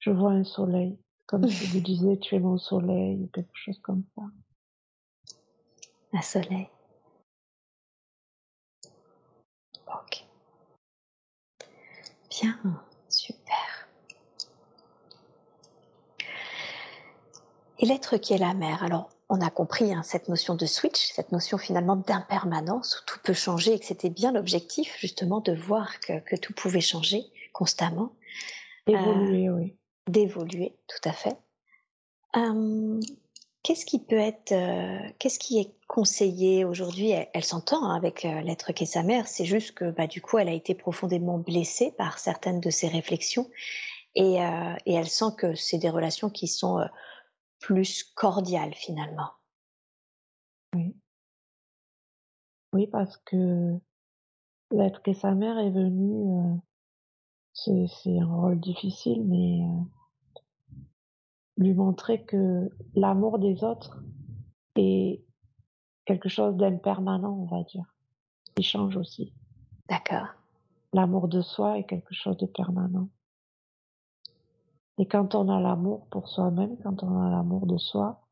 Je 0.00 0.10
vois 0.10 0.32
un 0.32 0.44
soleil 0.44 0.98
comme 1.26 1.48
si 1.48 1.66
vous 1.66 1.80
disiez 1.80 2.18
tu 2.18 2.34
es 2.34 2.40
mon 2.40 2.58
soleil 2.58 3.22
ou 3.22 3.26
quelque 3.28 3.54
chose 3.54 3.78
comme 3.80 4.04
ça. 4.14 4.22
Un 6.12 6.22
soleil. 6.22 6.68
Ok. 9.86 10.25
Bien, 12.40 12.58
super. 13.08 13.88
Et 17.78 17.86
l'être 17.86 18.16
qui 18.16 18.32
est 18.32 18.38
la 18.38 18.54
mer, 18.54 18.82
alors 18.82 19.10
on 19.28 19.40
a 19.40 19.50
compris 19.50 19.92
hein, 19.92 20.02
cette 20.02 20.28
notion 20.28 20.54
de 20.54 20.66
switch, 20.66 21.12
cette 21.12 21.32
notion 21.32 21.58
finalement 21.58 21.96
d'impermanence 21.96 23.00
où 23.00 23.04
tout 23.06 23.18
peut 23.22 23.34
changer 23.34 23.74
et 23.74 23.78
que 23.78 23.84
c'était 23.84 24.10
bien 24.10 24.32
l'objectif 24.32 24.96
justement 24.98 25.40
de 25.40 25.52
voir 25.52 26.00
que, 26.00 26.36
tout 26.36 26.54
pouvait 26.54 26.80
changer 26.80 27.24
constamment. 27.52 28.12
Évoluer, 28.86 29.50
oui 29.50 29.76
d'évoluer, 30.08 30.76
tout 30.86 31.08
à 31.08 31.12
fait. 31.12 31.36
qu'est-ce 33.62 33.86
qui 33.86 33.98
peut 33.98 34.16
être, 34.16 34.52
euh, 34.52 34.98
qu'est-ce 35.18 35.38
qui 35.38 35.58
est 35.58 35.74
conseillé 35.86 36.64
aujourd'hui 36.64 37.10
Elle, 37.10 37.44
s'entend 37.44 37.84
hein, 37.84 37.94
avec 37.96 38.24
euh, 38.24 38.40
l'être 38.40 38.72
qu'est 38.72 38.86
sa 38.86 39.02
mère, 39.02 39.28
c'est 39.28 39.44
juste 39.44 39.72
que 39.72 39.90
bah, 39.90 40.06
du 40.06 40.20
coup 40.20 40.38
elle 40.38 40.48
a 40.48 40.52
été 40.52 40.74
profondément 40.74 41.38
blessée 41.38 41.92
par 41.96 42.18
certaines 42.18 42.60
de 42.60 42.70
ses 42.70 42.88
réflexions 42.88 43.48
et, 44.14 44.42
euh, 44.42 44.74
elle 44.86 45.08
sent 45.08 45.34
que 45.38 45.54
c'est 45.54 45.78
des 45.78 45.90
relations 45.90 46.30
qui 46.30 46.48
sont 46.48 46.80
plus 47.60 48.04
cordiales 48.14 48.74
finalement. 48.74 49.30
Oui. 50.74 50.96
Oui, 52.72 52.86
parce 52.88 53.16
que 53.18 53.78
l'être 54.70 55.02
qu'est 55.02 55.14
sa 55.14 55.34
mère 55.34 55.58
est 55.58 55.70
venu, 55.70 56.60
c'est 57.54 58.18
un 58.18 58.26
rôle 58.26 58.60
difficile, 58.60 59.24
mais 59.24 59.60
lui 61.56 61.74
montrer 61.74 62.24
que 62.24 62.70
l'amour 62.94 63.38
des 63.38 63.64
autres 63.64 64.02
est 64.76 65.25
quelque 66.06 66.28
chose 66.28 66.56
d'impermanent, 66.56 67.32
on 67.34 67.44
va 67.44 67.62
dire. 67.64 67.84
Il 68.56 68.64
change 68.64 68.96
aussi. 68.96 69.34
D'accord. 69.88 70.28
L'amour 70.92 71.28
de 71.28 71.42
soi 71.42 71.78
est 71.78 71.84
quelque 71.84 72.14
chose 72.14 72.36
de 72.38 72.46
permanent. 72.46 73.08
Et 74.98 75.06
quand 75.06 75.34
on 75.34 75.50
a 75.50 75.60
l'amour 75.60 76.06
pour 76.08 76.28
soi-même, 76.28 76.78
quand 76.82 77.02
on 77.02 77.20
a 77.20 77.28
l'amour 77.28 77.66
de 77.66 77.76
soi, 77.76 78.22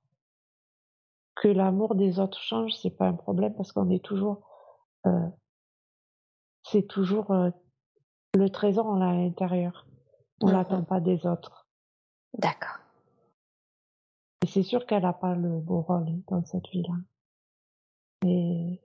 que 1.35 1.49
l'amour 1.49 1.95
des 1.95 2.21
autres 2.21 2.39
change, 2.41 2.73
c'est 2.81 2.97
pas 2.97 3.09
un 3.09 3.13
problème 3.15 3.55
parce 3.55 3.73
qu'on 3.73 3.91
est 3.91 4.03
toujours, 4.03 4.47
euh, 5.07 5.29
c'est 6.63 6.87
toujours 6.87 7.33
euh, 7.33 7.51
le 8.35 8.49
trésor, 8.49 8.87
on 8.87 8.95
l'a 8.95 9.11
à 9.11 9.15
l'intérieur. 9.15 9.87
On 10.41 10.47
Mhm. 10.47 10.53
l'attend 10.53 10.85
pas 10.85 11.01
des 11.01 11.27
autres. 11.27 11.69
D'accord. 12.39 12.79
Et 14.43 14.47
c'est 14.47 14.63
sûr 14.63 14.87
qu'elle 14.87 15.03
n'a 15.03 15.13
pas 15.13 15.35
le 15.35 15.59
beau 15.61 15.83
rôle 15.83 16.23
dans 16.29 16.45
cette 16.45 16.69
vie-là. 16.69 16.95
Et 18.25 18.81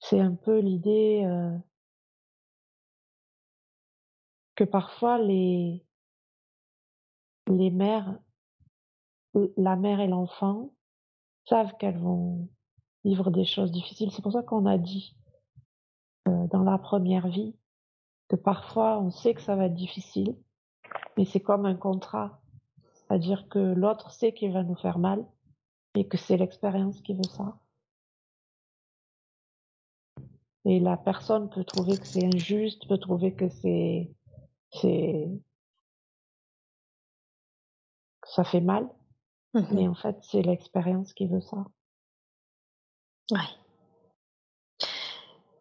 c'est 0.00 0.20
un 0.20 0.34
peu 0.34 0.58
l'idée 0.58 1.24
que 4.56 4.64
parfois 4.64 5.18
les 5.18 5.86
les 7.48 7.70
mères, 7.70 8.18
la 9.56 9.76
mère 9.76 10.00
et 10.00 10.08
l'enfant 10.08 10.72
savent 11.44 11.76
qu'elles 11.78 11.98
vont 11.98 12.48
vivre 13.04 13.30
des 13.30 13.44
choses 13.44 13.70
difficiles. 13.70 14.10
C'est 14.10 14.22
pour 14.22 14.32
ça 14.32 14.42
qu'on 14.42 14.66
a 14.66 14.78
dit 14.78 15.16
dans 16.24 16.64
la 16.64 16.78
première 16.78 17.28
vie 17.28 17.54
que 18.28 18.34
parfois 18.34 18.98
on 18.98 19.10
sait 19.10 19.34
que 19.34 19.40
ça 19.42 19.54
va 19.54 19.66
être 19.66 19.74
difficile, 19.74 20.36
mais 21.16 21.24
c'est 21.24 21.40
comme 21.40 21.64
un 21.64 21.76
contrat. 21.76 22.40
C'est-à-dire 22.94 23.48
que 23.48 23.60
l'autre 23.60 24.10
sait 24.10 24.34
qu'il 24.34 24.52
va 24.52 24.64
nous 24.64 24.74
faire 24.74 24.98
mal 24.98 25.24
et 25.96 26.06
que 26.06 26.16
c'est 26.16 26.36
l'expérience 26.36 27.00
qui 27.00 27.14
veut 27.14 27.22
ça. 27.24 27.58
Et 30.64 30.80
la 30.80 30.96
personne 30.96 31.48
peut 31.48 31.64
trouver 31.64 31.96
que 31.96 32.06
c'est 32.06 32.24
injuste, 32.24 32.86
peut 32.88 32.98
trouver 32.98 33.32
que 33.34 33.48
c'est, 33.48 34.10
c'est, 34.72 35.28
que 38.20 38.28
ça 38.28 38.44
fait 38.44 38.60
mal, 38.60 38.88
Mhm. 39.54 39.68
mais 39.70 39.88
en 39.88 39.94
fait, 39.94 40.16
c'est 40.22 40.42
l'expérience 40.42 41.14
qui 41.14 41.26
veut 41.26 41.40
ça. 41.40 41.64
Ouais. 43.30 43.38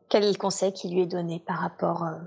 Quel 0.10 0.26
est 0.26 0.32
le 0.32 0.38
conseil 0.38 0.74
qui 0.74 0.90
lui 0.90 1.02
est 1.02 1.08
donné 1.08 1.40
par 1.40 1.60
rapport 1.60 2.04
euh, 2.04 2.20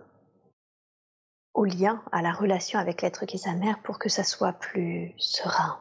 au 1.55 1.65
lien, 1.65 2.03
à 2.11 2.23
la 2.23 2.33
relation 2.33 2.79
avec 2.79 3.03
l'être 3.03 3.27
qui 3.27 3.37
est 3.37 3.41
sa 3.41 3.55
mère 3.55 3.83
pour 3.83 3.99
que 3.99 4.09
ça 4.09 4.25
soit 4.25 4.55
plus 4.55 5.15
serein? 5.19 5.79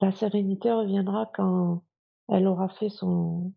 La 0.00 0.12
sérénité 0.12 0.70
reviendra 0.72 1.30
quand 1.34 1.82
elle 2.28 2.46
aura 2.46 2.68
fait 2.68 2.90
son, 2.90 3.52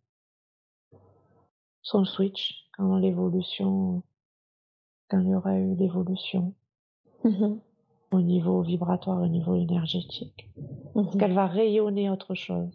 son 1.82 2.06
switch, 2.06 2.70
quand 2.78 2.98
l'évolution, 2.98 4.04
quand 5.10 5.20
il 5.20 5.30
y 5.30 5.36
aura 5.36 5.56
eu 5.58 5.76
l'évolution 5.76 6.54
Mhm. 7.26 7.60
au 8.12 8.22
niveau 8.22 8.62
vibratoire, 8.62 9.22
au 9.22 9.28
niveau 9.28 9.56
énergétique. 9.56 10.50
Parce 10.94 11.14
Mhm. 11.14 11.20
qu'elle 11.20 11.34
va 11.34 11.48
rayonner 11.48 12.10
autre 12.10 12.36
chose. 12.36 12.70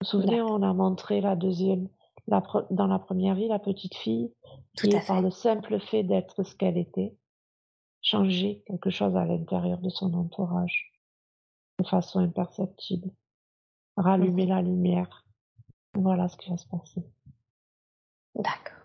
Vous 0.00 0.02
vous 0.02 0.06
souvenez, 0.06 0.40
on 0.40 0.62
a 0.62 0.72
montré 0.72 1.20
la 1.20 1.36
deuxième, 1.36 1.88
la 2.26 2.40
pre- 2.40 2.66
dans 2.70 2.86
la 2.86 2.98
première 2.98 3.34
vie, 3.34 3.48
la 3.48 3.58
petite 3.58 3.94
fille, 3.94 4.32
Tout 4.76 4.88
qui 4.88 4.96
par 5.06 5.20
le 5.22 5.30
simple 5.30 5.80
fait 5.80 6.02
d'être 6.02 6.42
ce 6.42 6.54
qu'elle 6.54 6.76
était, 6.78 7.14
changer 8.02 8.62
quelque 8.66 8.90
chose 8.90 9.16
à 9.16 9.24
l'intérieur 9.24 9.78
de 9.78 9.88
son 9.88 10.12
entourage, 10.14 10.92
de 11.78 11.86
façon 11.86 12.20
imperceptible. 12.20 13.10
Rallumer 13.96 14.46
la 14.46 14.62
lumière. 14.62 15.24
Voilà 15.94 16.28
ce 16.28 16.36
qui 16.36 16.50
va 16.50 16.56
se 16.56 16.66
passer. 16.66 17.02
D'accord. 18.34 18.76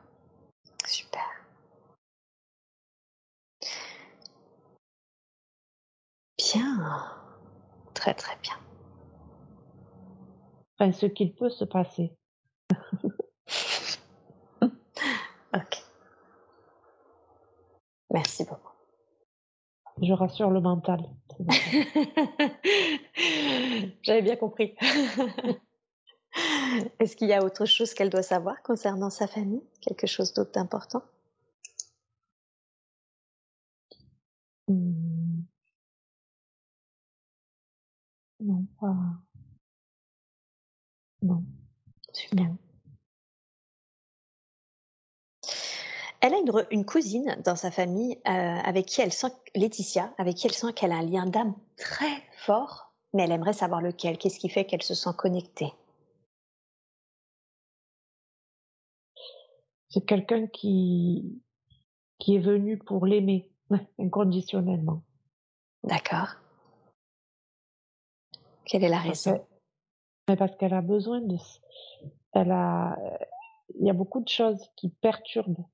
Super. 0.85 1.21
Bien. 6.37 7.17
Très 7.93 8.13
très 8.13 8.35
bien. 8.41 8.55
Enfin, 10.77 10.91
ce 10.91 11.05
qu'il 11.05 11.33
peut 11.33 11.49
se 11.49 11.65
passer. 11.65 12.15
Ok. 15.53 15.83
Merci 18.09 18.45
beaucoup. 18.45 18.70
Je 20.01 20.13
rassure 20.13 20.49
le 20.49 20.61
mental. 20.61 20.99
c'est. 21.29 21.45
J'avais 24.01 24.23
bien 24.23 24.35
compris. 24.35 24.73
Est-ce 26.99 27.15
qu'il 27.15 27.27
y 27.27 27.33
a 27.33 27.43
autre 27.43 27.65
chose 27.65 27.93
qu'elle 27.93 28.09
doit 28.09 28.23
savoir 28.23 28.61
concernant 28.63 29.09
sa 29.09 29.27
famille? 29.27 29.63
Quelque 29.81 30.07
chose 30.07 30.33
d'autre 30.33 30.51
d'important? 30.53 31.03
Hmm. 34.67 35.45
Non, 38.39 38.65
pas. 38.79 38.95
Non. 41.21 41.43
Super. 42.13 42.45
Non. 42.45 42.57
Elle 46.21 46.35
a 46.35 46.65
une, 46.69 46.85
cousine 46.85 47.35
dans 47.43 47.55
sa 47.55 47.71
famille 47.71 48.15
euh, 48.27 48.31
avec 48.31 48.85
qui 48.85 49.01
elle 49.01 49.11
sent, 49.11 49.33
Laetitia, 49.55 50.13
avec 50.19 50.35
qui 50.35 50.45
elle 50.45 50.53
sent 50.53 50.71
qu'elle 50.73 50.91
a 50.91 50.97
un 50.97 51.05
lien 51.05 51.25
d'âme 51.25 51.55
très 51.77 52.21
fort, 52.37 52.93
mais 53.13 53.23
elle 53.23 53.31
aimerait 53.31 53.53
savoir 53.53 53.81
lequel. 53.81 54.19
Qu'est-ce 54.19 54.37
qui 54.37 54.49
fait 54.49 54.65
qu'elle 54.65 54.83
se 54.83 54.93
sent 54.93 55.09
connectée? 55.17 55.73
C'est 59.89 60.05
quelqu'un 60.05 60.45
qui, 60.45 61.41
qui 62.19 62.35
est 62.35 62.39
venu 62.39 62.77
pour 62.77 63.07
l'aimer 63.07 63.51
inconditionnellement. 63.99 65.01
D'accord. 65.83 66.35
Quelle 68.65 68.83
est 68.83 68.89
la 68.89 68.99
raison? 68.99 69.43
parce 70.37 70.55
qu'elle 70.55 70.73
a 70.73 70.81
besoin 70.81 71.19
de. 71.19 71.35
Elle 72.33 72.51
a. 72.51 72.95
Il 73.79 73.85
y 73.85 73.89
a 73.89 73.93
beaucoup 73.93 74.21
de 74.21 74.29
choses 74.29 74.69
qui 74.75 74.89
perturbent. 74.89 75.65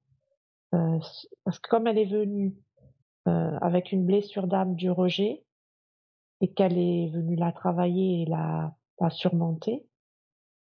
Euh, 0.77 0.99
parce 1.43 1.59
que 1.59 1.69
comme 1.69 1.87
elle 1.87 1.97
est 1.97 2.05
venue 2.05 2.55
euh, 3.27 3.57
avec 3.61 3.91
une 3.91 4.05
blessure 4.05 4.47
d'âme 4.47 4.75
du 4.75 4.89
rejet 4.89 5.43
et 6.41 6.53
qu'elle 6.53 6.77
est 6.77 7.09
venue 7.09 7.35
la 7.35 7.51
travailler 7.51 8.21
et 8.21 8.25
la, 8.25 8.75
la 8.99 9.09
surmonter, 9.09 9.87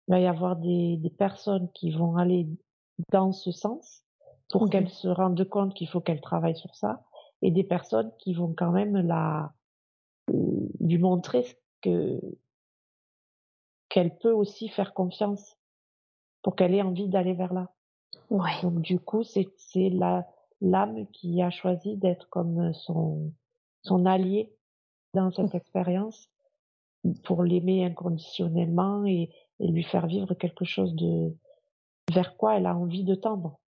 il 0.08 0.12
va 0.12 0.20
y 0.20 0.28
avoir 0.28 0.58
des, 0.58 0.98
des 0.98 1.10
personnes 1.10 1.72
qui 1.74 1.92
vont 1.92 2.18
aller 2.18 2.48
dans 3.12 3.32
ce 3.32 3.52
sens 3.52 4.04
pour 4.52 4.64
Mhm. 4.64 4.70
qu'elle 4.70 4.90
se 4.90 5.08
rende 5.08 5.44
compte 5.48 5.74
qu'il 5.74 5.88
faut 5.88 6.02
qu'elle 6.02 6.22
travaille 6.22 6.58
sur 6.58 6.76
ça 6.76 7.04
et 7.42 7.52
des 7.52 7.64
personnes 7.64 8.12
qui 8.20 8.34
vont 8.34 8.54
quand 8.56 8.72
même 8.72 8.98
la 8.98 9.54
lui 10.80 10.98
montrer 10.98 11.44
ce 11.44 11.56
que 11.82 12.20
qu'elle 13.90 14.18
peut 14.18 14.32
aussi 14.32 14.70
faire 14.70 14.94
confiance 14.94 15.58
pour 16.44 16.56
qu'elle 16.56 16.74
ait 16.74 16.82
envie 16.82 17.10
d'aller 17.10 17.34
vers 17.34 17.54
là. 17.54 17.74
Oui. 18.30 18.50
Donc 18.64 18.82
du 18.82 19.00
coup, 19.00 19.24
c'est 19.24 19.50
c'est 19.58 19.90
la 19.90 20.28
l'âme 20.62 21.08
qui 21.08 21.42
a 21.42 21.50
choisi 21.50 21.98
d'être 21.98 22.30
comme 22.30 22.74
son 22.74 23.34
son 23.84 24.06
allié 24.06 24.54
dans 25.14 25.32
cette 25.32 25.56
expérience 25.56 26.30
pour 27.24 27.44
l'aimer 27.44 27.84
inconditionnellement 27.84 29.06
et, 29.06 29.32
et 29.60 29.68
lui 29.68 29.84
faire 29.84 30.08
vivre 30.08 30.34
quelque 30.36 30.66
chose 30.66 30.94
de 30.96 31.36
vers 32.14 32.38
quoi 32.38 32.58
elle 32.58 32.68
a 32.68 32.78
envie 32.78 33.04
de 33.04 33.16
tendre. 33.16 33.60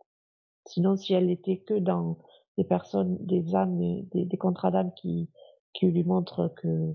Sinon, 0.66 0.96
si 0.96 1.14
elle 1.14 1.30
était 1.30 1.58
que 1.58 1.74
dans 1.74 2.18
des 2.58 2.64
personnes, 2.64 3.16
des 3.20 3.54
âmes, 3.54 3.78
des, 4.12 4.24
des 4.26 4.36
contrats 4.38 4.70
d'âme 4.70 4.92
qui 4.94 5.30
qui 5.72 5.86
lui 5.86 6.04
montrent 6.04 6.48
que 6.56 6.94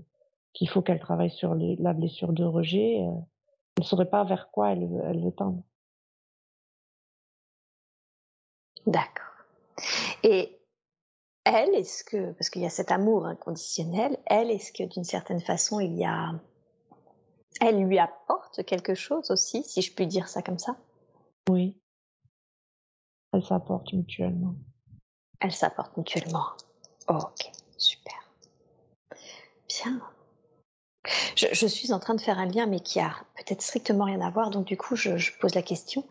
qu'il 0.52 0.68
faut 0.68 0.82
qu'elle 0.82 1.00
travaille 1.00 1.30
sur 1.30 1.54
les, 1.54 1.76
la 1.76 1.92
blessure 1.92 2.32
de 2.32 2.44
rejet, 2.44 3.00
euh, 3.00 3.10
elle 3.76 3.82
ne 3.82 3.84
saurait 3.84 4.10
pas 4.10 4.24
vers 4.24 4.50
quoi 4.50 4.70
elle 4.72 4.86
veut 4.86 5.32
tendre. 5.32 5.62
D'accord. 8.86 9.24
Et 10.22 10.58
elle, 11.44 11.74
est-ce 11.74 12.04
que, 12.04 12.32
parce 12.32 12.50
qu'il 12.50 12.62
y 12.62 12.66
a 12.66 12.70
cet 12.70 12.92
amour 12.92 13.26
inconditionnel, 13.26 14.18
elle, 14.26 14.50
est-ce 14.50 14.72
que 14.72 14.82
d'une 14.84 15.04
certaine 15.04 15.40
façon, 15.40 15.80
il 15.80 15.96
y 15.96 16.04
a. 16.04 16.32
Elle 17.60 17.82
lui 17.82 17.98
apporte 17.98 18.64
quelque 18.64 18.94
chose 18.94 19.30
aussi, 19.30 19.64
si 19.64 19.82
je 19.82 19.92
puis 19.92 20.06
dire 20.06 20.28
ça 20.28 20.42
comme 20.42 20.58
ça? 20.58 20.76
Oui. 21.48 21.80
Elles 23.32 23.44
s'apportent 23.44 23.92
mutuellement. 23.92 24.54
Elle 25.40 25.52
s'apporte 25.52 25.96
mutuellement. 25.96 26.46
ok, 27.08 27.50
super. 27.76 28.14
Bien. 29.68 30.00
Je, 31.36 31.46
je 31.52 31.66
suis 31.66 31.92
en 31.92 31.98
train 31.98 32.14
de 32.14 32.20
faire 32.20 32.38
un 32.38 32.46
lien, 32.46 32.66
mais 32.66 32.80
qui 32.80 33.00
a 33.00 33.14
peut-être 33.36 33.62
strictement 33.62 34.04
rien 34.04 34.20
à 34.20 34.30
voir, 34.30 34.50
donc 34.50 34.66
du 34.66 34.76
coup, 34.76 34.96
je, 34.96 35.16
je 35.16 35.32
pose 35.38 35.54
la 35.54 35.62
question. 35.62 36.06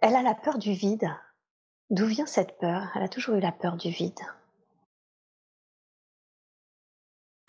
Elle 0.00 0.16
a 0.16 0.22
la 0.22 0.34
peur 0.34 0.58
du 0.58 0.72
vide. 0.72 1.08
D'où 1.90 2.06
vient 2.06 2.26
cette 2.26 2.58
peur? 2.58 2.90
Elle 2.94 3.02
a 3.02 3.08
toujours 3.08 3.36
eu 3.36 3.40
la 3.40 3.52
peur 3.52 3.76
du 3.76 3.90
vide. 3.90 4.20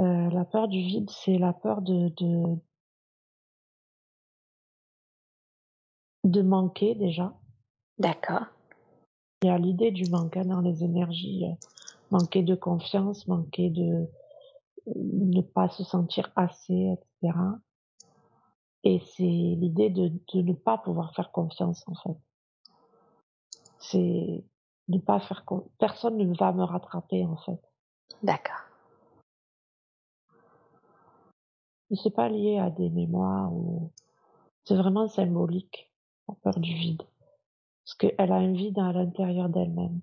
Euh, 0.01 0.29
la 0.29 0.45
peur 0.45 0.69
du 0.69 0.79
vide, 0.79 1.09
c'est 1.09 1.37
la 1.37 1.51
peur 1.51 1.81
de, 1.81 2.09
de 2.17 2.57
de 6.23 6.41
manquer 6.41 6.95
déjà. 6.95 7.33
D'accord. 7.97 8.45
Il 9.41 9.47
y 9.47 9.49
a 9.49 9.57
l'idée 9.57 9.91
du 9.91 10.09
manque 10.09 10.37
hein, 10.37 10.45
dans 10.45 10.61
les 10.61 10.83
énergies 10.83 11.45
euh, 11.45 11.67
manquer 12.11 12.43
de 12.43 12.55
confiance, 12.55 13.27
manquer 13.27 13.69
de 13.69 14.07
ne 14.95 15.41
pas 15.41 15.69
se 15.69 15.83
sentir 15.83 16.31
assez, 16.35 16.93
etc. 16.93 17.37
Et 18.83 18.99
c'est 18.99 19.23
l'idée 19.23 19.89
de, 19.89 20.11
de 20.33 20.41
ne 20.41 20.53
pas 20.53 20.77
pouvoir 20.77 21.13
faire 21.13 21.31
confiance 21.31 21.83
en 21.87 21.95
fait. 21.95 22.17
C'est 23.79 24.43
ne 24.87 24.97
pas 24.97 25.19
faire 25.19 25.45
personne 25.77 26.17
ne 26.17 26.35
va 26.35 26.51
me 26.51 26.63
rattraper 26.63 27.25
en 27.25 27.37
fait. 27.37 27.59
D'accord. 28.23 28.61
C'est 31.91 32.13
pas 32.13 32.29
lié 32.29 32.59
à 32.59 32.69
des 32.69 32.89
mémoires 32.89 33.51
ou 33.51 33.91
c'est 34.65 34.75
vraiment 34.75 35.07
symbolique, 35.07 35.91
la 36.27 36.35
peur 36.35 36.59
du 36.59 36.73
vide. 36.73 37.03
Parce 37.83 37.95
qu'elle 37.95 38.31
a 38.31 38.35
un 38.35 38.53
vide 38.53 38.77
à 38.77 38.91
l'intérieur 38.91 39.49
d'elle-même. 39.49 39.99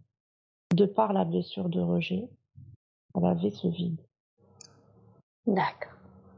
De 0.75 0.87
par 0.87 1.13
la 1.13 1.25
blessure 1.25 1.69
de 1.69 1.81
rejet, 1.81 2.29
elle 3.15 3.25
avait 3.25 3.53
ce 3.53 3.69
vide. 3.69 4.01
D'accord. 5.47 5.93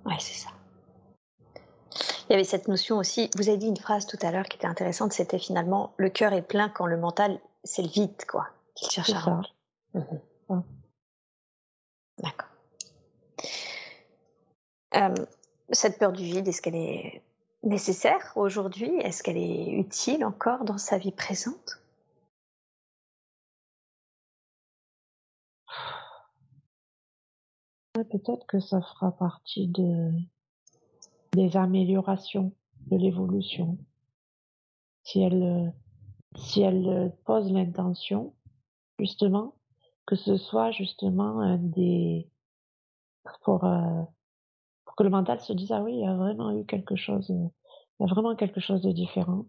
Oui, 0.05 0.15
c'est 0.19 0.35
ça. 0.35 0.51
Il 2.29 2.33
y 2.33 2.35
avait 2.35 2.45
cette 2.45 2.69
notion 2.69 2.99
aussi, 2.99 3.31
vous 3.37 3.49
avez 3.49 3.57
dit 3.57 3.69
une 3.69 3.79
phrase 3.79 4.07
tout 4.07 4.19
à 4.21 4.31
l'heure 4.31 4.45
qui 4.45 4.59
était 4.59 4.67
intéressante, 4.67 5.15
c'était 5.15 5.39
finalement 5.39 5.95
le 5.97 6.11
cœur 6.11 6.35
est 6.35 6.43
plein 6.43 6.69
quand 6.69 6.85
le 6.87 6.99
mental, 6.99 7.41
c'est 7.65 7.81
le 7.81 7.89
vide, 7.89 8.23
quoi, 8.29 8.49
qu'il 8.75 8.91
cherche 8.91 9.11
à 9.11 9.21
remplir. 9.21 9.55
Mhm. 9.95 10.63
D'accord. 12.19 12.49
Euh, 14.97 15.15
cette 15.71 15.99
peur 15.99 16.13
du 16.13 16.25
vide, 16.25 16.49
est-ce 16.49 16.61
qu'elle 16.61 16.75
est 16.75 17.23
nécessaire 17.63 18.33
aujourd'hui? 18.37 18.99
Est-ce 19.01 19.23
qu'elle 19.23 19.39
est 19.39 19.71
utile 19.71 20.25
encore 20.25 20.65
dans 20.65 20.79
sa 20.79 20.99
vie 20.99 21.13
présente? 21.13 21.81
Peut-être 27.95 28.47
que 28.47 28.61
ça 28.61 28.81
fera 28.81 29.13
partie 29.13 29.67
de, 29.69 30.13
des 31.33 31.57
améliorations 31.57 32.53
de 32.87 32.97
l'évolution. 32.97 33.79
Si 35.03 35.21
elle, 35.21 35.73
si 36.37 36.63
elle 36.63 37.15
pose 37.25 37.51
l'intention, 37.53 38.35
justement, 38.99 39.55
que 40.07 40.17
ce 40.17 40.37
soit 40.37 40.71
justement 40.71 41.41
un 41.41 41.59
des, 41.59 42.29
pour, 43.43 43.65
euh, 43.65 44.03
pour 44.85 44.97
que 44.97 45.03
le 45.03 45.11
mental 45.11 45.41
se 45.41 45.53
dise, 45.53 45.73
ah 45.73 45.83
oui, 45.83 45.95
il 45.95 46.01
y 46.01 46.07
a 46.07 46.15
vraiment 46.15 46.51
eu 46.53 46.65
quelque 46.65 46.97
chose, 46.97 47.27
il 47.29 47.51
y 48.01 48.05
a 48.05 48.07
vraiment 48.07 48.35
quelque 48.35 48.61
chose 48.61 48.83
de 48.83 48.93
différent. 48.93 49.47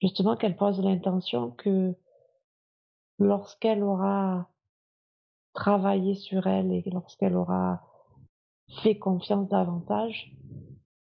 Justement, 0.00 0.36
qu'elle 0.36 0.56
pose 0.56 0.80
l'intention 0.80 1.52
que 1.52 1.94
lorsqu'elle 3.18 3.82
aura 3.82 4.48
travaillé 5.54 6.14
sur 6.14 6.46
elle 6.46 6.70
et 6.72 6.84
lorsqu'elle 6.92 7.34
aura 7.34 7.82
fait 8.82 8.98
confiance 8.98 9.48
davantage, 9.48 10.35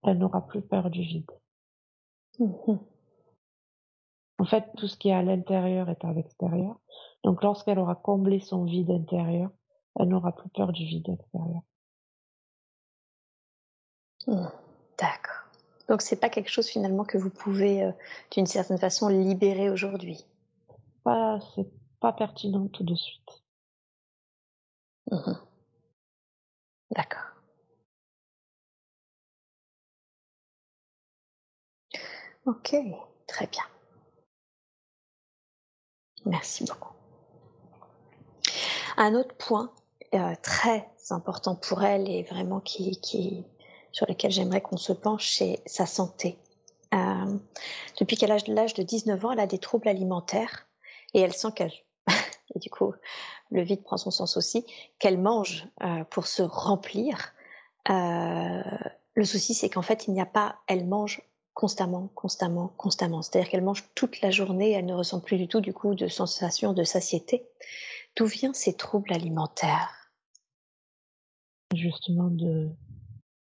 elle 0.05 0.19
n'aura 0.19 0.47
plus 0.47 0.63
peur 0.63 0.91
du 0.91 1.03
vide. 1.03 1.31
Mmh 2.39 2.77
en 4.39 4.45
fait, 4.47 4.65
tout 4.77 4.89
ce 4.89 4.97
qui 4.97 5.09
est 5.09 5.15
à 5.15 5.23
l'intérieur 5.23 5.89
est 5.89 6.05
à 6.05 6.13
l'extérieur. 6.13 6.79
Donc 7.23 7.43
lorsqu'elle 7.43 7.79
aura 7.79 7.95
comblé 7.95 8.41
son 8.41 8.65
vide 8.65 8.91
intérieur, 8.91 9.51
elle 9.99 10.09
n'aura 10.09 10.33
plus 10.33 10.51
peur 10.51 10.73
du 10.73 10.85
vide 10.85 11.09
extérieur. 11.09 11.63
Mmh. 14.27 14.47
D'accord. 14.99 15.45
Donc 15.89 16.03
c'est 16.03 16.17
pas 16.17 16.29
quelque 16.29 16.51
chose 16.51 16.69
finalement 16.69 17.05
que 17.05 17.19
vous 17.19 17.31
pouvez 17.31 17.85
euh, 17.85 17.93
d'une 18.33 18.47
certaine 18.47 18.79
façon 18.79 19.09
libérer 19.09 19.71
aujourd'hui? 19.71 20.27
Pas, 21.05 21.39
c'est 21.55 21.69
pas 22.01 22.13
pertinent 22.13 22.67
tout 22.69 22.85
de 22.85 22.95
suite. 22.95 23.45
Mmh 25.11 25.35
D'accord. 26.91 27.34
Ok, 32.47 32.77
très 33.27 33.47
bien. 33.47 33.63
Merci 36.27 36.65
beaucoup. 36.65 36.93
Un 38.97 39.15
autre 39.15 39.35
point 39.37 39.73
euh, 40.15 40.35
très 40.43 40.91
important 41.11 41.57
pour 41.57 41.83
elle 41.83 42.09
et 42.09 42.23
vraiment 42.23 42.61
qui, 42.61 43.45
sur 43.93 44.07
lequel 44.07 44.31
j'aimerais 44.31 44.61
qu'on 44.61 44.77
se 44.77 44.93
penche, 44.93 45.33
c'est 45.37 45.63
sa 45.67 45.87
santé. 45.87 46.39
Euh, 46.95 47.39
depuis 47.99 48.17
qu'elle 48.17 48.31
a 48.31 48.39
l'âge 48.47 48.75
de 48.75 48.83
19 48.83 49.25
ans, 49.25 49.33
elle 49.33 49.41
a 49.41 49.47
des 49.47 49.59
troubles 49.59 49.89
alimentaires 49.89 50.67
et 51.15 51.21
elle 51.21 51.33
sent 51.33 51.53
qu'elle, 51.57 51.73
et 52.55 52.59
du 52.59 52.71
coup, 52.71 52.93
le 53.51 53.63
vide 53.63 53.83
prend 53.83 53.97
son 53.97 54.11
sens 54.11 54.37
aussi, 54.37 54.67
qu'elle 54.99 55.19
mange 55.19 55.67
euh, 55.83 56.05
pour 56.05 56.27
se 56.27 56.43
remplir. 56.43 57.33
Euh, 57.91 58.63
le 59.15 59.25
souci, 59.25 59.55
c'est 59.55 59.71
qu'en 59.71 59.83
fait, 59.83 60.07
il 60.09 60.15
n'y 60.15 60.21
a 60.21 60.27
pas, 60.27 60.57
elle 60.67 60.87
mange 60.87 61.23
constamment, 61.55 62.09
constamment, 62.09 62.69
constamment. 62.77 63.23
C'est-à-dire 63.23 63.49
qu'elle 63.49 63.65
mange 63.65 63.89
toute 63.95 64.21
la 64.21 64.31
journée, 64.31 64.73
elle 64.73 64.87
ne 64.87 64.95
ressent 64.95 65.21
plus 65.21 65.39
du 65.39 65.49
tout 65.49 65.61
du 65.61 65.73
coup 65.73 65.95
de 65.95 66.09
sensation 66.09 66.73
de 66.73 66.83
satiété. 66.83 67.47
D'où 68.17 68.27
viennent 68.27 68.55
ces 68.55 68.77
troubles 68.77 69.13
alimentaires? 69.13 70.11
Justement 71.75 72.29
de, 72.29 72.69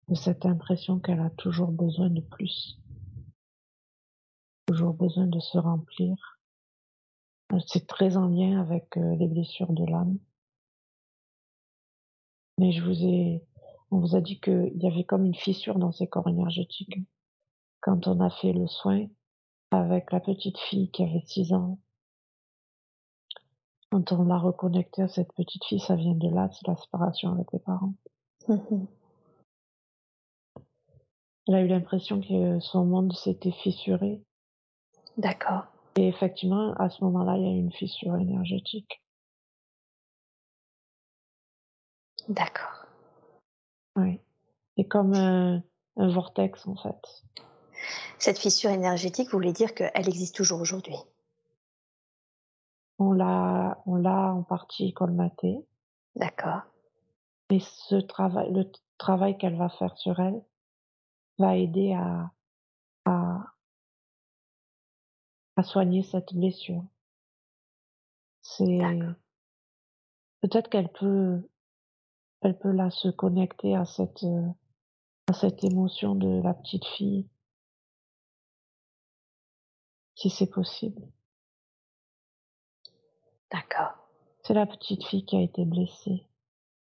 de 0.08 0.16
cette 0.16 0.46
impression 0.46 1.00
qu'elle 1.00 1.20
a 1.20 1.32
toujours 1.32 1.72
besoin 1.72 2.10
de 2.10 2.22
plus, 2.22 2.80
toujours 4.68 4.94
besoin 4.94 5.28
de 5.28 5.40
se 5.40 5.58
remplir. 5.58 6.16
C'est 7.68 7.86
très 7.86 8.18
en 8.18 8.28
lien 8.28 8.60
avec 8.60 8.98
euh, 8.98 9.16
les 9.18 9.28
blessures 9.28 9.74
de 9.74 9.86
l'âme. 9.86 10.18
Mais 12.58 12.72
je 12.72 12.84
vous 12.84 13.06
ai, 13.06 13.44
on 13.92 14.00
vous 14.00 14.16
a 14.16 14.22
dit 14.22 14.40
qu'il 14.40 14.74
y 14.76 14.88
avait 14.88 15.04
comme 15.04 15.26
une 15.26 15.36
fissure 15.36 15.78
dans 15.78 15.92
ses 15.92 16.08
corps 16.08 16.28
énergétiques 16.28 16.98
quand 17.84 18.08
on 18.08 18.22
a 18.22 18.30
fait 18.30 18.54
le 18.54 18.66
soin 18.66 19.06
avec 19.72 20.12
la 20.12 20.22
petite 20.22 20.58
fille 20.58 20.90
qui 20.92 21.04
avait 21.04 21.24
6 21.26 21.52
ans. 21.54 21.80
Quand 23.92 24.12
on 24.14 24.24
l'a 24.24 24.38
reconnecté 24.38 25.02
à 25.02 25.10
cette 25.10 25.34
petite 25.34 25.66
fille, 25.66 25.82
ça 25.82 25.96
vient 25.96 26.16
de 26.16 26.30
là, 26.30 26.50
c'est 26.54 26.66
la 26.66 26.78
séparation 26.78 27.34
avec 27.34 27.52
les 27.52 27.60
parents. 27.60 27.94
Mmh 28.48 28.58
Elle 31.48 31.56
a 31.56 31.62
eu 31.62 31.68
l'impression 31.68 32.22
que 32.22 32.62
son 32.62 32.86
monde 32.86 33.12
s'était 33.12 33.52
fissuré. 33.52 34.24
D'accord. 35.18 35.66
Et 35.98 36.08
effectivement, 36.08 36.74
à 36.76 36.90
ce 36.90 37.04
moment-là, 37.04 37.36
il 37.36 37.44
y 37.44 37.48
a 37.48 37.52
eu 37.52 37.60
une 37.60 37.74
fissure 37.74 38.16
énergétique. 38.16 39.04
D'accord. 42.30 42.86
Oui. 43.98 44.22
C'est 44.78 44.86
comme 44.86 45.14
un, 45.14 45.62
un 45.98 46.08
vortex, 46.08 46.66
en 46.66 46.78
fait. 46.78 47.24
Cette 48.20 48.40
fissure 48.40 48.70
énergétique, 48.70 49.30
vous 49.30 49.38
voulez 49.38 49.54
dire 49.54 49.74
qu'elle 49.74 50.08
existe 50.08 50.36
toujours 50.36 50.62
aujourd'hui? 50.62 50.96
On 53.00 53.12
l'a, 53.12 53.82
on 53.86 53.96
l'a 53.96 54.34
en 54.34 54.44
partie 54.44 54.94
colmatée. 54.94 55.66
D'accord. 56.16 56.62
Mais 57.50 57.60
ce 57.60 57.96
travail, 57.96 58.52
le 58.54 58.72
travail 58.98 59.38
qu'elle 59.38 59.58
va 59.58 59.70
faire 59.70 59.98
sur 59.98 60.20
elle 60.20 60.42
va 61.40 61.58
aider 61.58 61.94
à, 61.94 62.32
à, 63.06 63.54
à 65.56 65.64
soigner 65.64 66.04
cette 66.04 66.34
blessure. 66.34 66.84
C'est 68.42 68.80
peut-être 70.42 70.70
qu'elle 70.70 70.92
peut, 70.92 71.50
elle 72.42 72.58
peut 72.58 72.72
là 72.72 72.90
se 72.92 73.08
connecter 73.10 73.76
à 73.76 73.86
cette, 73.86 74.26
à 75.28 75.34
cette 75.34 75.64
émotion 75.64 76.16
de 76.16 76.42
la 76.42 76.54
petite 76.54 76.86
fille 76.86 77.28
si 80.16 80.30
c'est 80.30 80.48
possible. 80.48 81.02
D'accord. 83.52 83.94
C'est 84.44 84.54
la 84.54 84.66
petite 84.66 85.04
fille 85.06 85.26
qui 85.26 85.38
a 85.38 85.42
été 85.42 85.64
blessée. 85.64 86.26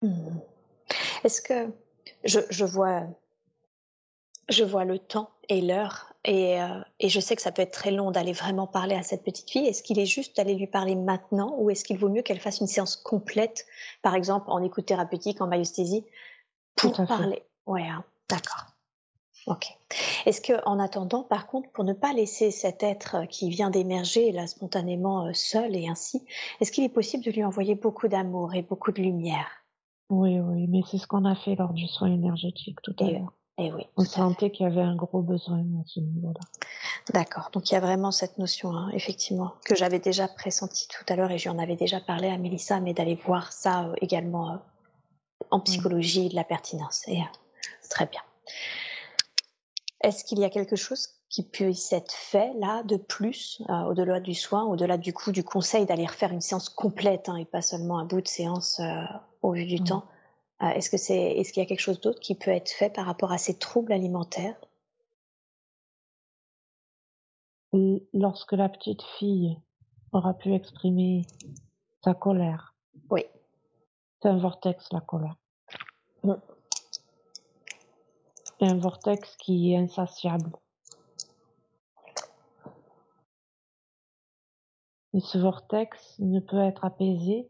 Mmh. 0.02 0.38
Est-ce 1.24 1.42
que 1.42 1.72
je, 2.24 2.40
je, 2.50 2.64
vois, 2.64 3.02
je 4.48 4.64
vois 4.64 4.84
le 4.84 4.98
temps 4.98 5.30
et 5.48 5.60
l'heure 5.60 6.12
et, 6.24 6.60
euh, 6.60 6.80
et, 7.00 7.08
je 7.08 7.20
sais 7.20 7.36
que 7.36 7.42
ça 7.42 7.52
peut 7.52 7.62
être 7.62 7.72
très 7.72 7.90
long 7.90 8.10
d'aller 8.10 8.32
vraiment 8.32 8.66
parler 8.66 8.94
à 8.94 9.02
cette 9.02 9.24
petite 9.24 9.50
fille. 9.50 9.66
Est-ce 9.66 9.82
qu'il 9.82 9.98
est 9.98 10.06
juste 10.06 10.36
d'aller 10.36 10.54
lui 10.54 10.66
parler 10.66 10.94
maintenant 10.94 11.54
ou 11.58 11.70
est-ce 11.70 11.84
qu'il 11.84 11.96
vaut 11.96 12.08
mieux 12.08 12.22
qu'elle 12.22 12.40
fasse 12.40 12.60
une 12.60 12.66
séance 12.66 12.96
complète, 12.96 13.66
par 14.02 14.14
exemple 14.14 14.50
en 14.50 14.62
écoute 14.62 14.86
thérapeutique, 14.86 15.40
en 15.40 15.46
myosthésie, 15.46 16.04
pour 16.76 16.92
parler? 17.06 17.42
Ouais, 17.66 17.86
hein. 17.86 18.04
d'accord. 18.28 18.66
Ok. 19.48 19.78
Est-ce 20.26 20.42
que, 20.42 20.52
en 20.66 20.78
attendant, 20.78 21.22
par 21.22 21.46
contre, 21.46 21.70
pour 21.70 21.84
ne 21.84 21.94
pas 21.94 22.12
laisser 22.12 22.50
cet 22.50 22.82
être 22.82 23.24
qui 23.28 23.48
vient 23.48 23.70
d'émerger 23.70 24.30
là 24.30 24.46
spontanément 24.46 25.26
euh, 25.26 25.32
seul 25.32 25.74
et 25.74 25.88
ainsi, 25.88 26.22
est-ce 26.60 26.70
qu'il 26.70 26.84
est 26.84 26.90
possible 26.90 27.24
de 27.24 27.30
lui 27.30 27.42
envoyer 27.44 27.74
beaucoup 27.74 28.08
d'amour 28.08 28.54
et 28.54 28.62
beaucoup 28.62 28.92
de 28.92 29.00
lumière? 29.00 29.48
Oui, 30.10 30.38
oui, 30.38 30.66
mais 30.68 30.80
c'est 30.90 30.98
ce 30.98 31.06
qu'on 31.06 31.24
a 31.24 31.34
fait 31.34 31.54
lors 31.54 31.72
du 31.72 31.86
soin 31.86 32.08
énergétique 32.08 32.78
tout 32.82 32.94
à 33.00 33.04
l'heure. 33.04 33.32
Et 33.58 33.72
oui. 33.72 33.86
On 33.96 34.04
sentait 34.04 34.50
qu'il 34.50 34.64
y 34.64 34.68
avait 34.68 34.82
un 34.82 34.94
gros 34.94 35.20
besoin 35.20 35.58
à 35.58 35.82
ce 35.86 35.98
niveau-là. 35.98 36.40
D'accord. 37.12 37.50
Donc 37.52 37.70
il 37.70 37.74
y 37.74 37.76
a 37.76 37.80
vraiment 37.80 38.12
cette 38.12 38.38
notion, 38.38 38.70
hein, 38.72 38.90
effectivement, 38.92 39.52
que 39.64 39.74
j'avais 39.74 39.98
déjà 39.98 40.28
pressentie 40.28 40.86
tout 40.88 41.04
à 41.12 41.16
l'heure 41.16 41.32
et 41.32 41.38
j'en 41.38 41.58
avais 41.58 41.74
déjà 41.74 42.00
parlé 42.00 42.28
à 42.28 42.38
Mélissa, 42.38 42.80
mais 42.80 42.94
d'aller 42.94 43.16
voir 43.16 43.52
ça 43.52 43.86
euh, 43.86 43.94
également 44.00 44.52
euh, 44.52 44.56
en 45.50 45.60
psychologie 45.60 46.28
de 46.28 46.36
la 46.36 46.44
pertinence. 46.44 47.06
Et, 47.08 47.18
euh, 47.18 47.24
très 47.90 48.06
bien. 48.06 48.20
Est-ce 50.00 50.24
qu'il 50.24 50.38
y 50.38 50.44
a 50.44 50.50
quelque 50.50 50.76
chose 50.76 51.08
qui 51.28 51.42
puisse 51.42 51.92
être 51.92 52.12
fait 52.12 52.52
là 52.54 52.82
de 52.84 52.96
plus, 52.96 53.62
au-delà 53.68 54.20
du 54.20 54.34
soin, 54.34 54.64
au-delà 54.64 54.96
du 54.96 55.12
coup 55.12 55.32
du 55.32 55.44
conseil 55.44 55.86
d'aller 55.86 56.06
refaire 56.06 56.32
une 56.32 56.40
séance 56.40 56.68
complète 56.68 57.28
hein, 57.28 57.36
et 57.36 57.44
pas 57.44 57.62
seulement 57.62 57.98
un 57.98 58.04
bout 58.04 58.20
de 58.20 58.28
séance 58.28 58.80
au 59.42 59.52
vu 59.52 59.66
du 59.66 59.82
temps? 59.82 60.04
Est-ce 60.60 60.88
que 60.90 60.96
c'est, 60.96 61.32
est-ce 61.38 61.52
qu'il 61.52 61.62
y 61.62 61.66
a 61.66 61.68
quelque 61.68 61.80
chose 61.80 62.00
d'autre 62.00 62.20
qui 62.20 62.34
peut 62.34 62.50
être 62.50 62.70
fait 62.70 62.90
par 62.90 63.06
rapport 63.06 63.32
à 63.32 63.38
ces 63.38 63.58
troubles 63.58 63.92
alimentaires? 63.92 64.56
Lorsque 67.72 68.52
la 68.52 68.68
petite 68.68 69.02
fille 69.18 69.58
aura 70.12 70.34
pu 70.34 70.54
exprimer 70.54 71.26
sa 72.02 72.14
colère. 72.14 72.74
Oui. 73.10 73.24
C'est 74.22 74.28
un 74.28 74.38
vortex, 74.38 74.88
la 74.92 75.00
colère. 75.00 75.36
Mm. 76.24 76.34
Un 78.66 78.78
vortex 78.78 79.36
qui 79.36 79.72
est 79.72 79.76
insatiable. 79.76 80.50
Et 85.14 85.20
ce 85.20 85.38
vortex 85.38 86.18
ne 86.18 86.40
peut 86.40 86.60
être 86.60 86.84
apaisé 86.84 87.48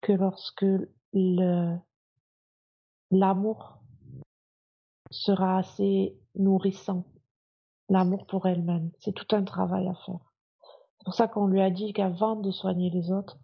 que 0.00 0.12
lorsque 0.12 0.66
l'amour 3.10 3.78
sera 5.10 5.58
assez 5.58 6.16
nourrissant 6.34 7.04
l'amour 7.90 8.26
pour 8.26 8.46
elle-même. 8.46 8.90
C'est 9.00 9.12
tout 9.12 9.34
un 9.34 9.44
travail 9.44 9.88
à 9.88 9.94
faire. 9.94 10.32
C'est 10.98 11.04
pour 11.04 11.14
ça 11.14 11.28
qu'on 11.28 11.46
lui 11.46 11.60
a 11.60 11.70
dit 11.70 11.92
qu'avant 11.92 12.36
de 12.36 12.50
soigner 12.50 12.90
les 12.90 13.10
autres, 13.10 13.38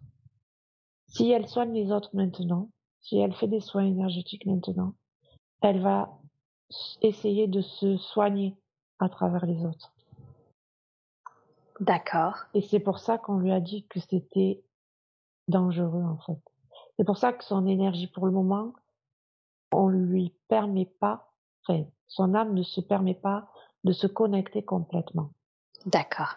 si 1.07 1.29
elle 1.31 1.47
soigne 1.47 1.73
les 1.73 1.91
autres 1.91 2.09
maintenant, 2.13 2.69
si 3.01 3.17
elle 3.17 3.33
fait 3.33 3.47
des 3.47 3.59
soins 3.59 3.85
énergétiques 3.85 4.45
maintenant, 4.45 4.93
elle 5.61 5.81
va 5.81 6.09
essayer 7.01 7.47
de 7.47 7.61
se 7.61 7.97
soigner 7.97 8.55
à 8.99 9.09
travers 9.09 9.45
les 9.45 9.65
autres. 9.65 9.93
D'accord. 11.79 12.45
Et 12.53 12.61
c'est 12.61 12.79
pour 12.79 12.99
ça 12.99 13.17
qu'on 13.17 13.37
lui 13.37 13.51
a 13.51 13.59
dit 13.59 13.85
que 13.87 13.99
c'était 13.99 14.63
dangereux 15.47 16.03
en 16.03 16.17
fait. 16.17 16.39
C'est 16.97 17.05
pour 17.05 17.17
ça 17.17 17.33
que 17.33 17.43
son 17.43 17.67
énergie 17.67 18.07
pour 18.07 18.25
le 18.25 18.31
moment, 18.31 18.73
on 19.71 19.87
lui 19.87 20.33
permet 20.47 20.85
pas, 20.85 21.31
enfin, 21.63 21.85
son 22.07 22.33
âme 22.33 22.53
ne 22.53 22.63
se 22.63 22.81
permet 22.81 23.13
pas 23.13 23.49
de 23.83 23.91
se 23.93 24.07
connecter 24.07 24.63
complètement. 24.63 25.31
D'accord. 25.85 26.35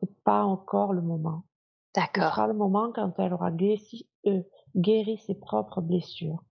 C'est 0.00 0.14
pas 0.22 0.44
encore 0.44 0.92
le 0.92 1.02
moment. 1.02 1.42
D'accord. 1.94 2.24
Ce 2.24 2.30
sera 2.30 2.46
le 2.46 2.54
moment 2.54 2.92
quand 2.92 3.12
elle 3.18 3.32
aura 3.32 3.50
guéri, 3.50 4.06
euh, 4.26 4.42
guéri 4.76 5.18
ses 5.18 5.34
propres 5.34 5.80
blessures. 5.80 6.44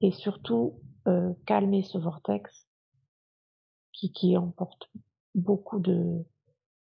Et 0.00 0.12
surtout, 0.12 0.80
euh, 1.08 1.32
calmer 1.46 1.82
ce 1.82 1.98
vortex 1.98 2.66
qui, 3.92 4.12
qui 4.12 4.36
emporte 4.36 4.90
beaucoup 5.34 5.78
de, 5.78 6.24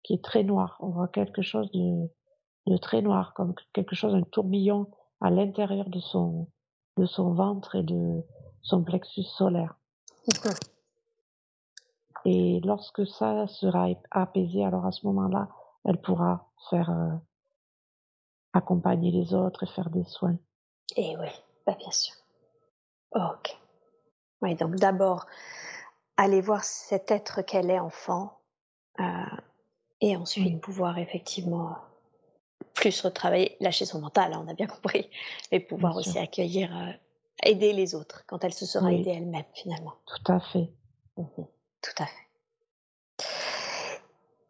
qui 0.03 0.13
est 0.13 0.23
très 0.23 0.43
noir. 0.43 0.77
On 0.79 0.89
voit 0.89 1.07
quelque 1.07 1.41
chose 1.41 1.71
de, 1.71 2.07
de 2.67 2.77
très 2.77 3.01
noir, 3.01 3.33
comme 3.33 3.53
quelque 3.73 3.95
chose, 3.95 4.13
un 4.13 4.23
tourbillon 4.23 4.87
à 5.19 5.29
l'intérieur 5.29 5.89
de 5.89 5.99
son, 5.99 6.47
de 6.97 7.05
son 7.05 7.33
ventre 7.33 7.75
et 7.75 7.83
de 7.83 8.23
son 8.61 8.83
plexus 8.83 9.23
solaire. 9.23 9.75
Et 12.25 12.59
lorsque 12.63 13.05
ça 13.07 13.47
sera 13.47 13.87
apaisé, 14.11 14.63
alors 14.63 14.85
à 14.85 14.91
ce 14.91 15.05
moment-là, 15.07 15.49
elle 15.85 15.99
pourra 15.99 16.51
faire 16.69 16.91
euh, 16.91 17.15
accompagner 18.53 19.11
les 19.11 19.33
autres 19.33 19.63
et 19.63 19.67
faire 19.67 19.89
des 19.89 20.03
soins. 20.03 20.37
Et 20.95 21.17
oui, 21.17 21.27
bah 21.65 21.75
bien 21.79 21.91
sûr. 21.91 22.13
ok. 23.15 23.57
Oui, 24.41 24.55
donc 24.55 24.75
d'abord, 24.75 25.27
aller 26.17 26.41
voir 26.41 26.63
cet 26.63 27.11
être 27.11 27.41
qu'elle 27.41 27.69
est 27.69 27.79
enfant, 27.79 28.39
euh, 28.99 29.03
et 30.01 30.15
ensuite 30.15 30.59
pouvoir 30.61 30.97
effectivement 30.97 31.77
plus 32.73 33.01
retravailler, 33.01 33.57
lâcher 33.59 33.85
son 33.85 33.99
mental, 33.99 34.33
hein, 34.33 34.43
on 34.45 34.49
a 34.49 34.53
bien 34.53 34.67
compris, 34.67 35.09
mais 35.51 35.59
pouvoir 35.59 35.95
aussi 35.95 36.17
accueillir, 36.17 36.75
euh, 36.75 36.91
aider 37.43 37.73
les 37.73 37.95
autres 37.95 38.23
quand 38.27 38.43
elle 38.43 38.53
se 38.53 38.65
sera 38.65 38.91
aidée 38.91 39.11
elle-même 39.11 39.45
finalement. 39.53 39.93
Tout 40.05 40.31
à 40.31 40.39
fait. 40.39 40.69
Mmh 41.17 41.43
tout 41.81 42.03
à 42.03 42.05
fait. 42.05 42.21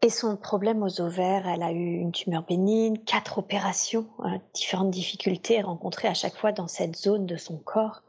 Et 0.01 0.09
son 0.09 0.35
problème 0.35 0.83
aux 0.83 0.99
ovaires, 0.99 1.47
elle 1.47 1.63
a 1.63 1.71
eu 1.71 1.95
une 1.95 2.11
tumeur 2.11 2.43
bénigne, 2.43 2.97
quatre 2.97 3.37
opérations, 3.37 4.07
hein, 4.19 4.41
différentes 4.53 4.91
difficultés 4.91 5.61
rencontrées 5.61 6.07
à 6.07 6.13
chaque 6.13 6.35
fois 6.35 6.51
dans 6.51 6.67
cette 6.67 6.97
zone 6.97 7.25
de 7.25 7.37
son 7.37 7.57
corps. 7.57 8.01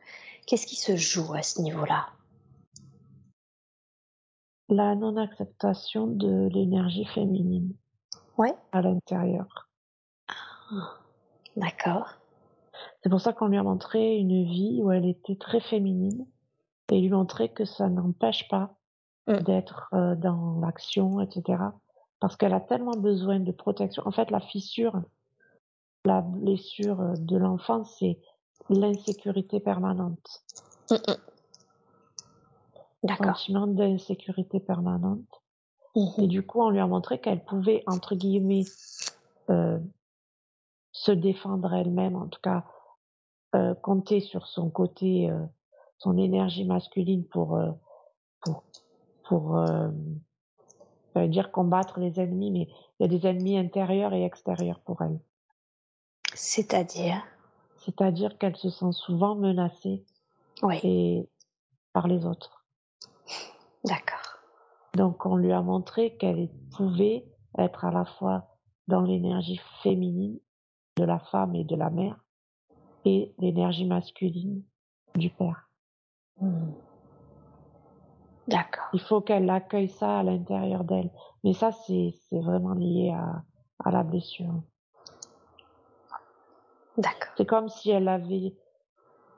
Qu'est-ce 0.46 0.66
qui 0.66 0.76
se 0.76 0.96
joue 0.96 1.34
à 1.34 1.42
ce 1.42 1.60
niveau-là? 1.62 2.08
La 4.68 4.94
non-acceptation 4.94 6.06
de 6.06 6.48
l'énergie 6.52 7.04
féminine 7.04 7.74
ouais. 8.38 8.54
à 8.72 8.82
l'intérieur. 8.82 9.68
Ah, 10.28 10.98
d'accord. 11.56 12.14
C'est 13.02 13.10
pour 13.10 13.20
ça 13.20 13.32
qu'on 13.32 13.48
lui 13.48 13.58
a 13.58 13.62
montré 13.62 14.16
une 14.16 14.44
vie 14.44 14.80
où 14.82 14.90
elle 14.90 15.06
était 15.06 15.36
très 15.36 15.60
féminine 15.60 16.26
et 16.90 17.00
lui 17.00 17.10
montrer 17.10 17.48
que 17.50 17.64
ça 17.64 17.88
n'empêche 17.88 18.48
pas 18.48 18.76
Mmh. 19.28 19.36
d'être 19.44 19.88
euh, 19.92 20.16
dans 20.16 20.58
l'action, 20.60 21.20
etc. 21.20 21.62
Parce 22.18 22.36
qu'elle 22.36 22.54
a 22.54 22.60
tellement 22.60 22.96
besoin 22.96 23.38
de 23.38 23.52
protection. 23.52 24.02
En 24.04 24.10
fait, 24.10 24.32
la 24.32 24.40
fissure, 24.40 25.00
la 26.04 26.22
blessure 26.22 27.14
de 27.18 27.36
l'enfant, 27.36 27.84
c'est 27.84 28.18
l'insécurité 28.68 29.60
permanente. 29.60 30.42
Mmh. 30.90 30.96
D'accord. 33.04 33.36
Sentiment 33.36 33.66
d'insécurité 33.66 34.60
permanente. 34.60 35.42
Et 36.18 36.26
du 36.26 36.46
coup, 36.46 36.62
on 36.62 36.70
lui 36.70 36.78
a 36.78 36.86
montré 36.86 37.20
qu'elle 37.20 37.44
pouvait, 37.44 37.82
entre 37.86 38.14
guillemets, 38.14 38.64
euh, 39.50 39.78
se 40.92 41.12
défendre 41.12 41.72
elle-même, 41.74 42.16
en 42.16 42.28
tout 42.28 42.40
cas, 42.40 42.64
euh, 43.54 43.74
compter 43.74 44.20
sur 44.20 44.46
son 44.46 44.70
côté, 44.70 45.30
euh, 45.30 45.44
son 45.98 46.16
énergie 46.16 46.64
masculine 46.64 47.24
pour, 47.26 47.60
pour 48.42 48.64
pour 49.24 49.58
dire 51.28 51.52
combattre 51.52 52.00
les 52.00 52.18
ennemis, 52.18 52.50
mais 52.50 52.68
il 52.98 53.02
y 53.02 53.04
a 53.04 53.08
des 53.08 53.26
ennemis 53.26 53.56
intérieurs 53.56 54.14
et 54.14 54.24
extérieurs 54.24 54.80
pour 54.80 55.02
elle. 55.02 55.20
C'est-à-dire? 56.34 57.22
C'est-à-dire 57.84 58.38
qu'elle 58.38 58.56
se 58.56 58.70
sent 58.70 58.92
souvent 58.92 59.34
menacée 59.34 60.04
oui. 60.62 60.78
et 60.82 61.28
par 61.92 62.06
les 62.06 62.26
autres. 62.26 62.64
D'accord. 63.84 64.38
Donc 64.94 65.26
on 65.26 65.36
lui 65.36 65.52
a 65.52 65.62
montré 65.62 66.16
qu'elle 66.16 66.48
pouvait 66.76 67.26
être 67.58 67.84
à 67.84 67.90
la 67.90 68.04
fois 68.04 68.46
dans 68.88 69.02
l'énergie 69.02 69.60
féminine 69.82 70.38
de 70.96 71.04
la 71.04 71.18
femme 71.18 71.54
et 71.54 71.64
de 71.64 71.76
la 71.76 71.90
mère 71.90 72.18
et 73.04 73.34
l'énergie 73.38 73.86
masculine 73.86 74.62
du 75.16 75.30
père. 75.30 75.68
Mmh. 76.40 76.72
D'accord. 78.48 78.88
Il 78.92 79.00
faut 79.00 79.20
qu'elle 79.20 79.48
accueille 79.50 79.88
ça 79.88 80.18
à 80.18 80.22
l'intérieur 80.22 80.84
d'elle. 80.84 81.10
Mais 81.44 81.52
ça, 81.52 81.72
c'est, 81.72 82.14
vraiment 82.32 82.74
lié 82.74 83.10
à, 83.10 83.42
à 83.84 83.90
la 83.90 84.02
blessure. 84.02 84.62
C'est 87.36 87.46
comme 87.46 87.68
si 87.68 87.90
elle 87.90 88.08
avait, 88.08 88.54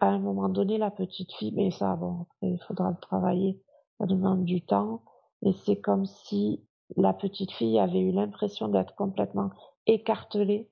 à 0.00 0.06
un 0.06 0.18
moment 0.18 0.48
donné, 0.48 0.78
la 0.78 0.90
petite 0.90 1.32
fille, 1.32 1.52
mais 1.52 1.70
ça, 1.70 1.94
bon, 1.96 2.26
il 2.42 2.58
faudra 2.66 2.90
le 2.90 2.96
travailler, 2.96 3.62
ça 3.98 4.06
demande 4.06 4.44
du 4.44 4.60
temps, 4.62 5.02
mais 5.42 5.52
c'est 5.52 5.80
comme 5.80 6.06
si 6.06 6.64
la 6.96 7.12
petite 7.12 7.52
fille 7.52 7.78
avait 7.78 8.00
eu 8.00 8.12
l'impression 8.12 8.68
d'être 8.68 8.94
complètement 8.94 9.50
écartelée 9.86 10.68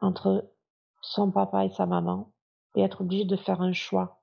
entre 0.00 0.48
son 1.00 1.30
papa 1.30 1.64
et 1.64 1.70
sa 1.70 1.86
maman 1.86 2.32
et 2.74 2.82
être 2.82 3.00
obligée 3.02 3.24
de 3.24 3.36
faire 3.36 3.60
un 3.60 3.72
choix. 3.72 4.20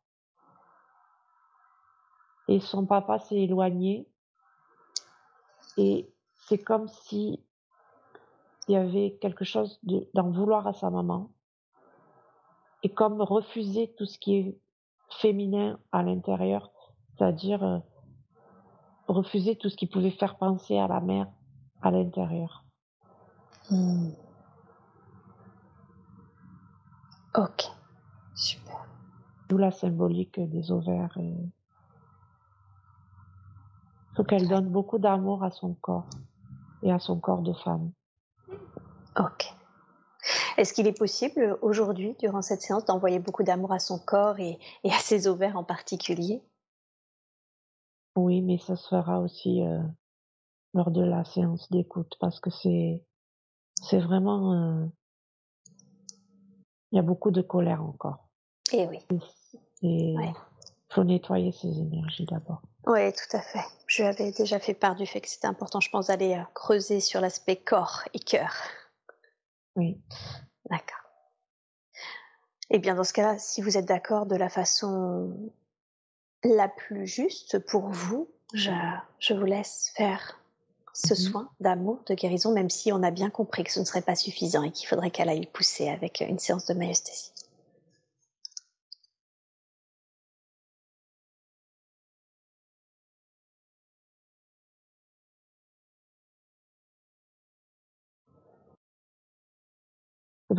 Et 2.48 2.60
son 2.60 2.86
papa 2.86 3.20
s'est 3.20 3.42
éloigné. 3.42 4.08
Et 5.78 6.12
c'est 6.38 6.58
comme 6.58 6.88
si 6.88 7.44
il 8.68 8.74
y 8.74 8.76
avait 8.76 9.18
quelque 9.22 9.46
chose 9.46 9.80
d'en 10.14 10.32
vouloir 10.32 10.66
à 10.66 10.74
sa 10.74 10.90
maman 10.90 11.32
et 12.84 12.90
comme 12.90 13.22
refuser 13.22 13.94
tout 13.98 14.06
ce 14.06 14.18
qui 14.20 14.36
est 14.36 14.58
féminin 15.10 15.80
à 15.92 16.04
l'intérieur, 16.04 16.72
c'est-à-dire 17.18 17.64
euh, 17.64 17.80
refuser 19.08 19.56
tout 19.56 19.70
ce 19.70 19.76
qui 19.76 19.88
pouvait 19.88 20.12
faire 20.12 20.38
penser 20.38 20.78
à 20.78 20.88
la 20.88 21.00
mère 21.00 21.28
à 21.82 21.92
l'intérieur. 21.92 22.64
Hmm. 23.70 24.12
Ok, 27.36 27.72
super. 28.36 28.88
D'où 29.48 29.58
la 29.58 29.72
symbolique 29.72 30.40
des 30.40 30.72
ovaires 30.72 31.16
et 31.18 31.34
faut 34.16 34.24
qu'elle 34.24 34.48
donne 34.48 34.68
beaucoup 34.68 34.98
d'amour 34.98 35.44
à 35.44 35.52
son 35.52 35.76
corps 35.76 36.10
et 36.84 36.92
à 36.92 37.00
son 37.00 37.20
corps 37.20 37.42
de 37.42 37.54
femme. 37.54 37.92
Ok. 39.18 39.56
Est-ce 40.60 40.74
qu'il 40.74 40.88
est 40.88 40.98
possible 40.98 41.58
aujourd'hui, 41.62 42.18
durant 42.20 42.42
cette 42.42 42.62
séance, 42.62 42.84
d'envoyer 42.84 43.20
beaucoup 43.20 43.44
d'amour 43.44 43.72
à 43.72 43.80
son 43.80 43.98
corps 43.98 44.42
et, 44.42 44.60
à 44.84 45.00
ses 45.00 45.26
ovaires 45.30 45.56
en 45.56 45.64
particulier? 45.64 46.44
Oui, 48.18 48.42
mais 48.42 48.58
ça 48.58 48.76
se 48.76 48.90
fera 48.90 49.22
aussi 49.22 49.62
euh, 49.62 49.80
lors 50.74 50.92
de 50.92 51.02
la 51.02 51.24
séance 51.24 51.72
d'écoute 51.72 52.14
parce 52.20 52.42
que 52.42 52.50
c'est 52.50 53.02
c'est 53.82 54.00
vraiment 54.00 54.54
euh, 54.54 54.86
il 56.92 56.98
y 56.98 57.00
a 57.00 57.04
beaucoup 57.04 57.32
de 57.32 57.42
colère 57.42 57.82
encore. 57.82 58.28
Et 58.74 58.82
eh 58.82 58.88
oui. 58.88 59.00
Et 59.82 60.12
il 60.12 60.34
faut 60.90 61.06
nettoyer 61.06 61.54
ses 61.54 61.70
énergies 61.70 62.26
d'abord. 62.26 62.62
Oui, 62.86 63.14
tout 63.14 63.38
à 63.38 63.40
fait. 63.40 63.64
Je 63.88 64.02
lui 64.02 64.10
avais 64.10 64.34
déjà 64.34 64.60
fait 64.60 64.74
part 64.74 64.96
du 64.96 65.06
fait 65.06 65.22
que 65.22 65.30
c'était 65.30 65.48
important, 65.48 65.80
je 65.80 65.90
pense, 65.90 66.08
d'aller 66.08 66.34
euh, 66.34 66.44
creuser 66.54 67.00
sur 67.00 67.22
l'aspect 67.22 67.56
corps 67.56 68.04
et 68.14 68.20
cœur. 68.20 68.54
Oui. 69.78 69.98
D'accord. 70.70 71.00
Eh 72.70 72.80
bien, 72.80 72.96
dans 72.96 73.04
ce 73.04 73.14
cas-là, 73.14 73.38
si 73.40 73.62
vous 73.62 73.78
êtes 73.78 73.86
d'accord 73.86 74.26
de 74.26 74.36
la 74.36 74.50
façon 74.50 75.52
la 76.44 76.68
plus 76.68 77.08
juste 77.08 77.60
pour 77.60 77.90
vous, 77.90 78.30
je, 78.54 78.72
je 79.20 79.34
vous 79.34 79.46
laisse 79.46 79.92
faire 79.96 80.40
ce 80.94 81.14
mmh 81.14 81.18
soin 81.18 81.50
d'amour, 81.60 82.00
de 82.08 82.14
guérison, 82.14 82.52
même 82.54 82.70
si 82.70 82.92
on 82.92 83.04
a 83.04 83.12
bien 83.12 83.30
compris 83.30 83.64
que 83.64 83.72
ce 83.72 83.80
ne 83.80 83.86
serait 83.86 84.02
pas 84.02 84.16
suffisant 84.16 84.64
et 84.64 84.72
qu'il 84.72 84.88
faudrait 84.88 85.12
qu'elle 85.12 85.30
aille 85.30 85.46
pousser 85.48 85.90
avec 85.90 86.22
une 86.22 86.40
séance 86.40 86.66
de 86.66 86.74
maïesthésie. 86.74 87.32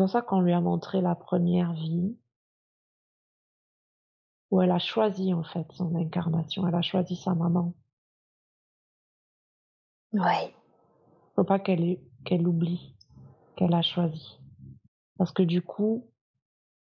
Pour 0.01 0.09
ça 0.09 0.23
qu'on 0.23 0.41
lui 0.41 0.55
a 0.55 0.63
montré 0.63 1.03
la 1.03 1.15
première 1.15 1.75
vie, 1.75 2.17
où 4.51 4.63
elle 4.63 4.71
a 4.71 4.79
choisi 4.79 5.35
en 5.35 5.43
fait 5.43 5.71
son 5.73 5.95
incarnation, 5.95 6.67
elle 6.67 6.75
a 6.75 6.81
choisi 6.81 7.17
sa 7.17 7.35
maman. 7.35 7.75
Oui. 10.15 10.55
Faut 11.37 11.45
pas 11.45 11.59
qu'elle 11.59 11.99
qu'elle 12.25 12.49
oublie 12.49 12.97
qu'elle 13.57 13.75
a 13.75 13.83
choisi. 13.83 14.41
Parce 15.19 15.33
que 15.33 15.43
du 15.43 15.61
coup, 15.61 16.11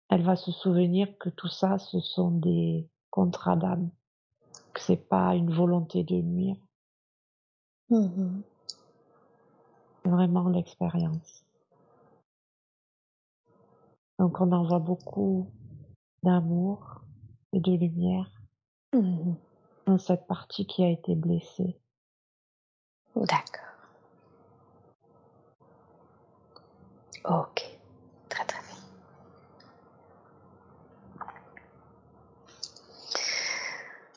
elle 0.08 0.22
va 0.22 0.34
se 0.34 0.50
souvenir 0.50 1.18
que 1.18 1.28
tout 1.28 1.48
ça, 1.48 1.76
ce 1.76 2.00
sont 2.00 2.30
des 2.30 2.88
contrats 3.10 3.56
d'âme, 3.56 3.90
que 4.72 4.80
c'est 4.80 4.96
pas 5.10 5.34
une 5.34 5.52
volonté 5.52 6.04
de 6.04 6.22
nuire. 6.22 6.56
Mmh 7.90 8.40
Vraiment 10.06 10.48
l'expérience. 10.48 11.44
Donc 14.18 14.40
on 14.40 14.52
envoie 14.52 14.78
beaucoup 14.78 15.50
d'amour 16.22 17.02
et 17.52 17.60
de 17.60 17.72
lumière 17.72 18.30
mmh 18.92 19.34
dans 19.86 19.98
cette 19.98 20.26
partie 20.26 20.66
qui 20.66 20.82
a 20.82 20.88
été 20.88 21.14
blessée. 21.14 21.78
D'accord. 23.16 23.60
Ok, 27.24 27.62
très 28.28 28.44
très 28.44 28.60
bien. 28.62 28.76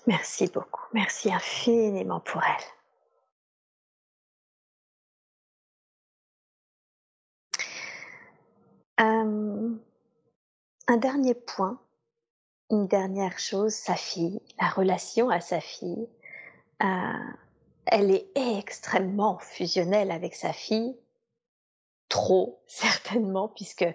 Merci 0.07 0.47
beaucoup, 0.47 0.85
merci 0.93 1.31
infiniment 1.33 2.21
pour 2.21 2.41
elle. 2.43 2.63
Euh, 8.99 9.77
un 10.87 10.97
dernier 10.97 11.33
point, 11.33 11.79
une 12.69 12.87
dernière 12.87 13.39
chose, 13.39 13.73
sa 13.73 13.95
fille, 13.95 14.41
la 14.59 14.69
relation 14.69 15.29
à 15.29 15.39
sa 15.39 15.59
fille. 15.59 16.07
Euh, 16.83 17.31
elle 17.85 18.11
est 18.11 18.27
extrêmement 18.35 19.37
fusionnelle 19.39 20.11
avec 20.11 20.35
sa 20.35 20.53
fille, 20.53 20.97
trop 22.09 22.61
certainement, 22.67 23.49
puisque 23.49 23.85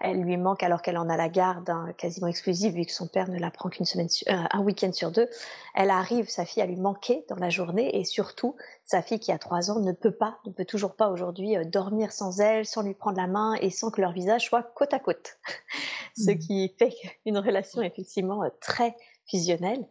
elle 0.00 0.20
lui 0.22 0.36
manque 0.36 0.62
alors 0.62 0.82
qu'elle 0.82 0.96
en 0.96 1.08
a 1.08 1.16
la 1.16 1.28
garde 1.28 1.68
hein, 1.70 1.92
quasiment 1.96 2.26
exclusive 2.26 2.74
vu 2.74 2.84
que 2.84 2.92
son 2.92 3.06
père 3.06 3.28
ne 3.28 3.38
la 3.38 3.50
prend 3.50 3.68
qu'une 3.68 3.84
semaine, 3.84 4.08
euh, 4.28 4.44
un 4.50 4.60
week-end 4.60 4.92
sur 4.92 5.10
deux. 5.10 5.28
Elle 5.74 5.90
arrive, 5.90 6.28
sa 6.28 6.44
fille, 6.44 6.62
à 6.62 6.66
lui 6.66 6.76
manquer 6.76 7.24
dans 7.28 7.36
la 7.36 7.50
journée 7.50 7.98
et 7.98 8.04
surtout, 8.04 8.56
sa 8.84 9.02
fille 9.02 9.20
qui 9.20 9.32
a 9.32 9.38
trois 9.38 9.70
ans 9.70 9.80
ne 9.80 9.92
peut 9.92 10.12
pas, 10.12 10.38
ne 10.46 10.52
peut 10.52 10.64
toujours 10.64 10.96
pas 10.96 11.10
aujourd'hui 11.10 11.56
euh, 11.56 11.64
dormir 11.64 12.12
sans 12.12 12.40
elle, 12.40 12.66
sans 12.66 12.82
lui 12.82 12.94
prendre 12.94 13.18
la 13.18 13.26
main 13.26 13.54
et 13.60 13.70
sans 13.70 13.90
que 13.90 14.00
leur 14.00 14.12
visage 14.12 14.46
soit 14.46 14.62
côte 14.62 14.94
à 14.94 14.98
côte. 14.98 15.38
Ce 16.16 16.30
mmh. 16.32 16.38
qui 16.38 16.74
fait 16.78 16.94
une 17.24 17.38
relation 17.38 17.82
effectivement 17.82 18.42
euh, 18.42 18.48
très 18.60 18.96
fusionnelle 19.26 19.86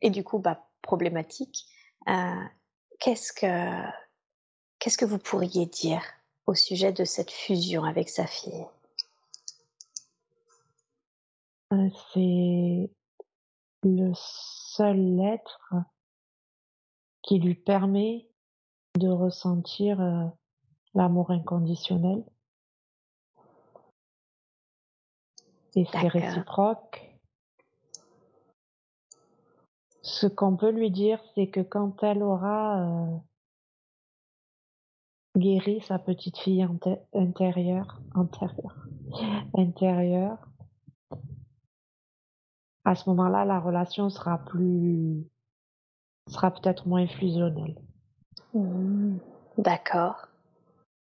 et 0.00 0.10
du 0.10 0.24
coup, 0.24 0.38
bah, 0.38 0.64
problématique. 0.80 1.66
qu'est-ce 3.00 3.34
que 3.34 3.46
Qu'est-ce 4.80 4.96
que 4.96 5.04
vous 5.04 5.18
pourriez 5.18 5.66
dire 5.66 6.02
au 6.46 6.54
sujet 6.54 6.90
de 6.90 7.04
cette 7.04 7.30
fusion 7.30 7.84
avec 7.84 8.08
sa 8.08 8.26
fille? 8.26 8.66
Euh, 11.74 11.90
C'est 12.14 12.90
le 13.82 14.12
seul 14.14 15.20
être 15.20 15.74
qui 17.22 17.38
lui 17.38 17.54
permet 17.54 18.26
de 18.98 19.08
ressentir 19.08 20.00
euh, 20.00 20.24
l'amour 20.94 21.30
inconditionnel. 21.30 22.24
Et 25.76 25.84
c'est 25.84 26.08
réciproque. 26.08 27.14
Ce 30.00 30.26
qu'on 30.26 30.56
peut 30.56 30.70
lui 30.70 30.90
dire, 30.90 31.22
c'est 31.34 31.48
que 31.48 31.60
quand 31.60 32.02
elle 32.02 32.22
aura 32.22 32.80
euh, 32.80 33.18
guérit 35.36 35.80
sa 35.82 35.98
petite 35.98 36.38
fille 36.38 36.66
intérieure, 37.12 38.00
intérieure, 38.14 38.86
intérieure. 39.54 40.38
À 42.84 42.94
ce 42.94 43.08
moment-là, 43.10 43.44
la 43.44 43.60
relation 43.60 44.10
sera 44.10 44.38
plus, 44.38 45.24
sera 46.28 46.50
peut-être 46.50 46.88
moins 46.88 47.06
fusionnelle. 47.06 47.78
Mmh. 48.54 49.18
D'accord. 49.58 50.26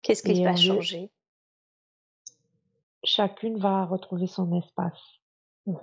Qu'est-ce 0.01 0.23
qui 0.23 0.43
va 0.43 0.55
changer? 0.55 1.11
Chacune 3.03 3.57
va 3.57 3.85
retrouver 3.85 4.27
son 4.27 4.51
espace. 4.53 4.99
Mmh. 5.65 5.75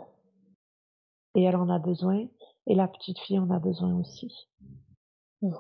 Et 1.37 1.43
elle 1.45 1.57
en 1.57 1.69
a 1.69 1.79
besoin, 1.79 2.27
et 2.67 2.75
la 2.75 2.89
petite 2.89 3.19
fille 3.21 3.39
en 3.39 3.51
a 3.51 3.59
besoin 3.59 3.95
aussi. 3.95 4.49
Mmh. 5.43 5.55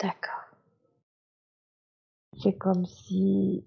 D'accord. 0.00 0.30
C'est 2.42 2.56
comme 2.56 2.84
si, 2.84 3.64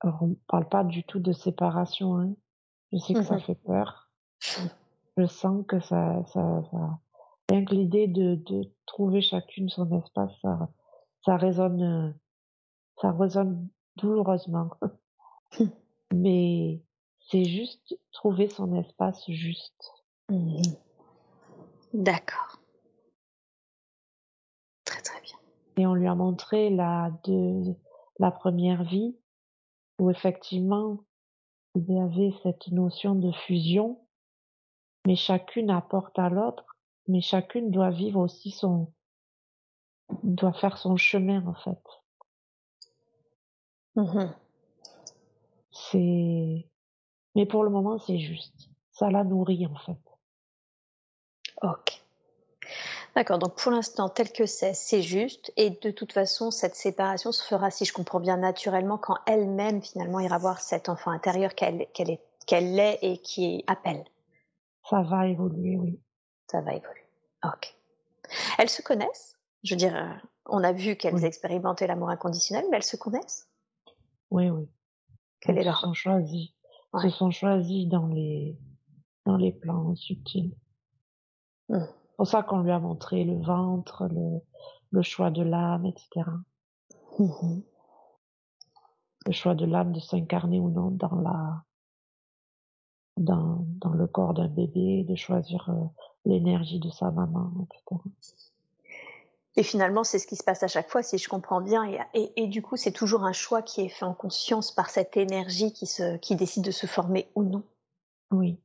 alors 0.00 0.22
on 0.22 0.34
parle 0.48 0.68
pas 0.68 0.84
du 0.84 1.04
tout 1.04 1.20
de 1.20 1.32
séparation, 1.32 2.16
hein. 2.16 2.34
Je 2.92 2.98
sais 2.98 3.14
que 3.14 3.22
ça 3.22 3.36
mmh 3.36 3.40
fait 3.40 3.54
peur. 3.54 4.10
Je 5.16 5.26
sens 5.26 5.64
que 5.66 5.80
ça, 5.80 6.22
ça, 6.26 6.62
ça... 6.70 6.98
rien 7.48 7.64
que 7.64 7.74
l'idée 7.74 8.06
de, 8.06 8.34
de 8.34 8.70
trouver 8.86 9.22
chacune 9.22 9.68
son 9.70 9.90
espace, 9.98 10.32
ça, 10.42 10.68
ça 11.24 11.36
résonne, 11.36 12.14
ça 13.00 13.12
résonne 13.12 13.68
douloureusement. 13.96 14.70
Mais 16.12 16.82
c'est 17.30 17.44
juste 17.44 17.98
trouver 18.12 18.48
son 18.48 18.74
espace 18.74 19.30
juste. 19.30 19.92
Mmh 20.28 20.62
D'accord. 21.94 22.58
Très 24.84 25.02
très 25.02 25.20
bien. 25.20 25.36
Et 25.76 25.86
on 25.86 25.94
lui 25.94 26.06
a 26.06 26.14
montré 26.14 26.70
la, 26.70 27.10
de, 27.24 27.74
la 28.18 28.30
première 28.30 28.84
vie, 28.84 29.16
où 29.98 30.10
effectivement, 30.10 30.98
il 31.74 31.90
y 31.90 31.98
avait 31.98 32.34
cette 32.42 32.68
notion 32.68 33.14
de 33.14 33.32
fusion, 33.32 34.00
mais 35.06 35.16
chacune 35.16 35.70
apporte 35.70 36.18
à 36.18 36.28
l'autre, 36.28 36.64
mais 37.08 37.20
chacune 37.20 37.70
doit 37.70 37.90
vivre 37.90 38.20
aussi 38.20 38.50
son, 38.50 38.92
doit 40.22 40.52
faire 40.52 40.78
son 40.78 40.96
chemin 40.96 41.46
en 41.46 41.54
fait. 41.54 41.82
Mmh 43.96 44.32
c'est, 45.74 46.68
mais 47.34 47.46
pour 47.46 47.64
le 47.64 47.70
moment 47.70 47.98
c'est 47.98 48.18
juste. 48.18 48.68
Ça 48.90 49.10
la 49.10 49.24
nourrit 49.24 49.66
en 49.66 49.74
fait. 49.76 49.98
Ok. 51.62 52.01
D'accord, 53.14 53.38
donc 53.38 53.56
pour 53.56 53.70
l'instant, 53.70 54.08
tel 54.08 54.32
que 54.32 54.46
c'est, 54.46 54.72
c'est 54.72 55.02
juste. 55.02 55.52
Et 55.56 55.70
de 55.70 55.90
toute 55.90 56.12
façon, 56.12 56.50
cette 56.50 56.74
séparation 56.74 57.30
se 57.30 57.44
fera, 57.44 57.70
si 57.70 57.84
je 57.84 57.92
comprends 57.92 58.20
bien, 58.20 58.38
naturellement 58.38 58.96
quand 58.96 59.18
elle-même, 59.26 59.82
finalement, 59.82 60.18
ira 60.20 60.38
voir 60.38 60.60
cet 60.60 60.88
enfant 60.88 61.10
intérieur 61.10 61.54
qu'elle 61.54 61.82
est, 61.82 62.20
qu'elle 62.46 62.78
est 62.78 62.98
et 63.02 63.18
qui 63.18 63.64
appelle. 63.66 64.04
Ça 64.88 65.02
va 65.02 65.26
évoluer, 65.28 65.76
oui. 65.76 66.00
Ça 66.50 66.62
va 66.62 66.74
évoluer. 66.74 67.04
Ok. 67.44 67.76
Elles 68.58 68.70
se 68.70 68.80
connaissent? 68.80 69.36
Je 69.62 69.74
veux 69.74 69.78
dire, 69.78 69.94
euh, 69.94 70.12
on 70.46 70.64
a 70.64 70.72
vu 70.72 70.96
qu'elles 70.96 71.14
Oui. 71.14 71.24
expérimentaient 71.24 71.86
l'amour 71.86 72.08
inconditionnel, 72.08 72.64
mais 72.70 72.78
elles 72.78 72.82
se 72.82 72.96
connaissent? 72.96 73.46
Oui, 74.30 74.48
oui. 74.48 74.68
Quel 75.40 75.58
est 75.58 75.64
leur... 75.64 75.80
sont 75.80 75.92
choisies. 75.92 76.54
Ouais. 76.94 77.02
Se 77.02 77.10
sont 77.10 77.30
choisies 77.30 77.86
dans 77.86 78.06
les, 78.06 78.56
dans 79.26 79.36
les 79.36 79.52
plans 79.52 79.94
subtils. 79.96 80.56
Hmm. 81.68 81.84
C'est 82.24 82.26
pour 82.30 82.38
ça 82.38 82.42
qu'on 82.44 82.60
lui 82.60 82.70
a 82.70 82.78
montré 82.78 83.24
le 83.24 83.36
ventre, 83.42 84.06
le, 84.06 84.38
le 84.92 85.02
choix 85.02 85.32
de 85.32 85.42
l'âme, 85.42 85.86
etc. 85.86 86.30
Le 89.26 89.32
choix 89.32 89.56
de 89.56 89.66
l'âme 89.66 89.92
de 89.92 89.98
s'incarner 89.98 90.60
ou 90.60 90.68
non 90.70 90.90
dans 90.92 91.16
la, 91.16 91.64
dans, 93.16 93.64
dans 93.80 93.90
le 93.92 94.06
corps 94.06 94.34
d'un 94.34 94.46
bébé, 94.46 95.04
de 95.08 95.16
choisir 95.16 95.68
euh, 95.70 95.84
l'énergie 96.24 96.78
de 96.78 96.90
sa 96.90 97.10
maman, 97.10 97.52
etc. 97.64 98.00
Et 99.56 99.64
finalement, 99.64 100.04
c'est 100.04 100.18
ce 100.20 100.26
qui 100.28 100.36
se 100.36 100.44
passe 100.44 100.62
à 100.62 100.68
chaque 100.68 100.90
fois, 100.90 101.02
si 101.02 101.18
je 101.18 101.28
comprends 101.28 101.60
bien. 101.60 101.84
Et, 101.84 101.98
et- 102.14 102.42
et 102.44 102.46
du 102.46 102.62
coup, 102.62 102.76
c'est 102.76 102.92
toujours 102.92 103.24
un 103.24 103.32
choix 103.32 103.62
qui 103.62 103.80
est 103.80 103.88
fait 103.88 104.04
en 104.04 104.14
conscience 104.14 104.70
par 104.72 104.90
cette 104.90 105.16
énergie 105.16 105.72
qui, 105.72 105.86
se, 105.86 106.16
qui 106.18 106.36
décide 106.36 106.64
de 106.64 106.70
se 106.70 106.86
former 106.86 107.28
ou 107.34 107.42
non. 107.42 107.64
Oui. 108.30 108.60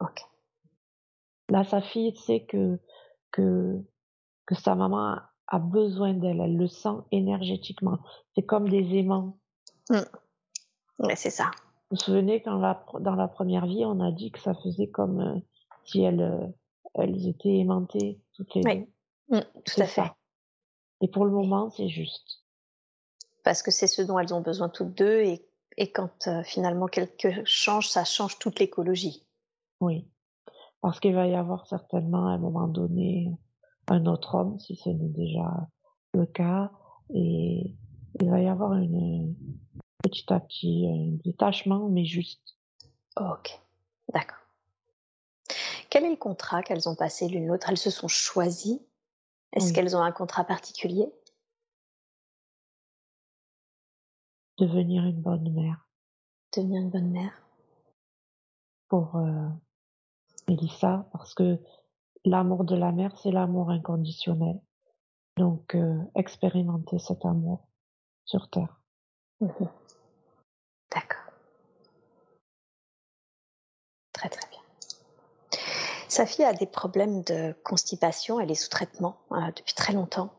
Ok. 0.00 0.24
Là, 1.48 1.64
sa 1.64 1.80
fille 1.80 2.14
sait 2.16 2.44
que, 2.44 2.78
que, 3.32 3.78
que 4.46 4.54
sa 4.54 4.74
maman 4.74 5.16
a- 5.46 5.58
besoin 5.58 6.12
d'elle. 6.14 6.40
Elle 6.40 6.56
le 6.56 6.68
sent 6.68 6.96
énergétiquement. 7.10 7.98
C'est 8.34 8.42
comme 8.44 8.68
des 8.68 8.96
aimants. 8.98 9.38
Ouais, 9.90 11.16
c'est 11.16 11.30
ça. 11.30 11.50
Vous 11.90 11.96
vous 11.96 12.02
souvenez 12.02 12.42
quand 12.42 12.58
la, 12.58 12.84
dans 13.00 13.14
la 13.14 13.28
première 13.28 13.66
vie, 13.66 13.84
on 13.86 14.00
a 14.00 14.12
dit 14.12 14.30
que 14.30 14.40
ça 14.40 14.52
faisait 14.62 14.88
comme 14.88 15.20
euh, 15.20 15.38
si 15.86 16.02
elles, 16.02 16.20
euh, 16.20 16.46
elles 16.94 17.26
étaient 17.26 17.56
aimantées 17.56 18.20
toutes 18.34 18.54
les 18.54 18.62
Oui. 18.64 18.86
deux. 19.30 19.38
Mm, 19.38 19.42
tout 19.64 19.80
à 19.80 19.86
fait. 19.86 20.02
ça. 20.02 20.16
Et 21.00 21.08
pour 21.08 21.24
le 21.24 21.30
moment, 21.30 21.70
c'est 21.70 21.88
juste. 21.88 22.42
Parce 23.42 23.62
que 23.62 23.70
c'est 23.70 23.86
ce 23.86 24.02
dont 24.02 24.18
elles 24.18 24.34
ont 24.34 24.42
besoin 24.42 24.68
toutes 24.68 24.92
deux. 24.92 25.20
Et, 25.22 25.48
et 25.78 25.90
quand 25.90 26.26
euh, 26.26 26.42
finalement 26.42 26.88
quelque 26.88 27.28
change, 27.46 27.88
ça 27.88 28.04
change 28.04 28.38
toute 28.38 28.58
l'écologie. 28.58 29.24
Oui. 29.80 30.06
Parce 30.80 31.00
qu'il 31.00 31.14
va 31.14 31.26
y 31.26 31.34
avoir 31.34 31.66
certainement 31.66 32.28
à 32.28 32.32
un 32.32 32.38
moment 32.38 32.68
donné 32.68 33.32
un 33.88 34.06
autre 34.06 34.34
homme, 34.34 34.58
si 34.58 34.76
ce 34.76 34.90
n'est 34.90 35.08
déjà 35.08 35.68
le 36.14 36.26
cas, 36.26 36.70
et 37.14 37.74
il 38.20 38.30
va 38.30 38.40
y 38.40 38.48
avoir 38.48 38.74
une 38.74 39.34
petit 40.02 40.32
à 40.32 40.40
petit 40.40 40.86
un 40.88 41.16
détachement, 41.24 41.88
mais 41.88 42.04
juste. 42.04 42.56
Ok. 43.16 43.60
D'accord. 44.12 44.38
Quel 45.90 46.04
est 46.04 46.10
le 46.10 46.16
contrat 46.16 46.62
qu'elles 46.62 46.88
ont 46.88 46.94
passé 46.94 47.28
l'une 47.28 47.46
l'autre? 47.46 47.68
Elles 47.68 47.78
se 47.78 47.90
sont 47.90 48.08
choisies? 48.08 48.80
Est-ce 49.52 49.68
Oui. 49.68 49.72
qu'elles 49.72 49.96
ont 49.96 50.02
un 50.02 50.12
contrat 50.12 50.44
particulier? 50.44 51.10
Devenir 54.58 55.04
une 55.04 55.20
bonne 55.20 55.52
mère 55.52 55.88
Devenir 56.56 56.82
une 56.82 56.90
bonne 56.90 57.10
mère 57.10 57.42
pour 58.88 59.16
euh, 59.16 59.48
Mélissa, 60.48 61.06
parce 61.12 61.34
que 61.34 61.58
l'amour 62.24 62.64
de 62.64 62.74
la 62.74 62.92
mère, 62.92 63.16
c'est 63.18 63.30
l'amour 63.30 63.70
inconditionnel. 63.70 64.60
Donc, 65.36 65.74
euh, 65.74 65.98
expérimenter 66.14 66.98
cet 66.98 67.24
amour 67.24 67.68
sur 68.24 68.48
Terre. 68.50 68.80
Mhm. 69.40 69.68
D'accord. 70.90 71.32
Très 74.12 74.28
très 74.28 74.48
bien. 74.50 74.58
Sa 76.08 76.26
fille 76.26 76.44
a 76.44 76.54
des 76.54 76.66
problèmes 76.66 77.22
de 77.22 77.54
constipation, 77.62 78.40
elle 78.40 78.50
est 78.50 78.56
sous 78.56 78.70
traitement 78.70 79.18
euh, 79.32 79.52
depuis 79.54 79.74
très 79.74 79.92
longtemps. 79.92 80.32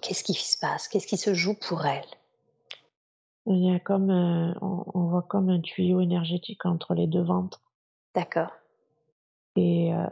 Qu'est-ce 0.00 0.24
qui 0.24 0.34
se 0.34 0.58
passe? 0.58 0.88
Qu'est-ce 0.88 1.06
qui 1.06 1.18
se 1.18 1.34
joue 1.34 1.54
pour 1.54 1.84
elle? 1.86 2.06
Il 3.46 3.58
y 3.58 3.74
a 3.74 3.78
comme, 3.78 4.10
on 4.10 5.04
voit 5.08 5.22
comme 5.22 5.50
un 5.50 5.60
tuyau 5.60 6.00
énergétique 6.00 6.64
entre 6.64 6.94
les 6.94 7.06
deux 7.06 7.22
ventres. 7.22 7.60
D'accord. 8.14 8.50
Et 9.56 9.92
euh, 9.94 10.06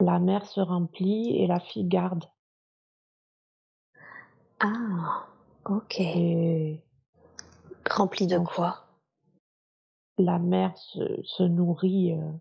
la 0.00 0.18
mère 0.18 0.46
se 0.46 0.60
remplit 0.60 1.36
et 1.36 1.46
la 1.46 1.60
fille 1.60 1.84
garde. 1.84 2.24
Ah, 4.60 5.26
ok. 5.66 6.00
Et 6.00 6.82
Rempli 7.88 8.26
de 8.26 8.38
quoi? 8.38 8.84
la 10.18 10.38
mère 10.38 10.76
se, 10.76 11.22
se 11.22 11.42
nourrit 11.44 12.12
euh, 12.12 12.32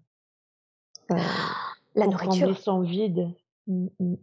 euh, 1.11 1.17
La 1.95 2.07
nourriture? 2.07 2.57
son 2.57 2.81
vide. 2.81 3.31
Mm, 3.67 3.87
mm. 3.99 4.15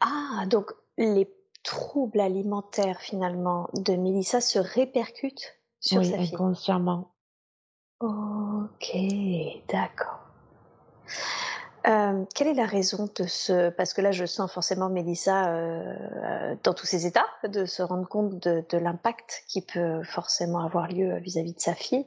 Ah, 0.00 0.44
donc 0.46 0.72
les 0.98 1.32
troubles 1.62 2.20
alimentaires 2.20 3.00
finalement 3.00 3.68
de 3.74 3.94
Mélissa 3.94 4.40
se 4.40 4.58
répercutent 4.58 5.60
sur 5.80 6.00
Oui, 6.00 6.10
sa 6.10 6.18
fille? 6.18 6.34
inconsciemment. 6.34 7.14
Ok, 8.00 8.96
d'accord. 9.68 10.21
Euh, 11.88 12.24
quelle 12.34 12.46
est 12.46 12.54
la 12.54 12.66
raison 12.66 13.08
de 13.16 13.24
ce... 13.24 13.70
Parce 13.70 13.92
que 13.92 14.00
là, 14.00 14.12
je 14.12 14.24
sens 14.24 14.52
forcément 14.52 14.88
Mélissa 14.88 15.48
euh, 15.48 15.96
euh, 16.24 16.56
dans 16.62 16.74
tous 16.74 16.86
ses 16.86 17.06
états, 17.06 17.26
de 17.44 17.64
se 17.64 17.82
rendre 17.82 18.08
compte 18.08 18.38
de, 18.38 18.78
l'impact 18.78 19.44
qui 19.48 19.62
peut 19.62 20.02
forcément 20.04 20.60
avoir 20.60 20.88
lieu 20.88 21.18
vis-à-vis 21.18 21.54
de 21.54 21.60
sa 21.60 21.74
fille. 21.74 22.06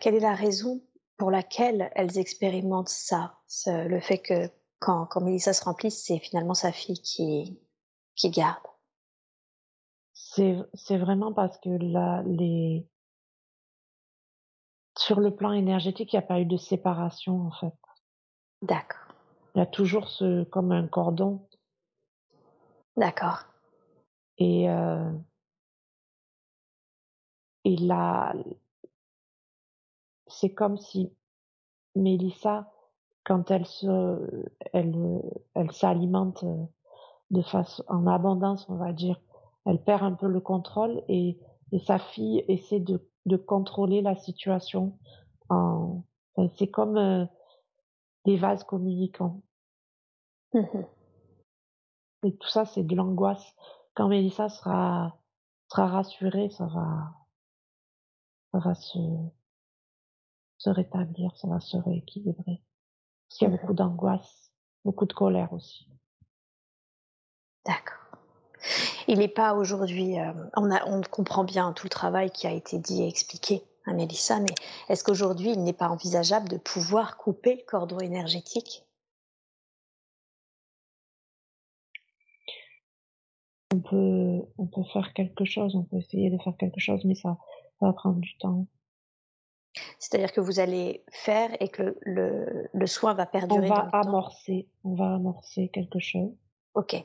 Quelle 0.00 0.14
est 0.14 0.20
la 0.20 0.34
raison 0.34 0.82
pour 1.16 1.30
laquelle 1.30 1.90
elles 1.94 2.18
expérimentent 2.18 2.90
ça 2.90 3.38
Le 3.66 3.98
fait 3.98 4.18
que 4.18 4.50
quand, 4.78 5.06
quand 5.06 5.22
Mélissa 5.22 5.54
se 5.54 5.64
remplit, 5.64 5.90
c'est 5.90 6.18
finalement 6.18 6.52
sa 6.52 6.70
fille 6.70 7.00
qui, 7.00 7.58
qui 8.14 8.28
garde? 8.28 8.62
C'est 10.14 10.98
vraiment 10.98 11.32
parce 11.32 11.58
que 11.58 11.70
là, 11.70 12.22
sur 14.98 15.18
le 15.18 15.34
plan 15.34 15.52
énergétique, 15.52 16.12
il 16.12 16.16
n'y 16.16 16.22
a 16.22 16.26
pas 16.26 16.40
eu 16.40 16.44
de 16.44 16.58
séparation 16.58 17.46
en 17.46 17.50
fait. 17.52 17.79
D'accord, 18.62 19.14
Il 19.54 19.58
y 19.58 19.60
a 19.60 19.66
toujours 19.66 20.08
ce 20.08 20.42
comme 20.42 20.72
un 20.72 20.88
cordon 20.88 21.46
d'accord. 22.96 23.44
et 24.38 24.68
euh, 24.68 25.12
et 27.64 27.76
là, 27.76 28.34
c'est 30.26 30.54
comme 30.54 30.76
si 30.78 31.12
Mélissa, 31.94 32.72
quand 33.24 33.50
elle 33.50 33.66
se, 33.66 34.46
elle, 34.72 35.22
elle 35.54 35.72
s'alimente 35.72 36.44
euh, 36.44 36.64
de 37.30 37.42
façon 37.42 37.84
en 37.88 38.06
abondance, 38.06 38.68
on 38.68 38.76
va 38.76 38.92
dire, 38.92 39.20
elle 39.66 39.82
perd 39.82 40.02
un 40.04 40.12
peu 40.14 40.28
le 40.28 40.40
contrôle 40.40 41.02
et, 41.08 41.38
et 41.72 41.78
sa 41.80 41.98
fille 41.98 42.44
essaie 42.48 42.80
de, 42.80 43.08
de 43.26 43.36
contrôler 43.36 44.02
la 44.02 44.16
situation. 44.16 44.98
En, 45.48 46.04
enfin, 46.36 46.48
c'est 46.56 46.68
comme 46.70 46.96
euh, 46.96 47.26
des 48.24 48.36
vases 48.36 48.64
communicants. 48.64 49.42
Mhm. 50.54 50.86
Et 52.24 52.36
tout 52.36 52.48
ça, 52.48 52.64
c'est 52.66 52.82
de 52.82 52.94
l'angoisse. 52.94 53.54
Quand 53.94 54.08
Mélissa 54.08 54.48
sera, 54.48 55.18
sera 55.68 55.86
rassurée, 55.86 56.50
ça 56.50 56.66
va, 56.66 57.14
ça 58.52 58.58
va 58.58 58.74
se, 58.74 58.98
se 60.58 60.70
rétablir, 60.70 61.34
ça 61.36 61.48
va 61.48 61.60
se 61.60 61.76
rééquilibrer. 61.76 62.62
Parce 63.28 63.38
qu'il 63.38 63.48
y 63.48 63.50
a 63.50 63.54
Mhm. 63.54 63.60
beaucoup 63.60 63.74
d'angoisse, 63.74 64.52
beaucoup 64.84 65.06
de 65.06 65.12
colère 65.12 65.52
aussi. 65.52 65.88
D'accord. 67.64 67.96
Il 69.08 69.18
n'est 69.18 69.28
pas 69.28 69.54
aujourd'hui. 69.54 70.18
euh, 70.18 70.32
on 70.56 71.00
comprend 71.02 71.44
bien 71.44 71.72
tout 71.72 71.86
le 71.86 71.90
travail 71.90 72.30
qui 72.30 72.46
a 72.46 72.52
été 72.52 72.78
dit 72.78 73.02
et 73.02 73.08
expliqué 73.08 73.62
à 73.86 73.92
Mélissa, 73.92 74.40
mais 74.40 74.54
est-ce 74.88 75.04
qu'aujourd'hui 75.04 75.50
il 75.52 75.62
n'est 75.64 75.72
pas 75.72 75.88
envisageable 75.88 76.48
de 76.48 76.56
pouvoir 76.58 77.16
couper 77.16 77.56
le 77.56 77.62
cordon 77.66 77.98
énergétique? 78.00 78.84
On 83.72 83.80
peut, 83.80 84.42
on 84.58 84.66
peut 84.66 84.84
faire 84.92 85.12
quelque 85.12 85.44
chose, 85.44 85.74
on 85.76 85.84
peut 85.84 85.98
essayer 85.98 86.30
de 86.30 86.38
faire 86.42 86.56
quelque 86.56 86.80
chose, 86.80 87.04
mais 87.04 87.14
ça, 87.14 87.38
ça 87.78 87.86
va 87.86 87.92
prendre 87.92 88.18
du 88.20 88.36
temps. 88.38 88.66
C'est-à-dire 90.00 90.32
que 90.32 90.40
vous 90.40 90.58
allez 90.58 91.04
faire 91.12 91.50
et 91.62 91.68
que 91.68 91.96
le, 92.02 92.68
le 92.72 92.86
soin 92.86 93.14
va 93.14 93.24
On 93.24 93.28
perdurer 93.30 93.68
va 93.68 93.74
dans 93.74 93.86
le 93.86 93.92
temps? 94.00 94.08
amorcer, 94.08 94.68
on 94.84 94.94
va 94.94 95.14
amorcer 95.14 95.68
quelque 95.68 96.00
chose. 96.00 96.32
Ok, 96.74 96.96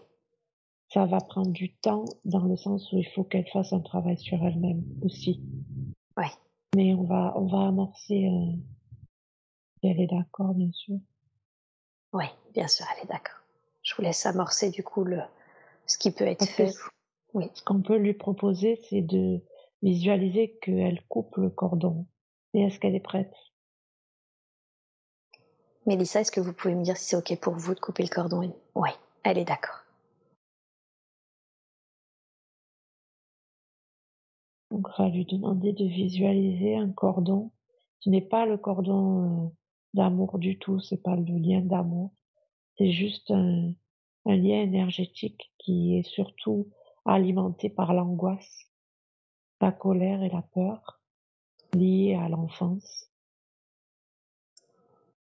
Ça 0.89 1.05
va 1.05 1.21
prendre 1.21 1.51
du 1.51 1.75
temps 1.75 2.05
dans 2.25 2.45
le 2.45 2.55
sens 2.55 2.91
où 2.91 2.97
il 2.97 3.07
faut 3.13 3.23
qu'elle 3.23 3.47
fasse 3.49 3.71
un 3.73 3.81
travail 3.81 4.17
sur 4.17 4.43
elle-même 4.43 4.83
aussi. 5.03 5.43
ouais, 6.17 6.31
Mais 6.75 6.93
on 6.93 7.03
va, 7.03 7.31
on 7.37 7.45
va 7.45 7.69
amorcer, 7.69 8.27
euh, 8.27 8.51
si 9.79 9.87
elle 9.87 10.01
est 10.01 10.07
d'accord, 10.07 10.53
bien 10.53 10.69
sûr. 10.73 10.99
ouais, 12.11 12.29
bien 12.53 12.67
sûr, 12.67 12.85
elle 12.93 13.05
est 13.05 13.07
d'accord. 13.07 13.39
Je 13.81 13.95
vous 13.95 14.01
laisse 14.01 14.25
amorcer 14.25 14.71
du 14.71 14.83
coup 14.83 15.05
le, 15.05 15.21
ce 15.85 15.97
qui 15.97 16.11
peut 16.11 16.25
être 16.27 16.45
fait. 16.45 16.73
Oui, 17.33 17.49
ce 17.53 17.63
qu'on 17.63 17.81
peut 17.81 17.95
lui 17.95 18.13
proposer, 18.13 18.81
c'est 18.89 19.01
de 19.01 19.41
visualiser 19.83 20.57
qu'elle 20.61 21.01
coupe 21.07 21.37
le 21.37 21.49
cordon. 21.49 22.07
Et 22.53 22.63
est-ce 22.63 22.77
qu'elle 22.77 22.95
est 22.95 22.99
prête? 22.99 23.33
Mélissa, 25.85 26.19
est-ce 26.19 26.31
que 26.31 26.41
vous 26.41 26.51
pouvez 26.51 26.75
me 26.75 26.83
dire 26.83 26.97
si 26.97 27.05
c'est 27.05 27.15
OK 27.15 27.39
pour 27.39 27.53
vous 27.53 27.73
de 27.73 27.79
couper 27.79 28.03
le 28.03 28.09
cordon 28.09 28.53
Oui, 28.75 28.89
elle 29.23 29.37
est 29.37 29.45
d'accord. 29.45 29.84
Donc, 34.75 34.89
on 34.99 35.03
va 35.03 35.09
lui 35.09 35.23
demander 35.23 35.71
de 35.71 35.85
visualiser 35.85 36.75
un 36.75 36.91
cordon. 36.91 37.53
Ce 38.01 38.09
n'est 38.09 38.19
pas 38.19 38.45
le 38.45 38.57
cordon 38.57 39.45
euh, 39.45 39.49
d'amour 39.93 40.37
du 40.37 40.59
tout, 40.59 40.81
c'est 40.81 41.01
pas 41.01 41.15
le 41.15 41.23
lien 41.23 41.61
d'amour. 41.61 42.11
C'est 42.77 42.91
juste 42.91 43.31
un, 43.31 43.73
lien 44.25 44.61
énergétique 44.61 45.53
qui 45.59 45.97
est 45.97 46.03
surtout 46.03 46.67
alimenté 47.05 47.69
par 47.69 47.93
l'angoisse, 47.93 48.69
la 49.61 49.71
colère 49.71 50.21
et 50.23 50.29
la 50.29 50.41
peur 50.41 50.99
liées 51.73 52.19
à 52.21 52.27
l'enfance. 52.27 53.09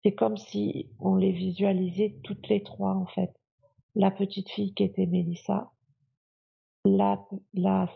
C'est 0.02 0.16
comme 0.16 0.38
si 0.38 0.90
on 1.00 1.14
les 1.14 1.32
visualisait 1.32 2.18
toutes 2.24 2.48
les 2.48 2.64
trois 2.64 2.96
en 2.96 3.06
fait. 3.06 3.36
La 3.94 4.10
petite 4.10 4.50
fille 4.50 4.74
qui 4.74 4.82
était 4.82 5.06
Mélissa, 5.06 5.72
la, 6.86 7.24
la, 7.54 7.88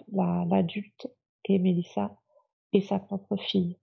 l'adulte 0.48 1.08
qui 1.44 1.56
est 1.56 1.60
Mélissa 1.60 2.18
et 2.74 2.82
sa 2.82 3.00
propre 3.00 3.36
fille. 3.38 3.78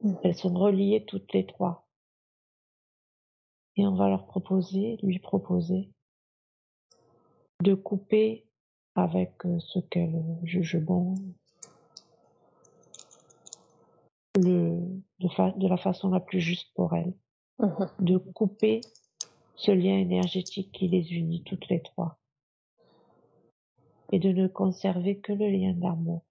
Mmh. 0.00 0.14
Elles 0.22 0.34
sont 0.34 0.54
reliées 0.54 1.04
toutes 1.06 1.32
les 1.32 1.46
trois. 1.46 1.86
Et 3.76 3.86
on 3.86 3.94
va 3.94 4.08
leur 4.08 4.26
proposer, 4.26 4.98
lui 5.02 5.18
proposer, 5.18 5.90
de 7.62 7.74
couper 7.74 8.46
avec 8.94 9.44
euh, 9.44 9.58
ce 9.60 9.78
qu'elle 9.78 10.22
juge 10.44 10.78
bon, 10.78 11.14
le, 14.36 14.78
de, 15.20 15.58
de, 15.58 15.68
la 15.68 15.76
façon 15.76 16.10
la 16.10 16.20
plus 16.20 16.40
juste 16.40 16.72
pour 16.74 16.94
elle, 16.94 17.14
mmh 17.58 17.86
de 18.00 18.18
couper 18.18 18.80
ce 19.54 19.70
lien 19.70 19.98
énergétique 19.98 20.70
qui 20.72 20.88
les 20.88 21.14
unit 21.14 21.42
toutes 21.44 21.68
les 21.68 21.80
trois 21.80 22.18
et 24.12 24.18
de 24.18 24.30
ne 24.30 24.46
conserver 24.46 25.18
que 25.18 25.32
le 25.32 25.48
lien 25.48 25.72
d'amour. 25.72 26.25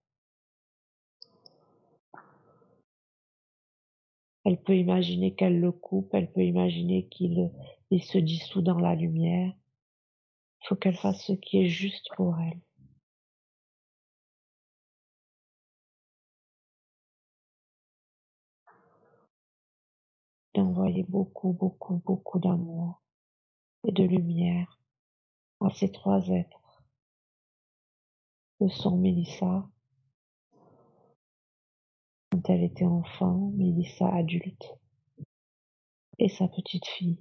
Elle 4.45 4.61
peut 4.61 4.77
imaginer 4.77 5.33
qu'elle 5.33 5.59
le 5.59 5.71
coupe, 5.71 6.13
elle 6.13 6.31
peut 6.31 6.43
imaginer 6.45 7.07
qu'il 7.07 7.51
il 7.89 8.03
se 8.03 8.17
dissout 8.19 8.61
dans 8.61 8.79
la 8.79 8.93
lumière. 8.95 9.53
Il 10.61 10.67
faut 10.67 10.75
qu'elle 10.75 10.97
fasse 10.97 11.25
ce 11.25 11.33
qui 11.33 11.63
est 11.63 11.67
juste 11.67 12.09
pour 12.15 12.37
elle. 12.39 12.59
D'envoyer 20.53 21.03
beaucoup, 21.03 21.53
beaucoup, 21.53 22.01
beaucoup 22.05 22.39
d'amour 22.39 23.01
et 23.87 23.91
de 23.91 24.03
lumière 24.03 24.79
à 25.61 25.69
ces 25.71 25.91
trois 25.91 26.27
êtres 26.29 26.83
Le 28.59 28.69
son 28.69 28.97
Mélissa, 28.97 29.67
quand 32.35 32.49
elle 32.49 32.63
était 32.63 32.83
enfant, 32.83 33.51
Mélissa 33.55 34.13
adulte, 34.13 34.77
et 36.19 36.27
sa 36.27 36.49
petite 36.49 36.85
fille. 36.85 37.17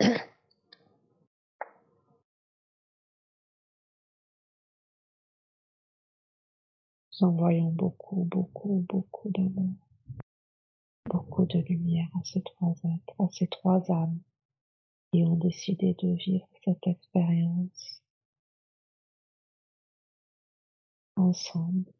Nous 0.00 0.12
envoyons 7.22 7.72
beaucoup, 7.72 8.28
beaucoup, 8.30 8.86
beaucoup 8.88 9.30
d'amour, 9.30 9.74
beaucoup 11.06 11.46
de 11.46 11.58
lumière 11.58 12.06
à 12.14 12.24
ces 12.24 12.42
trois 12.42 12.76
êtres, 12.84 13.14
à 13.18 13.26
ces 13.32 13.48
trois 13.48 13.90
âmes 13.90 14.20
qui 15.10 15.24
ont 15.24 15.36
décidé 15.36 15.96
de 16.00 16.14
vivre 16.14 16.46
cette 16.64 16.86
expérience 16.86 18.05
ensemble 21.16 21.92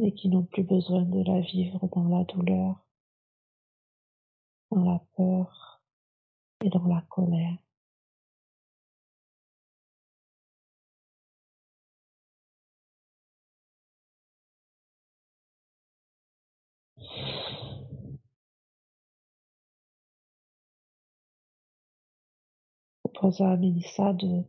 et 0.00 0.12
qui 0.14 0.28
n'ont 0.28 0.44
plus 0.44 0.62
besoin 0.64 1.02
de 1.02 1.22
la 1.22 1.40
vivre 1.40 1.88
dans 1.94 2.08
la 2.08 2.24
douleur, 2.24 2.86
dans 4.70 4.84
la 4.84 5.00
peur 5.16 5.82
et 6.62 6.70
dans 6.70 6.86
la 6.86 7.02
colère. 7.02 7.58
à 23.22 23.56
de 23.56 24.44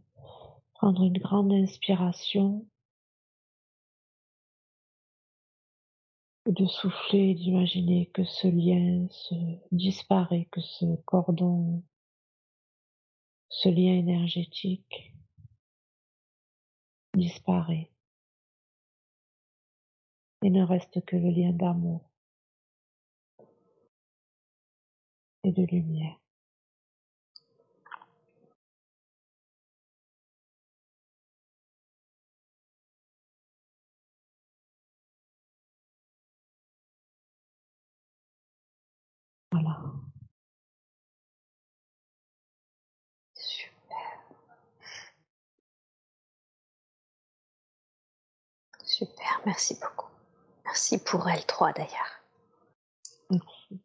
prendre 0.81 1.03
une 1.03 1.19
grande 1.19 1.53
inspiration 1.53 2.67
de 6.47 6.65
souffler, 6.65 7.35
d'imaginer 7.35 8.07
que 8.07 8.23
ce 8.23 8.47
lien 8.47 9.07
se 9.11 9.35
disparaît, 9.71 10.47
que 10.51 10.59
ce 10.59 10.95
cordon, 11.05 11.83
ce 13.49 13.69
lien 13.69 13.93
énergétique 13.93 15.13
disparaît 17.15 17.91
et 20.41 20.49
ne 20.49 20.63
reste 20.63 21.05
que 21.05 21.15
le 21.15 21.29
lien 21.29 21.51
d'amour 21.51 22.09
et 25.43 25.51
de 25.51 25.63
lumière. 25.63 26.20
Voilà. 39.51 39.77
Super. 43.35 44.21
Super, 48.83 49.41
merci 49.45 49.75
beaucoup. 49.81 50.07
Merci 50.65 50.97
pour 50.99 51.27
elle 51.29 51.45
trois 51.45 51.73
d'ailleurs. 51.73 52.21
Merci. 53.29 53.81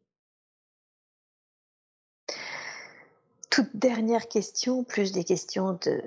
Toute 3.50 3.74
dernière 3.74 4.28
question, 4.28 4.84
plus 4.84 5.12
des 5.12 5.24
questions 5.24 5.72
de 5.72 6.02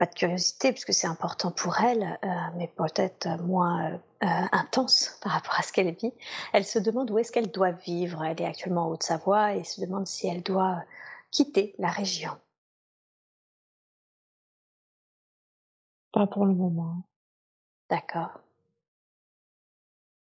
pas 0.00 0.06
de 0.06 0.14
curiosité 0.14 0.72
puisque 0.72 0.94
c'est 0.94 1.06
important 1.06 1.50
pour 1.50 1.78
elle, 1.78 2.18
euh, 2.24 2.28
mais 2.56 2.68
peut-être 2.68 3.28
moins 3.42 3.92
euh, 3.92 3.98
intense 4.50 5.18
par 5.22 5.32
rapport 5.32 5.54
à 5.58 5.62
ce 5.62 5.74
qu'elle 5.74 5.94
vit. 5.94 6.14
Elle 6.54 6.64
se 6.64 6.78
demande 6.78 7.10
où 7.10 7.18
est-ce 7.18 7.30
qu'elle 7.30 7.50
doit 7.50 7.72
vivre. 7.72 8.24
Elle 8.24 8.40
est 8.40 8.46
actuellement 8.46 8.86
en 8.86 8.88
Haute-Savoie 8.92 9.56
et 9.56 9.62
se 9.62 9.82
demande 9.82 10.06
si 10.06 10.26
elle 10.26 10.42
doit 10.42 10.82
quitter 11.30 11.74
la 11.78 11.90
région. 11.90 12.30
Pas 16.12 16.26
pour 16.26 16.46
le 16.46 16.54
moment. 16.54 17.02
D'accord. 17.90 18.40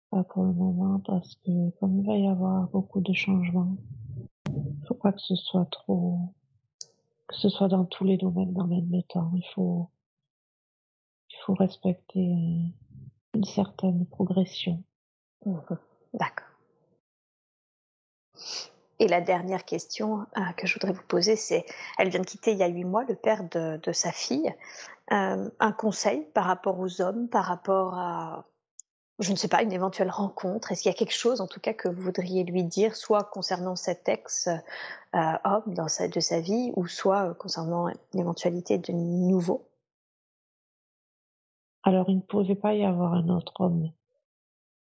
Pas 0.09 0.23
pour 0.23 0.45
le 0.45 0.53
moment 0.53 0.99
parce 1.05 1.35
que 1.45 1.69
comme 1.79 1.99
il 1.99 2.07
va 2.07 2.15
y 2.15 2.27
avoir 2.27 2.67
beaucoup 2.69 3.01
de 3.01 3.13
changements, 3.13 3.77
il 4.47 4.87
faut 4.87 4.95
pas 4.95 5.11
que 5.11 5.21
ce 5.21 5.35
soit 5.35 5.67
trop, 5.69 6.33
que 7.29 7.35
ce 7.35 7.47
soit 7.47 7.67
dans 7.67 7.85
tous 7.85 8.03
les 8.03 8.17
domaines 8.17 8.53
dans 8.53 8.65
même 8.65 9.03
temps. 9.07 9.31
Il 9.35 9.45
faut, 9.53 9.89
respecter 11.47 12.19
une 13.33 13.43
certaine 13.43 14.05
progression. 14.05 14.83
Mmh 15.45 15.57
D'accord. 16.13 16.47
Et 18.99 19.07
la 19.07 19.19
dernière 19.19 19.65
question 19.65 20.27
euh, 20.37 20.41
que 20.57 20.67
je 20.67 20.75
voudrais 20.75 20.91
vous 20.91 21.07
poser, 21.07 21.35
c'est, 21.35 21.65
elle 21.97 22.09
vient 22.09 22.19
de 22.19 22.25
quitter 22.25 22.51
il 22.51 22.59
y 22.59 22.63
a 22.63 22.67
huit 22.67 22.83
mois 22.83 23.03
le 23.05 23.15
père 23.15 23.49
de, 23.49 23.77
de 23.77 23.91
sa 23.91 24.11
fille. 24.11 24.53
Euh, 25.11 25.49
un 25.59 25.71
conseil 25.71 26.27
par 26.35 26.45
rapport 26.45 26.79
aux 26.79 27.01
hommes, 27.01 27.29
par 27.29 27.45
rapport 27.45 27.95
à, 27.95 28.45
je 29.19 29.31
ne 29.31 29.35
sais 29.35 29.47
pas, 29.47 29.61
une 29.61 29.73
éventuelle 29.73 30.09
rencontre 30.09 30.71
Est-ce 30.71 30.83
qu'il 30.83 30.89
y 30.89 30.95
a 30.95 30.97
quelque 30.97 31.13
chose, 31.13 31.41
en 31.41 31.47
tout 31.47 31.59
cas, 31.59 31.73
que 31.73 31.89
vous 31.89 32.01
voudriez 32.01 32.43
lui 32.43 32.63
dire, 32.63 32.95
soit 32.95 33.25
concernant 33.25 33.75
cet 33.75 34.07
ex-homme 34.07 34.59
euh, 35.15 35.87
sa, 35.87 36.07
de 36.07 36.19
sa 36.19 36.39
vie, 36.39 36.71
ou 36.75 36.87
soit 36.87 37.33
concernant 37.35 37.89
l'éventualité 38.13 38.77
de 38.77 38.93
nouveau? 38.93 39.69
Alors 41.83 42.09
il 42.09 42.17
ne 42.17 42.21
pouvait 42.21 42.55
pas 42.55 42.73
y 42.73 42.83
avoir 42.83 43.13
un 43.13 43.29
autre 43.29 43.53
homme. 43.59 43.91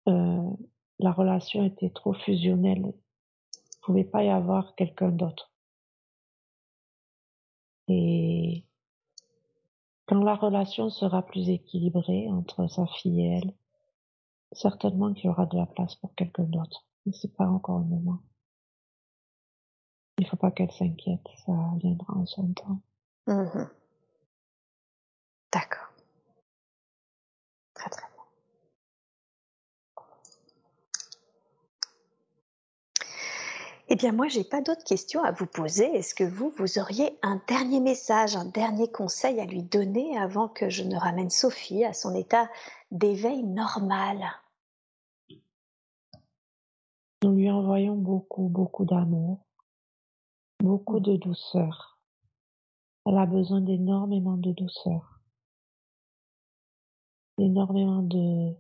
Euh, 0.08 0.50
la 1.00 1.12
relation 1.12 1.64
était 1.66 1.90
trop 1.90 2.14
fusionnelle. 2.14 2.84
Il 2.84 2.88
ne 2.88 3.86
pouvait 3.86 4.04
pas 4.04 4.24
y 4.24 4.30
avoir 4.30 4.76
quelqu'un 4.76 5.10
d'autre. 5.10 5.52
Et 7.88 8.64
quand 10.06 10.22
la 10.22 10.36
relation 10.36 10.90
sera 10.90 11.22
plus 11.24 11.50
équilibrée 11.50 12.30
entre 12.30 12.68
sa 12.68 12.86
fille 12.86 13.22
et 13.22 13.38
elle, 13.38 13.54
certainement 14.52 15.14
qu'il 15.14 15.26
y 15.26 15.30
aura 15.30 15.46
de 15.46 15.58
la 15.58 15.66
place 15.66 15.96
pour 15.96 16.14
quelqu'un 16.16 16.44
d'autre. 16.44 16.86
Mais 17.06 17.14
c'est 17.14 17.36
pas 17.36 17.48
encore 17.48 17.80
le 17.80 17.86
moment. 17.86 18.20
Il 20.18 20.28
faut 20.28 20.38
pas 20.38 20.52
qu'elle 20.52 20.72
s'inquiète, 20.72 21.26
ça 21.46 21.54
viendra 21.78 22.14
en 22.14 22.26
son 22.26 22.54
temps. 22.54 22.82
Mhm. 23.28 23.70
D'accord. 25.52 25.90
Très 27.74 27.90
très 27.90 28.02
bien. 28.02 28.12
Eh 33.94 33.96
bien 33.96 34.14
moi, 34.14 34.30
j'ai 34.30 34.46
pas 34.46 34.62
d'autres 34.62 34.86
questions 34.86 35.22
à 35.24 35.32
vous 35.32 35.48
poser. 35.48 35.86
Est-ce 35.96 36.16
que 36.16 36.24
vous, 36.24 36.54
vous 36.58 36.80
auriez 36.80 37.18
un 37.24 37.42
dernier 37.48 37.82
message, 37.82 38.38
un 38.38 38.46
dernier 38.46 38.90
conseil 38.90 39.42
à 39.42 39.46
lui 39.46 39.64
donner 39.64 40.18
avant 40.18 40.48
que 40.48 40.70
je 40.70 40.84
ne 40.84 40.96
ramène 40.96 41.30
Sophie 41.30 41.84
à 41.84 41.92
son 41.92 42.16
état 42.16 42.50
d'éveil 42.92 43.44
normal 43.44 44.20
Nous 47.24 47.36
lui 47.36 47.50
envoyons 47.50 47.96
beaucoup, 47.96 48.50
beaucoup 48.50 48.84
d'amour, 48.84 49.46
beaucoup 50.60 51.00
de 51.00 51.16
douceur. 51.18 52.00
Elle 53.06 53.18
a 53.18 53.26
besoin 53.26 53.62
d'énormément 53.62 54.38
de 54.38 54.52
douceur, 54.52 55.20
d'énormément 57.38 58.02
de... 58.02 58.56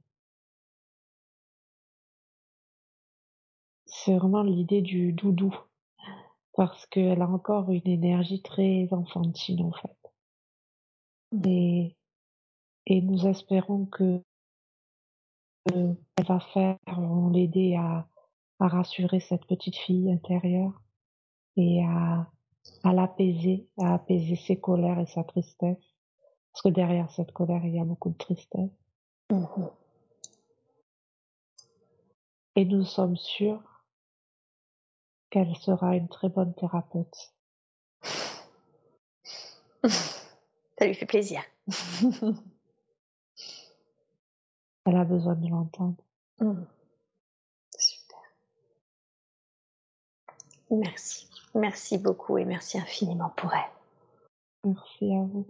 C'est 3.86 4.18
vraiment 4.18 4.44
l'idée 4.44 4.82
du 4.82 5.14
doudou, 5.14 5.56
parce 6.54 6.86
qu'elle 6.88 7.22
a 7.22 7.28
encore 7.28 7.72
une 7.72 7.88
énergie 7.88 8.42
très 8.42 8.88
enfantine 8.92 9.62
en 9.62 9.72
fait. 9.72 9.98
Et, 11.46 11.96
et 12.86 13.02
nous 13.02 13.28
espérons 13.28 13.86
que 13.86 14.22
euh, 15.72 15.94
elle 16.16 16.26
va 16.26 16.40
faire, 16.40 16.78
on 16.88 17.30
l'aider 17.30 17.76
à, 17.76 18.08
à 18.60 18.68
rassurer 18.68 19.20
cette 19.20 19.46
petite 19.46 19.76
fille 19.76 20.12
intérieure 20.12 20.82
et 21.58 21.84
à, 21.84 22.28
à 22.84 22.94
l'apaiser, 22.94 23.68
à 23.80 23.96
apaiser 23.96 24.36
ses 24.36 24.60
colères 24.60 25.00
et 25.00 25.06
sa 25.06 25.24
tristesse. 25.24 25.78
Parce 26.52 26.64
que 26.64 26.70
derrière 26.70 27.10
cette 27.12 27.32
colère, 27.32 27.64
il 27.66 27.76
y 27.76 27.80
a 27.80 27.86
beaucoup 27.86 28.10
de 28.10 28.18
tristesse. 28.18 28.72
Mhm. 29.32 29.70
Et 32.56 32.66
nous 32.66 32.84
sommes 32.84 33.16
sûrs 33.16 33.86
qu'elle 35.30 35.56
sera 35.56 35.96
une 35.96 36.10
très 36.10 36.28
bonne 36.28 36.54
thérapeute. 36.54 37.34
Ça 39.84 40.86
lui 40.86 40.94
fait 40.96 41.06
plaisir. 41.06 41.42
Elle 44.86 44.98
a 44.98 45.04
besoin 45.04 45.36
de 45.36 45.48
l'entendre. 45.48 45.96
Mhm. 46.40 46.66
Super. 47.78 48.20
Merci. 50.72 51.28
Merci 51.54 51.98
beaucoup 51.98 52.38
et 52.38 52.46
merci 52.46 52.80
infiniment 52.80 53.30
pour 53.36 53.54
elle. 53.54 53.72
Merci 54.64 55.14
à 55.14 55.24
vous. 55.26 55.46